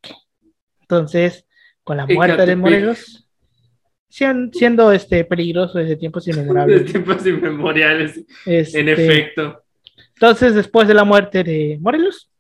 Entonces, 0.81 1.45
con 1.83 1.97
la 1.97 2.07
muerte 2.07 2.47
de. 2.47 2.57
Morelos, 2.57 3.29
sien- 4.09 4.51
siendo 4.55 4.93
este 4.93 5.25
peligroso 5.25 5.79
desde 5.79 5.97
tiempos 5.97 6.27
inmemorables. 6.29 6.91
tiempos 6.93 7.27
inmemoriales, 7.27 8.25
Este, 8.47 8.81
en 8.81 8.89
efecto. 8.89 9.65
Entonces, 10.15 10.55
después 10.55 10.87
de 10.89 10.95
la 10.95 11.05
muerte 11.05 11.43
de 11.45 11.79
Morelos, 11.81 12.31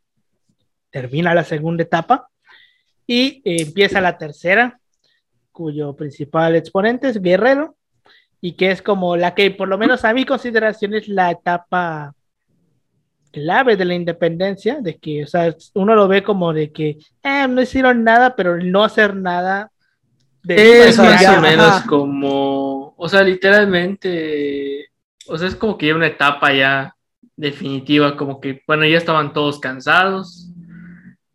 termina 0.90 1.34
la 1.34 1.44
segunda 1.44 1.82
etapa 1.82 2.28
y 3.06 3.42
eh, 3.44 3.62
empieza 3.62 4.00
la 4.00 4.18
tercera, 4.18 4.78
cuyo 5.52 5.94
principal 5.96 6.54
exponente 6.56 7.08
es 7.08 7.20
Guerrero, 7.20 7.76
y 8.40 8.52
que 8.52 8.70
es 8.70 8.82
como 8.82 9.16
la 9.16 9.34
que, 9.34 9.50
por 9.50 9.68
lo 9.68 9.78
menos 9.78 10.04
a 10.04 10.12
mi 10.12 10.24
consideración, 10.24 10.94
es 10.94 11.08
la 11.08 11.30
etapa 11.30 12.14
clave 13.32 13.76
de 13.76 13.84
la 13.84 13.94
independencia, 13.94 14.80
de 14.80 14.98
que, 14.98 15.24
o 15.24 15.26
sea, 15.26 15.54
uno 15.74 15.94
lo 15.94 16.08
ve 16.08 16.22
como 16.22 16.52
de 16.52 16.72
que 16.72 16.98
eh, 17.22 17.46
no 17.48 17.60
hicieron 17.60 18.04
nada, 18.04 18.36
pero 18.36 18.56
no 18.58 18.84
hacer 18.84 19.14
nada 19.16 19.70
de 20.42 20.88
Es 20.88 20.98
más 20.98 21.26
o 21.26 21.40
menos 21.40 21.66
ajá. 21.66 21.86
como, 21.86 22.94
o 22.96 23.08
sea, 23.08 23.22
literalmente, 23.22 24.90
o 25.26 25.36
sea, 25.36 25.48
es 25.48 25.56
como 25.56 25.76
que 25.76 25.88
ya 25.88 25.94
una 25.94 26.06
etapa 26.06 26.52
ya 26.52 26.94
definitiva, 27.36 28.16
como 28.16 28.40
que, 28.40 28.62
bueno, 28.66 28.86
ya 28.86 28.98
estaban 28.98 29.32
todos 29.32 29.58
cansados. 29.60 30.48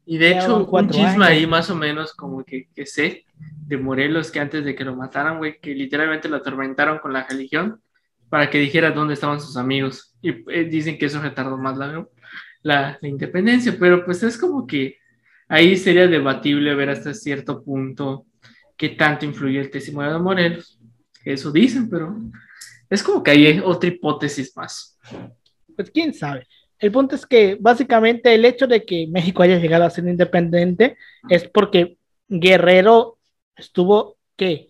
Y 0.06 0.18
de 0.18 0.32
hecho, 0.32 0.66
un 0.66 0.90
chisme 0.90 1.26
ahí 1.26 1.40
años. 1.40 1.50
más 1.50 1.70
o 1.70 1.76
menos 1.76 2.14
como 2.14 2.44
que, 2.44 2.68
que 2.76 2.86
sé 2.86 3.26
de 3.68 3.78
Morelos 3.78 4.32
que 4.32 4.40
antes 4.40 4.66
de 4.66 4.76
que 4.76 4.84
lo 4.84 4.96
mataran, 4.96 5.38
güey, 5.38 5.60
que 5.60 5.74
literalmente 5.74 6.28
lo 6.28 6.38
atormentaron 6.38 7.00
con 7.00 7.14
la 7.14 7.26
religión 7.26 7.82
para 8.30 8.50
que 8.50 8.58
dijera 8.58 8.92
dónde 8.92 9.14
estaban 9.14 9.40
sus 9.40 9.56
amigos. 9.58 10.16
Y 10.22 10.30
eh, 10.52 10.66
dicen 10.66 10.98
que 10.98 11.06
eso 11.06 11.22
retardó 11.22 11.58
más 11.58 11.78
la, 11.78 12.06
la, 12.62 12.98
la 13.02 13.08
independencia, 13.08 13.76
pero 13.80 14.04
pues 14.04 14.24
es 14.24 14.38
como 14.38 14.68
que 14.68 14.98
ahí 15.48 15.78
sería 15.78 16.08
debatible 16.08 16.76
ver 16.76 16.90
hasta 16.90 17.14
cierto 17.14 17.64
punto 17.64 18.26
qué 18.76 18.90
tanto 18.90 19.26
influyó 19.26 19.62
el 19.62 19.70
testimonio 19.70 20.14
de 20.14 20.20
Morelos. 20.20 20.80
Eso 21.24 21.52
dicen, 21.52 21.90
pero 21.90 22.18
es 22.90 23.02
como 23.02 23.24
que 23.24 23.32
hay 23.32 23.60
otra 23.64 23.90
hipótesis 23.90 24.56
más. 24.58 25.00
Pues 25.76 25.90
quién 25.92 26.14
sabe. 26.14 26.46
El 26.84 26.92
punto 26.92 27.16
es 27.16 27.26
que 27.26 27.58
básicamente 27.60 28.36
el 28.36 28.44
hecho 28.44 28.68
de 28.68 28.84
que 28.84 29.08
México 29.08 29.42
haya 29.42 29.58
llegado 29.58 29.86
a 29.86 29.90
ser 29.90 30.06
independiente 30.06 30.98
es 31.30 31.48
porque 31.48 31.98
Guerrero 32.28 33.20
estuvo, 33.56 34.18
¿qué? 34.36 34.68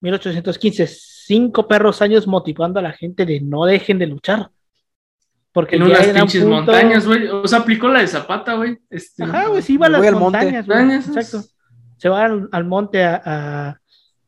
1815, 0.00 0.88
cinco 0.88 1.68
perros 1.68 2.02
años 2.02 2.26
motivando 2.26 2.80
a 2.80 2.82
la 2.82 2.92
gente 2.92 3.24
de 3.24 3.40
no 3.40 3.64
dejen 3.64 4.00
de 4.00 4.08
luchar. 4.08 4.50
Porque 5.52 5.76
En 5.76 5.84
unas 5.84 6.08
pinches 6.08 6.42
punto- 6.42 6.56
montañas, 6.56 7.06
güey. 7.06 7.28
O 7.28 7.46
sea, 7.46 7.60
aplicó 7.60 7.86
la 7.86 8.00
de 8.00 8.08
Zapata, 8.08 8.54
güey. 8.54 8.78
Este, 8.90 9.22
Ajá, 9.22 9.46
güey, 9.46 9.62
sí 9.62 9.74
iba 9.74 9.86
a 9.86 9.90
las 9.90 10.00
güey, 10.00 10.12
Montañas, 10.12 10.66
Exacto. 10.68 11.46
Se 11.96 12.08
va 12.08 12.24
al, 12.24 12.48
al 12.50 12.64
monte 12.64 13.04
a, 13.04 13.22
a, 13.24 13.80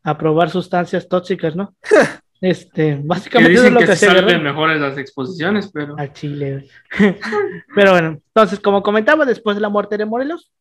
a 0.04 0.18
probar 0.18 0.50
sustancias 0.50 1.08
tóxicas, 1.08 1.56
¿no? 1.56 1.74
Este, 2.44 2.96
Que 2.96 3.00
básicamente 3.02 3.54
es 3.54 3.72
lo 3.72 3.80
que 3.80 3.86
que 3.86 3.96
se 3.96 4.04
salen 4.04 4.42
mejores 4.42 4.78
las 4.78 4.98
exposiciones, 4.98 5.70
pero. 5.72 5.94
al 5.96 6.12
Chile. 6.12 6.68
Pero 7.74 7.92
bueno, 7.92 8.08
entonces, 8.08 8.60
como 8.60 8.82
comentaba, 8.82 9.24
después 9.24 9.56
de 9.56 9.62
la 9.62 9.70
muerte 9.70 9.96
de 9.96 10.04
Morelos, 10.04 10.52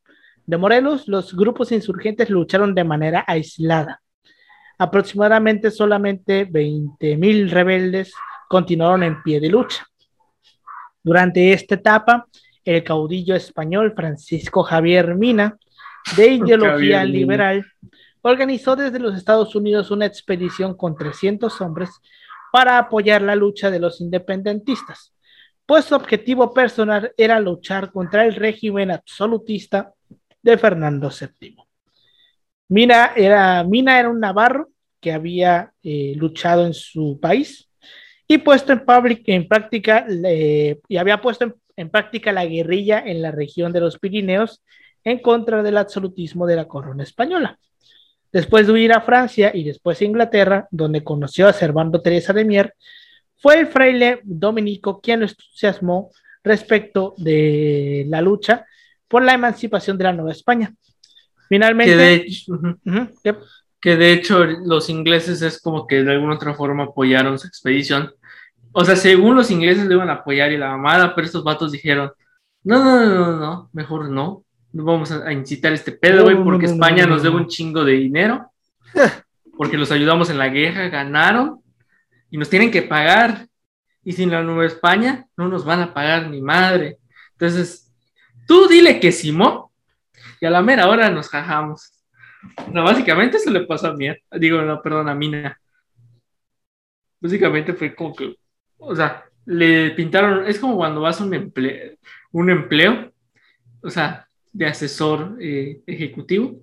de 0.46 0.56
Morelos, 0.56 1.10
los 1.10 1.36
grupos 1.36 1.74
insurgentes 1.74 2.30
lucharon 2.30 2.74
de 2.74 2.86
manera 2.86 3.26
aislada. 3.28 4.02
Aproximadamente 4.78 5.72
solamente 5.72 6.48
20.000 6.48 7.50
rebeldes 7.50 8.14
continuaron 8.48 9.04
en 9.04 9.22
pie 9.22 9.42
de 9.42 9.50
lucha. 9.50 9.86
Durante 11.04 11.52
esta 11.52 11.76
etapa, 11.76 12.28
el 12.64 12.82
caudillo 12.86 13.36
español 13.36 13.92
Francisco 13.94 14.64
Javier 14.64 15.16
Mina, 15.16 15.58
de 16.16 16.28
ideología 16.36 17.04
Mina. 17.04 17.62
Organizó 18.24 18.76
desde 18.76 19.00
los 19.00 19.16
Estados 19.16 19.56
Unidos 19.56 19.92
una 19.92 20.06
expedición 20.06 20.76
con 20.76 20.96
300 20.96 21.62
hombres 21.62 21.90
para 22.52 22.78
apoyar 22.78 23.22
la 23.22 23.36
lucha 23.36 23.70
de 23.70 23.80
los 23.80 24.02
independentistas, 24.02 25.14
pues 25.66 25.86
su 25.86 25.96
objetivo 25.96 26.54
personal 26.54 27.14
era 27.18 27.40
luchar 27.40 27.92
contra 27.92 28.26
el 28.26 28.36
régimen 28.36 28.92
absolutista 28.92 29.94
de 30.42 30.58
Fernando 30.58 31.10
VII. 31.10 31.58
Mina 32.70 33.14
era, 33.16 33.64
un 34.10 34.20
navarro 34.20 34.70
que 35.00 35.12
había 35.12 35.74
eh, 35.84 36.14
luchado 36.16 36.66
en 36.66 36.74
su 36.74 37.20
país 37.22 37.70
y 38.28 38.38
puesto 38.38 38.72
en, 38.72 39.48
práctica 39.48 40.08
y 40.88 40.98
había 40.98 41.22
puesto 41.22 41.56
en 41.76 41.90
práctica 41.90 42.32
la 42.32 42.46
guerrilla 42.46 43.04
en 43.06 43.22
la 43.22 43.32
región 43.32 43.74
de 43.74 43.82
los 43.82 44.00
Pirineos 44.00 44.64
en 45.04 45.20
contra 45.20 45.62
del 45.62 45.78
absolutismo 45.78 46.48
de 46.48 46.56
la 46.56 46.68
corona 46.68 47.04
española. 47.04 47.60
Después 48.34 48.66
de 48.66 48.74
huir 48.74 48.92
a 48.92 49.02
Francia 49.02 49.52
y 49.54 49.64
después 49.64 50.02
a 50.02 50.06
Inglaterra, 50.06 50.68
donde 50.72 51.04
conoció 51.04 51.48
a 51.48 51.54
Servando 51.54 52.02
Teresa 52.02 52.34
de 52.34 52.44
Mier, 52.44 52.74
fue 53.38 53.60
el 53.60 53.68
fraile 53.68 54.22
dominico 54.24 55.00
quien 55.00 55.20
lo 55.20 55.28
entusiasmó 55.28 56.10
respecto 56.44 57.14
de 57.18 58.06
la 58.08 58.22
lucha 58.22 58.66
por 59.08 59.24
la 59.24 59.34
emancipación 59.34 59.98
de 59.98 60.04
la 60.06 60.14
Nueva 60.14 60.32
España. 60.32 60.74
Finalmente, 61.48 61.92
Que 61.92 61.98
de 61.98 62.14
hecho, 62.14 62.54
ujú. 62.54 62.68
Ujú, 62.86 63.08
yep. 63.24 63.38
que 63.80 63.96
de 63.98 64.14
hecho 64.14 64.44
los 64.44 64.90
ingleses 64.90 65.42
es 65.44 65.62
como 65.62 65.86
que 65.86 66.04
de 66.04 66.14
alguna 66.14 66.36
otra 66.36 66.56
forma 66.56 66.86
apoyaron 66.86 67.38
su 67.38 67.48
expedición. 67.48 68.12
O 68.72 68.84
sea, 68.84 68.96
según 68.96 69.36
los 69.36 69.52
ingleses 69.52 69.86
le 69.86 69.94
iban 69.94 70.10
a 70.10 70.14
apoyar 70.14 70.52
y 70.52 70.58
la 70.58 70.70
mamada, 70.70 71.14
pero 71.14 71.28
estos 71.28 71.44
vatos 71.44 71.72
dijeron, 71.72 72.12
no, 72.64 72.84
no, 72.84 73.06
no, 73.06 73.16
no, 73.16 73.40
no, 73.40 73.70
mejor 73.74 74.10
no. 74.10 74.43
Vamos 74.74 75.12
a, 75.12 75.28
a 75.28 75.34
incitar 75.34 75.72
este 75.72 75.92
pedo, 75.92 76.24
güey, 76.24 76.36
No, 76.36 76.44
porque 76.44 76.68
no, 76.68 76.76
no, 76.76 76.76
España 76.76 77.04
no, 77.04 77.10
no, 77.10 77.16
nos 77.16 77.24
debe 77.24 77.36
un 77.36 77.48
chingo 77.48 77.84
de 77.84 77.94
dinero. 77.94 78.52
porque 79.58 79.78
los 79.78 79.92
ayudamos 79.92 80.30
en 80.30 80.38
la 80.38 80.50
guerra, 80.50 80.90
ganaron 80.90 81.62
y 82.30 82.38
nos 82.38 82.50
tienen 82.50 82.72
que 82.72 82.82
pagar. 82.82 83.48
Y 84.04 84.12
sin 84.12 84.32
la 84.32 84.44
Nueva 84.44 84.66
España 84.66 85.28
no 85.38 85.48
nos 85.48 85.64
van 85.64 85.80
a 85.80 85.94
pagar 85.94 86.30
ni 86.30 86.42
madre. 86.42 86.98
Entonces, 87.34 87.94
tú 88.48 88.68
dile 88.68 89.00
que 89.00 89.12
Simón 89.12 89.66
y 90.42 90.46
a 90.46 90.50
la 90.50 90.62
mera 90.62 90.90
hora 90.90 91.10
nos 91.10 91.30
jajamos. 91.30 91.94
No, 92.72 92.84
básicamente 92.84 93.38
eso 93.38 93.50
le 93.50 93.62
pasó 93.62 93.88
a 93.88 93.94
mí. 93.94 94.08
Digo, 94.32 94.62
no, 94.62 94.82
perdón, 94.82 95.08
a 95.08 95.16
Mina. 95.16 95.58
Básicamente 97.22 97.74
fue 97.74 97.96
como 97.96 98.14
que, 98.14 98.36
o 98.78 98.94
sea, 98.94 99.24
le 99.46 99.92
pintaron, 99.92 100.46
es 100.46 100.60
como 100.60 100.76
cuando 100.76 101.02
vas 101.02 101.22
a 101.22 101.24
un 101.24 101.34
empleo, 101.34 101.96
un 102.32 102.50
empleo, 102.50 103.14
o 103.82 103.90
sea, 103.90 104.28
de 104.54 104.68
asesor 104.68 105.38
eh, 105.42 105.82
ejecutivo, 105.86 106.62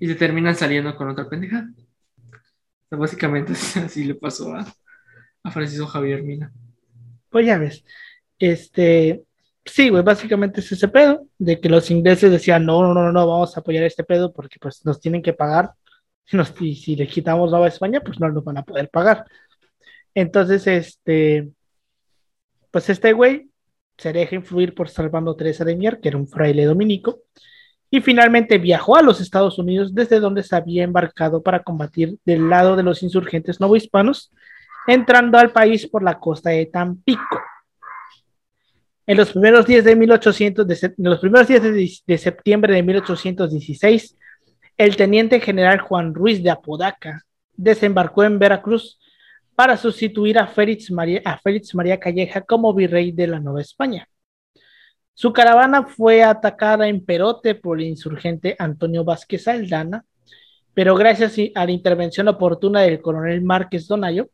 y 0.00 0.08
te 0.08 0.14
terminan 0.14 0.56
saliendo 0.56 0.94
con 0.96 1.08
otra 1.08 1.28
pendejada. 1.28 1.68
O 1.76 2.88
sea, 2.88 2.98
básicamente 2.98 3.52
así 3.84 4.04
le 4.04 4.14
pasó 4.14 4.54
a, 4.54 4.66
a 5.42 5.50
Francisco 5.50 5.86
Javier 5.86 6.22
Mina. 6.22 6.52
Pues 7.30 7.46
ya 7.46 7.58
ves. 7.58 7.84
Este, 8.38 9.22
sí, 9.64 9.88
güey, 9.88 10.02
básicamente 10.02 10.60
es 10.60 10.72
ese 10.72 10.88
pedo 10.88 11.26
de 11.38 11.60
que 11.60 11.68
los 11.68 11.90
ingleses 11.90 12.30
decían, 12.30 12.64
no, 12.66 12.82
no, 12.82 12.94
no, 12.94 13.12
no, 13.12 13.26
vamos 13.26 13.56
a 13.56 13.60
apoyar 13.60 13.84
este 13.84 14.04
pedo 14.04 14.32
porque 14.32 14.58
pues 14.60 14.84
nos 14.84 15.00
tienen 15.00 15.22
que 15.22 15.32
pagar. 15.32 15.72
Nos- 16.32 16.60
y 16.60 16.74
si 16.74 16.96
le 16.96 17.06
quitamos 17.06 17.50
Nueva 17.50 17.68
España, 17.68 18.00
pues 18.00 18.18
no 18.18 18.28
nos 18.28 18.42
van 18.42 18.58
a 18.58 18.64
poder 18.64 18.90
pagar. 18.90 19.24
Entonces, 20.14 20.66
este, 20.66 21.50
pues 22.70 22.88
este 22.90 23.12
güey 23.12 23.50
se 23.98 24.12
deja 24.12 24.34
influir 24.34 24.74
por 24.74 24.88
Salvando 24.88 25.36
Teresa 25.36 25.64
de 25.64 25.76
Mier, 25.76 26.00
que 26.00 26.08
era 26.08 26.18
un 26.18 26.28
fraile 26.28 26.64
dominico, 26.64 27.20
y 27.90 28.00
finalmente 28.00 28.58
viajó 28.58 28.96
a 28.96 29.02
los 29.02 29.20
Estados 29.20 29.58
Unidos, 29.58 29.94
desde 29.94 30.20
donde 30.20 30.42
se 30.42 30.56
había 30.56 30.84
embarcado 30.84 31.42
para 31.42 31.62
combatir 31.62 32.18
del 32.24 32.48
lado 32.48 32.76
de 32.76 32.82
los 32.82 33.02
insurgentes 33.02 33.60
novohispanos, 33.60 34.32
entrando 34.86 35.38
al 35.38 35.52
país 35.52 35.86
por 35.86 36.02
la 36.02 36.18
costa 36.18 36.50
de 36.50 36.66
Tampico. 36.66 37.40
En 39.06 39.16
los 39.16 39.30
primeros 39.30 39.66
días 39.66 39.84
de, 39.84 39.94
1800, 39.94 40.66
de, 40.66 40.94
los 40.98 41.20
primeros 41.20 41.46
días 41.46 41.62
de, 41.62 41.90
de, 42.06 42.18
septiembre 42.18 42.74
de 42.74 42.82
1816, 42.82 44.16
el 44.76 44.96
teniente 44.96 45.40
general 45.40 45.80
Juan 45.80 46.12
Ruiz 46.12 46.42
de 46.42 46.50
Apodaca 46.50 47.22
desembarcó 47.54 48.24
en 48.24 48.38
Veracruz 48.38 48.98
para 49.56 49.78
sustituir 49.78 50.38
a 50.38 50.46
Félix 50.46 50.92
María, 50.92 51.98
Calleja 51.98 52.42
como 52.42 52.74
virrey 52.74 53.10
de 53.10 53.26
la 53.26 53.40
Nueva 53.40 53.62
España. 53.62 54.06
Su 55.14 55.32
caravana 55.32 55.84
fue 55.84 56.22
atacada 56.22 56.86
en 56.88 57.02
Perote 57.02 57.54
por 57.54 57.80
el 57.80 57.86
insurgente 57.86 58.54
Antonio 58.58 59.02
Vázquez 59.02 59.48
Aldana, 59.48 60.04
pero 60.74 60.94
gracias 60.94 61.36
a 61.54 61.64
la 61.64 61.72
intervención 61.72 62.28
oportuna 62.28 62.82
del 62.82 63.00
coronel 63.00 63.40
Márquez 63.40 63.88
Donayo, 63.88 64.28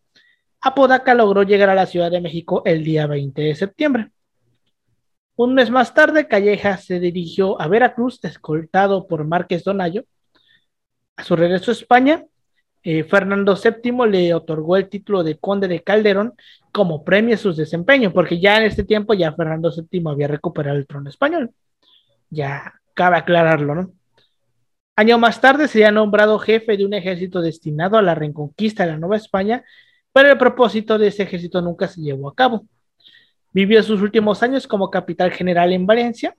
Apodaca 0.60 1.14
logró 1.14 1.44
llegar 1.44 1.70
a 1.70 1.76
la 1.76 1.86
Ciudad 1.86 2.10
de 2.10 2.20
México 2.20 2.62
el 2.64 2.82
día 2.82 3.06
20 3.06 3.42
de 3.42 3.54
septiembre. 3.54 4.10
Un 5.36 5.54
mes 5.54 5.70
más 5.70 5.94
tarde, 5.94 6.26
Calleja 6.26 6.76
se 6.78 6.98
dirigió 6.98 7.60
a 7.60 7.68
Veracruz, 7.68 8.22
escoltado 8.24 9.06
por 9.06 9.24
Márquez 9.24 9.62
Donayo. 9.62 10.04
A 11.16 11.22
su 11.22 11.36
regreso 11.36 11.70
a 11.70 11.74
España, 11.74 12.26
eh, 12.82 13.04
Fernando 13.04 13.56
VII 13.56 14.10
le 14.10 14.34
otorgó 14.34 14.76
el 14.76 14.88
título 14.88 15.22
de 15.22 15.38
conde 15.38 15.68
de 15.68 15.82
Calderón 15.82 16.34
como 16.72 17.04
premio 17.04 17.34
a 17.34 17.38
su 17.38 17.52
desempeño, 17.52 18.12
porque 18.12 18.40
ya 18.40 18.58
en 18.58 18.64
este 18.64 18.84
tiempo 18.84 19.14
ya 19.14 19.32
Fernando 19.32 19.70
VII 19.70 20.02
había 20.06 20.28
recuperado 20.28 20.76
el 20.76 20.86
trono 20.86 21.08
español. 21.08 21.52
Ya 22.30 22.74
cabe 22.94 23.18
aclararlo, 23.18 23.74
¿no? 23.74 23.92
Año 24.96 25.18
más 25.18 25.40
tarde 25.40 25.68
sería 25.68 25.90
nombrado 25.90 26.38
jefe 26.38 26.76
de 26.76 26.84
un 26.84 26.94
ejército 26.94 27.40
destinado 27.40 27.96
a 27.96 28.02
la 28.02 28.14
reconquista 28.14 28.84
de 28.84 28.92
la 28.92 28.98
Nueva 28.98 29.16
España, 29.16 29.64
pero 30.12 30.30
el 30.30 30.38
propósito 30.38 30.98
de 30.98 31.08
ese 31.08 31.22
ejército 31.22 31.62
nunca 31.62 31.88
se 31.88 32.00
llevó 32.00 32.28
a 32.28 32.34
cabo. 32.34 32.66
Vivió 33.52 33.82
sus 33.82 34.02
últimos 34.02 34.42
años 34.42 34.66
como 34.66 34.90
capital 34.90 35.30
general 35.30 35.72
en 35.72 35.86
Valencia 35.86 36.36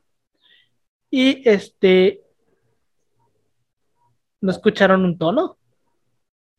y 1.10 1.48
este... 1.48 2.22
¿No 4.42 4.52
escucharon 4.52 5.06
un 5.06 5.18
tono? 5.18 5.58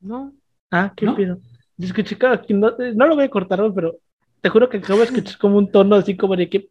No. 0.05 0.33
Ah, 0.71 0.93
qué 0.97 1.07
¿No? 1.07 1.17
pido. 1.17 1.39
Escuché 1.79 2.17
aquí 2.29 2.55
no, 2.55 2.73
no 2.95 3.07
lo 3.07 3.15
voy 3.17 3.25
a 3.25 3.29
cortar, 3.31 3.61
pero 3.75 3.97
te 4.41 4.49
juro 4.49 4.69
que 4.69 4.77
acabo 4.77 5.01
de 5.01 5.07
escuchar 5.07 5.39
como 5.39 5.59
un 5.59 5.71
tono 5.73 5.97
así 5.97 6.17
como 6.17 6.37
de 6.37 6.49
que. 6.49 6.69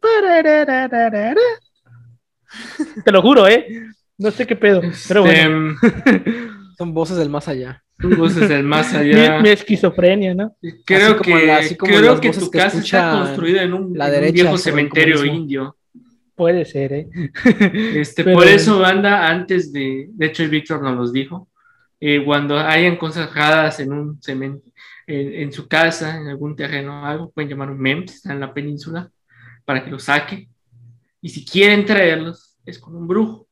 Te 3.04 3.12
lo 3.12 3.20
juro, 3.22 3.46
¿eh? 3.48 3.66
No 4.16 4.30
sé 4.30 4.46
qué 4.46 4.56
pedo, 4.56 4.80
pero 5.08 5.22
bueno. 5.22 5.40
Em, 5.40 5.76
Son 6.78 6.92
voces 6.94 7.16
del 7.16 7.28
más 7.30 7.46
allá. 7.48 7.82
tu 7.98 8.16
voz 8.16 8.36
es 8.36 8.50
el 8.50 8.64
más 8.64 8.92
allá. 8.94 9.40
mi 9.40 9.48
esquizofrenia, 9.50 10.34
¿no? 10.34 10.56
Creo 10.84 11.12
Así 11.14 11.22
que, 11.22 11.46
la- 11.46 11.56
así 11.58 11.76
como 11.76 11.94
creo 11.96 12.20
que 12.20 12.28
voces 12.28 12.44
tu 12.44 12.50
que 12.50 12.58
casa 12.58 12.78
está 12.78 13.12
construida 13.12 13.62
en 13.62 13.74
un, 13.74 13.96
la 13.96 14.06
en 14.08 14.14
un 14.14 14.20
derecha 14.20 14.42
viejo 14.42 14.58
cementerio 14.58 15.14
comunismo. 15.16 15.40
indio. 15.40 15.76
Puede 16.34 16.64
ser, 16.64 16.92
¿eh? 16.92 17.08
Este, 17.96 18.24
Pero- 18.24 18.36
por 18.38 18.46
eso, 18.48 18.80
banda, 18.80 19.28
antes 19.28 19.72
de, 19.72 20.08
de 20.10 20.26
hecho, 20.26 20.42
el 20.42 20.50
Víctor 20.50 20.82
nos 20.82 20.96
los 20.96 21.12
dijo, 21.12 21.48
eh, 22.06 22.22
cuando 22.24 22.58
hayan 22.58 22.96
cosas 22.96 23.34
raras 23.34 23.80
en 23.80 23.92
un 23.92 24.20
cemento, 24.22 24.70
en, 25.06 25.34
en 25.42 25.52
su 25.52 25.66
casa, 25.68 26.16
en 26.20 26.28
algún 26.28 26.54
terreno, 26.54 27.06
algo, 27.06 27.30
pueden 27.30 27.48
llamar 27.50 27.70
un 27.70 27.78
MEMS, 27.80 28.14
está 28.16 28.32
en 28.32 28.40
la 28.40 28.52
península, 28.52 29.10
para 29.64 29.82
que 29.84 29.90
lo 29.90 29.98
saque. 29.98 30.48
Y 31.22 31.28
si 31.30 31.44
quieren 31.46 31.84
traerlos, 31.86 32.56
es 32.66 32.78
con 32.78 32.94
un 32.96 33.06
brujo. 33.08 33.46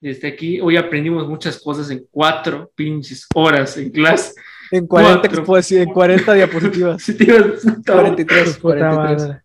Desde 0.00 0.28
aquí, 0.28 0.60
hoy 0.60 0.76
aprendimos 0.76 1.26
muchas 1.28 1.58
cosas 1.60 1.90
en 1.90 2.06
cuatro 2.10 2.70
pinches 2.74 3.26
horas 3.34 3.76
en 3.76 3.90
clase. 3.90 4.32
En 4.70 4.86
40, 4.86 5.20
Cuatro. 5.20 5.44
expo- 5.44 5.76
en 5.82 5.92
40 5.92 6.34
diapositivas. 6.34 7.02
Sí, 7.06 7.16
tío, 7.16 7.54
puta 7.56 7.92
43, 7.94 8.58
Puta 8.58 8.60
43. 8.60 8.96
madre. 8.96 9.42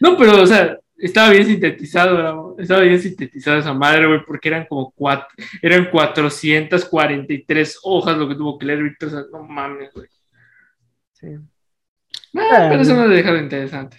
No, 0.00 0.16
pero, 0.16 0.42
o 0.42 0.46
sea, 0.46 0.78
estaba 0.96 1.30
bien 1.30 1.46
sintetizado, 1.46 2.56
estaba 2.58 2.82
bien 2.82 3.00
sintetizada 3.00 3.58
esa 3.58 3.74
madre, 3.74 4.06
güey, 4.06 4.20
porque 4.26 4.48
eran 4.48 4.66
como 4.66 4.92
cuatro, 4.92 5.28
eran 5.62 5.90
443 5.90 7.80
hojas 7.82 8.16
lo 8.16 8.28
que 8.28 8.34
tuvo 8.34 8.58
que 8.58 8.66
leer 8.66 8.82
Víctor, 8.82 9.08
o 9.08 9.12
sea, 9.12 9.22
no 9.32 9.42
mames, 9.42 9.92
güey. 9.92 10.08
Sí. 11.12 11.28
Ah, 12.36 12.66
pero 12.70 12.82
eso 12.82 12.94
no 12.94 13.06
le 13.06 13.16
deja 13.16 13.32
de 13.32 13.40
interesante. 13.40 13.98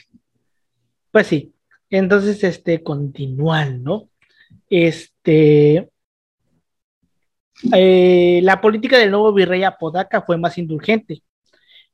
Pues 1.11 1.27
sí. 1.27 1.53
Entonces, 1.89 2.43
este, 2.43 2.83
continúan, 2.83 3.83
¿no? 3.83 4.09
Este. 4.69 5.89
eh, 7.73 8.41
la 8.43 8.59
política 8.59 8.97
del 8.97 9.11
nuevo 9.11 9.31
virrey 9.33 9.63
Apodaca 9.63 10.21
fue 10.21 10.37
más 10.37 10.57
indulgente. 10.57 11.21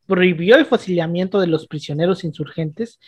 Prohibió 0.07 0.57
el 0.57 0.65
fusilamiento 0.65 1.39
de 1.39 1.47
los 1.47 1.67
prisioneros 1.67 2.23
insurgentes 2.23 2.99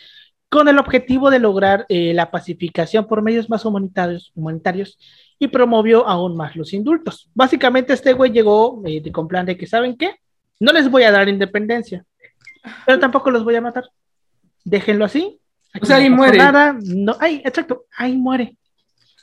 con 0.48 0.68
el 0.68 0.78
objetivo 0.78 1.30
de 1.30 1.38
lograr 1.40 1.84
eh, 1.88 2.14
la 2.14 2.30
pacificación 2.30 3.06
por 3.06 3.22
medios 3.22 3.50
más 3.50 3.64
humanitarios, 3.64 4.30
humanitarios 4.34 4.98
y 5.38 5.48
promovió 5.48 6.06
aún 6.06 6.36
más 6.36 6.54
los 6.54 6.72
indultos. 6.72 7.28
Básicamente 7.34 7.92
este 7.92 8.12
güey 8.12 8.30
llegó 8.30 8.80
eh, 8.86 9.10
con 9.10 9.26
plan 9.26 9.46
de 9.46 9.56
que, 9.56 9.66
¿saben 9.66 9.96
qué? 9.96 10.16
No 10.60 10.72
les 10.72 10.88
voy 10.90 11.02
a 11.02 11.10
dar 11.10 11.28
independencia, 11.28 12.04
pero 12.86 12.98
tampoco 13.00 13.30
los 13.30 13.42
voy 13.42 13.56
a 13.56 13.60
matar. 13.60 13.84
Déjenlo 14.64 15.04
así. 15.04 15.40
O 15.82 15.84
sea, 15.84 15.96
ahí 15.96 16.08
no 16.08 16.16
pasó 16.16 16.22
muere. 16.22 16.38
Nada. 16.38 16.78
No, 16.80 17.16
ay, 17.18 17.42
exacto, 17.44 17.86
ahí 17.96 18.16
muere. 18.16 18.56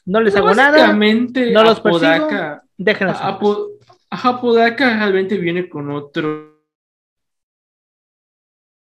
No 0.06 0.20
les 0.20 0.36
hago 0.36 0.54
nada, 0.54 0.72
Básicamente, 0.80 1.52
no 1.52 1.64
los 1.64 1.80
Apodaca, 1.80 2.64
déjenlo 2.78 3.14
así. 3.14 3.22
Apo- 3.24 3.70
ajá, 4.10 4.30
Apodaca 4.30 4.98
realmente 4.98 5.38
viene 5.38 5.70
con 5.70 5.90
otro 5.92 6.60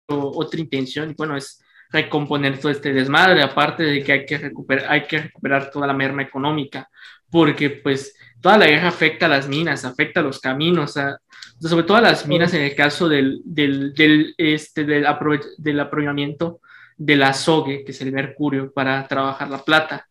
o- 0.10 0.32
otra 0.40 0.60
intención, 0.60 1.14
bueno, 1.18 1.36
es 1.36 1.62
recomponer 1.92 2.60
todo 2.60 2.72
este 2.72 2.94
desmadre, 2.94 3.42
aparte 3.42 3.84
de 3.84 4.04
que 4.04 4.12
hay 4.12 4.26
que 4.26 4.38
recuperar, 4.38 4.86
hay 4.92 5.04
que 5.08 5.20
recuperar 5.22 5.72
toda 5.72 5.88
la 5.88 5.94
merma 5.94 6.22
económica, 6.22 6.90
porque 7.30 7.70
pues 7.70 8.16
toda 8.42 8.58
la 8.58 8.68
guerra 8.68 8.90
afecta 8.90 9.26
a 9.26 9.30
las 9.30 9.48
minas, 9.48 9.86
afecta 9.86 10.20
a 10.20 10.24
los 10.24 10.40
caminos, 10.40 10.98
a- 10.98 11.18
sobre 11.60 11.84
todo 11.84 11.98
a 11.98 12.02
las 12.02 12.28
minas 12.28 12.54
en 12.54 12.62
el 12.64 12.76
caso 12.76 13.10
del, 13.10 13.42
del, 13.44 13.94
del, 13.94 14.34
este, 14.38 14.84
del, 14.86 15.06
aprove- 15.06 15.56
del 15.58 15.80
aprovechamiento 15.80 16.60
del 16.98 17.24
azogue, 17.24 17.84
que 17.84 17.92
es 17.92 18.02
el 18.02 18.12
mercurio, 18.12 18.72
para 18.74 19.08
trabajar 19.08 19.50
la 19.50 19.60
plata. 19.64 20.08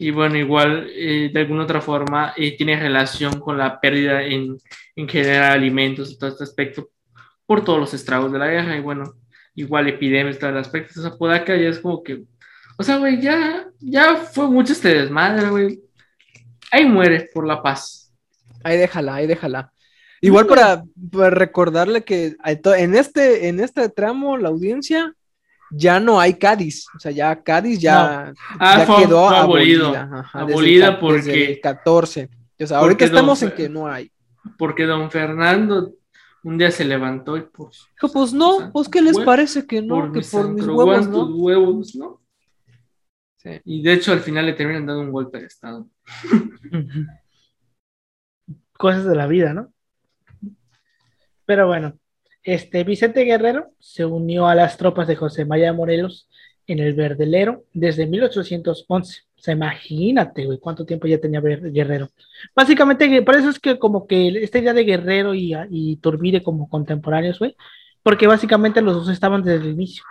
Y 0.00 0.10
bueno, 0.12 0.36
igual 0.36 0.88
eh, 0.90 1.30
de 1.32 1.40
alguna 1.40 1.64
otra 1.64 1.80
forma 1.80 2.32
eh, 2.36 2.56
tiene 2.56 2.78
relación 2.78 3.40
con 3.40 3.58
la 3.58 3.80
pérdida 3.80 4.22
en, 4.22 4.56
en 4.94 5.08
generar 5.08 5.52
alimentos 5.52 6.10
y 6.12 6.18
todo 6.18 6.30
este 6.30 6.44
aspecto 6.44 6.90
por 7.44 7.64
todos 7.64 7.80
los 7.80 7.94
estragos 7.94 8.30
de 8.32 8.38
la 8.38 8.46
guerra. 8.46 8.76
Y 8.76 8.80
bueno, 8.80 9.14
igual 9.60 9.88
epidemias, 9.88 10.38
todo 10.38 10.50
el 10.50 10.58
aspecto. 10.58 11.00
Esa 11.00 11.16
Podaca 11.16 11.56
ya 11.56 11.68
es 11.68 11.78
como 11.80 12.02
que, 12.02 12.22
o 12.78 12.82
sea, 12.82 12.96
güey, 12.98 13.20
ya, 13.20 13.66
ya 13.80 14.16
fue 14.16 14.48
mucho 14.48 14.72
este 14.72 14.94
desmadre, 14.94 15.48
güey. 15.50 15.80
Ahí 16.70 16.84
muere 16.86 17.28
por 17.34 17.46
la 17.46 17.62
paz. 17.62 18.12
Ahí 18.62 18.76
déjala, 18.76 19.14
ahí 19.16 19.26
déjala. 19.26 19.72
Igual 20.20 20.46
para, 20.46 20.82
para 21.12 21.30
recordarle 21.30 22.02
que 22.02 22.36
en 22.44 22.94
este, 22.94 23.48
en 23.48 23.60
este 23.60 23.88
tramo 23.88 24.36
la 24.36 24.48
audiencia 24.48 25.12
ya 25.70 26.00
no 26.00 26.20
hay 26.20 26.34
Cádiz. 26.34 26.86
O 26.96 26.98
sea, 26.98 27.12
ya 27.12 27.40
Cádiz 27.42 27.78
ya, 27.80 28.32
Ah, 28.58 28.78
ya 28.78 28.86
fue, 28.86 29.04
quedó 29.04 29.28
fue 29.28 29.36
abolido. 29.38 29.86
abolida. 29.86 30.10
ajá, 30.20 30.38
desde 30.40 30.52
Abolida 30.52 30.86
desde 30.86 31.00
porque- 31.00 31.44
el 31.52 31.60
14. 31.60 32.28
O 32.60 32.66
sea, 32.66 32.78
ahorita 32.78 33.04
estamos 33.04 33.40
don 33.40 33.50
en 33.50 33.56
que 33.56 33.68
no 33.68 33.86
hay. 33.86 34.10
Porque 34.56 34.84
don 34.86 35.10
Fernando 35.10 35.92
un 36.48 36.56
día 36.56 36.70
se 36.70 36.84
levantó 36.84 37.36
y 37.36 37.42
pues, 37.42 37.86
Dijo, 37.92 38.12
pues 38.12 38.32
O 38.32 38.36
no, 38.36 38.58
sea, 38.58 38.72
pues 38.72 38.88
¿qué 38.88 39.02
les 39.02 39.18
parece 39.18 39.66
que 39.66 39.82
no? 39.82 39.96
por 39.96 40.12
que 40.12 40.18
mis 40.18 40.30
por 40.30 40.50
mis 40.50 40.66
huevos, 40.66 41.08
¿no? 41.08 41.26
huevos, 41.26 41.94
¿no? 41.94 42.22
Sí. 43.36 43.50
Y 43.64 43.82
de 43.82 43.92
hecho 43.92 44.12
al 44.12 44.20
final 44.20 44.46
le 44.46 44.54
terminan 44.54 44.86
dando 44.86 45.02
un 45.02 45.12
golpe 45.12 45.38
de 45.38 45.46
estado. 45.46 45.88
Cosas 48.72 49.04
de 49.04 49.14
la 49.14 49.26
vida, 49.26 49.52
¿no? 49.52 49.72
Pero 51.44 51.66
bueno, 51.66 51.98
este 52.42 52.82
Vicente 52.84 53.24
Guerrero 53.24 53.72
se 53.78 54.04
unió 54.04 54.46
a 54.46 54.54
las 54.54 54.76
tropas 54.76 55.06
de 55.06 55.16
José 55.16 55.44
María 55.44 55.72
Morelos 55.72 56.28
en 56.66 56.78
el 56.78 56.94
Verdelero 56.94 57.64
desde 57.72 58.06
1811. 58.06 59.27
O 59.38 59.40
sea, 59.40 59.54
imagínate, 59.54 60.46
güey, 60.46 60.58
cuánto 60.58 60.84
tiempo 60.84 61.06
ya 61.06 61.20
tenía 61.20 61.40
Guerrero. 61.40 62.08
Básicamente, 62.56 63.22
por 63.22 63.36
eso 63.36 63.50
es 63.50 63.60
que 63.60 63.78
como 63.78 64.06
que 64.08 64.28
esta 64.42 64.58
idea 64.58 64.74
de 64.74 64.82
Guerrero 64.84 65.32
y, 65.34 65.54
y 65.70 65.96
Turbide 65.98 66.42
como 66.42 66.68
contemporáneos, 66.68 67.38
güey, 67.38 67.54
porque 68.02 68.26
básicamente 68.26 68.82
los 68.82 68.94
dos 68.96 69.08
estaban 69.10 69.42
desde 69.42 69.64
el 69.64 69.72
inicio. 69.72 70.02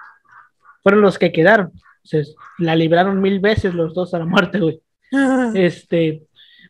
Fueron 0.82 1.02
los 1.02 1.20
que 1.20 1.32
quedaron. 1.34 1.68
O 1.68 2.08
sea, 2.08 2.22
la 2.58 2.76
libraron 2.76 3.20
mil 3.22 3.40
veces 3.42 3.74
los 3.74 3.94
dos 3.94 4.14
a 4.14 4.20
la 4.20 4.26
muerte, 4.26 4.60
güey. 4.60 4.82
Este, 5.56 6.24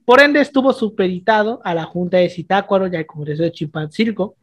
por 0.04 0.20
ende, 0.22 0.40
estuvo 0.42 0.74
supeditado 0.74 1.62
a 1.64 1.74
la 1.76 1.84
Junta 1.86 2.18
de 2.18 2.30
Zitácuaro 2.30 2.88
y 2.88 2.96
al 2.96 3.06
Congreso 3.06 3.44
de 3.44 3.52
Chimpanzilco, 3.52 4.36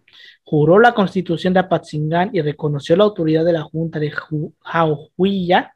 juró 0.45 0.79
la 0.79 0.93
constitución 0.95 1.53
de 1.53 1.61
Apatzingán 1.61 2.31
y 2.33 2.41
reconoció 2.43 2.97
la 2.97 3.05
autoridad 3.05 3.45
de 3.45 3.53
la 3.55 3.63
Junta 3.63 3.99
de 3.99 4.13
Ju- 4.13 4.53
Jaujuilla 4.61 5.74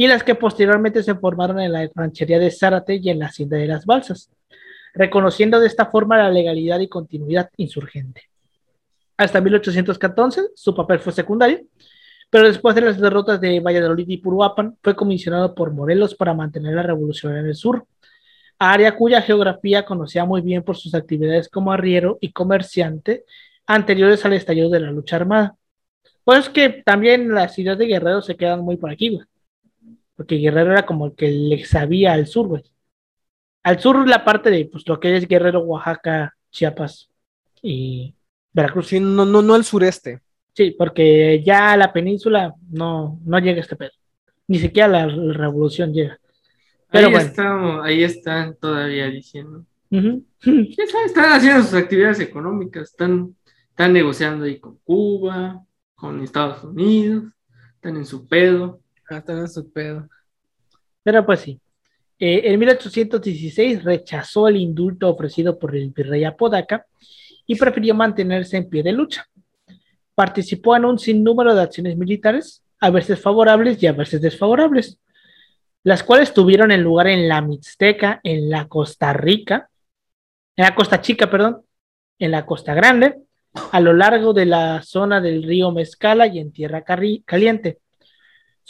y 0.00 0.06
las 0.06 0.24
que 0.24 0.34
posteriormente 0.34 1.02
se 1.02 1.14
formaron 1.14 1.60
en 1.60 1.74
la 1.74 1.86
ranchería 1.94 2.38
de 2.38 2.50
Zárate 2.50 2.98
y 3.02 3.10
en 3.10 3.18
la 3.18 3.26
hacienda 3.26 3.58
de 3.58 3.66
las 3.66 3.84
Balsas, 3.84 4.30
reconociendo 4.94 5.60
de 5.60 5.66
esta 5.66 5.90
forma 5.90 6.16
la 6.16 6.30
legalidad 6.30 6.80
y 6.80 6.88
continuidad 6.88 7.50
insurgente. 7.58 8.22
Hasta 9.18 9.42
1814, 9.42 10.52
su 10.54 10.74
papel 10.74 11.00
fue 11.00 11.12
secundario, 11.12 11.60
pero 12.30 12.48
después 12.48 12.74
de 12.74 12.80
las 12.80 12.98
derrotas 12.98 13.42
de 13.42 13.60
Valladolid 13.60 14.08
y 14.08 14.16
Puruapan, 14.16 14.74
fue 14.82 14.96
comisionado 14.96 15.54
por 15.54 15.70
Morelos 15.70 16.14
para 16.14 16.32
mantener 16.32 16.76
la 16.76 16.82
revolución 16.82 17.36
en 17.36 17.44
el 17.44 17.54
sur, 17.54 17.84
área 18.58 18.96
cuya 18.96 19.20
geografía 19.20 19.84
conocía 19.84 20.24
muy 20.24 20.40
bien 20.40 20.62
por 20.62 20.78
sus 20.78 20.94
actividades 20.94 21.50
como 21.50 21.72
arriero 21.72 22.16
y 22.22 22.32
comerciante 22.32 23.26
anteriores 23.66 24.24
al 24.24 24.32
estallido 24.32 24.70
de 24.70 24.80
la 24.80 24.92
lucha 24.92 25.16
armada. 25.16 25.56
Pues 26.24 26.48
que 26.48 26.82
también 26.86 27.34
las 27.34 27.54
ciudades 27.54 27.80
de 27.80 27.86
Guerrero 27.86 28.22
se 28.22 28.34
quedan 28.34 28.60
muy 28.60 28.78
por 28.78 28.90
aquí, 28.90 29.10
güey. 29.10 29.26
Porque 30.20 30.36
Guerrero 30.36 30.72
era 30.72 30.84
como 30.84 31.06
el 31.06 31.14
que 31.14 31.30
le 31.30 31.64
sabía 31.64 32.12
al 32.12 32.26
sur, 32.26 32.46
güey. 32.46 32.62
Al 33.62 33.80
sur 33.80 34.06
la 34.06 34.22
parte 34.22 34.50
de 34.50 34.66
pues, 34.66 34.86
lo 34.86 35.00
que 35.00 35.16
es 35.16 35.26
Guerrero, 35.26 35.60
Oaxaca, 35.60 36.36
Chiapas 36.50 37.08
y 37.62 38.14
Veracruz. 38.52 38.88
Sí, 38.88 39.00
no, 39.00 39.24
no, 39.24 39.40
no 39.40 39.54
al 39.54 39.64
sureste. 39.64 40.20
Sí, 40.52 40.72
porque 40.76 41.42
ya 41.42 41.74
la 41.78 41.90
península 41.90 42.54
no, 42.70 43.18
no 43.24 43.38
llega 43.38 43.56
a 43.56 43.62
este 43.62 43.76
pedo. 43.76 43.92
Ni 44.46 44.58
siquiera 44.58 44.88
la, 44.88 45.06
la 45.06 45.32
revolución 45.32 45.94
llega. 45.94 46.20
Pero 46.90 47.06
ahí, 47.06 47.12
bueno. 47.14 47.26
estamos, 47.26 47.86
ahí 47.86 48.04
están 48.04 48.56
todavía 48.56 49.06
diciendo. 49.06 49.64
Ujú. 49.90 50.22
Ya 50.42 50.86
saben, 50.86 51.06
están 51.06 51.32
haciendo 51.32 51.62
sus 51.62 51.72
actividades 51.72 52.20
económicas, 52.20 52.90
están, 52.90 53.34
están 53.70 53.94
negociando 53.94 54.44
ahí 54.44 54.60
con 54.60 54.76
Cuba, 54.84 55.64
con 55.94 56.22
Estados 56.22 56.62
Unidos, 56.62 57.24
están 57.76 57.96
en 57.96 58.04
su 58.04 58.28
pedo. 58.28 58.82
En 59.10 59.48
su 59.48 59.72
pedo. 59.72 60.08
Pero 61.02 61.26
pues 61.26 61.40
sí. 61.40 61.60
Eh, 62.18 62.42
en 62.44 62.60
1816 62.60 63.82
rechazó 63.82 64.46
el 64.46 64.56
indulto 64.56 65.08
ofrecido 65.08 65.58
por 65.58 65.74
el 65.74 65.90
virrey 65.90 66.24
Apodaca 66.24 66.86
y 67.46 67.56
prefirió 67.56 67.94
mantenerse 67.94 68.56
en 68.56 68.68
pie 68.68 68.82
de 68.82 68.92
lucha. 68.92 69.26
Participó 70.14 70.76
en 70.76 70.84
un 70.84 70.98
sinnúmero 70.98 71.54
de 71.54 71.62
acciones 71.62 71.96
militares, 71.96 72.62
a 72.78 72.90
veces 72.90 73.20
favorables 73.20 73.82
y 73.82 73.86
a 73.86 73.92
veces 73.92 74.20
desfavorables, 74.20 74.98
las 75.82 76.04
cuales 76.04 76.32
tuvieron 76.32 76.70
lugar 76.82 77.08
en 77.08 77.26
la 77.26 77.40
Mixteca, 77.40 78.20
en 78.22 78.50
la 78.50 78.68
Costa 78.68 79.12
Rica, 79.12 79.70
en 80.56 80.64
la 80.64 80.74
Costa 80.74 81.00
Chica, 81.00 81.30
perdón, 81.30 81.62
en 82.18 82.30
la 82.30 82.44
Costa 82.46 82.74
Grande, 82.74 83.16
a 83.72 83.80
lo 83.80 83.94
largo 83.94 84.32
de 84.34 84.46
la 84.46 84.82
zona 84.82 85.20
del 85.20 85.42
río 85.42 85.72
Mezcala 85.72 86.26
y 86.26 86.38
en 86.38 86.52
Tierra 86.52 86.84
Caliente. 86.84 87.78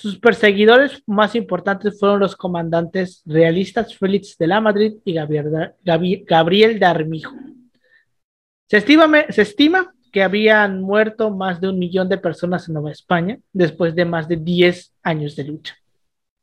Sus 0.01 0.19
perseguidores 0.19 1.03
más 1.07 1.35
importantes 1.35 2.01
fueron 2.01 2.21
los 2.21 2.35
comandantes 2.35 3.23
realistas 3.27 3.95
Félix 3.95 4.39
de 4.39 4.47
la 4.47 4.59
Madrid 4.59 4.95
y 5.05 5.13
Gabriel, 5.13 6.79
de 6.79 6.87
Armijo. 6.87 7.35
Se 8.67 8.79
estima, 8.79 9.07
se 9.29 9.43
estima 9.43 9.93
que 10.11 10.23
habían 10.23 10.81
muerto 10.81 11.31
más 11.31 11.61
de 11.61 11.69
un 11.69 11.79
millón 11.79 12.09
de 12.09 12.17
personas 12.17 12.67
en 12.67 12.75
Nueva 12.75 12.93
España 12.93 13.41
después 13.53 13.95
de 13.95 14.07
más 14.07 14.27
de 14.27 14.37
10 14.37 14.95
años 15.03 15.37
de 15.37 15.45
lucha. 15.45 15.77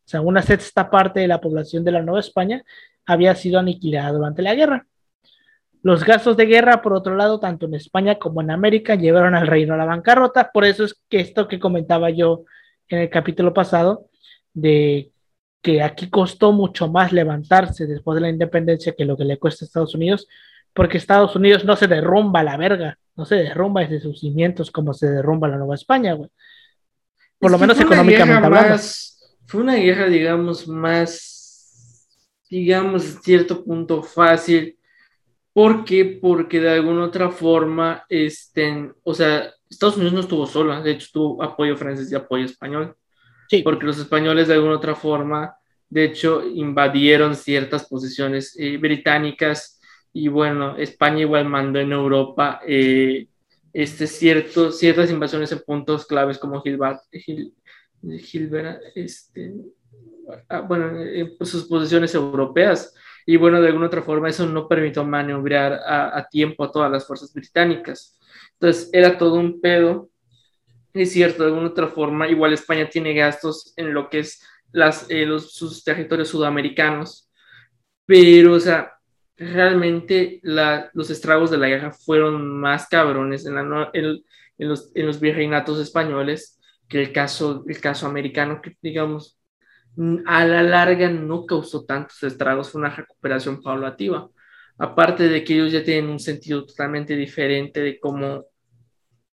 O 0.05 0.07
sea, 0.09 0.21
una 0.21 0.43
sexta 0.43 0.91
parte 0.91 1.21
de 1.21 1.27
la 1.27 1.41
población 1.41 1.83
de 1.83 1.93
la 1.93 2.03
Nueva 2.03 2.19
España 2.19 2.63
había 3.07 3.33
sido 3.33 3.57
aniquilada 3.57 4.11
durante 4.11 4.43
la 4.43 4.53
guerra. 4.53 4.85
Los 5.81 6.03
gastos 6.03 6.37
de 6.37 6.45
guerra, 6.45 6.83
por 6.83 6.93
otro 6.93 7.15
lado, 7.15 7.39
tanto 7.39 7.65
en 7.65 7.73
España 7.73 8.19
como 8.19 8.39
en 8.41 8.51
América, 8.51 8.93
llevaron 8.93 9.33
al 9.33 9.47
reino 9.47 9.73
a 9.73 9.77
la 9.77 9.85
bancarrota. 9.85 10.51
Por 10.51 10.63
eso 10.63 10.83
es 10.83 10.93
que 11.09 11.21
esto 11.21 11.47
que 11.47 11.59
comentaba 11.59 12.11
yo 12.11 12.45
en 12.89 12.99
el 12.99 13.09
capítulo 13.09 13.53
pasado, 13.53 14.07
de 14.53 15.11
que 15.61 15.81
aquí 15.81 16.09
costó 16.09 16.51
mucho 16.53 16.87
más 16.87 17.11
levantarse 17.11 17.85
después 17.87 18.15
de 18.15 18.21
la 18.21 18.29
independencia 18.29 18.93
que 18.97 19.05
lo 19.05 19.17
que 19.17 19.25
le 19.25 19.37
cuesta 19.37 19.65
a 19.65 19.67
Estados 19.67 19.95
Unidos, 19.95 20.27
porque 20.73 20.97
Estados 20.97 21.35
Unidos 21.35 21.65
no 21.65 21.75
se 21.75 21.87
derrumba 21.87 22.41
a 22.41 22.43
la 22.43 22.57
verga, 22.57 22.97
no 23.15 23.25
se 23.25 23.35
derrumba 23.35 23.81
desde 23.81 23.99
sus 23.99 24.19
cimientos 24.19 24.69
como 24.71 24.93
se 24.93 25.09
derrumba 25.09 25.47
la 25.47 25.57
Nueva 25.57 25.75
España, 25.75 26.13
güey. 26.13 26.29
Por 27.39 27.49
Es 27.49 27.51
lo 27.51 27.57
menos 27.59 27.79
económicamente 27.79 28.45
hablando. 28.45 28.69
más- 28.69 29.37
fue 29.45 29.61
una 29.61 29.75
guerra, 29.75 30.07
digamos, 30.07 30.67
más, 30.67 32.07
digamos, 32.49 33.03
a 33.17 33.21
cierto 33.21 33.63
punto 33.63 34.03
fácil. 34.03 34.77
¿Por 35.53 35.83
qué? 35.85 36.19
Porque 36.21 36.59
de 36.59 36.69
alguna 36.69 37.05
otra 37.05 37.29
forma, 37.29 38.05
este, 38.09 38.91
o 39.03 39.13
sea, 39.13 39.51
Estados 39.69 39.97
Unidos 39.97 40.13
no 40.13 40.19
estuvo 40.21 40.45
sola, 40.47 40.81
de 40.81 40.91
hecho 40.91 41.09
tuvo 41.13 41.43
apoyo 41.43 41.75
francés 41.75 42.11
y 42.11 42.15
apoyo 42.15 42.45
español, 42.45 42.95
Sí, 43.49 43.61
porque 43.63 43.85
los 43.85 43.97
españoles 43.97 44.47
de 44.47 44.55
alguna 44.55 44.75
otra 44.75 44.95
forma, 44.95 45.55
de 45.89 46.03
hecho, 46.03 46.45
invadieron 46.45 47.35
ciertas 47.35 47.87
posiciones 47.87 48.55
eh, 48.59 48.77
británicas 48.77 49.79
y 50.11 50.27
bueno, 50.27 50.75
España 50.77 51.21
igual 51.21 51.45
mandó 51.45 51.79
en 51.79 51.93
Europa 51.93 52.59
eh, 52.67 53.27
este 53.71 54.07
cierto, 54.07 54.71
ciertas 54.71 55.09
invasiones 55.11 55.51
en 55.53 55.61
puntos 55.65 56.05
claves 56.05 56.37
como 56.37 56.61
Gilbert, 56.61 56.99
Gil, 57.11 57.53
Gilbert 58.19 58.81
este, 58.95 59.53
ah, 60.49 60.61
bueno, 60.61 60.99
en 60.99 61.37
sus 61.45 61.65
posiciones 61.65 62.13
europeas. 62.15 62.93
Y 63.25 63.37
bueno, 63.37 63.61
de 63.61 63.67
alguna 63.67 63.87
otra 63.87 64.01
forma 64.01 64.29
eso 64.29 64.45
no 64.45 64.67
permitió 64.67 65.05
maniobrar 65.05 65.73
a, 65.73 66.17
a 66.17 66.27
tiempo 66.27 66.63
a 66.63 66.71
todas 66.71 66.91
las 66.91 67.05
fuerzas 67.05 67.33
británicas. 67.33 68.17
Entonces 68.59 68.89
era 68.93 69.17
todo 69.17 69.35
un 69.35 69.61
pedo. 69.61 70.09
Es 70.93 71.11
cierto, 71.11 71.43
de 71.43 71.49
alguna 71.49 71.67
otra 71.67 71.87
forma, 71.87 72.27
igual 72.27 72.53
España 72.53 72.89
tiene 72.89 73.13
gastos 73.13 73.73
en 73.77 73.93
lo 73.93 74.09
que 74.09 74.19
es 74.19 74.41
las, 74.71 75.09
eh, 75.09 75.25
los, 75.25 75.53
sus 75.53 75.83
territorios 75.83 76.29
sudamericanos, 76.29 77.29
pero, 78.05 78.53
o 78.53 78.59
sea, 78.59 78.93
realmente 79.37 80.39
los 80.43 81.09
estragos 81.09 81.51
de 81.51 81.57
la 81.57 81.67
guerra 81.67 81.91
fueron 81.91 82.59
más 82.59 82.87
cabrones 82.87 83.45
en, 83.45 83.55
los, 84.57 84.91
en 84.95 85.05
los 85.05 85.19
virreinatos 85.19 85.79
españoles 85.79 86.59
que 86.87 87.01
el 87.01 87.11
caso, 87.11 87.63
el 87.67 87.79
caso 87.79 88.07
americano, 88.07 88.61
que 88.61 88.75
digamos, 88.81 89.39
a 90.25 90.45
la 90.45 90.63
larga 90.63 91.09
no 91.09 91.45
causó 91.45 91.85
tantos 91.85 92.21
estragos, 92.23 92.71
fue 92.71 92.79
una 92.79 92.89
recuperación 92.89 93.61
paulativa. 93.61 94.29
Aparte 94.77 95.27
de 95.27 95.43
que 95.43 95.55
ellos 95.55 95.71
ya 95.71 95.83
tienen 95.83 96.09
un 96.09 96.19
sentido 96.19 96.65
totalmente 96.65 97.15
diferente 97.15 97.79
de 97.81 97.99
cómo 97.99 98.45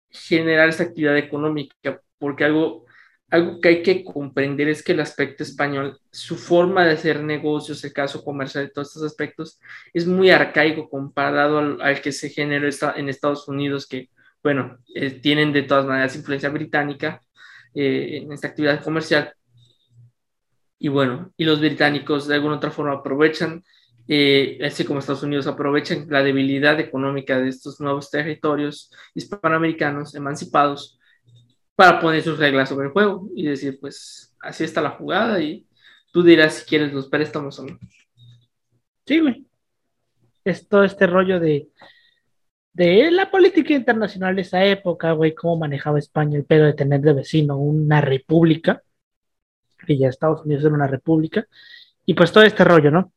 generar 0.10 0.70
esa 0.70 0.84
actividad 0.84 1.18
económica, 1.18 2.02
porque 2.18 2.44
algo, 2.44 2.86
algo 3.30 3.62
que 3.62 3.70
hay 3.70 3.84
que 3.84 4.04
comprender 4.04 4.68
es 4.68 4.84
que 4.84 4.92
el 4.92 5.00
aspecto 5.00 5.44
español, 5.44 6.00
su 6.12 6.36
forma 6.36 6.86
de 6.86 6.94
hacer 6.94 7.24
negocios, 7.24 7.84
el 7.84 7.94
caso 7.94 8.24
comercial 8.24 8.66
y 8.66 8.74
todos 8.74 8.90
estos 8.90 9.04
aspectos, 9.04 9.60
es 9.94 10.08
muy 10.08 10.30
arcaico 10.30 10.90
comparado 10.90 11.60
al, 11.82 12.02
que 12.02 12.12
se 12.12 12.30
generó 12.30 12.68
en 12.96 13.10
Estados 13.10 13.48
Unidos, 13.48 13.88
que, 13.88 14.10
bueno, 14.44 14.80
eh, 14.96 15.12
tienen 15.12 15.54
de 15.54 15.64
todas 15.64 15.86
maneras 15.86 16.16
influencia 16.16 16.50
británica 16.50 17.22
eh, 17.74 18.22
en 18.24 18.34
esta 18.34 18.48
actividad 18.48 18.84
comercial. 18.84 19.34
Y 20.80 20.88
bueno, 20.88 21.32
y 21.38 21.46
los 21.46 21.60
británicos 21.60 22.28
de 22.28 22.36
alguna 22.36 22.56
otra 22.56 22.72
forma 22.72 22.94
aprovechan, 22.94 23.64
eh, 24.12 24.58
así 24.66 24.86
como 24.86 24.98
Estados 24.98 25.22
Unidos 25.22 25.46
aprovechan 25.46 26.08
la 26.10 26.24
debilidad 26.24 26.80
económica 26.80 27.40
de 27.40 27.50
estos 27.50 27.80
nuevos 27.80 28.10
territorios 28.10 28.92
hispanoamericanos 29.14 30.16
emancipados 30.16 31.00
para 31.76 32.00
poner 32.00 32.24
sus 32.24 32.40
reglas 32.40 32.70
sobre 32.70 32.88
el 32.88 32.92
juego 32.92 33.30
y 33.36 33.46
decir, 33.46 33.80
pues 33.80 34.36
así 34.42 34.64
está 34.64 34.82
la 34.82 34.90
jugada 34.90 35.40
y 35.40 35.68
tú 36.12 36.24
dirás 36.24 36.56
si 36.56 36.66
quieres 36.66 36.92
los 36.92 37.08
préstamos 37.08 37.60
o 37.60 37.68
no. 37.68 37.80
sí, 39.06 39.20
güey. 39.20 39.46
Es 40.44 40.68
todo 40.68 40.84
este 40.84 41.06
rollo 41.06 41.40
de, 41.40 41.70
de 42.74 43.12
la 43.12 43.30
política 43.30 43.76
internacional 43.76 44.36
de 44.36 44.42
esa 44.42 44.66
época, 44.66 45.12
güey, 45.12 45.36
cómo 45.36 45.58
manejaba 45.58 46.00
España 46.00 46.36
el 46.36 46.46
pedo 46.46 46.66
de 46.66 46.74
tener 46.74 47.02
de 47.02 47.14
vecino 47.14 47.58
una 47.58 48.02
república, 48.02 48.82
que 49.86 50.00
ya 50.00 50.08
Estados 50.08 50.44
Unidos 50.46 50.64
era 50.64 50.74
una 50.74 50.88
república, 50.88 51.46
y 52.08 52.16
pues 52.16 52.32
todo 52.32 52.44
este 52.44 52.64
rollo, 52.64 52.90
¿no? 52.90 53.14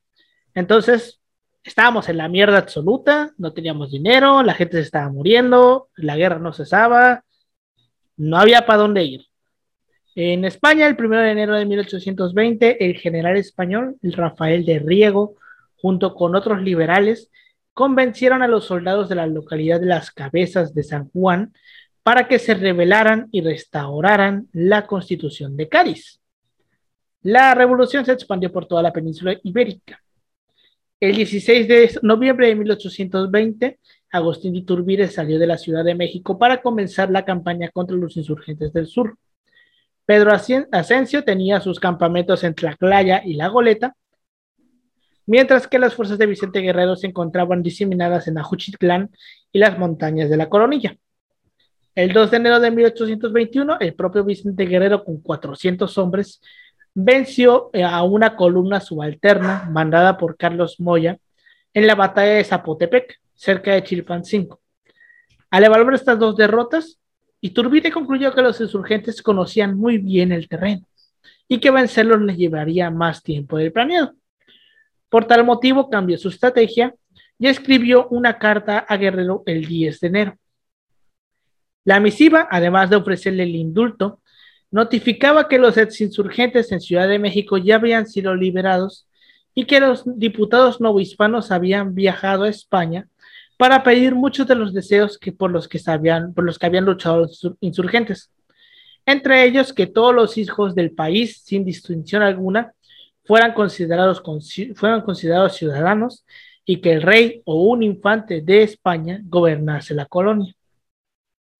Entonces, 0.55 1.21
estábamos 1.65 2.09
en 2.09 2.17
la 2.17 2.29
mierda 2.29 2.59
absoluta, 2.59 3.33
no 3.39 3.53
teníamos 3.53 3.91
dinero, 3.91 4.43
la 4.43 4.55
gente 4.55 4.77
se 4.77 4.83
estaba 4.83 5.09
muriendo, 5.11 5.89
la 5.97 6.17
guerra 6.17 6.39
no 6.39 6.53
cesaba, 6.53 7.25
no 8.17 8.39
había 8.39 8.67
para 8.67 8.81
dónde 8.81 9.05
ir. 9.05 9.27
En 10.15 10.45
España, 10.45 10.87
el 10.87 10.97
1 10.99 11.19
de 11.19 11.31
enero 11.31 11.57
de 11.57 11.65
1820, 11.65 12.85
el 12.85 12.99
general 12.99 13.37
español 13.37 13.97
Rafael 14.03 14.67
de 14.67 14.79
Riego, 14.79 15.37
junto 15.77 16.15
con 16.15 16.35
otros 16.35 16.61
liberales, 16.63 17.31
convencieron 17.73 18.43
a 18.43 18.49
los 18.49 18.67
soldados 18.67 19.09
de 19.09 19.15
la 19.15 19.27
localidad 19.27 19.81
de 19.81 19.87
Las 19.87 20.11
Cabezas 20.11 20.75
de 20.75 20.83
San 20.83 21.09
Juan 21.11 21.55
para 22.03 22.29
que 22.29 22.39
se 22.39 22.55
rebelaran 22.55 23.29
y 23.33 23.41
restauraran 23.41 24.49
la 24.53 24.87
constitución 24.87 25.57
de 25.57 25.69
Cádiz. 25.69 26.21
La 27.23 27.55
revolución 27.55 28.05
se 28.05 28.13
expandió 28.13 28.53
por 28.53 28.67
toda 28.67 28.83
la 28.83 28.93
península 28.93 29.39
ibérica. 29.45 30.03
El 31.03 31.17
16 31.17 31.67
de 31.67 31.99
noviembre 32.03 32.47
de 32.47 32.55
1820, 32.55 33.81
Agustín 34.13 34.53
de 34.53 34.61
Iturbide 34.61 35.09
salió 35.09 35.37
de 35.41 35.49
la 35.49 35.59
Ciudad 35.59 35.83
de 35.83 35.97
México 35.97 36.39
para 36.39 36.63
comenzar 36.63 37.11
la 37.11 37.25
campaña 37.25 37.71
contra 37.71 37.97
los 37.97 38.17
insurgentes 38.17 38.73
del 38.73 38.87
sur. 38.87 39.19
Pedro 40.07 40.31
Asensio 40.71 41.25
tenía 41.25 41.59
sus 41.59 41.81
campamentos 41.81 42.45
en 42.45 42.55
Tlaclaya 42.55 43.21
y 43.25 43.35
La 43.35 43.49
Goleta, 43.49 43.97
mientras 45.27 45.67
que 45.67 45.81
las 45.81 45.93
fuerzas 45.93 46.19
de 46.19 46.27
Vicente 46.27 46.61
Guerrero 46.61 46.95
se 46.95 47.09
encontraban 47.09 47.65
diseminadas 47.65 48.29
en 48.29 48.39
Ajuchitlán 48.39 49.11
y 49.51 49.59
las 49.59 49.77
montañas 49.81 50.31
de 50.31 50.37
la 50.37 50.49
Coronilla. 50.49 50.97
El 51.97 52.13
2 52.13 52.31
de 52.31 52.37
enero 52.37 52.61
de 52.61 52.71
1821, 52.71 53.79
el 53.81 53.95
propio 53.95 54.23
Vicente 54.23 54.67
Guerrero 54.67 55.03
con 55.03 55.21
400 55.21 55.99
hombres 55.99 56.41
venció 56.95 57.71
eh, 57.73 57.85
a 57.85 58.03
una 58.03 58.37
columna 58.37 58.81
subalterna 58.81 59.69
mandada 59.71 60.19
por 60.19 60.37
Carlos 60.37 60.81
Moya 60.81 61.19
en 61.75 61.87
la 61.87 61.95
batalla 61.95 62.35
de 62.35 62.45
Zapotepec, 62.45 63.21
cerca 63.35 63.73
de 63.73 63.83
Chilpancingo. 63.83 64.61
Al 65.51 65.65
evaluar 65.65 65.95
estas 65.95 66.19
dos 66.19 66.37
derrotas, 66.37 66.99
Iturbide 67.41 67.91
concluyó 67.91 68.33
que 68.35 68.43
los 68.43 68.61
insurgentes 68.61 69.21
conocían 69.21 69.77
muy 69.77 69.99
bien 69.99 70.33
el 70.33 70.49
terreno 70.49 70.87
y 71.49 71.59
que 71.59 71.71
vencerlos 71.71 72.23
les 72.23 72.37
llevaría 72.37 72.91
más 72.91 73.23
tiempo 73.23 73.59
del 73.59 73.73
planeado. 73.73 74.15
Por 75.09 75.27
tal 75.27 75.45
motivo 75.45 75.91
cambió 75.91 76.17
su 76.17 76.29
estrategia 76.29 76.95
y 77.39 77.49
escribió 77.49 78.09
una 78.09 78.39
carta 78.39 78.79
a 78.79 78.97
Guerrero 78.97 79.43
el 79.45 79.67
10 79.67 80.01
de 80.01 80.07
enero. 80.07 80.39
La 81.85 81.99
misiva, 81.99 82.47
además 82.51 82.89
de 82.89 82.97
ofrecerle 82.97 83.43
el 83.43 83.57
indulto, 83.57 84.22
notificaba 84.73 85.47
que 85.49 85.59
los 85.59 85.77
exinsurgentes 85.77 86.73
en 86.73 86.81
Ciudad 86.81 87.07
de 87.07 87.21
México 87.21 87.59
ya 87.59 87.77
habían 87.77 88.09
sido 88.09 88.35
liberados 88.35 89.07
y 89.55 89.67
que 89.67 89.81
los 89.81 90.03
diputados 90.19 90.81
novohispanos 90.81 91.51
habían 91.53 91.95
viajado 91.95 92.45
a 92.45 92.49
España 92.49 93.07
para 93.59 93.85
pedir 93.85 94.15
muchos 94.15 94.49
de 94.49 94.55
los 94.55 94.73
deseos 94.73 95.19
que 95.19 95.31
por 95.31 95.51
los 95.51 95.69
que 95.69 95.79
sabían, 95.79 96.33
por 96.33 96.45
los 96.45 96.59
que 96.59 96.67
habían 96.67 96.87
luchado 96.87 97.19
los 97.19 97.49
insurgentes. 97.61 98.33
Entre 99.05 99.45
ellos 99.45 99.75
que 99.75 99.87
todos 99.87 100.15
los 100.15 100.39
hijos 100.39 100.75
del 100.75 100.93
país, 100.93 101.43
sin 101.45 101.65
distinción 101.65 102.23
alguna, 102.23 102.73
fueran 103.25 103.53
considerados, 103.53 104.23
fueran 104.75 105.03
considerados 105.03 105.55
ciudadanos 105.55 106.25
y 106.65 106.81
que 106.81 106.93
el 106.93 107.03
rey 107.03 107.43
o 107.45 107.65
un 107.65 107.83
infante 107.83 108.41
de 108.41 108.63
España 108.63 109.21
gobernase 109.25 109.95
la 109.95 110.07
colonia. 110.07 110.55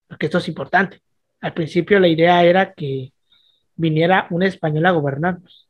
Porque 0.07 0.25
esto 0.25 0.39
es 0.39 0.47
importante. 0.47 1.02
Al 1.43 1.53
principio 1.53 1.99
la 1.99 2.07
idea 2.07 2.41
era 2.45 2.73
que 2.73 3.11
viniera 3.75 4.27
un 4.29 4.43
español 4.43 4.85
a 4.85 4.91
gobernarnos. 4.91 5.69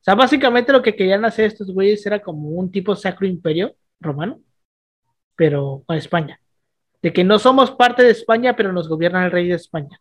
sea, 0.00 0.14
básicamente 0.14 0.72
lo 0.72 0.82
que 0.82 0.96
querían 0.96 1.26
hacer 1.26 1.44
estos 1.44 1.70
güeyes 1.70 2.04
era 2.06 2.20
como 2.20 2.48
un 2.48 2.72
tipo 2.72 2.96
sacro 2.96 3.26
imperio 3.26 3.76
romano, 4.00 4.40
pero 5.36 5.82
con 5.84 5.96
España. 5.96 6.40
De 7.02 7.12
que 7.12 7.24
no 7.24 7.38
somos 7.38 7.72
parte 7.72 8.02
de 8.02 8.10
España, 8.10 8.56
pero 8.56 8.72
nos 8.72 8.88
gobierna 8.88 9.26
el 9.26 9.32
rey 9.32 9.48
de 9.48 9.56
España. 9.56 10.00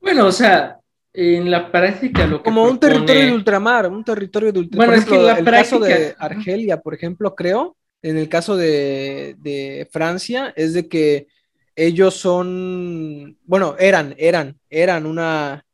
bueno, 0.00 0.26
o 0.26 0.32
sea, 0.32 0.80
en 1.12 1.52
la 1.52 1.70
práctica 1.70 2.26
lo 2.26 2.38
que 2.38 2.42
Como 2.42 2.64
un 2.64 2.80
territorio 2.80 3.26
de 3.26 3.32
ultramar, 3.32 3.86
un 3.86 4.02
territorio 4.02 4.52
de 4.52 4.58
ultramar. 4.58 4.88
Bueno, 4.88 5.00
es 5.00 5.08
que 5.08 5.18
la 5.18 5.38
el 5.38 5.44
caso 5.44 5.78
de 5.78 6.16
Argelia, 6.18 6.80
por 6.80 6.94
ejemplo, 6.94 7.36
creo, 7.36 7.76
en 8.02 8.18
el 8.18 8.28
caso 8.28 8.56
de, 8.56 9.36
de 9.38 9.88
Francia, 9.92 10.52
es 10.56 10.74
de 10.74 10.88
que 10.88 11.28
ellos 11.74 12.14
son, 12.14 13.38
bueno, 13.44 13.76
eran, 13.78 14.14
eran, 14.18 14.58
eran 14.68 15.06
una, 15.06 15.64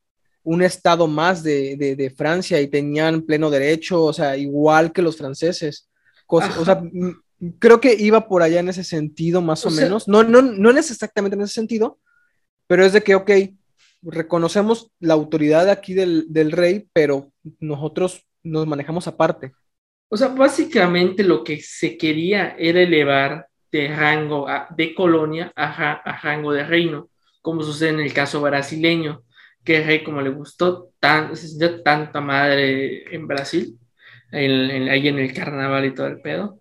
un 0.42 0.62
estado 0.62 1.06
más 1.06 1.42
de, 1.42 2.14
Francia 2.16 2.60
y 2.60 2.68
tenían 2.68 3.22
pleno 3.22 3.50
derecho, 3.50 4.04
o 4.04 4.12
sea, 4.12 4.36
igual 4.36 4.92
que 4.92 5.02
los 5.02 5.16
franceses. 5.16 5.88
o 6.26 6.64
sea, 6.64 6.82
creo 7.58 7.80
que 7.80 7.94
iba 7.94 8.28
por 8.28 8.42
allá 8.42 8.60
en 8.60 8.68
ese 8.68 8.84
sentido, 8.84 9.40
más 9.40 9.66
o, 9.66 9.70
menos. 9.70 10.08
No, 10.08 10.22
no, 10.22 10.42
no 10.42 10.70
es 10.70 10.90
exactamente 10.90 11.36
en 11.36 11.42
ese 11.42 11.54
sentido, 11.54 11.98
pero 12.66 12.84
es 12.84 12.92
de 12.92 13.02
que, 13.02 13.14
ok, 13.14 13.30
reconocemos 14.02 14.90
la 15.00 15.14
autoridad 15.14 15.68
aquí 15.68 15.94
del, 15.94 16.26
del 16.28 16.52
rey, 16.52 16.88
pero 16.92 17.32
nosotros 17.60 18.24
nos 18.42 18.66
manejamos 18.66 19.08
aparte. 19.08 19.52
O 20.08 20.16
sea, 20.16 20.28
básicamente 20.28 21.22
lo 21.22 21.44
que 21.44 21.60
se 21.60 21.96
quería 21.98 22.56
era 22.58 22.80
elevar 22.80 23.47
de 23.70 23.94
rango 23.94 24.46
de 24.76 24.94
colonia 24.94 25.52
a, 25.54 26.18
rango 26.22 26.52
de 26.52 26.64
reino, 26.64 27.08
como 27.42 27.62
sucede 27.62 27.90
en 27.90 28.00
el 28.00 28.12
caso 28.12 28.40
brasileño, 28.40 29.22
que 29.64 29.78
el 29.78 29.84
rey 29.84 30.04
como 30.04 30.22
le 30.22 30.30
gustó 30.30 30.90
tan, 31.00 31.36
se 31.36 31.68
tanta 31.80 32.20
madre 32.20 33.14
en 33.14 33.26
Brasil, 33.26 33.78
en, 34.30 34.88
ahí 34.88 35.08
en 35.08 35.18
el 35.18 35.32
carnaval 35.32 35.86
y 35.86 35.94
todo 35.94 36.06
el 36.06 36.20
pedo, 36.20 36.60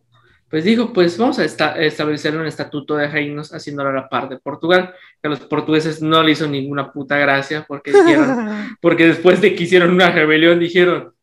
pues 0.49 0.63
dijo, 0.63 0.93
pues 0.93 1.17
vamos 1.17 1.39
a 1.39 1.45
establecer 1.45 2.37
un 2.37 2.45
estatuto 2.45 2.95
de 2.95 3.09
reinos 3.09 3.53
haciéndolo 3.53 3.89
a 3.89 3.93
la 3.93 4.09
par 4.09 4.29
de 4.29 4.39
Portugal, 4.39 4.93
que 5.21 5.27
a 5.27 5.29
los 5.29 5.41
portugueses 5.41 6.01
no 6.01 6.23
le 6.23 6.31
hizo 6.31 6.47
ninguna 6.47 6.91
puta 6.93 7.17
gracia 7.17 7.65
porque 7.67 7.91
porque 8.81 9.07
después 9.07 9.41
de 9.41 9.55
que 9.55 9.63
hicieron 9.63 9.91
una 9.91 10.09
rebelión 10.09 10.59
dijeron, 10.59 11.13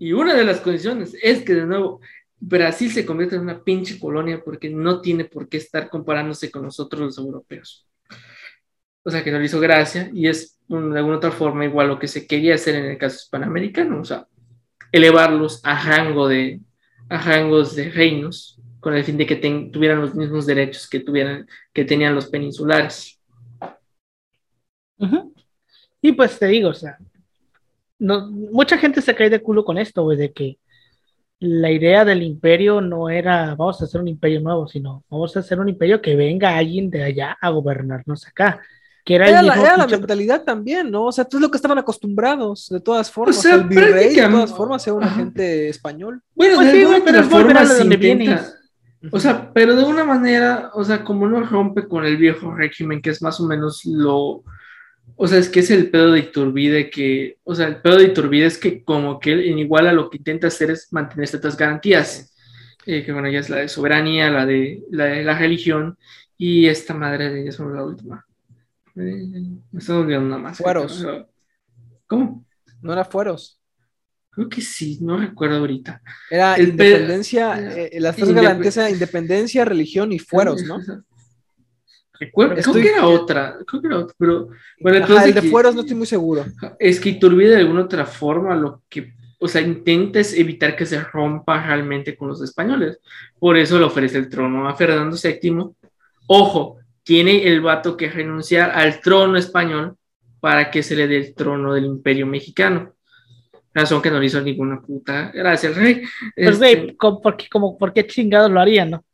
y 0.00 0.12
una 0.12 0.34
de 0.34 0.42
las 0.42 0.60
condiciones 0.60 1.16
es 1.22 1.42
que 1.42 1.54
de 1.54 1.64
nuevo 1.64 2.00
Brasil 2.44 2.90
se 2.90 3.06
convierte 3.06 3.36
en 3.36 3.42
una 3.42 3.62
pinche 3.62 4.00
colonia 4.00 4.42
porque 4.44 4.68
no 4.68 5.00
tiene 5.00 5.26
por 5.26 5.48
qué 5.48 5.58
estar 5.58 5.88
comparándose 5.88 6.50
con 6.50 6.64
nosotros 6.64 7.00
los 7.00 7.18
europeos. 7.18 7.86
O 9.04 9.10
sea 9.12 9.22
que 9.22 9.30
no 9.30 9.38
le 9.38 9.44
hizo 9.44 9.60
gracia 9.60 10.10
y 10.12 10.26
es 10.26 10.58
de 10.66 10.76
alguna 10.76 11.18
otra 11.18 11.30
forma 11.30 11.64
igual 11.64 11.86
lo 11.86 12.00
que 12.00 12.08
se 12.08 12.26
quería 12.26 12.56
hacer 12.56 12.74
en 12.74 12.86
el 12.86 12.98
caso 12.98 13.16
hispanoamericano, 13.16 14.00
o 14.00 14.04
sea, 14.04 14.26
elevarlos 14.90 15.60
a 15.62 15.84
rango 15.84 16.26
de 16.26 16.60
a 17.08 17.18
rangos 17.18 17.76
de 17.76 17.90
reinos 17.90 18.60
con 18.80 18.94
el 18.94 19.04
fin 19.04 19.16
de 19.16 19.26
que 19.26 19.36
tuvieran 19.36 20.00
los 20.00 20.14
mismos 20.14 20.44
derechos 20.44 20.88
que 20.88 20.98
tuvieran 20.98 21.46
que 21.72 21.84
tenían 21.84 22.14
los 22.14 22.26
peninsulares. 22.26 23.20
Y 26.00 26.12
pues 26.12 26.40
te 26.40 26.46
digo, 26.46 26.70
o 26.70 26.74
sea, 26.74 26.98
no, 28.00 28.28
mucha 28.28 28.78
gente 28.78 29.00
se 29.00 29.14
cae 29.14 29.30
de 29.30 29.40
culo 29.40 29.64
con 29.64 29.78
esto, 29.78 30.02
güey, 30.02 30.18
de 30.18 30.32
que 30.32 30.58
la 31.42 31.72
idea 31.72 32.04
del 32.04 32.22
imperio 32.22 32.80
no 32.80 33.10
era 33.10 33.56
vamos 33.56 33.82
a 33.82 33.84
hacer 33.84 34.00
un 34.00 34.06
imperio 34.06 34.40
nuevo, 34.40 34.68
sino 34.68 35.04
vamos 35.10 35.36
a 35.36 35.40
hacer 35.40 35.58
un 35.58 35.68
imperio 35.68 36.00
que 36.00 36.14
venga 36.14 36.56
alguien 36.56 36.88
de 36.88 37.02
allá 37.02 37.36
a 37.40 37.50
gobernarnos 37.50 38.26
acá. 38.28 38.60
Que 39.04 39.16
era, 39.16 39.42
la, 39.42 39.86
mentalidad 39.88 40.44
también, 40.44 40.88
¿no? 40.88 41.06
O 41.06 41.12
sea, 41.12 41.24
tú 41.24 41.38
es 41.38 41.40
lo 41.40 41.50
que 41.50 41.56
estaban 41.56 41.78
acostumbrados, 41.78 42.68
de 42.68 42.78
todas 42.78 43.10
formas. 43.10 43.36
O 43.36 43.42
sea, 43.42 43.56
el 43.56 43.64
virrey, 43.64 44.14
de 44.14 44.28
todas 44.28 44.54
formas, 44.54 44.86
era 44.86 44.94
un 44.94 45.02
agente 45.02 45.68
español. 45.68 46.22
Bueno, 46.36 46.54
pues 46.54 46.72
de 46.72 46.84
alguna 46.84 47.22
forma 47.24 47.62
O 49.10 49.18
sea, 49.18 49.50
pero 49.52 49.74
de 49.74 49.82
una 49.82 50.04
manera, 50.04 50.70
o 50.74 50.84
sea, 50.84 51.02
como 51.02 51.26
no 51.26 51.40
rompe 51.40 51.88
con 51.88 52.04
el 52.04 52.16
viejo 52.16 52.54
régimen, 52.54 53.02
que 53.02 53.10
es 53.10 53.20
más 53.20 53.40
o 53.40 53.46
menos 53.48 53.84
lo, 53.84 54.44
o 55.22 55.28
sea, 55.28 55.38
es 55.38 55.48
que 55.48 55.60
es 55.60 55.70
el 55.70 55.88
pedo 55.88 56.10
de 56.10 56.18
Iturbide 56.18 56.90
que, 56.90 57.38
o 57.44 57.54
sea, 57.54 57.68
el 57.68 57.76
pedo 57.76 57.98
de 57.98 58.06
Iturbide 58.06 58.46
es 58.46 58.58
que 58.58 58.82
como 58.82 59.20
que 59.20 59.30
él 59.30 59.44
en 59.44 59.60
igual 59.60 59.86
a 59.86 59.92
lo 59.92 60.10
que 60.10 60.16
intenta 60.16 60.48
hacer 60.48 60.72
es 60.72 60.92
mantener 60.92 61.28
ciertas 61.28 61.56
garantías, 61.56 62.34
eh, 62.86 63.04
que 63.04 63.12
bueno, 63.12 63.30
ya 63.30 63.38
es 63.38 63.48
la 63.48 63.58
de 63.58 63.68
soberanía, 63.68 64.30
la 64.30 64.44
de 64.44 64.82
la, 64.90 65.04
de 65.04 65.22
la 65.22 65.38
religión 65.38 65.96
y 66.36 66.66
esta 66.66 66.92
madre 66.94 67.30
de, 67.30 67.46
eso 67.46 67.68
es 67.68 67.72
la 67.72 67.84
última. 67.84 68.26
Eh, 68.96 69.60
me 69.70 69.78
estoy 69.78 69.98
olvidando 69.98 70.28
nada 70.30 70.42
más. 70.42 70.58
Fueros. 70.58 71.06
¿Cómo? 72.08 72.44
No 72.80 72.92
era 72.92 73.04
fueros. 73.04 73.60
Creo 74.28 74.48
que 74.48 74.60
sí, 74.60 74.98
no 75.02 75.18
recuerdo 75.18 75.58
ahorita. 75.58 76.02
Era 76.32 76.60
independencia, 76.60 77.76
eh, 77.76 78.00
las 78.00 78.16
tres 78.16 78.32
garantías 78.32 78.76
eran 78.76 78.90
independencia, 78.90 79.64
religión 79.64 80.10
y 80.10 80.18
fueros, 80.18 80.64
¿no? 80.64 80.80
Creo 82.30 82.74
que 82.74 82.88
era 82.88 83.06
otra, 83.06 83.58
creo 83.66 83.80
que 83.80 83.88
era 83.88 83.98
otra, 83.98 84.14
pero 84.18 84.48
bueno, 84.80 85.06
el 85.24 85.34
de 85.34 85.42
fueros 85.42 85.74
no 85.74 85.80
estoy 85.80 85.96
muy 85.96 86.06
seguro. 86.06 86.44
Es 86.78 87.00
que 87.00 87.10
Iturbide 87.10 87.50
de 87.50 87.56
alguna 87.56 87.82
otra 87.82 88.06
forma 88.06 88.54
lo 88.54 88.82
que, 88.88 89.14
o 89.38 89.48
sea, 89.48 89.60
intenta 89.60 90.20
es 90.20 90.34
evitar 90.34 90.76
que 90.76 90.86
se 90.86 91.00
rompa 91.00 91.64
realmente 91.66 92.16
con 92.16 92.28
los 92.28 92.42
españoles. 92.42 93.00
Por 93.38 93.56
eso 93.56 93.78
le 93.78 93.84
ofrece 93.84 94.18
el 94.18 94.28
trono 94.28 94.68
a 94.68 94.74
Fernando 94.74 95.16
VII. 95.16 95.70
Ojo, 96.26 96.78
tiene 97.02 97.46
el 97.46 97.60
vato 97.60 97.96
que 97.96 98.08
renunciar 98.08 98.70
al 98.70 99.00
trono 99.00 99.36
español 99.36 99.96
para 100.40 100.70
que 100.70 100.82
se 100.82 100.96
le 100.96 101.06
dé 101.06 101.16
el 101.16 101.34
trono 101.34 101.74
del 101.74 101.86
imperio 101.86 102.26
mexicano. 102.26 102.94
Razón 103.74 104.02
que 104.02 104.10
no 104.10 104.20
le 104.20 104.26
hizo 104.26 104.40
ninguna 104.40 104.80
puta 104.80 105.30
gracias 105.32 105.76
al 105.76 105.82
rey. 105.82 106.02
Pues, 106.36 106.58
güey, 106.58 106.72
este, 106.72 106.94
¿por, 106.94 107.36
qué, 107.36 107.48
como, 107.48 107.78
¿por 107.78 107.92
qué 107.92 108.06
chingados 108.06 108.50
lo 108.50 108.60
harían, 108.60 108.90
no? 108.90 108.98
O 108.98 109.04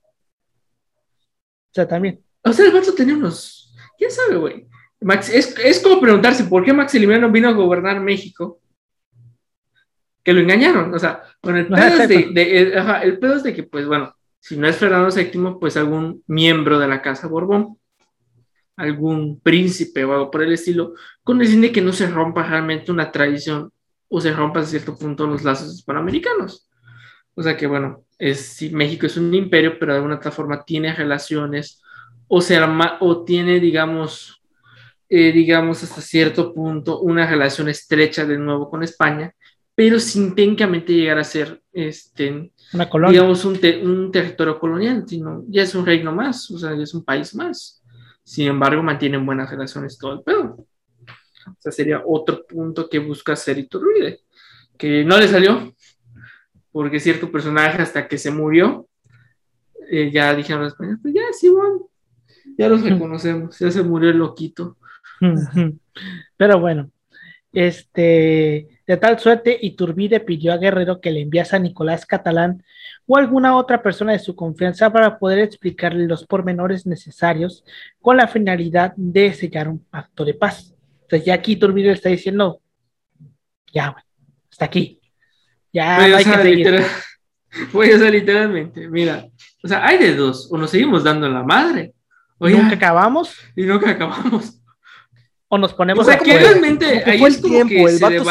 sea, 1.70 1.86
también. 1.86 2.20
O 2.42 2.52
sea, 2.52 2.66
el 2.66 2.72
vato 2.72 2.94
tenía 2.94 3.14
unos. 3.14 3.74
¿Quién 3.96 4.10
sabe, 4.10 4.36
güey? 4.36 4.66
Max, 5.00 5.28
es, 5.28 5.56
es, 5.58 5.80
como 5.80 6.00
preguntarse 6.00 6.44
por 6.44 6.64
qué 6.64 6.72
Maximiliano 6.72 7.30
vino 7.30 7.48
a 7.48 7.52
gobernar 7.52 8.00
México. 8.00 8.60
Que 10.22 10.32
lo 10.32 10.40
engañaron. 10.40 10.92
O 10.94 10.98
sea, 10.98 11.22
bueno, 11.42 11.58
el 11.58 11.68
pedo, 11.68 12.02
es 12.02 12.08
de, 12.08 12.30
de, 12.32 12.72
el 13.02 13.18
pedo 13.18 13.36
es 13.36 13.42
de 13.42 13.54
que, 13.54 13.62
pues 13.62 13.86
bueno, 13.86 14.14
si 14.40 14.56
no 14.56 14.68
es 14.68 14.76
Fernando 14.76 15.14
VII, 15.14 15.58
pues 15.60 15.76
algún 15.76 16.22
miembro 16.26 16.78
de 16.78 16.88
la 16.88 17.02
Casa 17.02 17.28
Borbón, 17.28 17.78
algún 18.76 19.40
príncipe 19.40 20.04
o 20.04 20.12
algo 20.12 20.30
por 20.30 20.42
el 20.42 20.52
estilo, 20.52 20.94
con 21.22 21.40
el 21.40 21.48
fin 21.48 21.60
de 21.60 21.72
que 21.72 21.80
no 21.80 21.92
se 21.92 22.08
rompa 22.08 22.44
realmente 22.44 22.92
una 22.92 23.10
tradición 23.10 23.72
o 24.08 24.20
se 24.20 24.32
rompa 24.32 24.60
a 24.60 24.64
cierto 24.64 24.96
punto 24.96 25.26
los 25.26 25.44
lazos 25.44 25.74
hispanoamericanos. 25.74 26.68
O 27.34 27.42
sea 27.42 27.56
que, 27.56 27.66
bueno, 27.66 28.04
es, 28.18 28.60
México 28.72 29.06
es 29.06 29.16
un 29.16 29.32
imperio, 29.34 29.78
pero 29.78 29.92
de 29.92 29.98
alguna 29.98 30.16
otra 30.16 30.30
forma 30.30 30.64
tiene 30.64 30.94
relaciones 30.94 31.82
o, 32.28 32.40
se 32.40 32.58
o 32.60 33.24
tiene, 33.24 33.58
digamos, 33.58 34.42
eh, 35.08 35.32
digamos, 35.32 35.82
hasta 35.82 36.00
cierto 36.02 36.52
punto 36.52 37.00
una 37.00 37.26
relación 37.26 37.68
estrecha 37.68 38.26
de 38.26 38.38
nuevo 38.38 38.68
con 38.68 38.82
España, 38.82 39.34
pero 39.74 39.98
sin 39.98 40.34
técnicamente 40.34 40.92
llegar 40.92 41.18
a 41.18 41.24
ser, 41.24 41.62
este, 41.72 42.52
una 42.72 42.88
colonia. 42.90 43.20
digamos, 43.20 43.44
un, 43.44 43.58
un, 43.82 44.12
territorio 44.12 44.58
colonial, 44.58 45.04
sino 45.06 45.44
ya 45.48 45.62
es 45.62 45.74
un 45.74 45.86
reino 45.86 46.12
más, 46.12 46.50
o 46.50 46.58
sea, 46.58 46.74
ya 46.74 46.82
es 46.82 46.94
un 46.94 47.04
país 47.04 47.34
más. 47.34 47.82
Sin 48.22 48.46
embargo 48.48 48.82
mantienen 48.82 49.24
buenas 49.24 49.48
relaciones 49.50 49.96
todo 49.96 50.12
el 50.14 50.22
pedo. 50.22 50.66
O 51.46 51.56
sea, 51.58 51.72
sería 51.72 52.02
otro 52.04 52.44
punto 52.46 52.88
que 52.90 52.98
busca 52.98 53.32
hacer 53.32 53.58
Iturbide, 53.58 54.20
que 54.76 55.04
no 55.04 55.16
le 55.16 55.28
salió, 55.28 55.72
porque 56.70 57.00
cierto 57.00 57.32
personaje 57.32 57.80
hasta 57.80 58.06
que 58.06 58.18
se 58.18 58.30
murió, 58.30 58.86
eh, 59.90 60.10
ya 60.12 60.34
dijeron 60.34 60.64
los 60.64 60.72
españoles, 60.72 61.00
pues 61.00 61.14
ya, 61.14 61.22
sí, 61.32 61.48
bueno, 61.48 61.88
ya 62.58 62.68
los 62.68 62.82
reconocemos, 62.82 63.58
ya 63.58 63.70
se 63.70 63.82
murió 63.82 64.10
el 64.10 64.18
loquito. 64.18 64.76
Pero 66.36 66.60
bueno, 66.60 66.90
este, 67.52 68.68
de 68.86 68.96
tal 68.98 69.18
suerte, 69.18 69.58
Iturbide 69.60 70.20
pidió 70.20 70.52
a 70.52 70.58
Guerrero 70.58 71.00
que 71.00 71.10
le 71.10 71.22
enviase 71.22 71.56
a 71.56 71.58
Nicolás 71.60 72.04
Catalán 72.04 72.62
o 73.06 73.16
alguna 73.16 73.56
otra 73.56 73.82
persona 73.82 74.12
de 74.12 74.18
su 74.18 74.36
confianza 74.36 74.92
para 74.92 75.18
poder 75.18 75.38
explicarle 75.38 76.06
los 76.06 76.26
pormenores 76.26 76.86
necesarios 76.86 77.64
con 78.00 78.16
la 78.18 78.28
finalidad 78.28 78.92
de 78.96 79.32
sellar 79.32 79.68
un 79.68 79.78
pacto 79.78 80.24
de 80.24 80.34
paz. 80.34 80.74
Entonces 81.02 81.24
ya 81.26 81.34
aquí 81.34 81.52
Iturbide 81.52 81.92
está 81.92 82.10
diciendo, 82.10 82.60
ya, 83.72 83.90
bueno, 83.92 84.06
hasta 84.50 84.64
aquí. 84.66 85.00
Ya 85.72 85.96
Voy 86.00 86.12
a 86.12 86.16
hay 86.18 86.24
que 86.24 86.30
usar 86.30 86.42
seguir. 86.42 86.58
literal- 86.58 86.84
voy 87.72 87.90
a 87.90 87.96
usar 87.96 88.10
literalmente, 88.12 88.88
mira, 88.88 89.26
o 89.64 89.68
sea, 89.68 89.86
hay 89.86 89.98
de 89.98 90.14
dos, 90.14 90.48
o 90.52 90.58
nos 90.58 90.70
seguimos 90.70 91.02
dando 91.02 91.28
la 91.28 91.42
madre, 91.42 91.94
o 92.38 92.48
ya, 92.48 92.56
Nunca 92.62 92.76
acabamos 92.76 93.34
y 93.56 93.62
nunca 93.64 93.90
acabamos. 93.90 94.60
o 95.48 95.58
nos 95.58 95.72
ponemos 95.74 96.06
O 96.06 96.10
sea, 96.10 96.18
que 96.18 96.38
realmente 96.38 97.02
ahí 97.04 97.18
fue 97.18 97.28
el 97.30 97.40
tiempo, 97.40 97.68
que 97.68 97.82
el 97.84 97.98
vato 97.98 98.24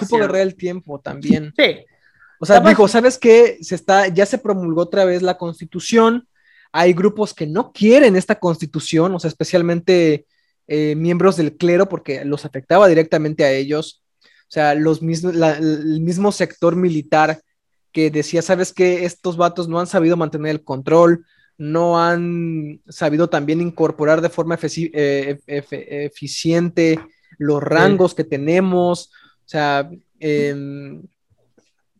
supo, 0.00 0.16
agarrar 0.16 0.42
el 0.42 0.54
tiempo 0.54 1.00
también. 1.00 1.52
Sí, 1.56 1.84
O 2.38 2.46
sea, 2.46 2.56
Además- 2.56 2.70
dijo, 2.72 2.88
¿sabes 2.88 3.18
qué? 3.18 3.58
Se 3.60 3.74
está, 3.74 4.08
ya 4.08 4.24
se 4.26 4.38
promulgó 4.38 4.82
otra 4.82 5.04
vez 5.04 5.20
la 5.22 5.36
constitución. 5.36 6.26
Hay 6.72 6.92
grupos 6.92 7.34
que 7.34 7.46
no 7.46 7.72
quieren 7.72 8.16
esta 8.16 8.36
constitución, 8.38 9.14
o 9.14 9.18
sea, 9.20 9.28
especialmente 9.28 10.26
eh, 10.68 10.94
miembros 10.94 11.36
del 11.36 11.56
clero, 11.56 11.88
porque 11.88 12.24
los 12.24 12.44
afectaba 12.44 12.86
directamente 12.86 13.44
a 13.44 13.50
ellos. 13.50 14.04
O 14.22 14.52
sea, 14.52 14.74
los 14.76 15.02
mismos, 15.02 15.34
la- 15.34 15.56
el 15.58 16.00
mismo 16.00 16.30
sector 16.30 16.76
militar 16.76 17.40
que 17.92 18.08
decía, 18.12 18.40
¿sabes 18.40 18.72
qué? 18.72 19.04
Estos 19.04 19.36
vatos 19.36 19.68
no 19.68 19.80
han 19.80 19.88
sabido 19.88 20.16
mantener 20.16 20.52
el 20.52 20.62
control, 20.64 21.26
no 21.60 22.00
han 22.02 22.80
sabido 22.88 23.28
también 23.28 23.60
incorporar 23.60 24.22
de 24.22 24.30
forma 24.30 24.58
eh, 24.62 25.38
eficiente 25.46 26.98
los 27.38 27.62
rangos 27.62 28.14
que 28.14 28.24
tenemos. 28.24 29.12
O 29.44 29.48
sea, 29.48 29.90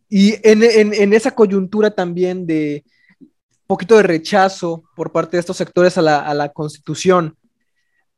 y 0.08 0.34
en, 0.48 0.62
en- 0.62 0.94
en 0.94 1.12
esa 1.12 1.32
coyuntura 1.34 1.90
también 1.90 2.46
de 2.46 2.84
poquito 3.66 3.96
de 3.96 4.02
rechazo 4.02 4.82
por 4.96 5.12
parte 5.12 5.36
de 5.36 5.40
estos 5.40 5.58
sectores 5.58 5.98
a 5.98 6.02
la, 6.02 6.20
a 6.20 6.32
la 6.34 6.48
constitución, 6.48 7.36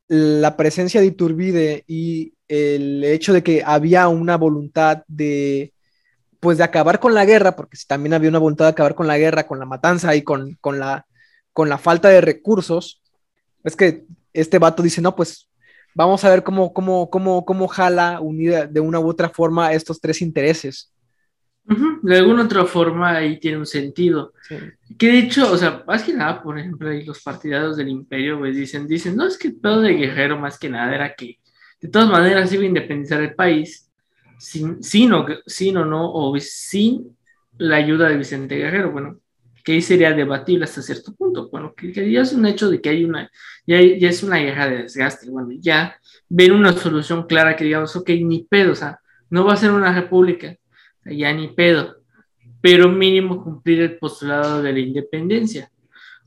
la 0.09 0.57
presencia 0.57 1.01
de 1.01 1.09
Iturbide 1.09 1.85
y 1.89 2.35
el 2.47 3.03
hecho 3.05 3.33
de 3.33 3.43
que 3.43 3.63
había 3.65 4.07
una 4.09 4.37
voluntad 4.37 5.03
de, 5.09 5.73
pues, 6.41 6.59
de 6.59 6.65
acabar 6.65 7.01
con 7.01 7.15
la 7.15 7.25
guerra, 7.25 7.57
porque 7.57 7.77
si 7.77 7.87
también 7.87 8.15
había 8.15 8.29
una 8.31 8.39
voluntad 8.39 8.67
de 8.67 8.71
acabar 8.71 8.95
con 8.95 9.07
la 9.09 9.19
guerra, 9.19 9.47
con 9.47 9.59
la 9.59 9.67
matanza 9.67 10.15
y 10.15 10.23
con, 10.23 10.57
con 10.61 10.79
la, 10.79 11.05
con 11.53 11.69
la 11.69 11.79
falta 11.79 12.09
de 12.09 12.21
recursos, 12.21 13.03
es 13.65 13.77
que 13.77 14.05
este 14.33 14.59
vato 14.59 14.83
dice, 14.83 15.01
no, 15.01 15.15
pues 15.15 15.49
vamos 15.95 16.25
a 16.25 16.31
ver 16.31 16.43
cómo, 16.43 16.73
cómo, 16.73 17.11
cómo, 17.11 17.45
cómo 17.45 17.69
jala 17.69 18.21
unir 18.21 18.69
de 18.69 18.81
una 18.81 18.99
u 18.99 19.09
otra 19.09 19.29
forma 19.29 19.73
estos 19.73 20.01
tres 20.01 20.23
intereses. 20.23 20.93
De 22.03 22.19
alguna 22.19 22.43
otra 22.43 22.65
forma 22.65 23.17
ahí 23.17 23.39
tiene 23.39 23.59
un 23.59 23.67
sentido. 23.67 24.33
Sí. 24.49 24.57
Que 24.99 25.09
de 25.09 25.19
hecho, 25.21 25.53
o 25.53 25.57
sea, 25.57 25.85
más 25.87 26.03
que 26.03 26.13
nada, 26.13 26.43
por 26.43 26.59
ejemplo, 26.59 26.89
ahí 26.89 27.05
los 27.05 27.23
partidarios 27.23 27.77
del 27.77 27.89
imperio, 27.89 28.39
pues 28.39 28.57
dicen, 28.57 28.89
dicen, 28.89 29.15
no, 29.15 29.27
es 29.27 29.39
que 29.39 29.49
el 29.49 29.57
pedo 29.57 29.81
de 29.81 29.95
Guerrero 29.95 30.39
más 30.39 30.59
que 30.59 30.69
nada 30.69 30.93
era 30.93 31.15
que 31.15 31.39
de 31.81 31.89
todas 31.89 32.09
maneras 32.09 32.53
iba 32.53 32.63
a 32.63 32.67
independizar 32.67 33.21
el 33.21 33.35
país 33.35 33.91
sin, 34.39 34.83
sin, 34.83 35.13
o, 35.13 35.25
sin 35.47 35.77
o 35.77 35.85
no, 35.85 36.13
o 36.13 36.37
sin 36.41 37.17
la 37.59 37.77
ayuda 37.77 38.09
de 38.09 38.17
Vicente 38.17 38.57
Guerrero. 38.57 38.91
Bueno, 38.91 39.21
que 39.63 39.73
ahí 39.73 39.83
sería 39.83 40.13
debatible 40.13 40.65
hasta 40.65 40.83
cierto 40.83 41.15
punto. 41.15 41.49
Bueno, 41.51 41.75
que, 41.77 41.93
que 41.93 42.11
ya 42.11 42.23
es 42.23 42.33
un 42.33 42.47
hecho 42.47 42.71
de 42.71 42.81
que 42.81 42.91
hay 42.91 43.05
una, 43.05 43.31
ya, 43.67 43.81
ya 43.81 44.09
es 44.09 44.23
una 44.23 44.39
guerra 44.39 44.69
de 44.69 44.83
desgaste. 44.83 45.31
Bueno, 45.31 45.51
ya 45.53 45.97
ven 46.29 46.53
una 46.53 46.73
solución 46.73 47.27
clara 47.27 47.57
que 47.57 47.65
digamos, 47.65 47.95
ok, 47.97 48.11
ni 48.23 48.45
pedo, 48.45 48.73
o 48.73 48.77
sea, 48.77 49.01
no 49.31 49.45
va 49.45 49.55
a 49.55 49.57
ser 49.57 49.71
una 49.71 49.95
república, 49.95 50.57
ya 51.05 51.33
ni 51.33 51.49
pedo 51.49 52.03
pero 52.63 52.89
mínimo 52.89 53.43
cumplir 53.43 53.83
el 53.83 53.99
postulado 53.99 54.63
de 54.63 54.73
la 54.73 54.79
independencia. 54.79 55.71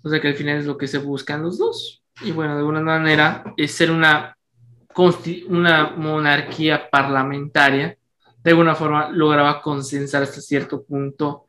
O 0.04 0.10
sea 0.10 0.20
que 0.20 0.28
al 0.28 0.36
final 0.36 0.60
es 0.60 0.66
lo 0.66 0.78
que 0.78 0.86
se 0.86 1.00
buscan 1.00 1.42
los 1.42 1.58
dos. 1.58 2.04
Y 2.22 2.32
bueno, 2.32 2.54
de 2.54 2.60
alguna 2.60 2.82
manera 2.82 3.56
es 3.58 3.72
ser 3.72 3.90
una, 3.90 4.38
una 5.48 5.92
monarquía 5.92 6.90
parlamentaria. 6.90 7.98
De 8.44 8.52
alguna 8.52 8.76
forma 8.76 9.10
lograba 9.10 9.62
consensar 9.62 10.24
hasta 10.24 10.42
cierto 10.42 10.84
punto 10.84 11.46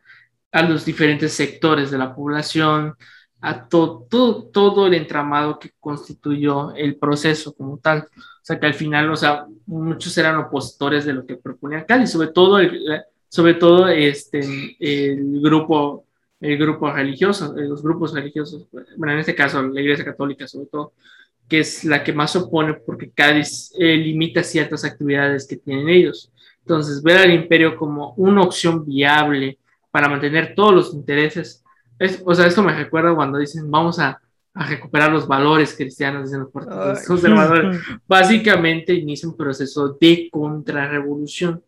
a 0.57 0.63
los 0.63 0.85
diferentes 0.85 1.33
sectores 1.33 1.91
de 1.91 1.99
la 1.99 2.15
población, 2.15 2.95
a 3.41 3.69
to- 3.69 4.07
todo, 4.09 4.45
todo 4.45 4.87
el 4.87 4.95
entramado 4.95 5.59
que 5.59 5.71
constituyó 5.79 6.75
el 6.75 6.97
proceso 6.97 7.53
como 7.55 7.79
tal. 7.79 7.99
O 8.17 8.45
sea 8.47 8.59
que 8.59 8.67
al 8.67 8.75
final, 8.75 9.11
o 9.11 9.17
sea, 9.17 9.45
muchos 9.67 10.17
eran 10.17 10.37
opositores 10.37 11.05
de 11.05 11.13
lo 11.13 11.27
que 11.27 11.37
proponía 11.37 11.85
Cali, 11.85 12.07
sobre 12.07 12.29
todo 12.29 12.59
el, 12.59 12.71
sobre 13.29 13.55
todo 13.55 13.89
este, 13.89 14.41
el 14.81 15.41
grupo, 15.41 16.05
el 16.41 16.57
grupo 16.57 16.91
religioso, 16.91 17.57
eh, 17.59 17.69
los 17.69 17.83
grupos 17.83 18.15
religiosos, 18.15 18.67
bueno, 18.97 19.13
en 19.13 19.19
este 19.19 19.35
caso 19.35 19.63
la 19.63 19.81
Iglesia 19.81 20.05
Católica 20.05 20.47
sobre 20.47 20.67
todo, 20.67 20.93
que 21.49 21.61
es 21.61 21.85
la 21.85 22.03
que 22.03 22.13
más 22.13 22.35
opone 22.37 22.75
porque 22.75 23.11
Cádiz 23.11 23.73
eh, 23.79 23.97
limita 23.97 24.43
ciertas 24.43 24.85
actividades 24.85 25.47
que 25.47 25.57
tienen 25.57 25.89
ellos. 25.89 26.33
Entonces, 26.61 27.03
ver 27.03 27.19
al 27.19 27.33
imperio 27.33 27.77
como 27.77 28.15
una 28.17 28.43
opción 28.43 28.85
viable 28.85 29.59
para 29.97 30.11
mantener 30.11 30.55
todos 30.55 30.75
los 30.75 30.93
intereses, 30.93 31.65
es, 31.99 32.23
o 32.27 32.35
sea, 32.35 32.47
esto 32.47 32.63
me 32.63 32.75
recuerda 32.77 33.15
cuando 33.15 33.39
dicen 33.39 33.71
vamos 33.71 33.99
a, 33.99 34.21
a 34.53 34.67
recuperar 34.67 35.11
los 35.11 35.27
valores 35.27 35.75
cristianos, 35.75 36.25
dicen 36.25 36.41
los 36.41 36.51
Ay. 36.69 37.03
conservadores 37.07 37.79
básicamente 38.07 38.93
inicia 38.93 39.27
un 39.27 39.39
proceso 39.39 39.97
de 39.99 40.29
contrarrevolución. 40.31 41.63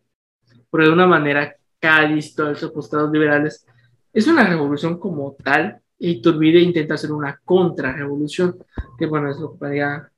Pero 0.69 0.85
de 0.85 0.93
una 0.93 1.07
manera, 1.07 1.55
Cádiz, 1.79 2.35
todos 2.35 2.55
esos 2.55 2.69
postados 2.71 3.11
liberales, 3.11 3.65
es 4.13 4.27
una 4.27 4.45
revolución 4.47 4.99
como 4.99 5.35
tal, 5.43 5.79
y 5.97 6.11
Iturbide 6.17 6.59
intenta 6.59 6.93
hacer 6.93 7.11
una 7.11 7.41
contrarrevolución, 7.43 8.59
que 8.95 9.07
bueno, 9.07 9.31
es 9.31 9.39
lo 9.39 9.53
que 9.53 9.57
plantea, 9.57 10.11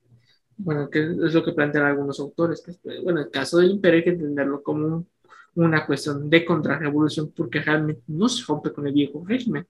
bueno, 0.57 0.89
que 0.89 0.99
es 0.99 1.33
lo 1.33 1.45
que 1.45 1.53
plantean 1.53 1.85
algunos 1.85 2.19
autores. 2.19 2.61
que, 2.61 2.99
bueno, 3.05 3.21
el 3.21 3.29
caso 3.31 3.59
del 3.59 3.71
imperio 3.71 3.99
hay 3.99 4.03
que 4.03 4.09
entenderlo 4.09 4.61
como 4.61 4.85
un- 4.85 5.07
una 5.55 5.85
cuestión 5.85 6.29
de 6.29 6.45
contrarrevolución, 6.45 7.31
porque 7.35 7.59
realmente 7.61 8.03
no 8.07 8.29
se 8.29 8.43
rompe 8.45 8.71
con 8.71 8.87
el 8.87 8.93
viejo 8.93 9.23
régimen, 9.27 9.67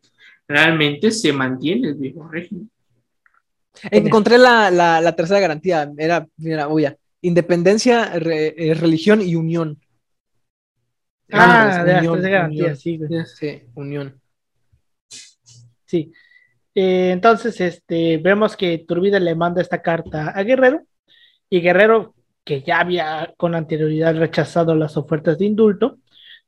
realmente 0.47 1.11
se 1.11 1.33
mantiene 1.33 1.89
el 1.89 1.95
viejo 1.95 2.27
régimen. 2.27 2.69
Encontré 3.89 4.37
la, 4.37 4.69
la- 4.69 5.01
la 5.01 5.15
tercera 5.15 5.39
garantía, 5.39 5.91
era, 5.97 6.27
mira, 6.37 6.67
oye, 6.67 6.97
independencia, 7.21 8.19
re- 8.19 8.53
eh, 8.57 8.73
religión 8.73 9.21
y 9.21 9.35
unión. 9.35 9.79
Ah, 11.31 11.83
de 11.85 11.95
unión, 12.09 12.19
unión. 12.49 12.75
sí, 12.75 12.97
güey. 12.97 13.25
Sí, 13.25 13.63
unión. 13.75 14.19
Sí. 15.85 16.11
Eh, 16.75 17.11
entonces, 17.11 17.59
este, 17.61 18.17
vemos 18.17 18.55
que 18.57 18.85
Turbide 18.87 19.19
le 19.19 19.35
manda 19.35 19.61
esta 19.61 19.81
carta 19.81 20.29
a 20.31 20.43
Guerrero 20.43 20.85
y 21.49 21.61
Guerrero, 21.61 22.13
que 22.43 22.61
ya 22.61 22.79
había 22.79 23.33
con 23.37 23.55
anterioridad 23.55 24.15
rechazado 24.15 24.75
las 24.75 24.97
ofertas 24.97 25.37
de 25.37 25.45
indulto, 25.45 25.97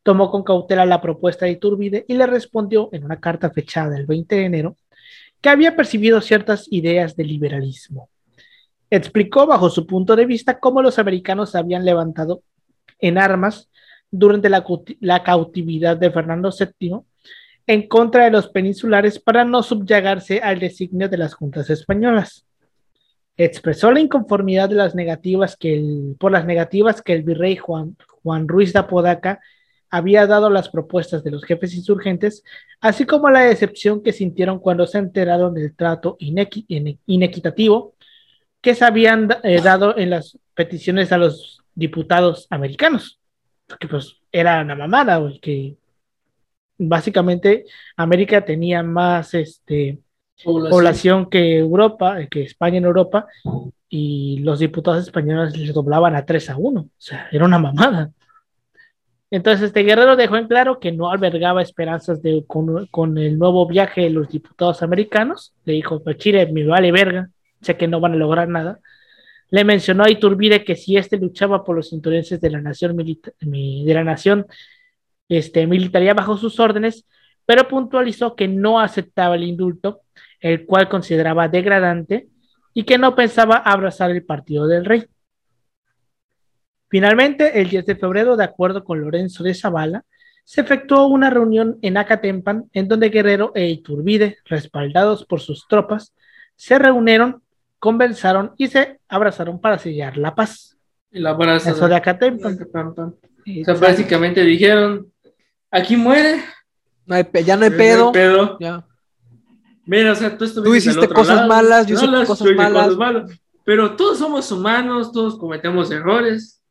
tomó 0.03 0.29
con 0.29 0.43
cautela 0.43 0.85
la 0.85 1.01
propuesta 1.01 1.45
de 1.45 1.51
Iturbide 1.51 2.05
y 2.07 2.15
le 2.15 2.27
respondió 2.27 2.89
en 2.91 3.05
una 3.05 3.19
carta 3.19 3.49
fechada 3.51 3.97
el 3.97 4.05
20 4.05 4.35
de 4.35 4.45
enero 4.45 4.77
que 5.41 5.49
había 5.49 5.75
percibido 5.75 6.21
ciertas 6.21 6.67
ideas 6.71 7.15
de 7.15 7.25
liberalismo. 7.25 8.09
Explicó 8.89 9.45
bajo 9.45 9.69
su 9.69 9.85
punto 9.85 10.15
de 10.15 10.25
vista 10.25 10.59
cómo 10.59 10.81
los 10.81 10.99
americanos 10.99 11.55
habían 11.55 11.83
levantado 11.83 12.43
en 12.99 13.17
armas 13.17 13.69
durante 14.09 14.49
la, 14.49 14.63
la 14.99 15.23
cautividad 15.23 15.97
de 15.97 16.11
Fernando 16.11 16.49
VII 16.51 17.01
en 17.65 17.87
contra 17.87 18.25
de 18.25 18.31
los 18.31 18.49
peninsulares 18.49 19.19
para 19.19 19.45
no 19.45 19.63
subyagarse 19.63 20.39
al 20.39 20.59
designio 20.59 21.09
de 21.09 21.17
las 21.17 21.33
juntas 21.33 21.69
españolas. 21.69 22.45
Expresó 23.35 23.91
la 23.91 23.99
inconformidad 23.99 24.69
de 24.69 24.75
las 24.75 24.93
negativas 24.95 25.57
que 25.57 25.73
el- 25.73 26.15
por 26.19 26.31
las 26.31 26.45
negativas 26.45 27.01
que 27.01 27.13
el 27.13 27.23
virrey 27.23 27.55
Juan, 27.55 27.97
Juan 28.21 28.47
Ruiz 28.47 28.73
de 28.73 28.79
Apodaca 28.79 29.39
había 29.89 30.25
dado 30.25 30.49
las 30.49 30.69
propuestas 30.69 31.23
de 31.23 31.31
los 31.31 31.43
jefes 31.43 31.75
insurgentes, 31.75 32.43
así 32.81 33.05
como 33.05 33.29
la 33.29 33.41
decepción 33.41 34.01
que 34.01 34.11
sintieron 34.11 34.59
cuando 34.59 34.87
se 34.87 34.97
enteraron 34.97 35.53
del 35.53 35.75
trato 35.75 36.17
inequi- 36.19 36.65
ine- 36.67 36.97
inequitativo 37.05 37.95
que 38.61 38.75
se 38.75 38.85
habían 38.85 39.29
eh, 39.43 39.61
dado 39.61 39.97
en 39.97 40.09
las 40.11 40.37
peticiones 40.55 41.11
a 41.11 41.17
los 41.17 41.61
diputados 41.75 42.47
americanos. 42.49 43.19
Porque 43.67 43.87
pues 43.87 44.17
era 44.31 44.61
una 44.61 44.75
mamada, 44.75 45.21
que 45.41 45.75
básicamente 46.77 47.65
América 47.95 48.43
tenía 48.43 48.81
más, 48.83 49.33
este, 49.33 49.99
población, 50.43 51.29
que 51.29 51.57
Europa, 51.57 52.17
que 52.29 52.43
España 52.43 52.77
en 52.77 52.85
Europa, 52.85 53.27
y 53.89 54.39
los 54.39 54.59
diputados 54.59 55.03
españoles 55.03 55.57
les 55.57 55.73
doblaban 55.73 56.15
a 56.15 56.25
3 56.25 56.49
a 56.49 56.57
1. 56.57 56.81
O 56.81 56.89
sea, 56.97 57.27
era 57.31 57.45
una 57.45 57.59
mamada. 57.59 58.11
Entonces, 59.33 59.67
este 59.67 59.81
Guerrero 59.81 60.15
dejó 60.15 60.37
en 60.37 60.47
claro 60.47 60.79
que 60.79 60.91
no 60.91 61.09
albergaba 61.09 61.61
esperanzas 61.61 62.21
de, 62.21 62.43
con, 62.47 63.17
el 63.17 63.39
nuevo 63.39 63.65
viaje 63.65 64.01
de 64.01 64.09
los 64.11 64.29
diputados 64.29 64.83
americanos. 64.83 65.55
Le 65.65 65.73
dijo, 65.73 66.03
pues 66.03 66.17
Chile, 66.17 66.51
me 66.51 66.65
vale 66.65 66.91
verga, 66.91 67.29
sé 67.61 67.75
que 67.75 67.87
no 67.87 67.99
van 67.99 68.13
a 68.13 68.17
lograr 68.17 68.47
nada. 68.47 68.79
Le 69.49 69.63
mencionó 69.63 70.03
a 70.03 70.11
Iturbide 70.11 70.63
que 70.63 70.75
si 70.75 70.97
éste 70.97 71.17
luchaba 71.17 71.63
por 71.63 71.75
los 71.75 71.93
intereses 71.93 72.39
de 72.41 72.49
la 72.51 72.61
nación, 72.61 72.95
de 72.95 73.93
la 73.93 74.03
nación 74.03 74.45
este, 75.29 75.65
militaría 75.65 76.13
bajo 76.13 76.37
sus 76.37 76.59
órdenes, 76.59 77.07
pero 77.45 77.67
puntualizó 77.67 78.35
que 78.35 78.47
no 78.47 78.79
aceptaba 78.79 79.35
el 79.35 79.43
indulto, 79.43 80.01
el 80.43 80.65
cual 80.65 80.89
consideraba 80.89 81.47
degradante 81.47 82.27
y 82.73 82.83
que 82.83 82.97
no 82.97 83.15
pensaba 83.15 83.55
abrazar 83.55 84.11
el 84.11 84.25
partido 84.25 84.67
del 84.67 84.83
rey. 84.83 85.05
Finalmente, 86.89 87.61
el 87.61 87.69
10 87.69 87.85
de 87.85 87.95
febrero, 87.95 88.35
de 88.35 88.43
acuerdo 88.43 88.83
con 88.83 88.99
Lorenzo 88.99 89.43
de 89.43 89.55
Zavala, 89.55 90.03
se 90.43 90.61
efectuó 90.61 91.07
una 91.07 91.29
reunión 91.29 91.79
en 91.81 91.95
Acatempan 91.95 92.65
en 92.73 92.89
donde 92.89 93.09
Guerrero 93.09 93.53
e 93.55 93.69
Iturbide, 93.69 94.37
respaldados 94.43 95.25
por 95.25 95.39
sus 95.39 95.65
tropas, 95.67 96.13
se 96.57 96.77
reunieron, 96.77 97.41
conversaron 97.79 98.51
y 98.57 98.67
se 98.67 98.99
abrazaron 99.07 99.61
para 99.61 99.79
sellar 99.79 100.17
la 100.17 100.35
paz. 100.35 100.77
El 101.09 101.25
abrazo 101.25 101.69
Eso 101.69 101.87
de 101.87 101.95
Acatempan. 101.95 102.59
O 102.75 103.63
sea, 103.63 103.73
básicamente 103.75 104.43
dijeron, 104.43 105.09
aquí 105.71 105.95
muere. 105.95 106.41
ya 107.45 107.55
no 107.55 107.63
hay 107.63 107.71
pedo. 107.71 108.11
Ya. 108.59 108.85
Mira, 109.85 110.13
o 110.13 110.15
sea, 110.15 110.37
tú, 110.37 110.47
tú 110.47 110.75
hiciste 110.75 111.07
cosas 111.09 111.47
malas, 111.47 111.85
yo 111.87 111.95
hice 111.95 112.25
cosas, 112.25 112.47
malas. 112.55 112.95
Pero 113.65 113.95
todos 113.95 114.17
somos 114.17 114.51
humanos, 114.51 115.11
todos 115.11 115.37
cometemos 115.37 115.91
errores. 115.91 116.61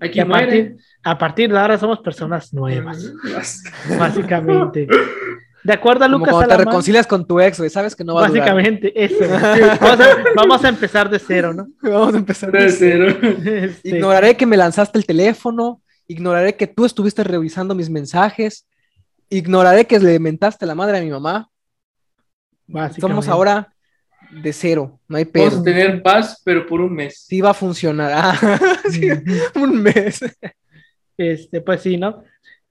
Aquí 0.00 0.18
a 0.18 0.26
partir, 0.26 0.76
a 1.02 1.18
partir 1.18 1.52
de 1.52 1.58
ahora 1.58 1.78
somos 1.78 1.98
personas 2.00 2.52
nuevas. 2.54 3.12
básicamente. 3.98 4.88
De 5.62 5.74
acuerdo 5.74 6.04
a 6.06 6.08
Lucas 6.08 6.30
Como 6.30 6.46
te 6.46 6.56
reconcilias 6.56 7.06
con 7.06 7.26
tu 7.26 7.38
ex, 7.38 7.60
sabes 7.70 7.94
que 7.94 8.02
no 8.02 8.14
va 8.14 8.22
Básicamente, 8.22 8.92
a 8.96 9.00
eso. 9.00 9.24
Vamos 10.34 10.64
a, 10.64 10.68
empezar 10.68 11.10
de 11.10 11.18
cero, 11.18 11.52
¿no? 11.52 11.68
Vamos 11.82 12.14
a 12.14 12.16
empezar 12.16 12.50
de, 12.50 12.70
cero. 12.70 13.08
Este. 13.10 13.88
Ignoraré 13.88 14.36
que 14.36 14.46
me 14.46 14.56
lanzaste 14.56 14.96
el 14.96 15.04
teléfono, 15.04 15.82
ignoraré 16.06 16.56
que 16.56 16.66
tú 16.66 16.86
estuviste 16.86 17.22
revisando 17.24 17.74
mis 17.74 17.90
mensajes, 17.90 18.66
ignoraré 19.28 19.86
que 19.86 19.98
le 19.98 20.18
mentaste 20.18 20.64
la 20.64 20.74
madre 20.74 20.98
a 20.98 21.02
mi 21.02 21.10
mamá. 21.10 21.49
Somos 22.98 23.28
ahora 23.28 23.72
de 24.30 24.52
cero, 24.52 25.00
no 25.08 25.16
hay 25.16 25.24
pedo. 25.24 25.44
Vamos 25.44 25.60
a 25.60 25.64
tener 25.64 26.02
paz, 26.02 26.40
pero 26.44 26.66
por 26.66 26.80
un 26.80 26.94
mes. 26.94 27.24
Sí 27.26 27.40
va 27.40 27.50
a 27.50 27.54
funcionar. 27.54 28.36
Ah, 28.42 28.72
un 29.56 29.82
mes. 29.82 30.20
Este, 31.16 31.60
pues 31.60 31.82
sí, 31.82 31.96
¿no? 31.96 32.22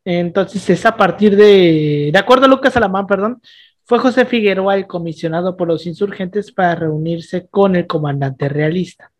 Entonces 0.04 0.70
es 0.70 0.86
a 0.86 0.96
partir 0.96 1.36
de, 1.36 2.10
de 2.12 2.20
acuerdo 2.20 2.46
a 2.46 2.48
Lucas 2.48 2.76
Alamán, 2.76 3.06
perdón, 3.06 3.42
fue 3.86 4.00
José 4.00 4.26
Figueroa 4.26 4.76
el 4.76 4.88
comisionado 4.88 5.58
por 5.58 5.68
los 5.68 5.86
insurgentes 5.86 6.52
para 6.52 6.76
reunirse 6.76 7.48
con 7.48 7.76
el 7.76 7.88
comandante 7.88 8.48
realista. 8.50 9.12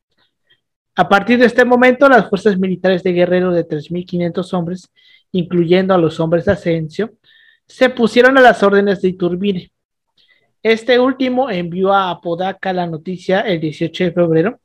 A 0.96 1.08
partir 1.08 1.40
de 1.40 1.46
este 1.46 1.66
momento, 1.66 2.10
las 2.10 2.30
fuerzas 2.30 2.58
militares 2.58 3.04
de 3.04 3.14
Guerrero 3.14 3.52
de 3.52 3.68
3.500 3.68 4.54
hombres, 4.54 4.90
incluyendo 5.32 5.94
a 5.94 5.98
los 5.98 6.20
hombres 6.20 6.46
de 6.46 6.52
Asensio, 6.52 7.14
se 7.66 7.90
pusieron 7.90 8.38
a 8.38 8.42
las 8.42 8.62
órdenes 8.64 9.02
de 9.02 9.10
Iturbide 9.10 9.72
este 10.62 11.00
último 11.00 11.50
envió 11.50 11.94
a 11.94 12.10
Apodaca 12.12 12.74
la 12.74 12.86
noticia 12.86 13.42
el 13.42 13.62
18 13.62 14.06
de 14.06 14.12
febrero, 14.12 14.60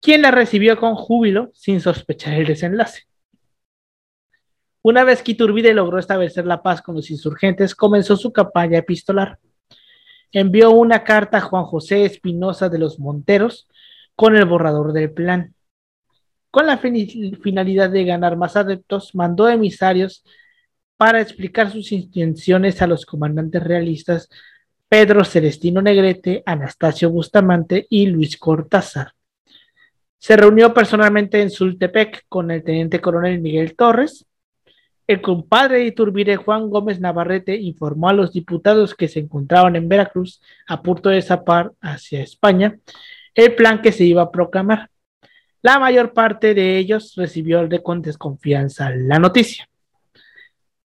quien 0.00 0.22
la 0.22 0.30
recibió 0.30 0.78
con 0.78 0.94
júbilo 0.94 1.50
sin 1.54 1.80
sospechar 1.80 2.34
el 2.34 2.46
desenlace. 2.46 3.04
Una 4.82 5.04
vez 5.04 5.22
que 5.22 5.32
Iturbide 5.32 5.74
logró 5.74 5.98
establecer 5.98 6.46
la 6.46 6.62
paz 6.62 6.80
con 6.80 6.94
los 6.94 7.10
insurgentes, 7.10 7.74
comenzó 7.74 8.16
su 8.16 8.32
campaña 8.32 8.78
epistolar. 8.78 9.38
Envió 10.30 10.70
una 10.70 11.02
carta 11.02 11.38
a 11.38 11.40
Juan 11.40 11.64
José 11.64 12.04
Espinosa 12.04 12.68
de 12.68 12.78
los 12.78 12.98
Monteros 12.98 13.68
con 14.14 14.36
el 14.36 14.44
borrador 14.44 14.92
del 14.92 15.10
plan. 15.10 15.54
Con 16.50 16.66
la 16.66 16.78
finalidad 16.78 17.90
de 17.90 18.04
ganar 18.04 18.36
más 18.36 18.54
adeptos, 18.54 19.14
mandó 19.14 19.48
emisarios 19.48 20.24
para 20.96 21.20
explicar 21.20 21.70
sus 21.70 21.90
intenciones 21.92 22.80
a 22.80 22.86
los 22.86 23.04
comandantes 23.04 23.62
realistas 23.62 24.28
Pedro 24.98 25.26
Celestino 25.26 25.82
Negrete, 25.82 26.42
Anastasio 26.46 27.10
Bustamante 27.10 27.86
y 27.90 28.06
Luis 28.06 28.38
Cortázar. 28.38 29.12
Se 30.16 30.38
reunió 30.38 30.72
personalmente 30.72 31.42
en 31.42 31.50
Sultepec 31.50 32.24
con 32.30 32.50
el 32.50 32.64
teniente 32.64 32.98
coronel 32.98 33.38
Miguel 33.42 33.76
Torres. 33.76 34.24
El 35.06 35.20
compadre 35.20 35.80
de 35.80 35.88
Iturbide, 35.88 36.36
Juan 36.36 36.70
Gómez 36.70 36.98
Navarrete, 36.98 37.56
informó 37.56 38.08
a 38.08 38.14
los 38.14 38.32
diputados 38.32 38.94
que 38.94 39.06
se 39.06 39.18
encontraban 39.18 39.76
en 39.76 39.86
Veracruz 39.86 40.40
a 40.66 40.80
punto 40.80 41.10
de 41.10 41.20
zapar 41.20 41.72
hacia 41.82 42.22
España 42.22 42.78
el 43.34 43.54
plan 43.54 43.82
que 43.82 43.92
se 43.92 44.04
iba 44.04 44.22
a 44.22 44.30
proclamar. 44.30 44.88
La 45.60 45.78
mayor 45.78 46.14
parte 46.14 46.54
de 46.54 46.78
ellos 46.78 47.12
recibió 47.16 47.68
de 47.68 47.82
con 47.82 48.00
desconfianza 48.00 48.88
la 48.88 49.18
noticia. 49.18 49.68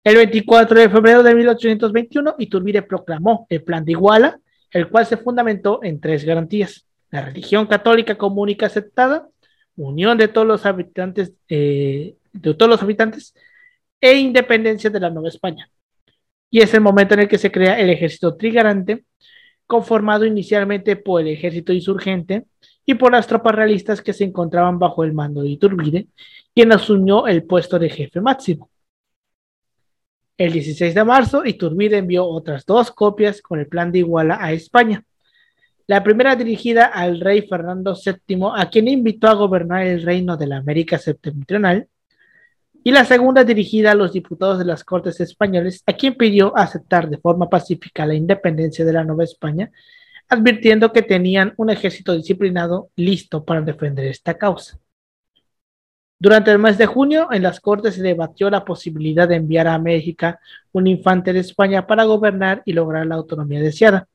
El 0.02 0.16
24 0.16 0.80
de 0.80 0.88
febrero 0.88 1.22
de 1.22 1.34
1821, 1.34 2.36
Iturbide 2.38 2.82
proclamó 2.82 3.46
el 3.50 3.62
Plan 3.62 3.84
de 3.84 3.92
Iguala, 3.92 4.40
el 4.70 4.88
cual 4.88 5.04
se 5.04 5.18
fundamentó 5.18 5.80
en 5.82 6.00
tres 6.00 6.24
garantías: 6.24 6.86
la 7.10 7.22
religión 7.22 7.66
católica 7.66 8.16
común 8.16 8.48
y 8.48 8.56
aceptada, 8.64 9.28
unión 9.76 10.16
de 10.16 10.28
todos 10.28 10.46
los 10.46 10.64
habitantes, 10.64 11.32
eh, 11.48 12.16
de 12.32 12.54
todos 12.54 12.70
los 12.70 12.82
habitantes 12.82 13.34
e 14.00 14.14
independencia 14.16 14.88
de 14.88 15.00
la 15.00 15.10
Nueva 15.10 15.28
España. 15.28 15.70
Y 16.50 16.60
es 16.60 16.72
el 16.72 16.80
momento 16.80 17.14
en 17.14 17.20
el 17.20 17.28
que 17.28 17.38
se 17.38 17.52
crea 17.52 17.78
el 17.78 17.90
ejército 17.90 18.36
trigarante, 18.36 19.04
conformado 19.66 20.24
inicialmente 20.24 20.96
por 20.96 21.20
el 21.20 21.28
ejército 21.28 21.74
insurgente 21.74 22.46
y 22.86 22.94
por 22.94 23.12
las 23.12 23.26
tropas 23.26 23.54
realistas 23.54 24.00
que 24.00 24.14
se 24.14 24.24
encontraban 24.24 24.78
bajo 24.78 25.04
el 25.04 25.12
mando 25.12 25.42
de 25.42 25.50
Iturbide, 25.50 26.08
quien 26.54 26.72
asumió 26.72 27.26
el 27.26 27.44
puesto 27.44 27.78
de 27.78 27.90
jefe 27.90 28.20
máximo. 28.22 28.70
El 30.40 30.54
16 30.54 30.94
de 30.94 31.04
marzo, 31.04 31.44
Iturbide 31.44 31.98
envió 31.98 32.24
otras 32.24 32.64
dos 32.64 32.90
copias 32.90 33.42
con 33.42 33.60
el 33.60 33.66
plan 33.66 33.92
de 33.92 33.98
Iguala 33.98 34.38
a 34.40 34.52
España. 34.52 35.04
La 35.86 36.02
primera 36.02 36.34
dirigida 36.34 36.86
al 36.86 37.20
rey 37.20 37.42
Fernando 37.42 37.94
VII, 37.94 38.48
a 38.56 38.70
quien 38.70 38.88
invitó 38.88 39.28
a 39.28 39.34
gobernar 39.34 39.86
el 39.86 40.02
reino 40.02 40.38
de 40.38 40.46
la 40.46 40.56
América 40.56 40.96
Septentrional, 40.96 41.88
y 42.82 42.90
la 42.90 43.04
segunda 43.04 43.44
dirigida 43.44 43.90
a 43.90 43.94
los 43.94 44.14
diputados 44.14 44.58
de 44.58 44.64
las 44.64 44.82
Cortes 44.82 45.20
Españoles, 45.20 45.82
a 45.84 45.92
quien 45.92 46.14
pidió 46.14 46.56
aceptar 46.56 47.10
de 47.10 47.18
forma 47.18 47.50
pacífica 47.50 48.06
la 48.06 48.14
independencia 48.14 48.82
de 48.86 48.94
la 48.94 49.04
Nueva 49.04 49.24
España, 49.24 49.70
advirtiendo 50.26 50.90
que 50.90 51.02
tenían 51.02 51.52
un 51.58 51.68
ejército 51.68 52.16
disciplinado 52.16 52.88
listo 52.96 53.44
para 53.44 53.60
defender 53.60 54.06
esta 54.06 54.38
causa. 54.38 54.80
Durante 56.22 56.50
el 56.50 56.58
mes 56.58 56.76
de 56.76 56.84
junio, 56.84 57.28
en 57.32 57.42
las 57.42 57.60
Cortes 57.60 57.94
se 57.94 58.02
debatió 58.02 58.50
la 58.50 58.62
posibilidad 58.62 59.26
de 59.26 59.36
enviar 59.36 59.66
a 59.66 59.78
México 59.78 60.34
un 60.70 60.86
infante 60.86 61.32
de 61.32 61.40
España 61.40 61.86
para 61.86 62.04
gobernar 62.04 62.62
y 62.66 62.74
lograr 62.74 63.06
la 63.06 63.14
autonomía 63.14 63.58
deseada. 63.58 64.06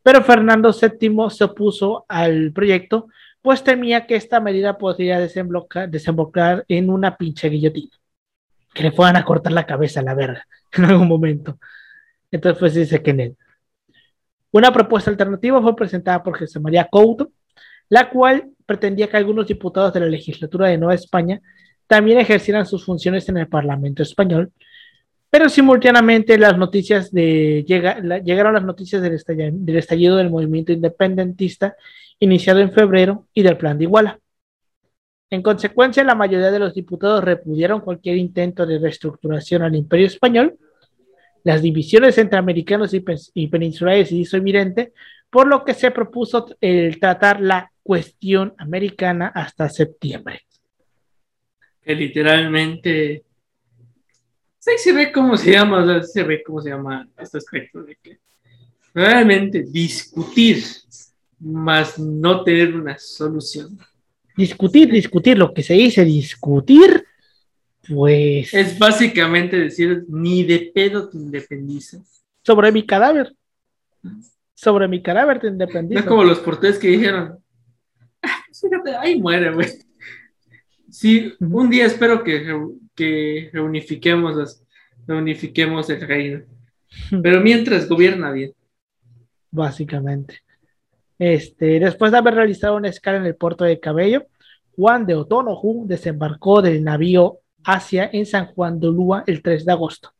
Pero 0.00 0.22
Fernando 0.22 0.70
VII 0.72 1.28
se 1.28 1.42
opuso 1.42 2.06
al 2.08 2.52
proyecto, 2.52 3.08
pues 3.42 3.64
temía 3.64 4.06
que 4.06 4.14
esta 4.14 4.38
medida 4.38 4.78
podría 4.78 5.18
desembocar, 5.18 6.64
en 6.68 6.88
una 6.88 7.16
pinche 7.16 7.48
guillotina, 7.48 7.96
que 8.72 8.84
le 8.84 8.92
fueran 8.92 9.16
a 9.16 9.24
cortar 9.24 9.50
la 9.50 9.66
cabeza 9.66 9.98
a 9.98 10.04
la 10.04 10.14
verga 10.14 10.46
en 10.72 10.84
algún 10.84 11.08
momento. 11.08 11.58
Entonces, 12.30 12.60
pues 12.60 12.74
dice 12.74 13.02
que. 13.02 13.34
Una 14.52 14.72
propuesta 14.72 15.10
alternativa 15.10 15.60
fue 15.60 15.74
presentada 15.74 16.22
por 16.22 16.38
José 16.38 16.60
María 16.60 16.86
Couto, 16.88 17.32
la 17.90 18.08
cual 18.08 18.50
pretendía 18.64 19.08
que 19.08 19.18
algunos 19.18 19.46
diputados 19.46 19.92
de 19.92 20.00
la 20.00 20.06
legislatura 20.06 20.68
de 20.68 20.78
Nueva 20.78 20.94
España 20.94 21.40
también 21.86 22.18
ejercieran 22.18 22.64
sus 22.64 22.84
funciones 22.84 23.28
en 23.28 23.36
el 23.36 23.48
Parlamento 23.48 24.02
español, 24.02 24.52
pero 25.28 25.48
simultáneamente 25.48 26.38
las 26.38 26.56
noticias 26.56 27.12
de, 27.12 27.64
llegaron 28.24 28.54
las 28.54 28.64
noticias 28.64 29.02
del 29.02 29.76
estallido, 29.76 30.16
del 30.16 30.30
movimiento 30.30 30.72
independentista 30.72 31.76
iniciado 32.18 32.60
en 32.60 32.72
febrero 32.72 33.26
y 33.34 33.42
del 33.42 33.56
plan 33.56 33.76
de 33.76 33.84
Iguala. 33.84 34.20
En 35.30 35.42
consecuencia, 35.42 36.02
la 36.02 36.16
mayoría 36.16 36.50
de 36.50 36.58
los 36.58 36.74
diputados 36.74 37.22
repudiaron 37.22 37.80
cualquier 37.80 38.16
intento 38.16 38.66
de 38.66 38.80
reestructuración 38.80 39.62
al 39.62 39.76
imperio 39.76 40.06
español. 40.06 40.58
Las 41.44 41.62
divisiones 41.62 42.18
entre 42.18 42.38
americanos 42.38 42.92
y, 42.92 43.46
peninsulares 43.46 44.08
se 44.08 44.16
hizo 44.16 44.36
evidente, 44.36 44.92
por 45.30 45.46
lo 45.46 45.64
que 45.64 45.74
se 45.74 45.92
propuso 45.92 46.46
el 46.60 46.98
tratar 46.98 47.40
la 47.40 47.69
cuestión 47.82 48.54
americana 48.58 49.28
hasta 49.34 49.68
septiembre. 49.68 50.42
Que 51.82 51.94
literalmente 51.94 53.24
sí 54.58 54.72
se 54.78 54.92
ve 54.92 55.10
cómo 55.12 55.36
se 55.36 55.52
llama, 55.52 56.02
se 56.02 56.22
ve 56.22 56.42
cómo 56.44 56.60
se 56.60 56.70
llama 56.70 57.08
este 57.18 57.38
aspecto 57.38 57.82
de 57.82 57.96
que 57.96 58.18
realmente 58.94 59.62
discutir, 59.62 60.62
más 61.38 61.98
no 61.98 62.44
tener 62.44 62.74
una 62.76 62.98
solución. 62.98 63.78
Discutir, 64.36 64.90
discutir, 64.90 65.38
lo 65.38 65.52
que 65.54 65.62
se 65.62 65.74
dice 65.74 66.04
discutir, 66.04 67.04
pues 67.88 68.52
Es 68.54 68.78
básicamente 68.78 69.58
decir, 69.58 70.04
ni 70.08 70.44
de 70.44 70.70
pedo 70.74 71.08
te 71.08 71.16
independizas. 71.16 72.22
sobre 72.42 72.70
mi 72.72 72.84
cadáver. 72.86 73.34
Sobre 74.54 74.88
mi 74.88 75.02
cadáver 75.02 75.40
te 75.40 75.46
No 75.46 75.52
independizas. 75.54 76.04
es 76.04 76.08
como 76.08 76.24
los 76.24 76.38
portugueses 76.40 76.78
que 76.80 76.88
dijeron, 76.88 77.32
"Ah, 77.32 77.38
fíjate, 78.60 78.94
ahí 78.96 79.20
muere, 79.20 79.52
güey. 79.52 79.68
Sí, 80.90 81.32
un 81.40 81.70
día 81.70 81.86
espero 81.86 82.22
que, 82.24 82.44
que 82.94 83.50
reunifiquemos, 83.52 84.36
las, 84.36 84.64
reunifiquemos 85.06 85.88
el 85.90 86.00
reino. 86.00 86.40
Pero 87.22 87.40
mientras 87.40 87.88
gobierna 87.88 88.32
bien. 88.32 88.52
básicamente. 89.50 90.40
Este, 91.18 91.78
después 91.80 92.10
de 92.12 92.18
haber 92.18 92.34
realizado 92.34 92.76
una 92.76 92.88
escala 92.88 93.18
en 93.18 93.26
el 93.26 93.36
puerto 93.36 93.64
de 93.64 93.78
Cabello, 93.78 94.26
Juan 94.74 95.06
de 95.06 95.14
Otonoju 95.14 95.84
desembarcó 95.86 96.62
del 96.62 96.82
navío 96.82 97.38
Asia 97.62 98.08
en 98.12 98.24
San 98.26 98.46
Juan 98.46 98.80
de 98.80 98.88
Ulúa 98.88 99.24
el 99.26 99.42
3 99.42 99.64
de 99.66 99.72
agosto. 99.72 100.12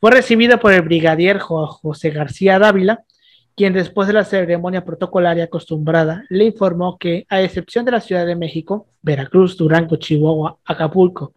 Fue 0.00 0.10
recibido 0.10 0.58
por 0.58 0.72
el 0.72 0.82
brigadier 0.82 1.38
Jo- 1.38 1.66
José 1.68 2.10
García 2.10 2.58
Dávila, 2.58 3.04
quien 3.56 3.72
después 3.72 4.06
de 4.06 4.14
la 4.14 4.24
ceremonia 4.24 4.84
protocolaria 4.84 5.44
acostumbrada 5.44 6.24
le 6.28 6.44
informó 6.44 6.98
que, 6.98 7.24
a 7.30 7.40
excepción 7.40 7.84
de 7.86 7.92
la 7.92 8.00
Ciudad 8.02 8.26
de 8.26 8.36
México, 8.36 8.86
Veracruz, 9.02 9.56
Durango, 9.56 9.96
Chihuahua, 9.96 10.58
Acapulco 10.64 11.34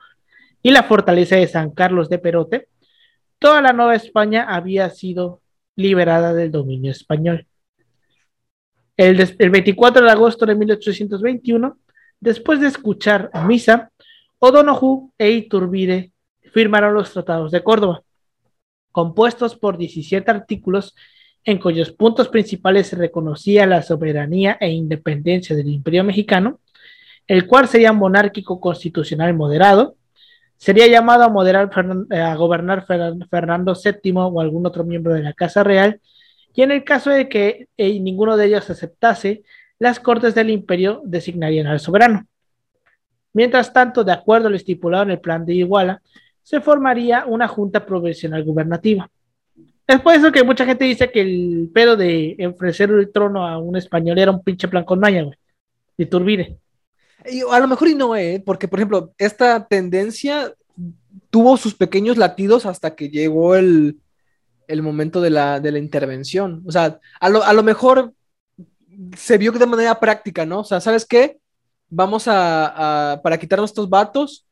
y 0.61 0.71
la 0.71 0.83
fortaleza 0.83 1.37
de 1.37 1.47
San 1.47 1.71
Carlos 1.71 2.09
de 2.09 2.19
Perote, 2.19 2.67
toda 3.39 3.61
la 3.61 3.71
Nueva 3.71 3.95
España 3.95 4.43
había 4.49 4.89
sido 4.89 5.41
liberada 5.77 6.33
del 6.33 6.51
dominio 6.51 6.91
español. 6.91 7.47
El, 8.97 9.15
des- 9.15 9.35
el 9.39 9.49
24 9.49 10.03
de 10.03 10.11
agosto 10.11 10.45
de 10.45 10.55
1821, 10.55 11.77
después 12.19 12.59
de 12.59 12.67
escuchar 12.67 13.31
misa, 13.47 13.91
O'Donoghue 14.39 15.11
e 15.17 15.31
Iturbide 15.31 16.11
firmaron 16.51 16.93
los 16.93 17.13
tratados 17.13 17.51
de 17.51 17.63
Córdoba, 17.63 18.01
compuestos 18.91 19.55
por 19.55 19.77
17 19.77 20.29
artículos 20.29 20.95
en 21.49 21.57
cuyos 21.57 21.91
puntos 21.91 22.29
principales 22.29 22.87
se 22.87 22.95
reconocía 22.95 23.65
la 23.65 23.81
soberanía 23.81 24.55
e 24.59 24.69
independencia 24.69 25.55
del 25.55 25.69
Imperio 25.69 26.03
Mexicano, 26.03 26.59
el 27.25 27.47
cual 27.47 27.67
sería 27.67 27.91
monárquico 27.91 28.59
constitucional 28.59 29.33
moderado, 29.33 29.95
sería 30.57 30.85
llamado 30.85 31.23
a, 31.23 31.29
moderar 31.29 31.71
eh, 32.11 32.19
a 32.19 32.35
gobernar 32.35 32.85
Fer- 32.85 33.27
Fernando 33.29 33.73
VII 33.73 34.13
o 34.15 34.41
algún 34.41 34.67
otro 34.67 34.83
miembro 34.83 35.15
de 35.15 35.23
la 35.23 35.33
Casa 35.33 35.63
Real, 35.63 35.99
y 36.53 36.61
en 36.61 36.69
el 36.69 36.83
caso 36.83 37.09
de 37.09 37.27
que 37.27 37.67
eh, 37.77 37.99
ninguno 37.99 38.37
de 38.37 38.45
ellos 38.45 38.69
aceptase, 38.69 39.41
las 39.79 39.99
Cortes 39.99 40.35
del 40.35 40.51
Imperio 40.51 41.01
designarían 41.03 41.65
al 41.65 41.79
soberano. 41.79 42.27
Mientras 43.33 43.73
tanto, 43.73 44.03
de 44.03 44.11
acuerdo 44.11 44.47
a 44.47 44.49
lo 44.51 44.55
estipulado 44.55 45.03
en 45.03 45.11
el 45.11 45.19
plan 45.19 45.47
de 45.47 45.55
Iguala, 45.55 46.01
se 46.43 46.61
formaría 46.61 47.25
una 47.25 47.47
junta 47.47 47.87
provisional 47.87 48.43
gubernativa. 48.43 49.09
Es 49.89 49.99
por 50.01 50.13
eso 50.13 50.31
que 50.31 50.43
mucha 50.43 50.65
gente 50.65 50.85
dice 50.85 51.11
que 51.11 51.21
el 51.21 51.71
pedo 51.73 51.97
de 51.97 52.37
ofrecer 52.47 52.91
el 52.91 53.11
trono 53.11 53.47
a 53.47 53.57
un 53.57 53.75
español 53.75 54.19
era 54.19 54.29
un 54.29 54.43
pinche 54.43 54.67
plan 54.67 54.85
con 54.85 54.99
maña, 54.99 55.23
güey. 55.23 55.35
De 55.97 56.05
Turbide. 56.05 56.59
A 57.51 57.59
lo 57.59 57.67
mejor 57.67 57.87
y 57.87 57.95
no, 57.95 58.15
¿eh? 58.15 58.41
Porque, 58.45 58.67
por 58.67 58.77
ejemplo, 58.77 59.13
esta 59.17 59.67
tendencia 59.67 60.53
tuvo 61.31 61.57
sus 61.57 61.73
pequeños 61.73 62.17
latidos 62.17 62.67
hasta 62.67 62.95
que 62.95 63.09
llegó 63.09 63.55
el, 63.55 63.97
el 64.67 64.83
momento 64.83 65.21
de 65.21 65.31
la, 65.31 65.59
de 65.59 65.71
la 65.71 65.79
intervención. 65.79 66.61
O 66.67 66.71
sea, 66.71 66.99
a 67.19 67.29
lo, 67.29 67.43
a 67.43 67.51
lo 67.53 67.63
mejor 67.63 68.13
se 69.17 69.39
vio 69.39 69.51
de 69.51 69.65
manera 69.65 69.99
práctica, 69.99 70.45
¿no? 70.45 70.59
O 70.59 70.63
sea, 70.63 70.79
¿sabes 70.79 71.03
qué? 71.03 71.39
Vamos 71.89 72.27
a, 72.27 73.13
a- 73.13 73.21
para 73.23 73.39
quitarnos 73.39 73.71
estos 73.71 73.89
vatos, 73.89 74.45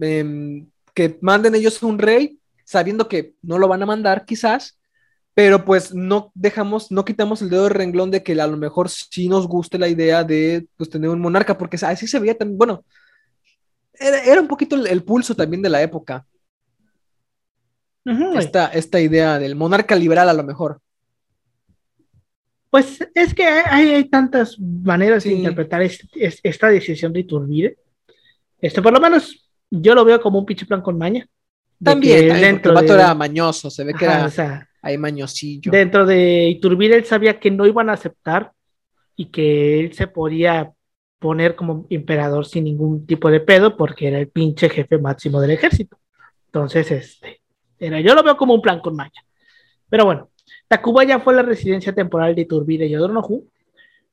em, 0.00 0.66
que 0.94 1.18
manden 1.20 1.54
ellos 1.56 1.82
un 1.82 1.98
rey, 1.98 2.38
sabiendo 2.64 3.08
que 3.08 3.34
no 3.42 3.58
lo 3.58 3.68
van 3.68 3.82
a 3.82 3.86
mandar 3.86 4.24
quizás, 4.24 4.78
pero 5.34 5.64
pues 5.64 5.94
no 5.94 6.30
dejamos, 6.34 6.90
no 6.92 7.04
quitamos 7.04 7.40
el 7.42 7.50
dedo 7.50 7.64
de 7.64 7.70
renglón 7.70 8.10
de 8.10 8.22
que 8.22 8.38
a 8.40 8.46
lo 8.46 8.56
mejor 8.56 8.88
sí 8.90 9.28
nos 9.28 9.46
guste 9.48 9.78
la 9.78 9.88
idea 9.88 10.24
de 10.24 10.66
pues, 10.76 10.90
tener 10.90 11.08
un 11.10 11.20
monarca, 11.20 11.56
porque 11.56 11.78
así 11.84 12.06
se 12.06 12.18
veía 12.18 12.36
también, 12.36 12.58
bueno, 12.58 12.84
era, 13.94 14.22
era 14.24 14.40
un 14.40 14.48
poquito 14.48 14.76
el, 14.76 14.86
el 14.86 15.02
pulso 15.04 15.34
también 15.34 15.62
de 15.62 15.68
la 15.70 15.82
época, 15.82 16.26
esta, 18.38 18.66
esta 18.68 19.00
idea 19.00 19.38
del 19.38 19.54
monarca 19.56 19.94
liberal 19.96 20.28
a 20.28 20.32
lo 20.32 20.42
mejor. 20.42 20.80
Pues 22.70 23.06
es 23.14 23.34
que 23.34 23.44
hay, 23.44 23.90
hay 23.90 24.04
tantas 24.08 24.58
maneras 24.58 25.24
de 25.24 25.30
interpretar 25.38 25.82
es- 25.82 26.08
es- 26.14 26.40
esta 26.42 26.68
decisión 26.68 27.12
de 27.12 27.20
Iturbide. 27.20 27.76
Este, 28.60 28.80
por 28.82 28.92
lo 28.92 29.00
menos 29.00 29.50
yo 29.70 29.94
lo 29.94 30.04
veo 30.04 30.20
como 30.20 30.38
un 30.38 30.46
pinche 30.46 30.66
plan 30.66 30.80
con 30.80 30.96
maña. 30.98 31.26
De 31.82 31.90
También, 31.90 32.28
también, 32.28 32.54
porque 32.62 32.68
el 32.68 32.74
vato 32.74 32.94
era 32.94 33.12
mañoso, 33.12 33.68
se 33.68 33.82
ve 33.82 33.92
que 33.92 34.06
Ajá, 34.06 34.18
era 34.18 34.26
o 34.26 34.30
sea, 34.30 34.68
ahí 34.82 34.96
mañosillo. 34.96 35.72
dentro 35.72 36.06
de 36.06 36.48
Iturbide 36.48 36.94
él 36.94 37.04
sabía 37.04 37.40
que 37.40 37.50
no 37.50 37.66
iban 37.66 37.90
a 37.90 37.94
aceptar 37.94 38.52
y 39.16 39.26
que 39.26 39.80
él 39.80 39.92
se 39.92 40.06
podía 40.06 40.72
poner 41.18 41.56
como 41.56 41.88
emperador 41.90 42.46
sin 42.46 42.62
ningún 42.64 43.04
tipo 43.04 43.32
de 43.32 43.40
pedo 43.40 43.76
porque 43.76 44.06
era 44.06 44.20
el 44.20 44.28
pinche 44.28 44.70
jefe 44.70 44.96
máximo 44.98 45.40
del 45.40 45.50
ejército. 45.50 45.98
Entonces, 46.46 46.88
este, 46.92 47.40
era, 47.80 48.00
yo 48.00 48.14
lo 48.14 48.22
veo 48.22 48.36
como 48.36 48.54
un 48.54 48.62
plan 48.62 48.78
con 48.78 48.94
maña. 48.94 49.24
Pero 49.88 50.04
bueno, 50.04 50.30
Tacubaya 50.68 51.18
fue 51.18 51.34
la 51.34 51.42
residencia 51.42 51.92
temporal 51.92 52.36
de 52.36 52.42
Iturbide 52.42 52.86
y 52.86 52.94
O'Donoghue. 52.94 53.42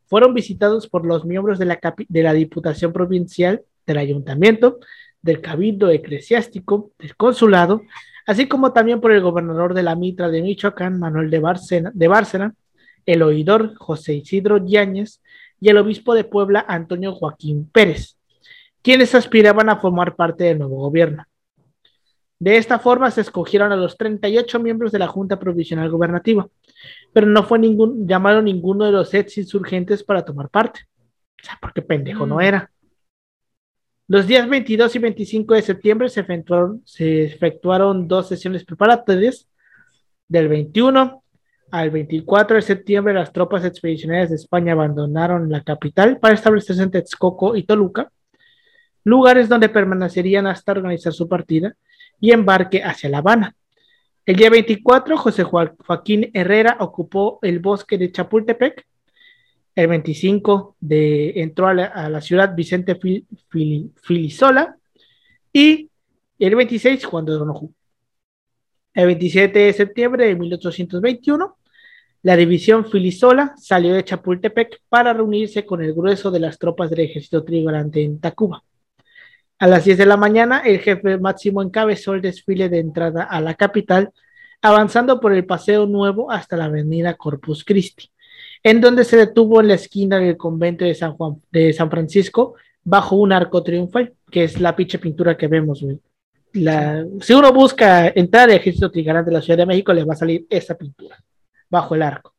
Fueron 0.07 0.33
visitados 0.33 0.87
por 0.87 1.05
los 1.05 1.23
miembros 1.23 1.59
de 1.59 1.65
la, 1.65 1.79
de 2.07 2.23
la 2.23 2.33
Diputación 2.33 2.91
Provincial, 2.91 3.61
del 3.85 3.97
Ayuntamiento, 3.99 4.79
del 5.21 5.41
Cabildo 5.41 5.89
Eclesiástico, 5.89 6.91
del 6.99 7.15
Consulado, 7.15 7.81
así 8.25 8.47
como 8.47 8.73
también 8.73 9.01
por 9.01 9.11
el 9.11 9.21
gobernador 9.21 9.73
de 9.73 9.83
la 9.83 9.95
Mitra 9.95 10.29
de 10.29 10.41
Michoacán, 10.41 10.99
Manuel 10.99 11.29
de 11.29 11.39
Bárcena, 11.39 11.91
de 11.93 12.07
Bárcena, 12.07 12.53
el 13.05 13.21
oidor 13.23 13.75
José 13.75 14.13
Isidro 14.15 14.63
Yáñez 14.65 15.21
y 15.59 15.69
el 15.69 15.77
obispo 15.77 16.13
de 16.13 16.23
Puebla, 16.23 16.63
Antonio 16.67 17.13
Joaquín 17.13 17.69
Pérez, 17.71 18.17
quienes 18.81 19.15
aspiraban 19.15 19.69
a 19.69 19.77
formar 19.77 20.15
parte 20.15 20.45
del 20.45 20.59
nuevo 20.59 20.77
gobierno. 20.77 21.25
De 22.41 22.55
esta 22.55 22.79
forma 22.79 23.11
se 23.11 23.19
escogieron 23.21 23.73
a 23.73 23.75
los 23.75 23.97
38 23.97 24.59
miembros 24.59 24.93
de 24.93 24.99
la 24.99 25.07
Junta 25.07 25.37
Provisional 25.39 25.89
Gubernativa, 25.89 26.47
pero 27.11 27.27
no 27.27 27.43
fue 27.43 27.59
ningún, 27.59 28.07
llamaron 28.07 28.45
ninguno 28.45 28.85
de 28.85 28.93
los 28.93 29.13
ex 29.13 29.37
insurgentes 29.37 30.03
para 30.03 30.23
tomar 30.23 30.47
parte. 30.49 30.81
O 31.41 31.45
sea, 31.45 31.57
porque 31.61 31.81
pendejo 31.81 32.25
no 32.25 32.35
Mm. 32.35 32.41
era. 32.41 32.71
Los 34.10 34.26
días 34.26 34.49
22 34.49 34.95
y 34.95 34.99
25 34.99 35.53
de 35.53 35.61
septiembre 35.61 36.10
se 36.10 36.22
efectuaron, 37.26 38.07
dos 38.07 38.27
sesiones 38.27 38.65
preparatorias. 38.65 39.48
Del 40.27 40.48
21 40.48 41.23
al 41.69 41.90
24 41.91 42.56
de 42.56 42.61
septiembre, 42.64 43.14
las 43.14 43.31
tropas 43.31 43.64
expedicionarias 43.65 44.30
de 44.31 44.38
España 44.38 44.73
abandonaron 44.73 45.48
la 45.52 45.61
capital 45.64 46.18
para 46.18 46.34
establecerse 46.34 46.81
en 46.81 46.90
Texcoco 46.90 47.56
y 47.56 47.61
Toluca, 47.64 48.11
lugares 49.03 49.48
donde 49.48 49.69
permanecerían 49.69 50.48
hasta 50.48 50.72
organizar 50.72 51.14
su 51.14 51.27
partida 51.30 51.76
y 52.19 52.31
embarque 52.31 52.84
hacia 52.84 53.11
La 53.11 53.19
Habana. 53.19 53.56
El 54.26 54.38
día 54.38 54.49
24, 54.49 55.18
José 55.18 55.44
Joa- 55.44 55.76
Joaquín 55.86 56.31
Herrera 56.34 56.77
ocupó 56.80 57.38
el 57.44 57.60
bosque 57.60 57.99
de 57.99 58.11
Chapultepec. 58.11 58.88
El 59.80 59.88
25 59.88 60.76
de, 60.81 61.39
entró 61.41 61.68
a 61.68 61.73
la, 61.73 62.22
ciudad 62.22 62.53
Vicente 62.53 62.99
Fil- 62.99 63.26
Fili- 63.49 63.91
Filisola. 64.01 64.76
Y 65.53 65.89
el 66.38 66.56
26, 66.56 67.06
Juan 67.06 67.23
de 67.26 67.31
Donojú. 67.31 67.73
El 68.93 69.06
27 69.06 69.57
de 69.57 69.72
septiembre 69.73 70.27
de 70.27 70.35
1821, 70.35 71.57
la 72.23 72.35
división 72.35 72.89
Filisola 72.91 73.53
salió 73.56 73.93
de 73.93 74.03
Chapultepec 74.03 74.81
para 74.89 75.14
reunirse 75.14 75.65
con 75.65 75.81
el 75.81 75.93
grueso 75.93 76.30
de 76.30 76.41
las 76.41 76.60
tropas 76.60 76.89
del 76.89 76.99
ejército 76.99 77.45
trigarante 77.45 78.03
en 78.03 78.19
Tacuba. 78.19 78.61
A 79.60 79.68
las 79.68 79.85
10 79.85 79.97
de 79.97 80.06
la 80.06 80.18
mañana, 80.18 80.60
el 80.65 80.80
jefe 80.80 81.18
máximo 81.19 81.61
encabezó 81.61 82.14
el 82.15 82.22
desfile 82.22 82.68
de 82.68 82.80
entrada 82.80 83.23
a 83.23 83.39
la 83.39 83.53
capital, 83.53 84.11
avanzando 84.61 85.22
por 85.22 85.31
el 85.31 85.45
Paseo 85.45 85.85
Nuevo 85.85 86.31
hasta 86.31 86.57
la 86.57 86.65
avenida 86.65 87.15
Corpus 87.15 87.64
Christi, 87.64 88.11
en 88.64 88.81
donde 88.81 89.03
se 89.03 89.18
detuvo 89.18 89.61
en 89.61 89.69
la 89.69 89.76
esquina 89.76 90.19
del 90.19 90.38
convento 90.38 90.86
de 90.86 90.95
San, 90.95 91.14
Juan, 91.14 91.41
de 91.52 91.73
San 91.73 91.90
Francisco 91.90 92.56
bajo 92.84 93.15
un 93.15 93.31
arco 93.31 93.64
triunfal, 93.64 94.14
que 94.30 94.44
es 94.44 94.60
la 94.60 94.76
pinche 94.76 94.99
pintura 94.99 95.38
que 95.38 95.48
vemos, 95.48 95.81
güey. 95.81 95.99
La, 96.53 97.06
si 97.22 97.34
uno 97.34 97.53
busca 97.53 98.07
entrar 98.07 98.49
al 98.49 98.56
ejército 98.56 98.90
trigarante 98.90 99.30
de 99.30 99.36
la 99.38 99.41
Ciudad 99.41 99.60
de 99.60 99.68
México, 99.68 99.94
le 99.94 100.03
va 100.03 100.14
a 100.14 100.18
salir 100.18 100.48
esa 100.49 100.76
pintura 100.76 101.15
bajo 101.69 101.94
el 101.94 102.02
arco. 102.02 102.34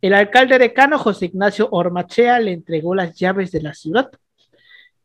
El 0.00 0.14
alcalde 0.14 0.58
decano 0.58 0.98
José 0.98 1.26
Ignacio 1.26 1.68
Ormachea 1.70 2.40
le 2.40 2.52
entregó 2.52 2.94
las 2.94 3.14
llaves 3.16 3.52
de 3.52 3.60
la 3.62 3.74
ciudad. 3.74 4.10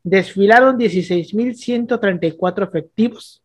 Desfilaron 0.02 0.78
16.134 0.78 2.66
efectivos, 2.66 3.44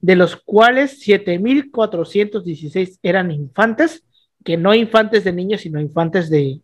de 0.00 0.16
los 0.16 0.36
cuales 0.36 1.00
7.416 1.06 2.98
eran 3.02 3.30
infantes 3.30 4.04
que 4.44 4.56
no 4.56 4.74
infantes 4.74 5.24
de 5.24 5.32
niños, 5.32 5.62
sino 5.62 5.80
infantes 5.80 6.30
de 6.30 6.60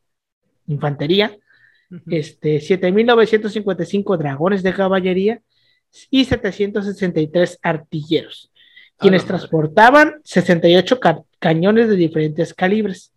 infantería, 0.67 1.37
este, 2.09 2.59
7.955 2.61 4.17
dragones 4.17 4.63
de 4.63 4.73
caballería 4.73 5.43
y 6.11 6.25
763 6.25 7.59
artilleros, 7.63 8.51
quienes 8.99 9.25
transportaban 9.25 10.21
68 10.25 10.99
cañones 11.39 11.89
de 11.89 11.97
diferentes 11.97 12.55
calibres. 12.55 13.13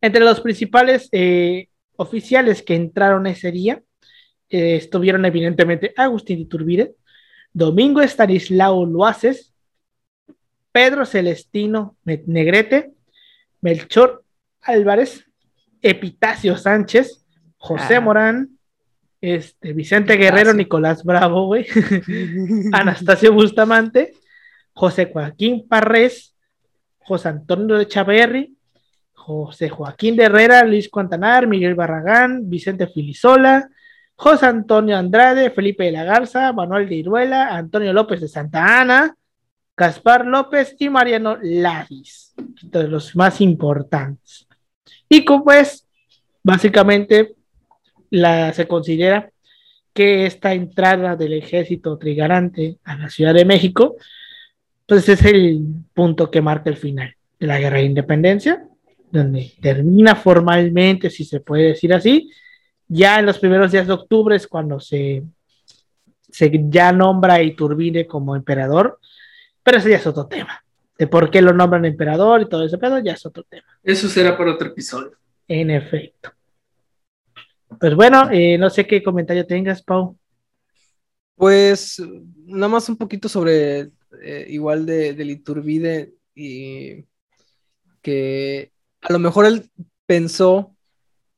Entre 0.00 0.22
los 0.22 0.40
principales 0.40 1.08
eh, 1.12 1.68
oficiales 1.96 2.62
que 2.62 2.74
entraron 2.74 3.26
ese 3.26 3.50
día 3.50 3.82
eh, 4.50 4.76
estuvieron 4.76 5.24
evidentemente 5.24 5.94
Agustín 5.96 6.40
Iturbide, 6.40 6.94
Domingo 7.52 8.02
Estanislao 8.02 8.84
Luaces, 8.84 9.54
Pedro 10.72 11.06
Celestino 11.06 11.96
Negrete, 12.04 12.93
Melchor 13.64 14.22
Álvarez, 14.60 15.24
Epitacio 15.80 16.58
Sánchez, 16.58 17.24
José 17.56 17.96
ah. 17.96 18.00
Morán, 18.02 18.58
este, 19.22 19.72
Vicente 19.72 20.16
Guerrero, 20.16 20.52
Nicolás 20.52 21.02
Bravo, 21.02 21.46
güey, 21.46 21.66
Anastasio 22.72 23.32
Bustamante, 23.32 24.12
José 24.74 25.10
Joaquín 25.10 25.66
Parrés, 25.66 26.36
José 26.98 27.30
Antonio 27.30 27.78
de 27.78 27.88
Chaverri, 27.88 28.54
José 29.14 29.70
Joaquín 29.70 30.14
de 30.14 30.24
Herrera, 30.24 30.62
Luis 30.64 30.90
Cuantanar, 30.90 31.46
Miguel 31.46 31.74
Barragán, 31.74 32.50
Vicente 32.50 32.86
Filisola, 32.88 33.70
José 34.14 34.44
Antonio 34.44 34.98
Andrade, 34.98 35.50
Felipe 35.50 35.84
de 35.84 35.92
la 35.92 36.04
Garza, 36.04 36.52
Manuel 36.52 36.86
de 36.86 36.96
Iruela, 36.96 37.56
Antonio 37.56 37.94
López 37.94 38.20
de 38.20 38.28
Santa 38.28 38.82
Ana, 38.82 39.16
Gaspar 39.76 40.24
López 40.26 40.76
y 40.78 40.88
Mariano 40.88 41.36
Ladis, 41.42 42.34
de 42.62 42.88
los 42.88 43.16
más 43.16 43.40
importantes. 43.40 44.46
Y 45.08 45.24
como 45.24 45.44
pues, 45.44 45.86
básicamente, 46.42 47.34
se 48.10 48.68
considera 48.68 49.30
que 49.92 50.26
esta 50.26 50.52
entrada 50.52 51.16
del 51.16 51.32
ejército 51.34 51.96
trigarante 51.98 52.78
a 52.84 52.96
la 52.96 53.10
Ciudad 53.10 53.34
de 53.34 53.44
México, 53.44 53.96
pues 54.86 55.08
es 55.08 55.24
el 55.24 55.62
punto 55.92 56.30
que 56.30 56.42
marca 56.42 56.70
el 56.70 56.76
final 56.76 57.14
de 57.38 57.46
la 57.46 57.58
guerra 57.58 57.78
de 57.78 57.84
independencia, 57.84 58.64
donde 59.10 59.52
termina 59.60 60.16
formalmente, 60.16 61.10
si 61.10 61.24
se 61.24 61.40
puede 61.40 61.68
decir 61.68 61.94
así, 61.94 62.30
ya 62.88 63.18
en 63.18 63.26
los 63.26 63.38
primeros 63.38 63.72
días 63.72 63.86
de 63.86 63.92
octubre 63.92 64.36
es 64.36 64.46
cuando 64.46 64.80
se, 64.80 65.22
se 66.28 66.50
ya 66.68 66.92
nombra 66.92 67.34
a 67.34 67.42
Iturbide 67.42 68.06
como 68.06 68.36
emperador, 68.36 68.98
pero 69.64 69.78
ese 69.78 69.90
ya 69.90 69.96
es 69.96 70.06
otro 70.06 70.26
tema. 70.28 70.64
De 70.96 71.08
por 71.08 71.30
qué 71.30 71.42
lo 71.42 71.52
nombran 71.52 71.84
emperador 71.84 72.42
y 72.42 72.48
todo 72.48 72.64
ese 72.64 72.78
pedo, 72.78 73.00
ya 73.00 73.14
es 73.14 73.26
otro 73.26 73.42
tema. 73.42 73.66
Eso 73.82 74.08
será 74.08 74.38
para 74.38 74.52
otro 74.52 74.68
episodio. 74.68 75.18
En 75.48 75.70
efecto. 75.70 76.30
Pues 77.80 77.96
bueno, 77.96 78.30
eh, 78.30 78.56
no 78.58 78.70
sé 78.70 78.86
qué 78.86 79.02
comentario 79.02 79.46
tengas, 79.46 79.82
Pau. 79.82 80.16
Pues 81.34 82.00
nada 82.46 82.68
más 82.68 82.88
un 82.88 82.96
poquito 82.96 83.28
sobre 83.28 83.90
eh, 84.22 84.46
igual 84.50 84.86
de, 84.86 85.14
de 85.14 85.24
Iturbide 85.24 86.14
y 86.34 87.04
que 88.02 88.70
a 89.00 89.12
lo 89.12 89.18
mejor 89.18 89.46
él 89.46 89.70
pensó 90.06 90.76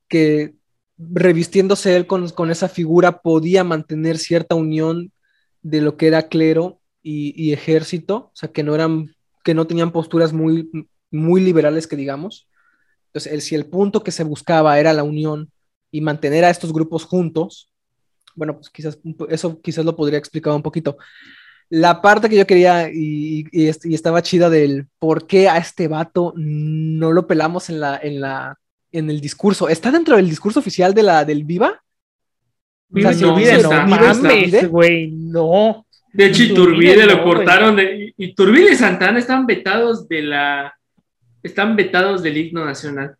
que 0.08 0.54
revistiéndose 0.98 1.96
él 1.96 2.06
con, 2.06 2.28
con, 2.30 2.50
esa 2.50 2.68
figura 2.68 3.22
podía 3.22 3.64
mantener 3.64 4.18
cierta 4.18 4.54
unión 4.54 5.12
de 5.62 5.80
lo 5.80 5.96
que 5.96 6.08
era 6.08 6.28
clero 6.28 6.80
y, 7.08 7.52
ejército, 7.52 8.16
o 8.16 8.30
sea, 8.34 8.50
que 8.50 8.64
no 8.64 8.74
eran, 8.74 9.14
que 9.44 9.54
no 9.54 9.66
tenían 9.68 9.92
posturas 9.92 10.32
muy, 10.32 10.68
muy 11.12 11.40
liberales, 11.40 11.86
que 11.86 11.94
digamos. 11.94 12.48
Entonces, 13.06 13.32
el, 13.32 13.42
si 13.42 13.54
el 13.54 13.66
punto 13.66 14.02
que 14.02 14.10
se 14.10 14.24
buscaba 14.24 14.80
era 14.80 14.92
la 14.92 15.04
unión 15.04 15.52
y 15.92 16.00
mantener 16.00 16.44
a 16.44 16.50
estos 16.50 16.72
grupos 16.72 17.04
juntos, 17.04 17.70
bueno, 18.34 18.56
pues 18.56 18.70
quizás 18.70 18.98
eso 19.28 19.60
quizás 19.60 19.84
lo 19.84 19.94
podría 19.94 20.18
explicar 20.18 20.52
un 20.52 20.62
poquito. 20.62 20.98
La 21.68 22.02
parte 22.02 22.28
que 22.28 22.36
yo 22.36 22.46
quería 22.46 22.90
y, 22.92 23.44
y, 23.52 23.68
estaba 23.94 24.22
chida 24.22 24.50
del 24.50 24.88
por 24.98 25.28
qué 25.28 25.48
a 25.48 25.58
este 25.58 25.86
vato 25.86 26.32
no 26.36 27.12
lo 27.12 27.28
pelamos 27.28 27.70
en 27.70 27.78
la, 27.78 28.00
en 28.02 28.20
la, 28.20 28.58
en 28.90 29.10
el 29.10 29.20
discurso. 29.20 29.68
¿Está 29.68 29.92
dentro 29.92 30.16
del 30.16 30.28
discurso 30.28 30.58
oficial 30.58 30.92
de 30.92 31.04
la, 31.04 31.24
del 31.24 31.44
Viva? 31.44 31.82
O 32.92 33.00
sea, 33.00 33.12
no, 33.12 33.38
no, 33.38 33.86
mames, 33.86 34.68
güey, 34.68 35.10
no. 35.12 35.85
De 36.16 36.26
hecho, 36.26 36.42
Iturbide 36.42 37.06
lo 37.06 37.22
cortaron. 37.22 37.76
De, 37.76 38.14
Iturbide 38.16 38.72
y 38.72 38.76
Santana 38.76 39.18
están 39.18 39.46
vetados 39.46 40.08
de 40.08 40.22
la. 40.22 40.74
Están 41.42 41.76
vetados 41.76 42.22
del 42.22 42.36
himno 42.38 42.64
nacional. 42.64 43.16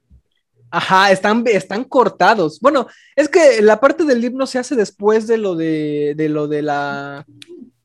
Ajá, 0.71 1.13
están, 1.13 1.45
están 1.47 1.85
cortados. 1.85 2.59
Bueno, 2.61 2.87
es 3.15 3.29
que 3.29 3.63
la 3.63 3.79
parte 3.79 4.05
del 4.05 4.25
himno 4.25 4.47
se 4.47 4.59
hace 4.59 4.75
después 4.75 5.27
de 5.27 5.39
lo 5.39 5.55
de, 5.55 6.15
de 6.17 6.29
lo 6.29 6.49
de 6.49 6.63
la 6.63 7.25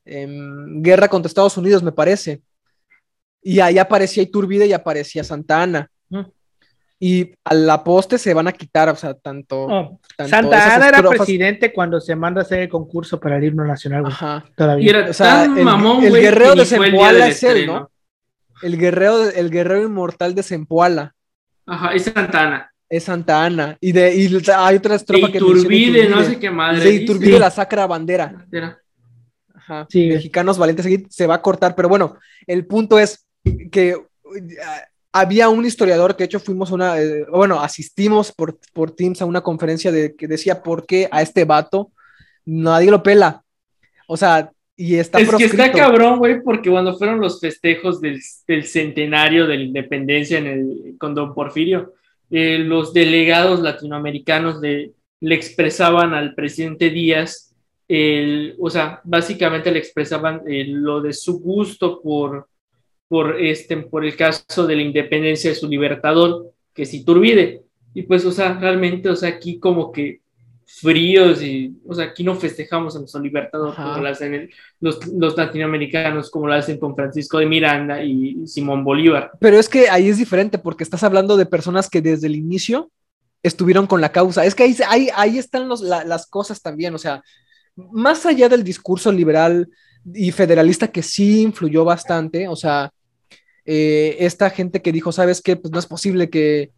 em, 0.04 0.82
guerra 0.82 1.08
contra 1.08 1.28
Estados 1.28 1.56
Unidos, 1.56 1.82
me 1.82 1.92
parece. 1.92 2.42
Y 3.42 3.60
ahí 3.60 3.78
aparecía 3.78 4.22
Iturbide 4.22 4.66
y 4.66 4.72
aparecía 4.72 5.22
Santana. 5.22 5.90
Y 7.04 7.34
a 7.42 7.52
la 7.52 7.82
poste 7.82 8.16
se 8.16 8.32
van 8.32 8.46
a 8.46 8.52
quitar, 8.52 8.88
o 8.88 8.94
sea, 8.94 9.14
tanto. 9.14 9.64
Oh, 9.64 10.00
Santa 10.24 10.76
Ana 10.76 10.86
era 10.86 11.02
presidente 11.02 11.72
cuando 11.72 12.00
se 12.00 12.14
manda 12.14 12.42
a 12.42 12.44
hacer 12.44 12.60
el 12.60 12.68
concurso 12.68 13.18
para 13.18 13.38
el 13.38 13.42
himno 13.42 13.64
nacional. 13.64 14.04
Ajá. 14.06 14.44
Todavía. 14.54 15.06
o 15.10 15.12
sea, 15.12 15.46
el, 15.46 15.58
el 15.58 16.12
guerrero 16.12 16.54
de 16.54 16.64
Zempoala 16.64 17.26
es 17.26 17.42
él, 17.42 17.66
¿no? 17.66 17.90
El 18.62 18.78
guerrero, 18.78 19.28
el 19.30 19.50
guerrero 19.50 19.82
inmortal 19.82 20.32
de 20.36 20.44
Zempoala. 20.44 21.12
Ajá, 21.66 21.92
es 21.92 22.04
Santa 22.04 22.40
Ana. 22.40 22.72
Es 22.88 23.02
Santa 23.02 23.44
Ana. 23.44 23.76
Y, 23.80 23.90
de, 23.90 24.14
y 24.14 24.40
hay 24.54 24.76
otra 24.76 24.94
estrofa 24.94 25.32
que 25.32 25.38
Iturbide, 25.38 26.08
no 26.08 26.22
sé 26.22 26.38
qué 26.38 26.50
madre. 26.52 26.84
De 26.84 26.94
Iturbide, 26.94 27.40
la 27.40 27.50
sacra 27.50 27.88
bandera. 27.88 28.46
Ajá. 29.56 29.88
Sí. 29.90 30.06
Mexicanos 30.06 30.56
valientes 30.56 30.86
se 31.10 31.26
va 31.26 31.34
a 31.34 31.42
cortar, 31.42 31.74
pero 31.74 31.88
bueno, 31.88 32.16
el 32.46 32.64
punto 32.64 32.96
es 32.96 33.26
que 33.72 33.96
había 35.12 35.48
un 35.48 35.64
historiador 35.64 36.16
que 36.16 36.22
de 36.22 36.26
hecho 36.26 36.40
fuimos 36.40 36.70
a 36.70 36.74
una, 36.74 37.00
eh, 37.00 37.26
bueno, 37.30 37.60
asistimos 37.60 38.32
por, 38.32 38.58
por 38.72 38.90
Teams 38.92 39.20
a 39.20 39.26
una 39.26 39.42
conferencia 39.42 39.92
de, 39.92 40.16
que 40.16 40.26
decía 40.26 40.62
por 40.62 40.86
qué 40.86 41.08
a 41.10 41.20
este 41.22 41.44
vato 41.44 41.92
nadie 42.44 42.90
lo 42.90 43.02
pela. 43.02 43.44
O 44.06 44.16
sea, 44.16 44.50
y 44.76 44.96
está 44.96 45.20
Es 45.20 45.30
que 45.34 45.44
está 45.44 45.70
cabrón, 45.70 46.18
güey, 46.18 46.42
porque 46.42 46.70
cuando 46.70 46.96
fueron 46.96 47.20
los 47.20 47.40
festejos 47.40 48.00
del, 48.00 48.20
del, 48.46 48.64
centenario 48.64 49.46
de 49.46 49.58
la 49.58 49.64
independencia 49.64 50.38
en 50.38 50.46
el, 50.46 50.94
con 50.98 51.14
Don 51.14 51.34
Porfirio, 51.34 51.92
eh, 52.30 52.58
los 52.58 52.94
delegados 52.94 53.60
latinoamericanos 53.60 54.60
le, 54.60 54.92
le 55.20 55.34
expresaban 55.34 56.14
al 56.14 56.34
presidente 56.34 56.88
Díaz, 56.88 57.54
el, 57.86 58.56
o 58.58 58.70
sea, 58.70 59.00
básicamente 59.04 59.70
le 59.70 59.78
expresaban 59.78 60.42
eh, 60.46 60.64
lo 60.66 61.02
de 61.02 61.12
su 61.12 61.40
gusto 61.40 62.00
por 62.00 62.48
por, 63.12 63.38
este, 63.38 63.76
por 63.76 64.06
el 64.06 64.16
caso 64.16 64.66
de 64.66 64.74
la 64.74 64.80
independencia 64.80 65.50
de 65.50 65.56
su 65.56 65.68
libertador, 65.68 66.50
que 66.72 66.84
es 66.84 66.94
Iturbide. 66.94 67.60
Y 67.92 68.04
pues, 68.04 68.24
o 68.24 68.32
sea, 68.32 68.58
realmente, 68.58 69.10
o 69.10 69.16
sea, 69.16 69.28
aquí 69.28 69.58
como 69.58 69.92
que 69.92 70.22
fríos 70.64 71.42
y, 71.42 71.76
o 71.86 71.94
sea, 71.94 72.06
aquí 72.06 72.24
no 72.24 72.34
festejamos 72.34 72.96
a 72.96 73.00
nuestro 73.00 73.20
libertador 73.20 73.76
como 73.76 73.98
lo 73.98 74.08
hacen 74.08 74.48
los, 74.80 75.06
los, 75.08 75.36
latinoamericanos, 75.36 76.30
como 76.30 76.46
lo 76.46 76.54
hacen 76.54 76.78
con 76.78 76.96
Francisco 76.96 77.36
de 77.36 77.44
Miranda 77.44 78.02
y 78.02 78.46
Simón 78.46 78.82
Bolívar. 78.82 79.32
Pero 79.38 79.58
es 79.58 79.68
que 79.68 79.90
ahí 79.90 80.08
es 80.08 80.16
diferente 80.16 80.56
porque 80.56 80.82
estás 80.82 81.02
hablando 81.02 81.36
de 81.36 81.44
personas 81.44 81.90
que 81.90 82.00
desde 82.00 82.28
el 82.28 82.34
inicio 82.34 82.90
estuvieron 83.42 83.86
con 83.86 84.00
la 84.00 84.10
causa. 84.10 84.46
Es 84.46 84.54
que 84.54 84.62
ahí, 84.62 84.74
ahí, 84.88 85.08
ahí 85.14 85.36
están 85.36 85.68
los, 85.68 85.82
las 85.82 86.26
cosas 86.28 86.62
también, 86.62 86.94
o 86.94 86.98
sea, 86.98 87.22
más 87.76 88.24
allá 88.24 88.48
del 88.48 88.64
discurso 88.64 89.12
liberal 89.12 89.68
y 90.14 90.32
federalista 90.32 90.88
que 90.88 91.02
sí 91.02 91.42
influyó 91.42 91.84
bastante, 91.84 92.48
o 92.48 92.56
sea, 92.56 92.90
eh, 93.64 94.16
esta 94.20 94.50
gente 94.50 94.82
que 94.82 94.92
dijo, 94.92 95.12
¿sabes 95.12 95.40
qué? 95.40 95.56
Pues 95.56 95.72
no 95.72 95.78
es 95.78 95.86
posible 95.86 96.30
que 96.30 96.72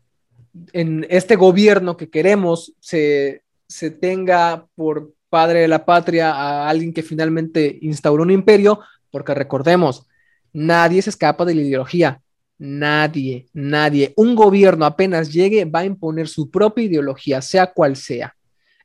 en 0.72 1.06
este 1.08 1.36
gobierno 1.36 1.96
que 1.96 2.10
queremos 2.10 2.74
se, 2.80 3.42
se 3.66 3.90
tenga 3.90 4.66
por 4.74 5.12
padre 5.28 5.60
de 5.60 5.68
la 5.68 5.84
patria 5.84 6.30
a 6.30 6.68
alguien 6.68 6.92
que 6.92 7.02
finalmente 7.02 7.78
instauró 7.82 8.22
un 8.22 8.30
imperio, 8.30 8.80
porque 9.10 9.34
recordemos, 9.34 10.06
nadie 10.52 11.02
se 11.02 11.10
escapa 11.10 11.44
de 11.44 11.54
la 11.54 11.62
ideología, 11.62 12.20
nadie, 12.58 13.46
nadie. 13.52 14.12
Un 14.16 14.34
gobierno 14.34 14.84
apenas 14.84 15.32
llegue 15.32 15.64
va 15.64 15.80
a 15.80 15.84
imponer 15.86 16.28
su 16.28 16.50
propia 16.50 16.84
ideología, 16.84 17.42
sea 17.42 17.72
cual 17.72 17.96
sea. 17.96 18.36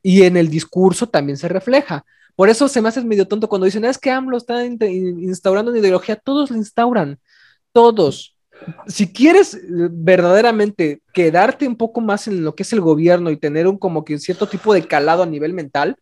Y 0.02 0.22
en 0.22 0.36
el 0.36 0.48
discurso 0.48 1.08
también 1.08 1.36
se 1.36 1.48
refleja. 1.48 2.04
Por 2.34 2.48
eso 2.48 2.68
se 2.68 2.80
me 2.80 2.88
hace 2.88 3.04
medio 3.04 3.28
tonto 3.28 3.48
cuando 3.48 3.66
dicen, 3.66 3.84
es 3.84 3.98
que 3.98 4.10
AMLO 4.10 4.36
está 4.36 4.64
instaurando 4.64 5.70
una 5.70 5.80
ideología, 5.80 6.16
todos 6.16 6.50
la 6.50 6.56
instauran 6.56 7.18
todos. 7.72 8.36
Si 8.86 9.12
quieres 9.12 9.54
eh, 9.54 9.60
verdaderamente 9.90 11.00
quedarte 11.12 11.66
un 11.66 11.76
poco 11.76 12.00
más 12.00 12.28
en 12.28 12.44
lo 12.44 12.54
que 12.54 12.62
es 12.62 12.72
el 12.72 12.80
gobierno 12.80 13.30
y 13.30 13.36
tener 13.36 13.66
un 13.66 13.78
como 13.78 14.04
que 14.04 14.18
cierto 14.18 14.46
tipo 14.46 14.74
de 14.74 14.86
calado 14.86 15.22
a 15.22 15.26
nivel 15.26 15.54
mental, 15.54 15.96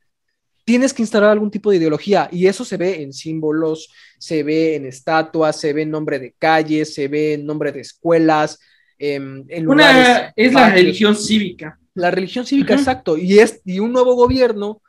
tienes 0.64 0.92
que 0.92 1.02
instalar 1.02 1.30
algún 1.30 1.50
tipo 1.50 1.70
de 1.70 1.78
ideología 1.78 2.28
y 2.30 2.46
eso 2.46 2.64
se 2.64 2.76
ve 2.76 3.02
en 3.02 3.12
símbolos, 3.12 3.88
se 4.18 4.42
ve 4.42 4.76
en 4.76 4.84
estatuas, 4.84 5.58
se 5.58 5.72
ve 5.72 5.82
en 5.82 5.90
nombre 5.90 6.18
de 6.18 6.34
calles, 6.38 6.92
se 6.92 7.08
ve 7.08 7.34
en 7.34 7.46
nombre 7.46 7.72
de 7.72 7.80
escuelas, 7.80 8.58
em, 8.98 9.44
en 9.48 9.68
Una 9.68 9.92
lugares, 9.92 10.32
es 10.36 10.52
la 10.52 10.70
religión 10.70 11.16
cívica. 11.16 11.78
La 11.94 12.10
religión 12.10 12.44
cívica, 12.44 12.74
exacto. 12.74 13.16
Y, 13.16 13.38
es, 13.38 13.62
y 13.64 13.78
un 13.78 13.92
nuevo 13.92 14.14
gobierno 14.14 14.82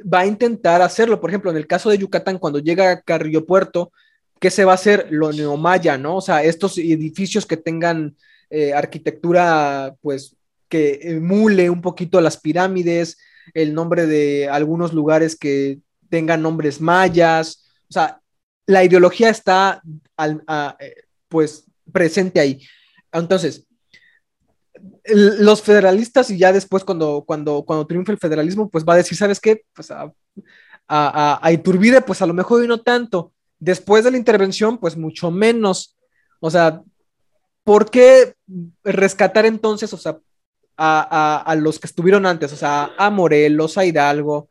va 0.00 0.20
a 0.20 0.26
intentar 0.26 0.80
hacerlo. 0.80 1.20
Por 1.20 1.30
ejemplo, 1.30 1.50
en 1.50 1.56
el 1.56 1.66
caso 1.66 1.90
de 1.90 1.98
Yucatán, 1.98 2.38
cuando 2.38 2.60
llega 2.60 2.90
a 2.90 3.00
Carrillo 3.00 3.44
Puerto, 3.44 3.92
¿qué 4.40 4.50
se 4.50 4.64
va 4.64 4.72
a 4.72 4.76
hacer? 4.76 5.06
Lo 5.10 5.32
neomaya, 5.32 5.98
¿no? 5.98 6.16
O 6.16 6.20
sea, 6.20 6.42
estos 6.42 6.78
edificios 6.78 7.46
que 7.46 7.56
tengan 7.56 8.16
eh, 8.50 8.72
arquitectura, 8.74 9.94
pues, 10.00 10.36
que 10.68 10.98
emule 11.02 11.70
un 11.70 11.82
poquito 11.82 12.20
las 12.20 12.36
pirámides, 12.38 13.18
el 13.54 13.74
nombre 13.74 14.06
de 14.06 14.48
algunos 14.48 14.92
lugares 14.92 15.36
que 15.36 15.80
tengan 16.08 16.42
nombres 16.42 16.80
mayas. 16.80 17.64
O 17.88 17.92
sea, 17.92 18.20
la 18.66 18.84
ideología 18.84 19.30
está, 19.30 19.82
al- 20.16 20.42
pues, 21.28 21.64
presente 21.92 22.40
ahí. 22.40 22.60
Entonces, 23.12 23.66
los 25.04 25.62
federalistas 25.62 26.30
y 26.30 26.38
ya 26.38 26.52
después 26.52 26.84
cuando, 26.84 27.24
cuando, 27.26 27.62
cuando 27.64 27.86
triunfe 27.86 28.12
el 28.12 28.18
federalismo, 28.18 28.68
pues 28.70 28.84
va 28.84 28.94
a 28.94 28.98
decir, 28.98 29.16
¿sabes 29.18 29.40
qué? 29.40 29.62
Pues 29.74 29.90
a- 29.90 30.12
a 30.88 31.52
Iturbide, 31.52 32.00
pues 32.00 32.20
a 32.22 32.26
lo 32.26 32.34
mejor 32.34 32.64
y 32.64 32.68
no 32.68 32.80
tanto. 32.80 33.32
Después 33.60 34.02
de 34.04 34.10
la 34.10 34.16
intervención, 34.16 34.78
pues 34.78 34.96
mucho 34.96 35.30
menos. 35.30 35.96
O 36.40 36.50
sea, 36.50 36.82
¿por 37.62 37.90
qué 37.90 38.34
rescatar 38.82 39.46
entonces, 39.46 39.92
o 39.92 39.98
sea, 39.98 40.18
a, 40.76 41.42
a- 41.46 41.54
los 41.56 41.78
que 41.78 41.86
estuvieron 41.86 42.26
antes? 42.26 42.52
O 42.52 42.56
sea, 42.56 42.90
a 42.98 43.10
Morelos, 43.10 43.76
a 43.78 43.84
Hidalgo. 43.84 44.48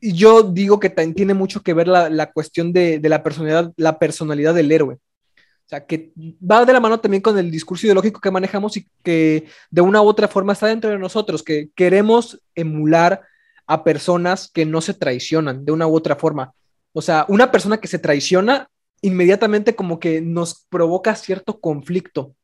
Y 0.00 0.12
yo 0.14 0.42
digo 0.42 0.78
que 0.78 0.90
tiene 0.90 1.32
mucho 1.34 1.62
que 1.62 1.74
ver 1.74 1.88
la, 1.88 2.10
la 2.10 2.30
cuestión 2.32 2.72
de, 2.72 2.98
de 2.98 3.08
la 3.08 3.22
personalidad, 3.22 3.72
la 3.76 3.98
personalidad 3.98 4.54
del 4.54 4.70
héroe. 4.70 4.96
O 4.96 5.68
sea, 5.72 5.86
que 5.86 6.12
va 6.42 6.64
de 6.66 6.72
la 6.74 6.80
mano 6.80 7.00
también 7.00 7.22
con 7.22 7.38
el 7.38 7.50
discurso 7.50 7.86
ideológico 7.86 8.20
que 8.20 8.30
manejamos 8.30 8.76
y 8.76 8.86
que 9.02 9.46
de 9.70 9.80
una 9.80 10.02
u 10.02 10.06
otra 10.06 10.28
forma 10.28 10.52
está 10.52 10.66
dentro 10.66 10.90
de 10.90 10.98
nosotros, 10.98 11.42
que 11.42 11.70
queremos 11.74 12.38
emular 12.54 13.22
a 13.66 13.82
personas 13.82 14.50
que 14.52 14.66
no 14.66 14.82
se 14.82 14.92
traicionan 14.92 15.64
de 15.64 15.72
una 15.72 15.86
u 15.86 15.94
otra 15.96 16.16
forma. 16.16 16.52
O 16.92 17.02
sea, 17.02 17.24
una 17.28 17.50
persona 17.50 17.78
que 17.78 17.88
se 17.88 17.98
traiciona 17.98 18.68
inmediatamente 19.00 19.74
como 19.74 19.98
que 19.98 20.20
nos 20.20 20.66
provoca 20.68 21.14
cierto 21.16 21.60
conflicto. 21.60 22.34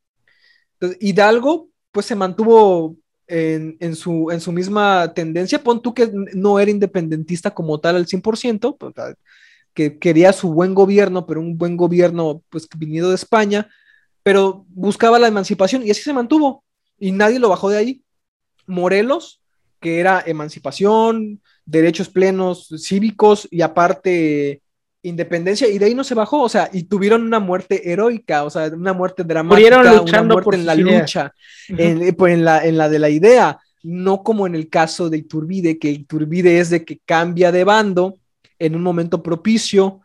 Hidalgo, 1.00 1.68
pues 1.92 2.06
se 2.06 2.14
mantuvo 2.14 2.96
en, 3.26 3.76
en 3.80 3.94
su, 3.94 4.30
en 4.30 4.40
su 4.40 4.52
misma 4.52 5.12
tendencia. 5.14 5.62
Pon 5.62 5.82
tú 5.82 5.94
que 5.94 6.10
no 6.34 6.58
era 6.58 6.70
independentista 6.70 7.52
como 7.52 7.78
tal 7.78 7.96
al 7.96 8.06
100%, 8.06 8.76
pues, 8.76 8.94
que 9.74 9.98
quería 9.98 10.32
su 10.32 10.52
buen 10.52 10.74
gobierno, 10.74 11.26
pero 11.26 11.40
un 11.40 11.56
buen 11.56 11.76
gobierno 11.76 12.42
pues 12.48 12.66
vinido 12.76 13.10
de 13.10 13.14
España, 13.14 13.68
pero 14.24 14.66
buscaba 14.70 15.18
la 15.18 15.28
emancipación 15.28 15.86
y 15.86 15.90
así 15.90 16.02
se 16.02 16.12
mantuvo 16.12 16.64
y 16.98 17.12
nadie 17.12 17.38
lo 17.38 17.48
bajó 17.48 17.70
de 17.70 17.78
ahí. 17.78 18.02
Morelos, 18.66 19.40
que 19.80 20.00
era 20.00 20.22
emancipación, 20.26 21.40
derechos 21.64 22.08
plenos 22.08 22.68
cívicos 22.78 23.46
y 23.50 23.60
aparte 23.62 24.62
independencia 25.02 25.68
y 25.68 25.78
de 25.78 25.86
ahí 25.86 25.94
no 25.94 26.02
se 26.04 26.14
bajó, 26.14 26.42
o 26.42 26.48
sea, 26.48 26.68
y 26.72 26.82
tuvieron 26.84 27.22
una 27.22 27.38
muerte 27.38 27.90
heroica, 27.92 28.44
o 28.44 28.50
sea, 28.50 28.66
una 28.66 28.92
muerte 28.92 29.22
dramática, 29.24 29.78
una 30.02 30.22
muerte 30.34 30.44
por 30.44 30.54
en 30.54 30.66
la 30.66 30.74
lucha, 31.00 31.32
en, 31.68 32.14
pues, 32.16 32.34
en 32.34 32.44
la, 32.44 32.64
en 32.66 32.76
la 32.76 32.88
de 32.88 32.98
la 32.98 33.08
idea, 33.08 33.58
no 33.84 34.22
como 34.24 34.46
en 34.46 34.54
el 34.56 34.68
caso 34.68 35.08
de 35.08 35.18
Iturbide, 35.18 35.78
que 35.78 35.90
Iturbide 35.90 36.58
es 36.58 36.70
de 36.70 36.84
que 36.84 36.98
cambia 37.04 37.52
de 37.52 37.62
bando 37.64 38.18
en 38.58 38.74
un 38.74 38.82
momento 38.82 39.22
propicio 39.22 40.00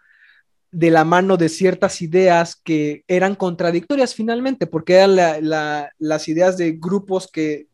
de 0.71 0.91
la 0.91 1.03
mano 1.03 1.37
de 1.37 1.49
ciertas 1.49 2.01
ideas 2.01 2.55
que 2.55 3.03
eran 3.07 3.35
contradictorias 3.35 4.13
finalmente, 4.13 4.67
porque 4.67 4.93
eran 4.95 5.15
la- 5.15 5.41
la- 5.41 5.91
las 5.97 6.27
ideas 6.27 6.55
de 6.57 6.73
grupos 6.79 7.29
que 7.31 7.67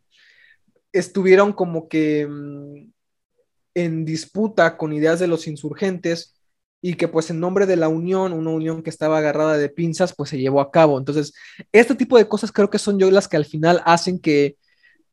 estuvieron 0.91 1.53
como 1.53 1.87
que 1.87 2.27
mm, 2.27 2.91
en 3.75 4.05
disputa 4.05 4.77
con 4.77 4.93
ideas 4.93 5.19
de 5.19 5.27
los 5.27 5.47
insurgentes 5.47 6.35
y 6.81 6.93
que 6.95 7.07
pues 7.07 7.29
en 7.29 7.39
nombre 7.39 7.65
de 7.65 7.75
la 7.75 7.89
unión, 7.89 8.33
una 8.33 8.51
unión 8.51 8.83
que 8.83 8.89
estaba 8.89 9.17
agarrada 9.17 9.57
de 9.57 9.69
pinzas, 9.69 10.13
pues 10.15 10.29
se 10.29 10.39
llevó 10.39 10.61
a 10.61 10.71
cabo. 10.71 10.97
Entonces, 10.97 11.33
este 11.71 11.95
tipo 11.95 12.17
de 12.17 12.27
cosas 12.27 12.51
creo 12.51 12.69
que 12.69 12.79
son 12.79 12.97
yo 12.99 13.11
las 13.11 13.27
que 13.27 13.37
al 13.37 13.45
final 13.45 13.81
hacen 13.85 14.19
que 14.19 14.55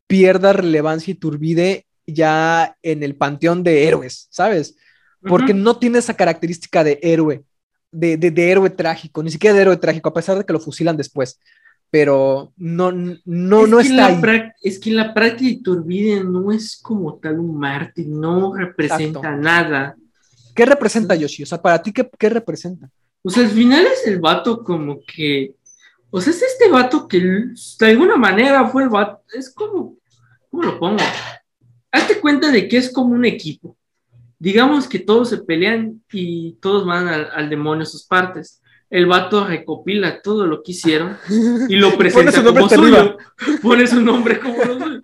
pierda 0.07 0.53
relevancia 0.53 1.11
Iturbide 1.11 1.85
ya 2.05 2.77
en 2.81 3.03
el 3.03 3.17
panteón 3.17 3.63
de 3.63 3.87
héroes, 3.87 4.27
¿sabes? 4.31 4.77
Porque 5.21 5.53
no 5.53 5.77
tiene 5.77 5.99
esa 5.99 6.13
característica 6.13 6.85
de 6.85 6.99
héroe, 7.01 7.43
de, 7.91 8.15
de, 8.15 8.31
de 8.31 8.51
héroe 8.51 8.69
trágico, 8.69 9.21
ni 9.21 9.29
siquiera 9.29 9.53
de 9.53 9.63
héroe 9.63 9.77
trágico, 9.77 10.07
a 10.07 10.13
pesar 10.13 10.37
de 10.37 10.45
que 10.45 10.53
lo 10.53 10.59
fusilan 10.61 10.95
después. 10.95 11.37
Pero 11.89 12.51
no, 12.57 12.91
no, 12.91 13.63
es 13.63 13.69
no 13.69 13.79
está 13.79 14.07
ahí. 14.07 14.51
Es 14.61 14.77
que 14.79 14.89
en 14.89 14.97
la 14.97 15.13
práctica 15.13 15.49
Iturbide 15.49 16.23
no 16.23 16.51
es 16.51 16.79
como 16.81 17.17
tal 17.17 17.39
un 17.39 17.57
mártir, 17.57 18.07
no 18.07 18.53
representa 18.53 19.19
Exacto. 19.19 19.41
nada. 19.41 19.95
¿Qué 20.53 20.65
representa 20.65 21.15
Yoshi? 21.15 21.43
O 21.43 21.45
sea, 21.45 21.61
para 21.61 21.81
ti, 21.81 21.93
¿qué, 21.93 22.09
qué 22.17 22.29
representa? 22.29 22.89
O 23.23 23.29
sea, 23.29 23.43
al 23.43 23.49
final 23.49 23.85
es 23.85 24.07
el 24.07 24.19
vato 24.19 24.63
como 24.63 24.99
que. 25.05 25.55
O 26.09 26.19
sea, 26.19 26.31
es 26.31 26.41
este 26.41 26.69
vato 26.69 27.07
que 27.07 27.19
de 27.19 27.85
alguna 27.85 28.17
manera 28.17 28.67
fue 28.67 28.83
el 28.83 28.89
vato. 28.89 29.21
Es 29.33 29.53
como. 29.53 29.97
¿Cómo 30.49 30.63
lo 30.63 30.79
pongo? 30.79 31.03
Hazte 31.91 32.19
cuenta 32.19 32.51
de 32.51 32.67
que 32.67 32.77
es 32.77 32.91
como 32.91 33.13
un 33.13 33.25
equipo. 33.25 33.77
Digamos 34.39 34.87
que 34.87 34.99
todos 34.99 35.29
se 35.29 35.37
pelean 35.37 36.03
y 36.11 36.53
todos 36.61 36.85
van 36.85 37.07
al, 37.07 37.29
al 37.33 37.49
demonio 37.49 37.85
sus 37.85 38.05
partes. 38.05 38.61
El 38.89 39.05
vato 39.05 39.45
recopila 39.45 40.21
todo 40.21 40.45
lo 40.45 40.63
que 40.63 40.71
hicieron 40.71 41.17
y 41.67 41.75
lo 41.75 41.95
presenta 41.97 42.31
su 42.31 42.43
como 42.43 42.69
suyo. 42.69 42.97
arriba. 42.97 43.17
Pone 43.61 43.87
su 43.87 44.01
nombre 44.01 44.39
como 44.39 44.63
suyo. 44.63 45.01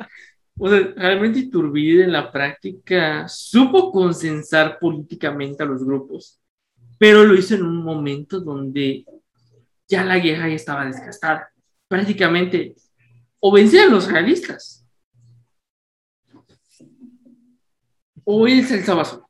O 0.58 0.70
sea, 0.70 0.80
realmente 0.96 1.40
Iturbide 1.40 2.04
en 2.04 2.12
la 2.12 2.32
práctica 2.32 3.28
supo 3.28 3.92
consensar 3.92 4.78
políticamente 4.80 5.64
a 5.64 5.66
los 5.66 5.84
grupos, 5.84 6.40
pero 6.98 7.24
lo 7.24 7.34
hizo 7.34 7.56
en 7.56 7.64
un 7.64 7.84
momento 7.84 8.40
donde 8.40 9.04
ya 9.88 10.06
la 10.06 10.20
guerra 10.20 10.48
ya 10.48 10.56
estaba 10.56 10.86
desgastada. 10.86 11.50
Prácticamente 11.88 12.76
o 13.40 13.52
vencían 13.52 13.92
los 13.92 14.10
realistas 14.10 14.84
o 18.24 18.48
él 18.48 18.66
se 18.66 18.76
alzaba 18.76 19.06
solo. 19.06 19.30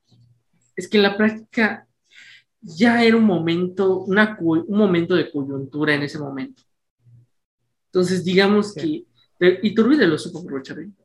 Es 0.75 0.87
que 0.87 0.97
en 0.97 1.03
la 1.03 1.17
práctica 1.17 1.87
ya 2.63 3.03
era 3.03 3.17
un 3.17 3.25
momento, 3.25 3.99
una, 3.99 4.37
un 4.39 4.65
momento 4.77 5.15
de 5.15 5.29
coyuntura 5.31 5.93
en 5.95 6.03
ese 6.03 6.17
momento. 6.17 6.63
Entonces, 7.87 8.23
digamos 8.23 8.73
Sí. 8.73 9.05
que 9.39 9.59
Iturbide 9.63 10.07
lo 10.07 10.17
supo 10.17 10.39
aprovechar 10.39 10.77
bien. 10.77 10.95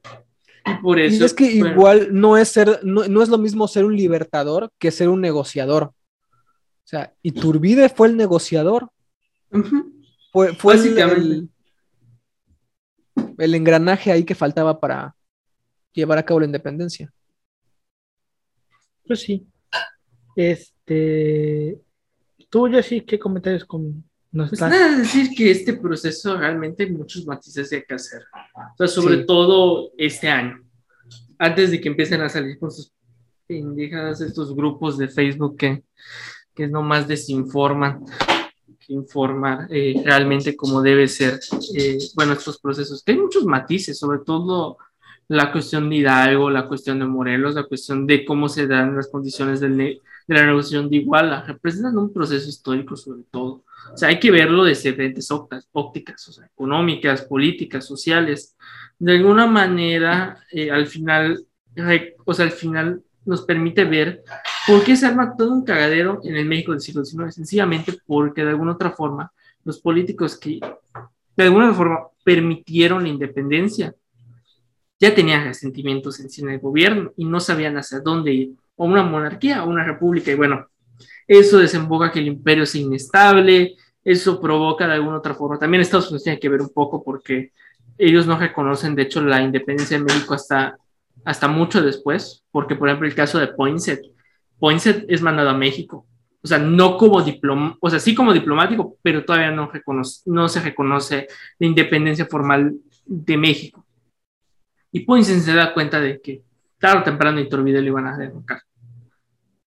Y 0.65 0.75
por 0.81 0.99
eso. 1.01 1.23
Y 1.23 1.27
es 1.27 1.35
que 1.35 1.59
bueno, 1.59 1.75
igual 1.75 2.09
no 2.13 2.37
es 2.37 2.49
ser, 2.49 2.81
no, 2.85 3.07
no 3.09 3.23
es 3.23 3.29
lo 3.29 3.39
mismo 3.39 3.67
ser 3.67 3.85
un 3.85 3.97
libertador 3.97 4.71
que 4.79 4.91
ser 4.91 5.09
un 5.09 5.21
negociador. 5.21 5.85
O 5.85 5.95
sea, 6.85 7.13
Iturbide 7.23 7.89
fue 7.89 8.09
el 8.09 8.17
negociador, 8.17 8.91
fue, 10.33 10.55
fue 10.55 10.75
el, 10.75 10.79
Básicamente. 10.81 11.21
el, 11.35 11.51
el 13.39 13.55
engranaje 13.55 14.13
ahí 14.13 14.25
que 14.25 14.35
faltaba 14.35 14.79
para 14.79 15.15
llevar 15.93 16.19
a 16.19 16.25
cabo 16.25 16.41
la 16.41 16.47
independencia. 16.47 17.13
Pues 19.07 19.21
sí. 19.21 19.47
Este. 20.89 21.81
Tú, 22.49 22.67
Yoshi, 22.69 23.03
¿qué 23.03 23.19
comentarios 23.19 23.65
con 23.65 24.05
nos 24.31 24.51
Pues 24.51 24.61
nada, 24.61 24.97
decir 24.97 25.31
que 25.37 25.51
este 25.51 25.75
proceso 25.75 26.37
realmente 26.37 26.85
hay 26.85 26.91
muchos 26.91 27.27
matices 27.27 27.69
que 27.71 27.77
hay 27.77 27.83
que 27.83 27.95
hacer. 27.95 28.23
O 28.75 28.77
sea, 28.77 28.87
sobre 28.89 29.19
Sí. 29.19 29.27
todo 29.27 29.91
este 29.97 30.29
año. 30.29 30.63
Antes 31.39 31.71
de 31.71 31.81
que 31.81 31.89
empiecen 31.89 32.21
a 32.23 32.29
salir 32.29 32.59
con 32.59 32.71
sus 32.71 32.93
pendejadas 33.47 34.21
estos 34.21 34.55
grupos 34.55 34.99
de 34.99 35.09
Facebook 35.09 35.57
que, 35.57 35.83
que 36.55 36.67
nomás 36.69 37.09
desinforman, 37.09 38.05
que 38.87 38.93
informar 38.93 39.67
eh, 39.71 39.95
realmente 40.05 40.57
como 40.57 40.83
debe 40.83 41.09
ser, 41.09 41.41
eh, 41.75 41.99
bueno, 42.15 42.33
estos 42.35 42.59
procesos. 42.61 43.03
Que 43.03 43.13
hay 43.13 43.19
muchos 43.19 43.45
matices, 43.45 43.99
sobre 43.99 44.21
todo 44.21 44.77
la 45.29 45.53
cuestión 45.53 45.89
de 45.89 45.97
Hidalgo, 45.97 46.51
la 46.51 46.67
cuestión 46.67 46.99
de 46.99 47.07
Morelos, 47.07 47.55
la 47.55 47.65
cuestión 47.65 48.07
de 48.07 48.25
cómo 48.25 48.49
se 48.49 48.67
dan 48.67 48.97
las 48.97 49.09
condiciones 49.09 49.61
del 49.61 50.01
de 50.29 50.35
la 50.35 50.47
negociación 50.47 50.91
de 50.91 50.97
Iguala, 50.97 51.43
representan 51.43 51.97
un 51.97 52.13
proceso 52.13 52.49
histórico 52.49 52.97
sobre 52.97 53.23
todo. 53.31 53.65
O 53.93 53.97
sea, 53.97 54.11
hay 54.11 54.21
que 54.21 54.31
verlo 54.31 54.63
desde 54.65 54.91
diferentes 54.91 55.29
ópticas, 55.31 56.29
o 56.29 56.33
sea, 56.33 56.47
económicas, 56.47 57.23
políticas, 57.23 57.87
sociales. 57.87 58.55
De 58.99 59.17
alguna 59.17 59.47
manera, 59.47 60.39
eh, 60.53 60.71
al 60.71 60.87
final, 60.87 61.47
o 62.25 62.35
sea, 62.35 62.45
al 62.45 62.53
final 62.53 63.03
nos 63.25 63.43
permite 63.43 63.85
ver 63.85 64.23
por 64.67 64.85
qué 64.85 64.97
se 64.97 65.07
arma 65.07 65.35
todo 65.37 65.53
un 65.53 65.65
cagadero 65.65 66.21
en 66.23 66.37
el 66.37 66.45
México 66.45 66.73
del 66.73 66.81
siglo 66.83 67.05
XIX. 67.05 67.35
Sencillamente 67.35 67.99
porque 68.07 68.45
de 68.45 68.51
alguna 68.51 68.73
otra 68.73 68.91
forma 68.91 69.33
los 69.65 69.81
políticos 69.81 70.37
que 70.37 70.61
de 71.37 71.45
alguna 71.45 71.73
forma 71.73 72.01
permitieron 72.23 73.03
la 73.03 73.09
independencia 73.09 73.95
ya 74.99 75.15
tenían 75.15 75.45
resentimientos 75.45 76.21
en 76.21 76.29
sí 76.29 76.43
en 76.43 76.51
el 76.51 76.59
gobierno 76.59 77.13
y 77.17 77.25
no 77.25 77.39
sabían 77.39 77.77
hacia 77.77 78.01
dónde 78.01 78.33
ir, 78.33 78.57
o 78.79 78.87
una 78.87 79.03
monarquía 79.03 79.65
o 79.65 79.69
una 79.69 79.85
república. 79.85 80.31
Y 80.31 80.37
bueno, 80.37 80.67
eso 81.27 81.59
desemboca 81.59 82.11
que 82.11 82.21
el 82.21 82.29
imperio 82.29 82.65
sea 82.65 82.81
inestable, 82.81 83.77
eso 84.03 84.41
provoca 84.41 84.87
de 84.87 84.95
alguna 84.95 85.19
otra 85.19 85.35
forma. 85.35 85.59
También 85.59 85.83
Estados 85.83 86.07
Unidos 86.07 86.25
tiene 86.25 86.41
que 86.41 86.49
ver 86.49 86.63
un 86.63 86.71
poco 86.71 87.05
porque 87.05 87.53
ellos 87.99 88.27
no 88.27 88.39
reconocen, 88.39 88.95
de 88.95 89.03
hecho, 89.03 89.21
la 89.21 89.43
independencia 89.43 89.99
de 89.99 90.05
México 90.05 90.33
hasta, 90.33 90.79
hasta 91.25 91.49
mucho 91.49 91.83
después, 91.83 92.45
porque, 92.51 92.77
por 92.77 92.89
ejemplo, 92.89 93.07
el 93.07 93.15
caso 93.15 93.39
de 93.39 93.49
Poinsett, 93.49 94.01
Poinsett 94.59 95.05
es 95.09 95.21
mandado 95.21 95.51
a 95.51 95.55
México, 95.55 96.07
o 96.41 96.47
sea, 96.47 96.59
no 96.59 96.97
como 96.97 97.21
diploma, 97.21 97.77
o 97.81 97.91
sea, 97.91 97.99
sí 97.99 98.15
como 98.15 98.33
diplomático, 98.33 98.97
pero 99.03 99.25
todavía 99.25 99.51
no, 99.51 99.71
reconoce, 99.71 100.23
no 100.27 100.49
se 100.49 100.61
reconoce 100.61 101.27
la 101.59 101.67
independencia 101.67 102.27
formal 102.27 102.75
de 103.05 103.37
México. 103.37 103.85
Y 104.93 105.01
Poinsett 105.01 105.41
se 105.41 105.55
da 105.55 105.75
cuenta 105.75 106.01
de 106.01 106.21
que 106.21 106.43
tarde 106.79 107.01
o 107.01 107.05
temprano 107.05 107.41
Iturbide 107.41 107.83
lo 107.83 107.89
iban 107.89 108.07
a 108.07 108.17
derrocar. 108.17 108.63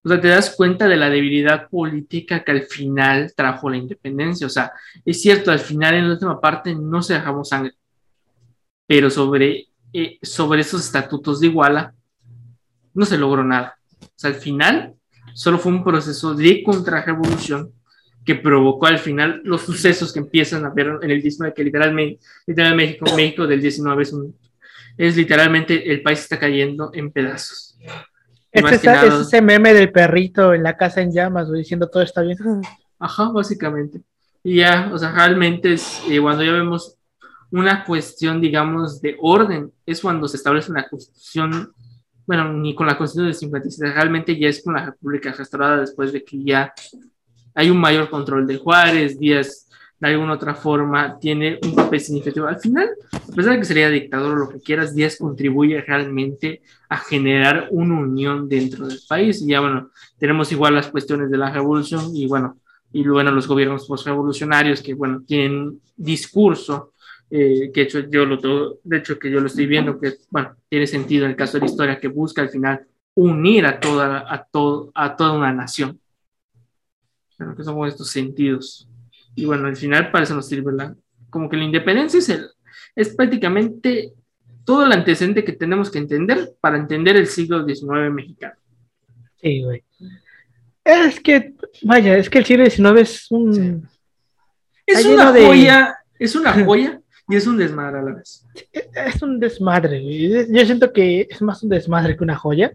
O 0.04 0.08
sea, 0.08 0.20
te 0.20 0.28
das 0.28 0.54
cuenta 0.56 0.88
de 0.88 0.96
la 0.96 1.08
debilidad 1.08 1.68
política 1.68 2.42
que 2.42 2.50
al 2.50 2.62
final 2.62 3.32
trajo 3.36 3.70
la 3.70 3.76
independencia. 3.76 4.46
O 4.46 4.50
sea, 4.50 4.72
es 5.04 5.22
cierto, 5.22 5.52
al 5.52 5.60
final 5.60 5.94
en 5.94 6.08
la 6.08 6.14
última 6.14 6.40
parte 6.40 6.74
no 6.74 7.02
se 7.02 7.14
dejamos 7.14 7.48
sangre, 7.48 7.74
pero 8.86 9.10
sobre, 9.10 9.68
eh, 9.92 10.18
sobre 10.22 10.62
esos 10.62 10.84
estatutos 10.84 11.40
de 11.40 11.46
Iguala 11.46 11.94
no 12.94 13.04
se 13.04 13.16
logró 13.16 13.44
nada. 13.44 13.78
O 14.00 14.12
sea, 14.16 14.30
al 14.30 14.36
final 14.36 14.94
solo 15.34 15.58
fue 15.58 15.72
un 15.72 15.84
proceso 15.84 16.34
de 16.34 16.62
contrarrevolución 16.64 17.72
que 18.24 18.34
provocó 18.34 18.86
al 18.86 18.98
final 18.98 19.40
los 19.44 19.62
sucesos 19.62 20.12
que 20.12 20.20
empiezan 20.20 20.64
a 20.64 20.70
ver 20.70 20.98
en 21.02 21.10
el 21.10 21.22
19, 21.22 21.54
que 21.54 21.64
literalmente, 21.64 22.20
literalmente 22.46 22.98
México, 23.00 23.16
México 23.16 23.46
del 23.46 23.60
19 23.60 24.02
es, 24.02 24.12
un, 24.12 24.36
es 24.96 25.16
literalmente 25.16 25.90
el 25.90 26.02
país 26.02 26.20
está 26.20 26.38
cayendo 26.38 26.90
en 26.94 27.10
pedazos. 27.10 27.76
Es, 28.52 28.64
esa, 28.70 29.06
es, 29.06 29.14
ese 29.14 29.40
meme 29.40 29.72
del 29.72 29.90
perrito 29.90 30.52
en 30.52 30.62
la 30.62 30.76
casa 30.76 31.00
en 31.00 31.10
llamas, 31.10 31.50
diciendo 31.50 31.88
todo 31.88 32.02
está 32.02 32.20
bien. 32.20 32.36
Ajá, 32.98 33.30
básicamente. 33.30 34.02
Y 34.44 34.56
ya, 34.56 34.90
o 34.92 34.98
sea, 34.98 35.12
realmente 35.12 35.72
es, 35.72 36.02
eh, 36.08 36.20
cuando 36.20 36.44
ya 36.44 36.52
vemos 36.52 36.96
una 37.50 37.84
cuestión, 37.84 38.40
digamos, 38.40 39.00
de 39.00 39.16
orden, 39.20 39.72
es 39.86 40.00
cuando 40.00 40.28
se 40.28 40.36
establece 40.36 40.70
una 40.70 40.88
constitución, 40.88 41.72
bueno, 42.26 42.52
ni 42.52 42.74
con 42.74 42.86
la 42.86 42.98
constitución 42.98 43.28
de 43.28 43.38
57, 43.38 43.92
realmente 43.92 44.38
ya 44.38 44.48
es 44.48 44.62
con 44.62 44.74
la 44.74 44.86
República 44.86 45.32
restaurada 45.32 45.80
después 45.80 46.12
de 46.12 46.24
que 46.24 46.42
ya 46.42 46.72
hay 47.54 47.70
un 47.70 47.78
mayor 47.78 48.08
control 48.10 48.46
de 48.46 48.58
Juárez, 48.58 49.18
Díaz 49.18 49.68
de 50.08 50.14
alguna 50.14 50.32
otra 50.32 50.54
forma 50.56 51.16
tiene 51.20 51.60
un 51.62 51.76
papel 51.76 52.00
significativo. 52.00 52.48
Al 52.48 52.58
final, 52.58 52.90
a 53.12 53.34
pesar 53.34 53.52
de 53.52 53.60
que 53.60 53.64
sería 53.64 53.88
dictador 53.88 54.32
o 54.32 54.36
lo 54.36 54.48
que 54.48 54.58
quieras, 54.58 54.96
Díaz 54.96 55.16
contribuye 55.16 55.80
realmente 55.80 56.60
a 56.88 56.98
generar 56.98 57.68
una 57.70 58.00
unión 58.00 58.48
dentro 58.48 58.88
del 58.88 58.98
país. 59.08 59.40
Y 59.42 59.50
ya, 59.50 59.60
bueno, 59.60 59.90
tenemos 60.18 60.50
igual 60.50 60.74
las 60.74 60.88
cuestiones 60.88 61.30
de 61.30 61.38
la 61.38 61.52
revolución 61.52 62.16
y, 62.16 62.26
bueno, 62.26 62.58
y 62.92 63.06
bueno, 63.06 63.30
los 63.30 63.46
gobiernos 63.46 63.86
postrevolucionarios 63.86 64.82
que, 64.82 64.94
bueno, 64.94 65.22
tienen 65.24 65.80
discurso, 65.96 66.94
eh, 67.30 67.70
que 67.72 67.82
hecho, 67.82 68.00
yo 68.00 68.26
lo, 68.26 68.80
de 68.82 68.96
hecho 68.98 69.20
que 69.20 69.30
yo 69.30 69.38
lo 69.38 69.46
estoy 69.46 69.66
viendo, 69.66 70.00
que, 70.00 70.14
bueno, 70.30 70.56
tiene 70.68 70.88
sentido 70.88 71.26
en 71.26 71.30
el 71.30 71.36
caso 71.36 71.58
de 71.58 71.60
la 71.60 71.66
historia, 71.66 72.00
que 72.00 72.08
busca 72.08 72.42
al 72.42 72.48
final 72.48 72.84
unir 73.14 73.66
a 73.66 73.78
toda, 73.78 74.26
a 74.28 74.42
todo, 74.42 74.90
a 74.96 75.14
toda 75.14 75.32
una 75.32 75.52
nación. 75.52 76.00
Bueno, 77.38 77.54
que 77.54 77.62
son 77.62 77.86
estos 77.86 78.10
sentidos. 78.10 78.88
Y 79.34 79.44
bueno, 79.44 79.66
al 79.66 79.76
final 79.76 80.10
para 80.10 80.24
eso 80.24 80.34
nos 80.34 80.48
sirve 80.48 80.72
la, 80.72 80.94
como 81.30 81.48
que 81.48 81.56
la 81.56 81.64
independencia 81.64 82.18
es, 82.18 82.28
el, 82.28 82.46
es 82.94 83.14
prácticamente 83.14 84.12
todo 84.64 84.84
el 84.84 84.92
antecedente 84.92 85.44
que 85.44 85.52
tenemos 85.52 85.90
que 85.90 85.98
entender 85.98 86.52
para 86.60 86.76
entender 86.76 87.16
el 87.16 87.26
siglo 87.26 87.66
XIX 87.66 88.12
mexicano. 88.12 88.54
Sí, 89.40 89.62
güey. 89.62 89.82
Es 90.84 91.20
que, 91.20 91.54
vaya, 91.82 92.16
es 92.16 92.28
que 92.28 92.38
el 92.38 92.44
siglo 92.44 92.68
XIX 92.68 93.00
es 93.00 93.30
un... 93.30 93.88
Es 94.86 95.04
una 95.06 95.32
joya, 95.32 95.96
es 96.18 96.34
una 96.36 96.52
joya 96.64 97.00
y 97.28 97.36
es 97.36 97.46
un 97.46 97.56
desmadre 97.56 97.98
a 97.98 98.02
la 98.02 98.14
vez. 98.14 98.46
Es 98.72 99.22
un 99.22 99.38
desmadre, 99.38 100.00
güey. 100.00 100.52
Yo 100.52 100.66
siento 100.66 100.92
que 100.92 101.28
es 101.30 101.40
más 101.40 101.62
un 101.62 101.70
desmadre 101.70 102.16
que 102.16 102.24
una 102.24 102.36
joya. 102.36 102.72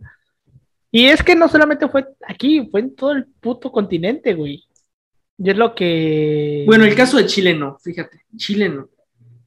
Y 0.90 1.06
es 1.06 1.22
que 1.22 1.36
no 1.36 1.48
solamente 1.48 1.88
fue 1.90 2.08
aquí, 2.28 2.68
fue 2.72 2.80
en 2.80 2.96
todo 2.96 3.12
el 3.12 3.26
puto 3.26 3.72
continente, 3.72 4.34
güey. 4.34 4.64
Y 5.38 5.50
es 5.52 5.58
lo 5.58 5.76
que. 5.76 6.64
Bueno, 6.66 6.86
el 6.86 6.96
caso 6.96 7.18
de 7.18 7.26
Chile 7.26 7.54
no, 7.54 7.78
fíjate. 7.80 8.26
Chile 8.36 8.70
no. 8.70 8.90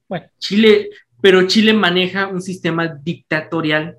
Bueno. 0.07 0.27
Chile, 0.39 0.89
pero 1.21 1.47
Chile 1.47 1.73
maneja 1.73 2.27
un 2.27 2.41
sistema 2.41 2.87
dictatorial, 2.87 3.97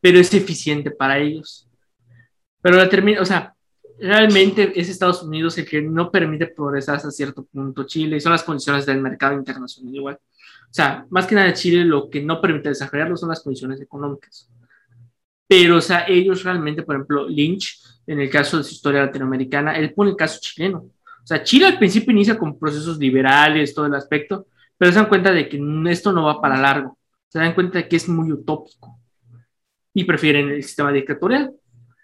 pero 0.00 0.18
es 0.18 0.32
eficiente 0.32 0.90
para 0.90 1.18
ellos. 1.18 1.68
Pero 2.60 2.76
la 2.76 2.88
termina, 2.88 3.20
o 3.20 3.24
sea, 3.24 3.54
realmente 4.00 4.72
es 4.74 4.88
Estados 4.88 5.22
Unidos 5.22 5.58
el 5.58 5.66
que 5.66 5.82
no 5.82 6.10
permite 6.10 6.46
progresar 6.46 6.96
hasta 6.96 7.10
cierto 7.10 7.44
punto 7.44 7.84
Chile, 7.84 8.16
y 8.16 8.20
son 8.20 8.32
las 8.32 8.42
condiciones 8.42 8.86
del 8.86 9.00
mercado 9.00 9.34
internacional 9.34 9.94
igual. 9.94 10.18
O 10.70 10.74
sea, 10.74 11.06
más 11.10 11.26
que 11.26 11.34
nada 11.34 11.52
Chile 11.52 11.84
lo 11.84 12.10
que 12.10 12.22
no 12.22 12.40
permite 12.40 12.68
desarrollarlo 12.68 13.16
son 13.16 13.30
las 13.30 13.42
condiciones 13.42 13.80
económicas. 13.80 14.48
Pero, 15.46 15.76
o 15.76 15.80
sea, 15.80 16.06
ellos 16.06 16.44
realmente, 16.44 16.82
por 16.82 16.94
ejemplo, 16.94 17.26
Lynch, 17.26 17.80
en 18.06 18.20
el 18.20 18.28
caso 18.28 18.58
de 18.58 18.64
su 18.64 18.74
historia 18.74 19.06
latinoamericana, 19.06 19.76
él 19.78 19.94
pone 19.94 20.10
el 20.10 20.16
caso 20.16 20.38
chileno. 20.40 20.90
O 21.28 21.34
sea, 21.34 21.42
Chile 21.42 21.66
al 21.66 21.76
principio 21.76 22.10
inicia 22.10 22.38
con 22.38 22.58
procesos 22.58 22.96
liberales, 22.96 23.74
todo 23.74 23.84
el 23.84 23.94
aspecto, 23.94 24.46
pero 24.78 24.90
se 24.90 24.98
dan 24.98 25.10
cuenta 25.10 25.30
de 25.30 25.46
que 25.46 25.60
esto 25.90 26.10
no 26.10 26.24
va 26.24 26.40
para 26.40 26.58
largo. 26.58 26.96
Se 27.28 27.38
dan 27.38 27.52
cuenta 27.52 27.76
de 27.76 27.86
que 27.86 27.96
es 27.96 28.08
muy 28.08 28.32
utópico 28.32 28.98
y 29.92 30.04
prefieren 30.04 30.48
el 30.48 30.62
sistema 30.62 30.90
dictatorial, 30.90 31.52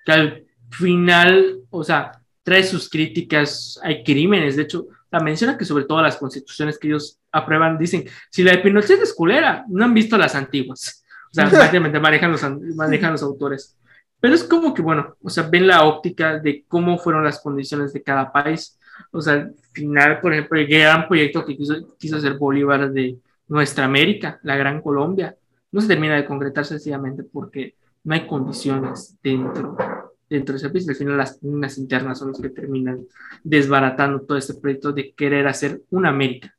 que 0.05 0.13
al 0.13 0.45
final, 0.71 1.61
o 1.71 1.83
sea, 1.83 2.21
trae 2.43 2.65
sus 2.65 2.91
críticas, 2.91 3.81
hay 3.83 4.05
crímenes, 4.05 4.57
de 4.57 4.65
hecho, 4.65 4.89
la 5.11 5.21
menciona 5.21 5.57
que 5.57 5.65
sobre 5.65 5.85
todo 5.85 6.03
las 6.03 6.19
constituciones 6.19 6.79
que 6.79 6.89
ellos 6.89 7.19
aprueban 7.33 7.79
dicen, 7.79 8.05
si 8.29 8.43
la 8.43 8.53
de 8.53 8.59
Pinochet 8.59 9.01
es 9.01 9.15
culera, 9.15 9.65
no 9.71 9.87
han 9.87 9.95
visto 9.95 10.19
las 10.19 10.35
antiguas. 10.35 11.03
O 11.31 11.35
sea, 11.35 11.49
prácticamente 11.49 11.99
manejan 11.99 12.31
los, 12.31 12.43
manejan 12.77 13.13
los 13.13 13.23
autores. 13.23 13.75
Pero 14.21 14.35
es 14.35 14.45
como 14.45 14.75
que, 14.75 14.83
bueno, 14.83 15.17
o 15.23 15.31
sea, 15.31 15.45
ven 15.45 15.67
la 15.67 15.85
óptica 15.85 16.39
de 16.39 16.67
cómo 16.69 16.99
fueron 16.99 17.25
las 17.25 17.41
condiciones 17.41 17.95
de 17.95 18.03
cada 18.03 18.31
país 18.31 18.79
o 19.11 19.21
sea, 19.21 19.35
al 19.35 19.55
final, 19.73 20.21
por 20.21 20.33
ejemplo, 20.33 20.59
el 20.59 20.67
gran 20.67 21.07
proyecto 21.09 21.45
que 21.45 21.57
quiso, 21.57 21.97
quiso 21.99 22.17
hacer 22.17 22.35
Bolívar 22.35 22.91
de 22.91 23.19
nuestra 23.49 23.85
América, 23.85 24.41
la 24.43 24.57
Gran 24.57 24.81
Colombia, 24.81 25.37
no 25.73 25.81
se 25.81 25.89
termina 25.89 26.17
de 26.17 26.25
concretar 26.25 26.65
sencillamente 26.65 27.25
porque 27.25 27.75
no 28.05 28.15
hay 28.15 28.27
condiciones 28.27 29.17
dentro, 29.23 29.77
dentro 30.29 30.53
de 30.53 30.57
ese 30.59 30.71
país. 30.71 30.89
Al 30.89 30.95
final, 30.95 31.17
las 31.17 31.39
pugnas 31.39 31.79
internas 31.79 32.19
son 32.19 32.29
las 32.29 32.41
que 32.41 32.51
terminan 32.51 33.07
desbaratando 33.43 34.21
todo 34.21 34.39
este 34.39 34.55
proyecto 34.55 34.93
de 34.93 35.13
querer 35.13 35.47
hacer 35.47 35.83
una 35.91 36.11
América. 36.11 36.55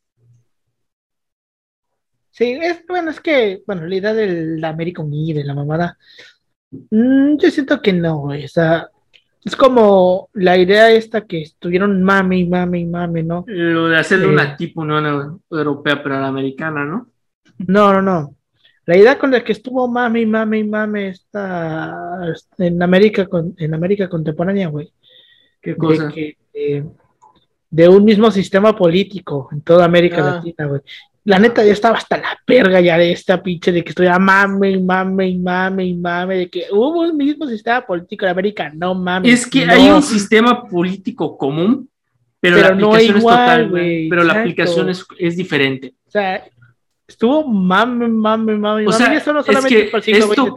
Sí, 2.32 2.52
es 2.62 2.86
bueno, 2.86 3.12
es 3.12 3.22
que, 3.22 3.64
bueno, 3.66 3.88
la 3.88 3.96
idea 3.96 4.14
de 4.14 4.58
la 4.58 4.70
América 4.70 5.02
Unida, 5.02 5.42
la 5.46 5.54
mamada, 5.54 5.98
mm, 6.72 7.38
yo 7.38 7.50
siento 7.50 7.82
que 7.82 7.94
no, 7.94 8.24
o 8.24 8.48
sea, 8.48 8.90
es 9.46 9.56
como 9.56 10.30
la 10.34 10.58
idea 10.58 10.92
esta 10.92 11.22
que 11.22 11.44
estuvieron 11.44 12.02
mame 12.02 12.40
y 12.40 12.48
mame 12.48 12.80
y 12.80 12.86
mame, 12.86 13.22
¿no? 13.22 13.46
Lo 13.46 13.88
de 13.88 13.98
hacerle 13.98 14.26
una 14.26 14.58
tipo 14.58 14.82
Unión 14.82 15.40
Europea, 15.52 16.02
pero 16.02 16.16
a 16.16 16.22
la 16.22 16.28
americana, 16.28 16.84
¿no? 16.84 17.08
No, 17.60 17.94
no, 17.94 18.02
no. 18.02 18.36
La 18.88 18.98
idea 18.98 19.20
con 19.20 19.30
la 19.32 19.44
que 19.44 19.52
estuvo 19.52 19.88
mame 19.88 20.22
y 20.22 20.26
mame 20.26 20.60
y 20.60 20.64
mame 20.64 21.10
está 21.10 22.34
en 22.58 22.82
América, 22.82 23.28
en 23.58 23.74
América 23.74 24.10
contemporánea, 24.10 24.68
güey. 24.68 24.92
¿Qué 25.62 25.76
cosa? 25.76 26.12
De, 27.70 27.90
un 27.90 28.04
mismo 28.04 28.32
sistema 28.32 28.76
político 28.76 29.50
en 29.52 29.62
toda 29.62 29.86
América 29.86 30.18
ah. 30.20 30.36
Latina, 30.36 30.66
güey 30.66 30.82
la 31.26 31.40
neta 31.40 31.64
ya 31.64 31.74
estaba 31.74 31.98
hasta 31.98 32.18
la 32.18 32.40
perga 32.46 32.80
ya 32.80 32.98
de 33.00 33.12
esta 33.12 33.42
pinche 33.42 33.72
de 33.72 33.84
que 33.84 33.90
estoy 33.90 34.06
a 34.06 34.20
mame 34.20 34.72
y 34.72 34.82
mame 34.82 35.28
y 35.28 35.38
mame 35.40 35.86
y 35.86 35.96
mame, 35.96 36.38
de 36.38 36.50
que 36.50 36.68
hubo 36.72 37.02
un 37.02 37.18
mismo 37.18 37.48
sistema 37.48 37.84
político 37.86 38.26
en 38.26 38.32
América, 38.32 38.72
no 38.74 38.94
mames. 38.94 39.34
Es 39.34 39.48
que 39.48 39.66
hay 39.66 39.90
un 39.90 40.04
sistema 40.04 40.68
político 40.68 41.36
común, 41.36 41.90
pero, 42.40 42.58
la 42.58 42.68
aplicación 42.68 43.16
es 43.18 43.24
total, 43.24 43.72
pero 43.72 44.24
la 44.24 44.34
aplicación 44.34 44.90
es, 44.90 45.04
es, 45.18 45.36
diferente. 45.36 45.96
O 46.08 46.12
sea, 46.12 46.46
estuvo 47.08 47.48
mame, 47.48 48.08
mame, 48.08 48.56
mame, 48.56 48.88
o 48.88 48.92
sea, 48.92 49.12
eso 49.16 49.34
no 49.34 49.42
solamente 49.42 49.98
es 49.98 50.06
que 50.06 50.12
esto 50.12 50.54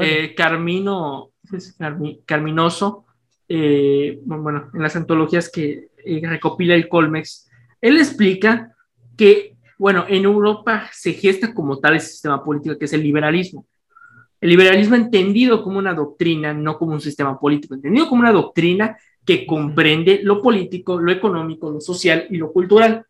eh, 0.00 0.34
Carmino, 0.36 1.32
Carminoso, 2.24 3.06
eh, 3.48 4.20
bueno, 4.24 4.70
en 4.72 4.82
las 4.82 4.94
antologías 4.94 5.50
que 5.50 5.88
eh, 6.04 6.20
recopila 6.22 6.76
el 6.76 6.88
Colmex, 6.88 7.50
él 7.80 7.98
explica 7.98 8.72
que 9.16 9.55
bueno, 9.78 10.04
en 10.08 10.24
Europa 10.24 10.88
se 10.92 11.12
gesta 11.12 11.52
como 11.52 11.78
tal 11.78 11.94
el 11.94 12.00
sistema 12.00 12.42
político 12.42 12.78
que 12.78 12.86
es 12.86 12.92
el 12.92 13.02
liberalismo. 13.02 13.66
El 14.40 14.50
liberalismo 14.50 14.96
entendido 14.96 15.62
como 15.62 15.78
una 15.78 15.94
doctrina, 15.94 16.52
no 16.52 16.78
como 16.78 16.92
un 16.92 17.00
sistema 17.00 17.38
político, 17.38 17.74
entendido 17.74 18.08
como 18.08 18.20
una 18.20 18.32
doctrina 18.32 18.96
que 19.24 19.46
comprende 19.46 20.20
lo 20.22 20.40
político, 20.40 20.98
lo 20.98 21.10
económico, 21.10 21.70
lo 21.70 21.80
social 21.80 22.26
y 22.30 22.36
lo 22.36 22.52
cultural, 22.52 23.04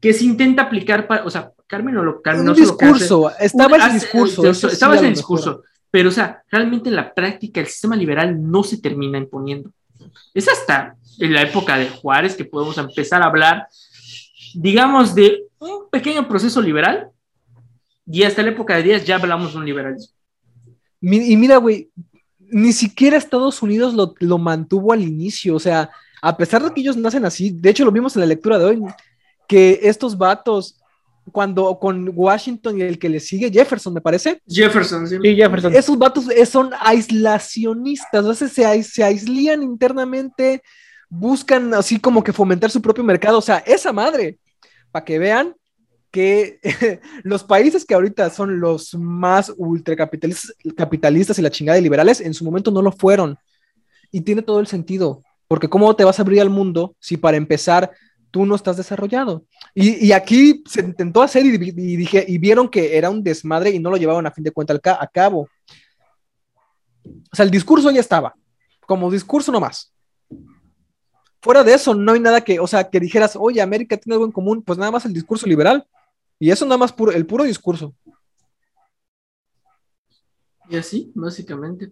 que 0.00 0.12
se 0.12 0.24
intenta 0.24 0.62
aplicar 0.62 1.06
para, 1.06 1.24
o 1.24 1.30
sea, 1.30 1.52
Carmen 1.66 1.94
no 1.94 2.02
lo 2.02 2.22
Carmen, 2.22 2.48
Un 2.48 2.54
discurso, 2.54 3.30
estaba 3.38 3.76
en 3.76 3.82
el 3.82 3.92
discurso. 3.92 4.48
estaba 4.48 4.96
en 4.96 5.04
el 5.04 5.14
discurso, 5.14 5.62
pero 5.90 6.08
o 6.08 6.12
sea, 6.12 6.42
realmente 6.50 6.88
en 6.88 6.96
la 6.96 7.12
práctica 7.12 7.60
el 7.60 7.66
sistema 7.66 7.96
liberal 7.96 8.40
no 8.40 8.62
se 8.62 8.80
termina 8.80 9.18
imponiendo. 9.18 9.70
Es 10.32 10.48
hasta 10.48 10.96
en 11.18 11.32
la 11.34 11.42
época 11.42 11.76
de 11.76 11.90
Juárez 11.90 12.36
que 12.36 12.44
podemos 12.44 12.78
empezar 12.78 13.22
a 13.22 13.26
hablar 13.26 13.68
digamos, 14.54 15.14
de 15.14 15.44
un 15.60 15.88
pequeño 15.90 16.26
proceso 16.28 16.60
liberal 16.62 17.10
y 18.06 18.22
hasta 18.22 18.42
la 18.42 18.50
época 18.50 18.76
de 18.76 18.82
Díaz 18.84 19.04
ya 19.04 19.16
hablamos 19.16 19.52
de 19.52 19.58
un 19.58 19.66
liberalismo. 19.66 20.14
Y 21.00 21.36
mira, 21.36 21.58
güey, 21.58 21.90
ni 22.38 22.72
siquiera 22.72 23.16
Estados 23.16 23.62
Unidos 23.62 23.94
lo, 23.94 24.14
lo 24.20 24.38
mantuvo 24.38 24.92
al 24.92 25.02
inicio. 25.02 25.54
O 25.54 25.60
sea, 25.60 25.90
a 26.22 26.36
pesar 26.36 26.62
de 26.62 26.72
que 26.72 26.80
ellos 26.80 26.96
nacen 26.96 27.24
así, 27.24 27.50
de 27.50 27.70
hecho 27.70 27.84
lo 27.84 27.92
vimos 27.92 28.16
en 28.16 28.20
la 28.20 28.26
lectura 28.26 28.58
de 28.58 28.64
hoy, 28.64 28.82
que 29.46 29.80
estos 29.82 30.16
vatos, 30.16 30.80
cuando 31.30 31.78
con 31.78 32.10
Washington 32.14 32.78
y 32.78 32.82
el 32.82 32.98
que 32.98 33.08
le 33.08 33.20
sigue, 33.20 33.50
Jefferson, 33.52 33.92
me 33.94 34.00
parece, 34.00 34.40
Jefferson, 34.48 35.06
sí. 35.06 35.18
Sí, 35.22 35.36
Jefferson. 35.36 35.74
esos 35.74 35.98
vatos 35.98 36.24
son 36.50 36.70
aislacionistas, 36.80 38.24
o 38.24 38.34
sea, 38.34 38.48
se, 38.48 38.62
ais- 38.64 38.82
se 38.90 39.04
aislían 39.04 39.62
internamente, 39.62 40.62
buscan 41.08 41.74
así 41.74 42.00
como 42.00 42.24
que 42.24 42.32
fomentar 42.32 42.70
su 42.70 42.80
propio 42.82 43.04
mercado. 43.04 43.38
O 43.38 43.42
sea, 43.42 43.58
esa 43.58 43.92
madre, 43.92 44.38
para 44.90 45.04
que 45.04 45.18
vean 45.18 45.54
que 46.10 46.60
los 47.22 47.44
países 47.44 47.84
que 47.84 47.94
ahorita 47.94 48.30
son 48.30 48.60
los 48.60 48.94
más 48.94 49.52
ultracapitalistas 49.56 50.54
capitalistas 50.76 51.38
y 51.38 51.42
la 51.42 51.50
chingada 51.50 51.76
de 51.76 51.82
liberales, 51.82 52.20
en 52.20 52.34
su 52.34 52.44
momento 52.44 52.70
no 52.70 52.82
lo 52.82 52.92
fueron. 52.92 53.38
Y 54.10 54.22
tiene 54.22 54.42
todo 54.42 54.60
el 54.60 54.66
sentido, 54.66 55.22
porque 55.46 55.68
¿cómo 55.68 55.94
te 55.94 56.04
vas 56.04 56.18
a 56.18 56.22
abrir 56.22 56.40
al 56.40 56.50
mundo 56.50 56.96
si 56.98 57.16
para 57.16 57.36
empezar 57.36 57.90
tú 58.30 58.46
no 58.46 58.54
estás 58.54 58.76
desarrollado? 58.76 59.44
Y, 59.74 60.12
aquí 60.12 60.62
se 60.66 60.80
intentó 60.80 61.22
hacer 61.22 61.44
y, 61.44 62.08
y 62.26 62.38
vieron 62.38 62.68
que 62.68 62.96
era 62.96 63.10
un 63.10 63.22
desmadre 63.22 63.70
y 63.70 63.78
no 63.78 63.90
lo 63.90 63.96
llevaron 63.96 64.26
a 64.26 64.30
fin 64.30 64.44
de 64.44 64.50
cuentas 64.50 64.80
a 64.84 65.06
cabo. 65.06 65.48
O 67.04 67.36
sea, 67.36 67.44
el 67.44 67.50
discurso 67.50 67.90
ya 67.90 68.00
estaba, 68.00 68.34
como 68.86 69.10
discurso 69.10 69.52
nomás. 69.52 69.92
Fuera 71.40 71.62
de 71.62 71.74
eso, 71.74 71.94
no 71.94 72.12
hay 72.12 72.20
nada 72.20 72.40
que, 72.40 72.58
o 72.58 72.66
sea, 72.66 72.88
que 72.90 73.00
dijeras, 73.00 73.36
oye, 73.38 73.60
América 73.60 73.96
tiene 73.96 74.14
algo 74.14 74.24
en 74.24 74.32
común, 74.32 74.62
pues 74.62 74.78
nada 74.78 74.90
más 74.90 75.04
el 75.04 75.12
discurso 75.12 75.46
liberal. 75.46 75.86
Y 76.38 76.50
eso 76.50 76.64
nada 76.64 76.78
más 76.78 76.92
puro, 76.92 77.12
el 77.12 77.26
puro 77.26 77.44
discurso. 77.44 77.94
Y 80.68 80.76
así, 80.76 81.10
básicamente. 81.14 81.90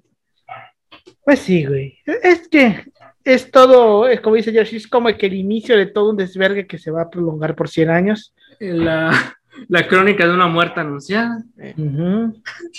Pues 1.24 1.40
sí, 1.40 1.64
güey. 1.64 1.98
Es 2.22 2.48
que 2.48 2.84
es 3.24 3.50
todo, 3.50 4.08
es 4.08 4.20
como 4.20 4.36
dice 4.36 4.52
Yoshi, 4.52 4.76
es 4.76 4.86
como 4.86 5.08
que 5.16 5.26
el 5.26 5.34
inicio 5.34 5.76
de 5.76 5.86
todo 5.86 6.10
un 6.10 6.16
desvergue 6.16 6.66
que 6.66 6.78
se 6.78 6.90
va 6.90 7.02
a 7.02 7.10
prolongar 7.10 7.54
por 7.56 7.68
100 7.68 7.90
años. 7.90 8.34
La, 8.60 9.36
la 9.68 9.88
crónica 9.88 10.26
de 10.26 10.34
una 10.34 10.46
muerte 10.46 10.80
anunciada. 10.80 11.42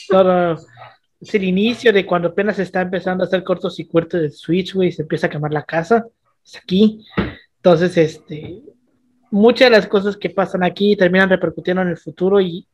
Todo 0.07 0.57
es 1.19 1.34
el 1.34 1.44
inicio 1.44 1.91
de 1.91 2.06
cuando 2.06 2.30
apenas 2.30 2.57
se 2.57 2.64
está 2.64 2.81
empezando 2.81 3.23
a 3.23 3.27
hacer 3.27 3.44
cortocircuito 3.44 4.18
del 4.18 4.31
Switch, 4.31 4.73
güey, 4.73 4.89
y 4.89 4.91
se 4.91 5.02
empieza 5.02 5.27
a 5.27 5.30
quemar 5.30 5.52
la 5.52 5.64
casa. 5.64 6.06
Es 6.48 6.56
aquí. 6.56 7.06
Entonces, 7.57 7.98
este, 7.98 8.61
muchas 9.32 9.69
de 9.69 9.76
las 9.76 9.88
cosas 9.88 10.15
que 10.15 10.30
pasan 10.30 10.64
aquí 10.64 10.95
terminan 10.95 11.30
repercutiendo 11.30 11.82
en 11.82 11.90
el 11.90 11.98
futuro 11.98 12.40
y 12.40 12.65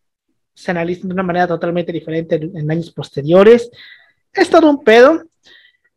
se 0.53 0.69
analizan 0.69 1.07
de 1.07 1.15
una 1.15 1.23
manera 1.23 1.47
totalmente 1.47 1.91
diferente 1.91 2.35
en, 2.35 2.55
en 2.55 2.71
años 2.71 2.91
posteriores. 2.91 3.71
Es 4.31 4.49
todo 4.49 4.69
un 4.69 4.83
pedo. 4.83 5.23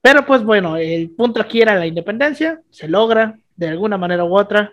Pero 0.01 0.25
pues 0.25 0.43
bueno, 0.43 0.77
el 0.77 1.11
punto 1.11 1.41
aquí 1.41 1.61
era 1.61 1.75
la 1.75 1.87
independencia, 1.87 2.63
se 2.71 2.89
logra 2.89 3.37
de 3.57 3.69
alguna 3.69 3.99
manera 3.99 4.25
u 4.25 4.39
otra, 4.39 4.73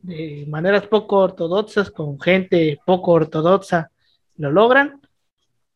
de 0.00 0.44
maneras 0.48 0.86
poco 0.86 1.18
ortodoxas, 1.18 1.90
con 1.90 2.20
gente 2.20 2.78
poco 2.86 3.12
ortodoxa, 3.12 3.90
lo 4.36 4.52
logran, 4.52 5.00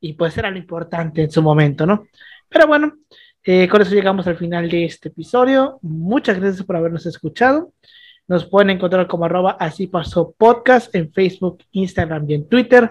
y 0.00 0.12
pues 0.12 0.38
era 0.38 0.50
lo 0.50 0.58
importante 0.58 1.22
en 1.22 1.30
su 1.30 1.42
momento, 1.42 1.86
¿no? 1.86 2.06
Pero 2.48 2.68
bueno, 2.68 2.98
eh, 3.44 3.68
con 3.68 3.82
eso 3.82 3.94
llegamos 3.94 4.26
al 4.26 4.36
final 4.36 4.70
de 4.70 4.84
este 4.84 5.08
episodio. 5.08 5.78
Muchas 5.82 6.38
gracias 6.38 6.64
por 6.64 6.76
habernos 6.76 7.06
escuchado. 7.06 7.72
Nos 8.28 8.44
pueden 8.44 8.70
encontrar 8.70 9.08
como 9.08 9.24
arroba 9.24 9.56
así 9.58 9.88
pasó 9.88 10.32
podcast 10.32 10.94
en 10.94 11.12
Facebook, 11.12 11.58
Instagram 11.72 12.30
y 12.30 12.34
en 12.34 12.48
Twitter. 12.48 12.90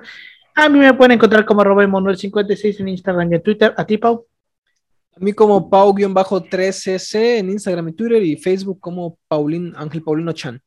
A 0.54 0.68
mí 0.68 0.80
me 0.80 0.94
pueden 0.94 1.14
encontrar 1.14 1.46
como 1.46 1.62
arroba 1.62 1.86
Emanuel56 1.86 2.82
en 2.82 2.90
Instagram 2.90 3.32
y 3.32 3.36
en 3.36 3.44
Twitter. 3.44 3.74
A 3.78 3.86
ti, 3.86 3.98
Pau. 3.98 4.26
A 5.16 5.20
mí 5.20 5.32
como 5.32 5.70
Pau-3cc 5.70 7.40
en 7.40 7.50
Instagram 7.50 7.90
y 7.90 7.94
Twitter 7.94 8.24
y 8.24 8.36
Facebook 8.36 8.80
como 8.82 9.18
Paulín, 9.30 9.74
Ángel 9.78 10.04
Paulino 10.04 10.34
Chan. 10.34 10.62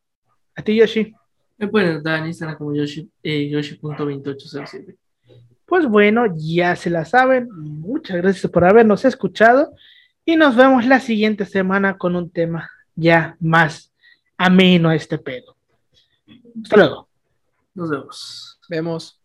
A 0.57 0.63
ti, 0.63 0.77
Yoshi. 0.77 1.13
Me 1.59 1.69
pueden 1.69 2.03
dar 2.03 2.21
en 2.21 2.27
Instagram 2.27 2.57
como 2.57 2.75
Yoshi, 2.75 3.11
eh, 3.23 3.51
Yoshi.2807. 3.51 4.97
Pues 5.75 5.89
bueno, 5.89 6.27
ya 6.37 6.77
se 6.77 6.89
la 6.89 7.05
saben. 7.05 7.49
Muchas 7.51 8.19
gracias 8.19 8.53
por 8.53 8.65
habernos 8.65 9.05
escuchado 9.05 9.75
y 10.25 10.37
nos 10.37 10.55
vemos 10.55 10.87
la 10.87 11.01
siguiente 11.01 11.47
semana 11.47 11.99
con 11.99 12.15
un 12.15 12.31
tema 12.31 12.71
ya 12.95 13.37
más 13.41 13.93
ameno 14.37 14.91
a 14.91 14.95
este 14.95 15.19
pedo. 15.19 15.57
Hasta 16.63 16.77
luego. 16.77 17.09
Nos 17.75 17.91
vemos. 17.91 18.61
Vemos. 18.69 19.24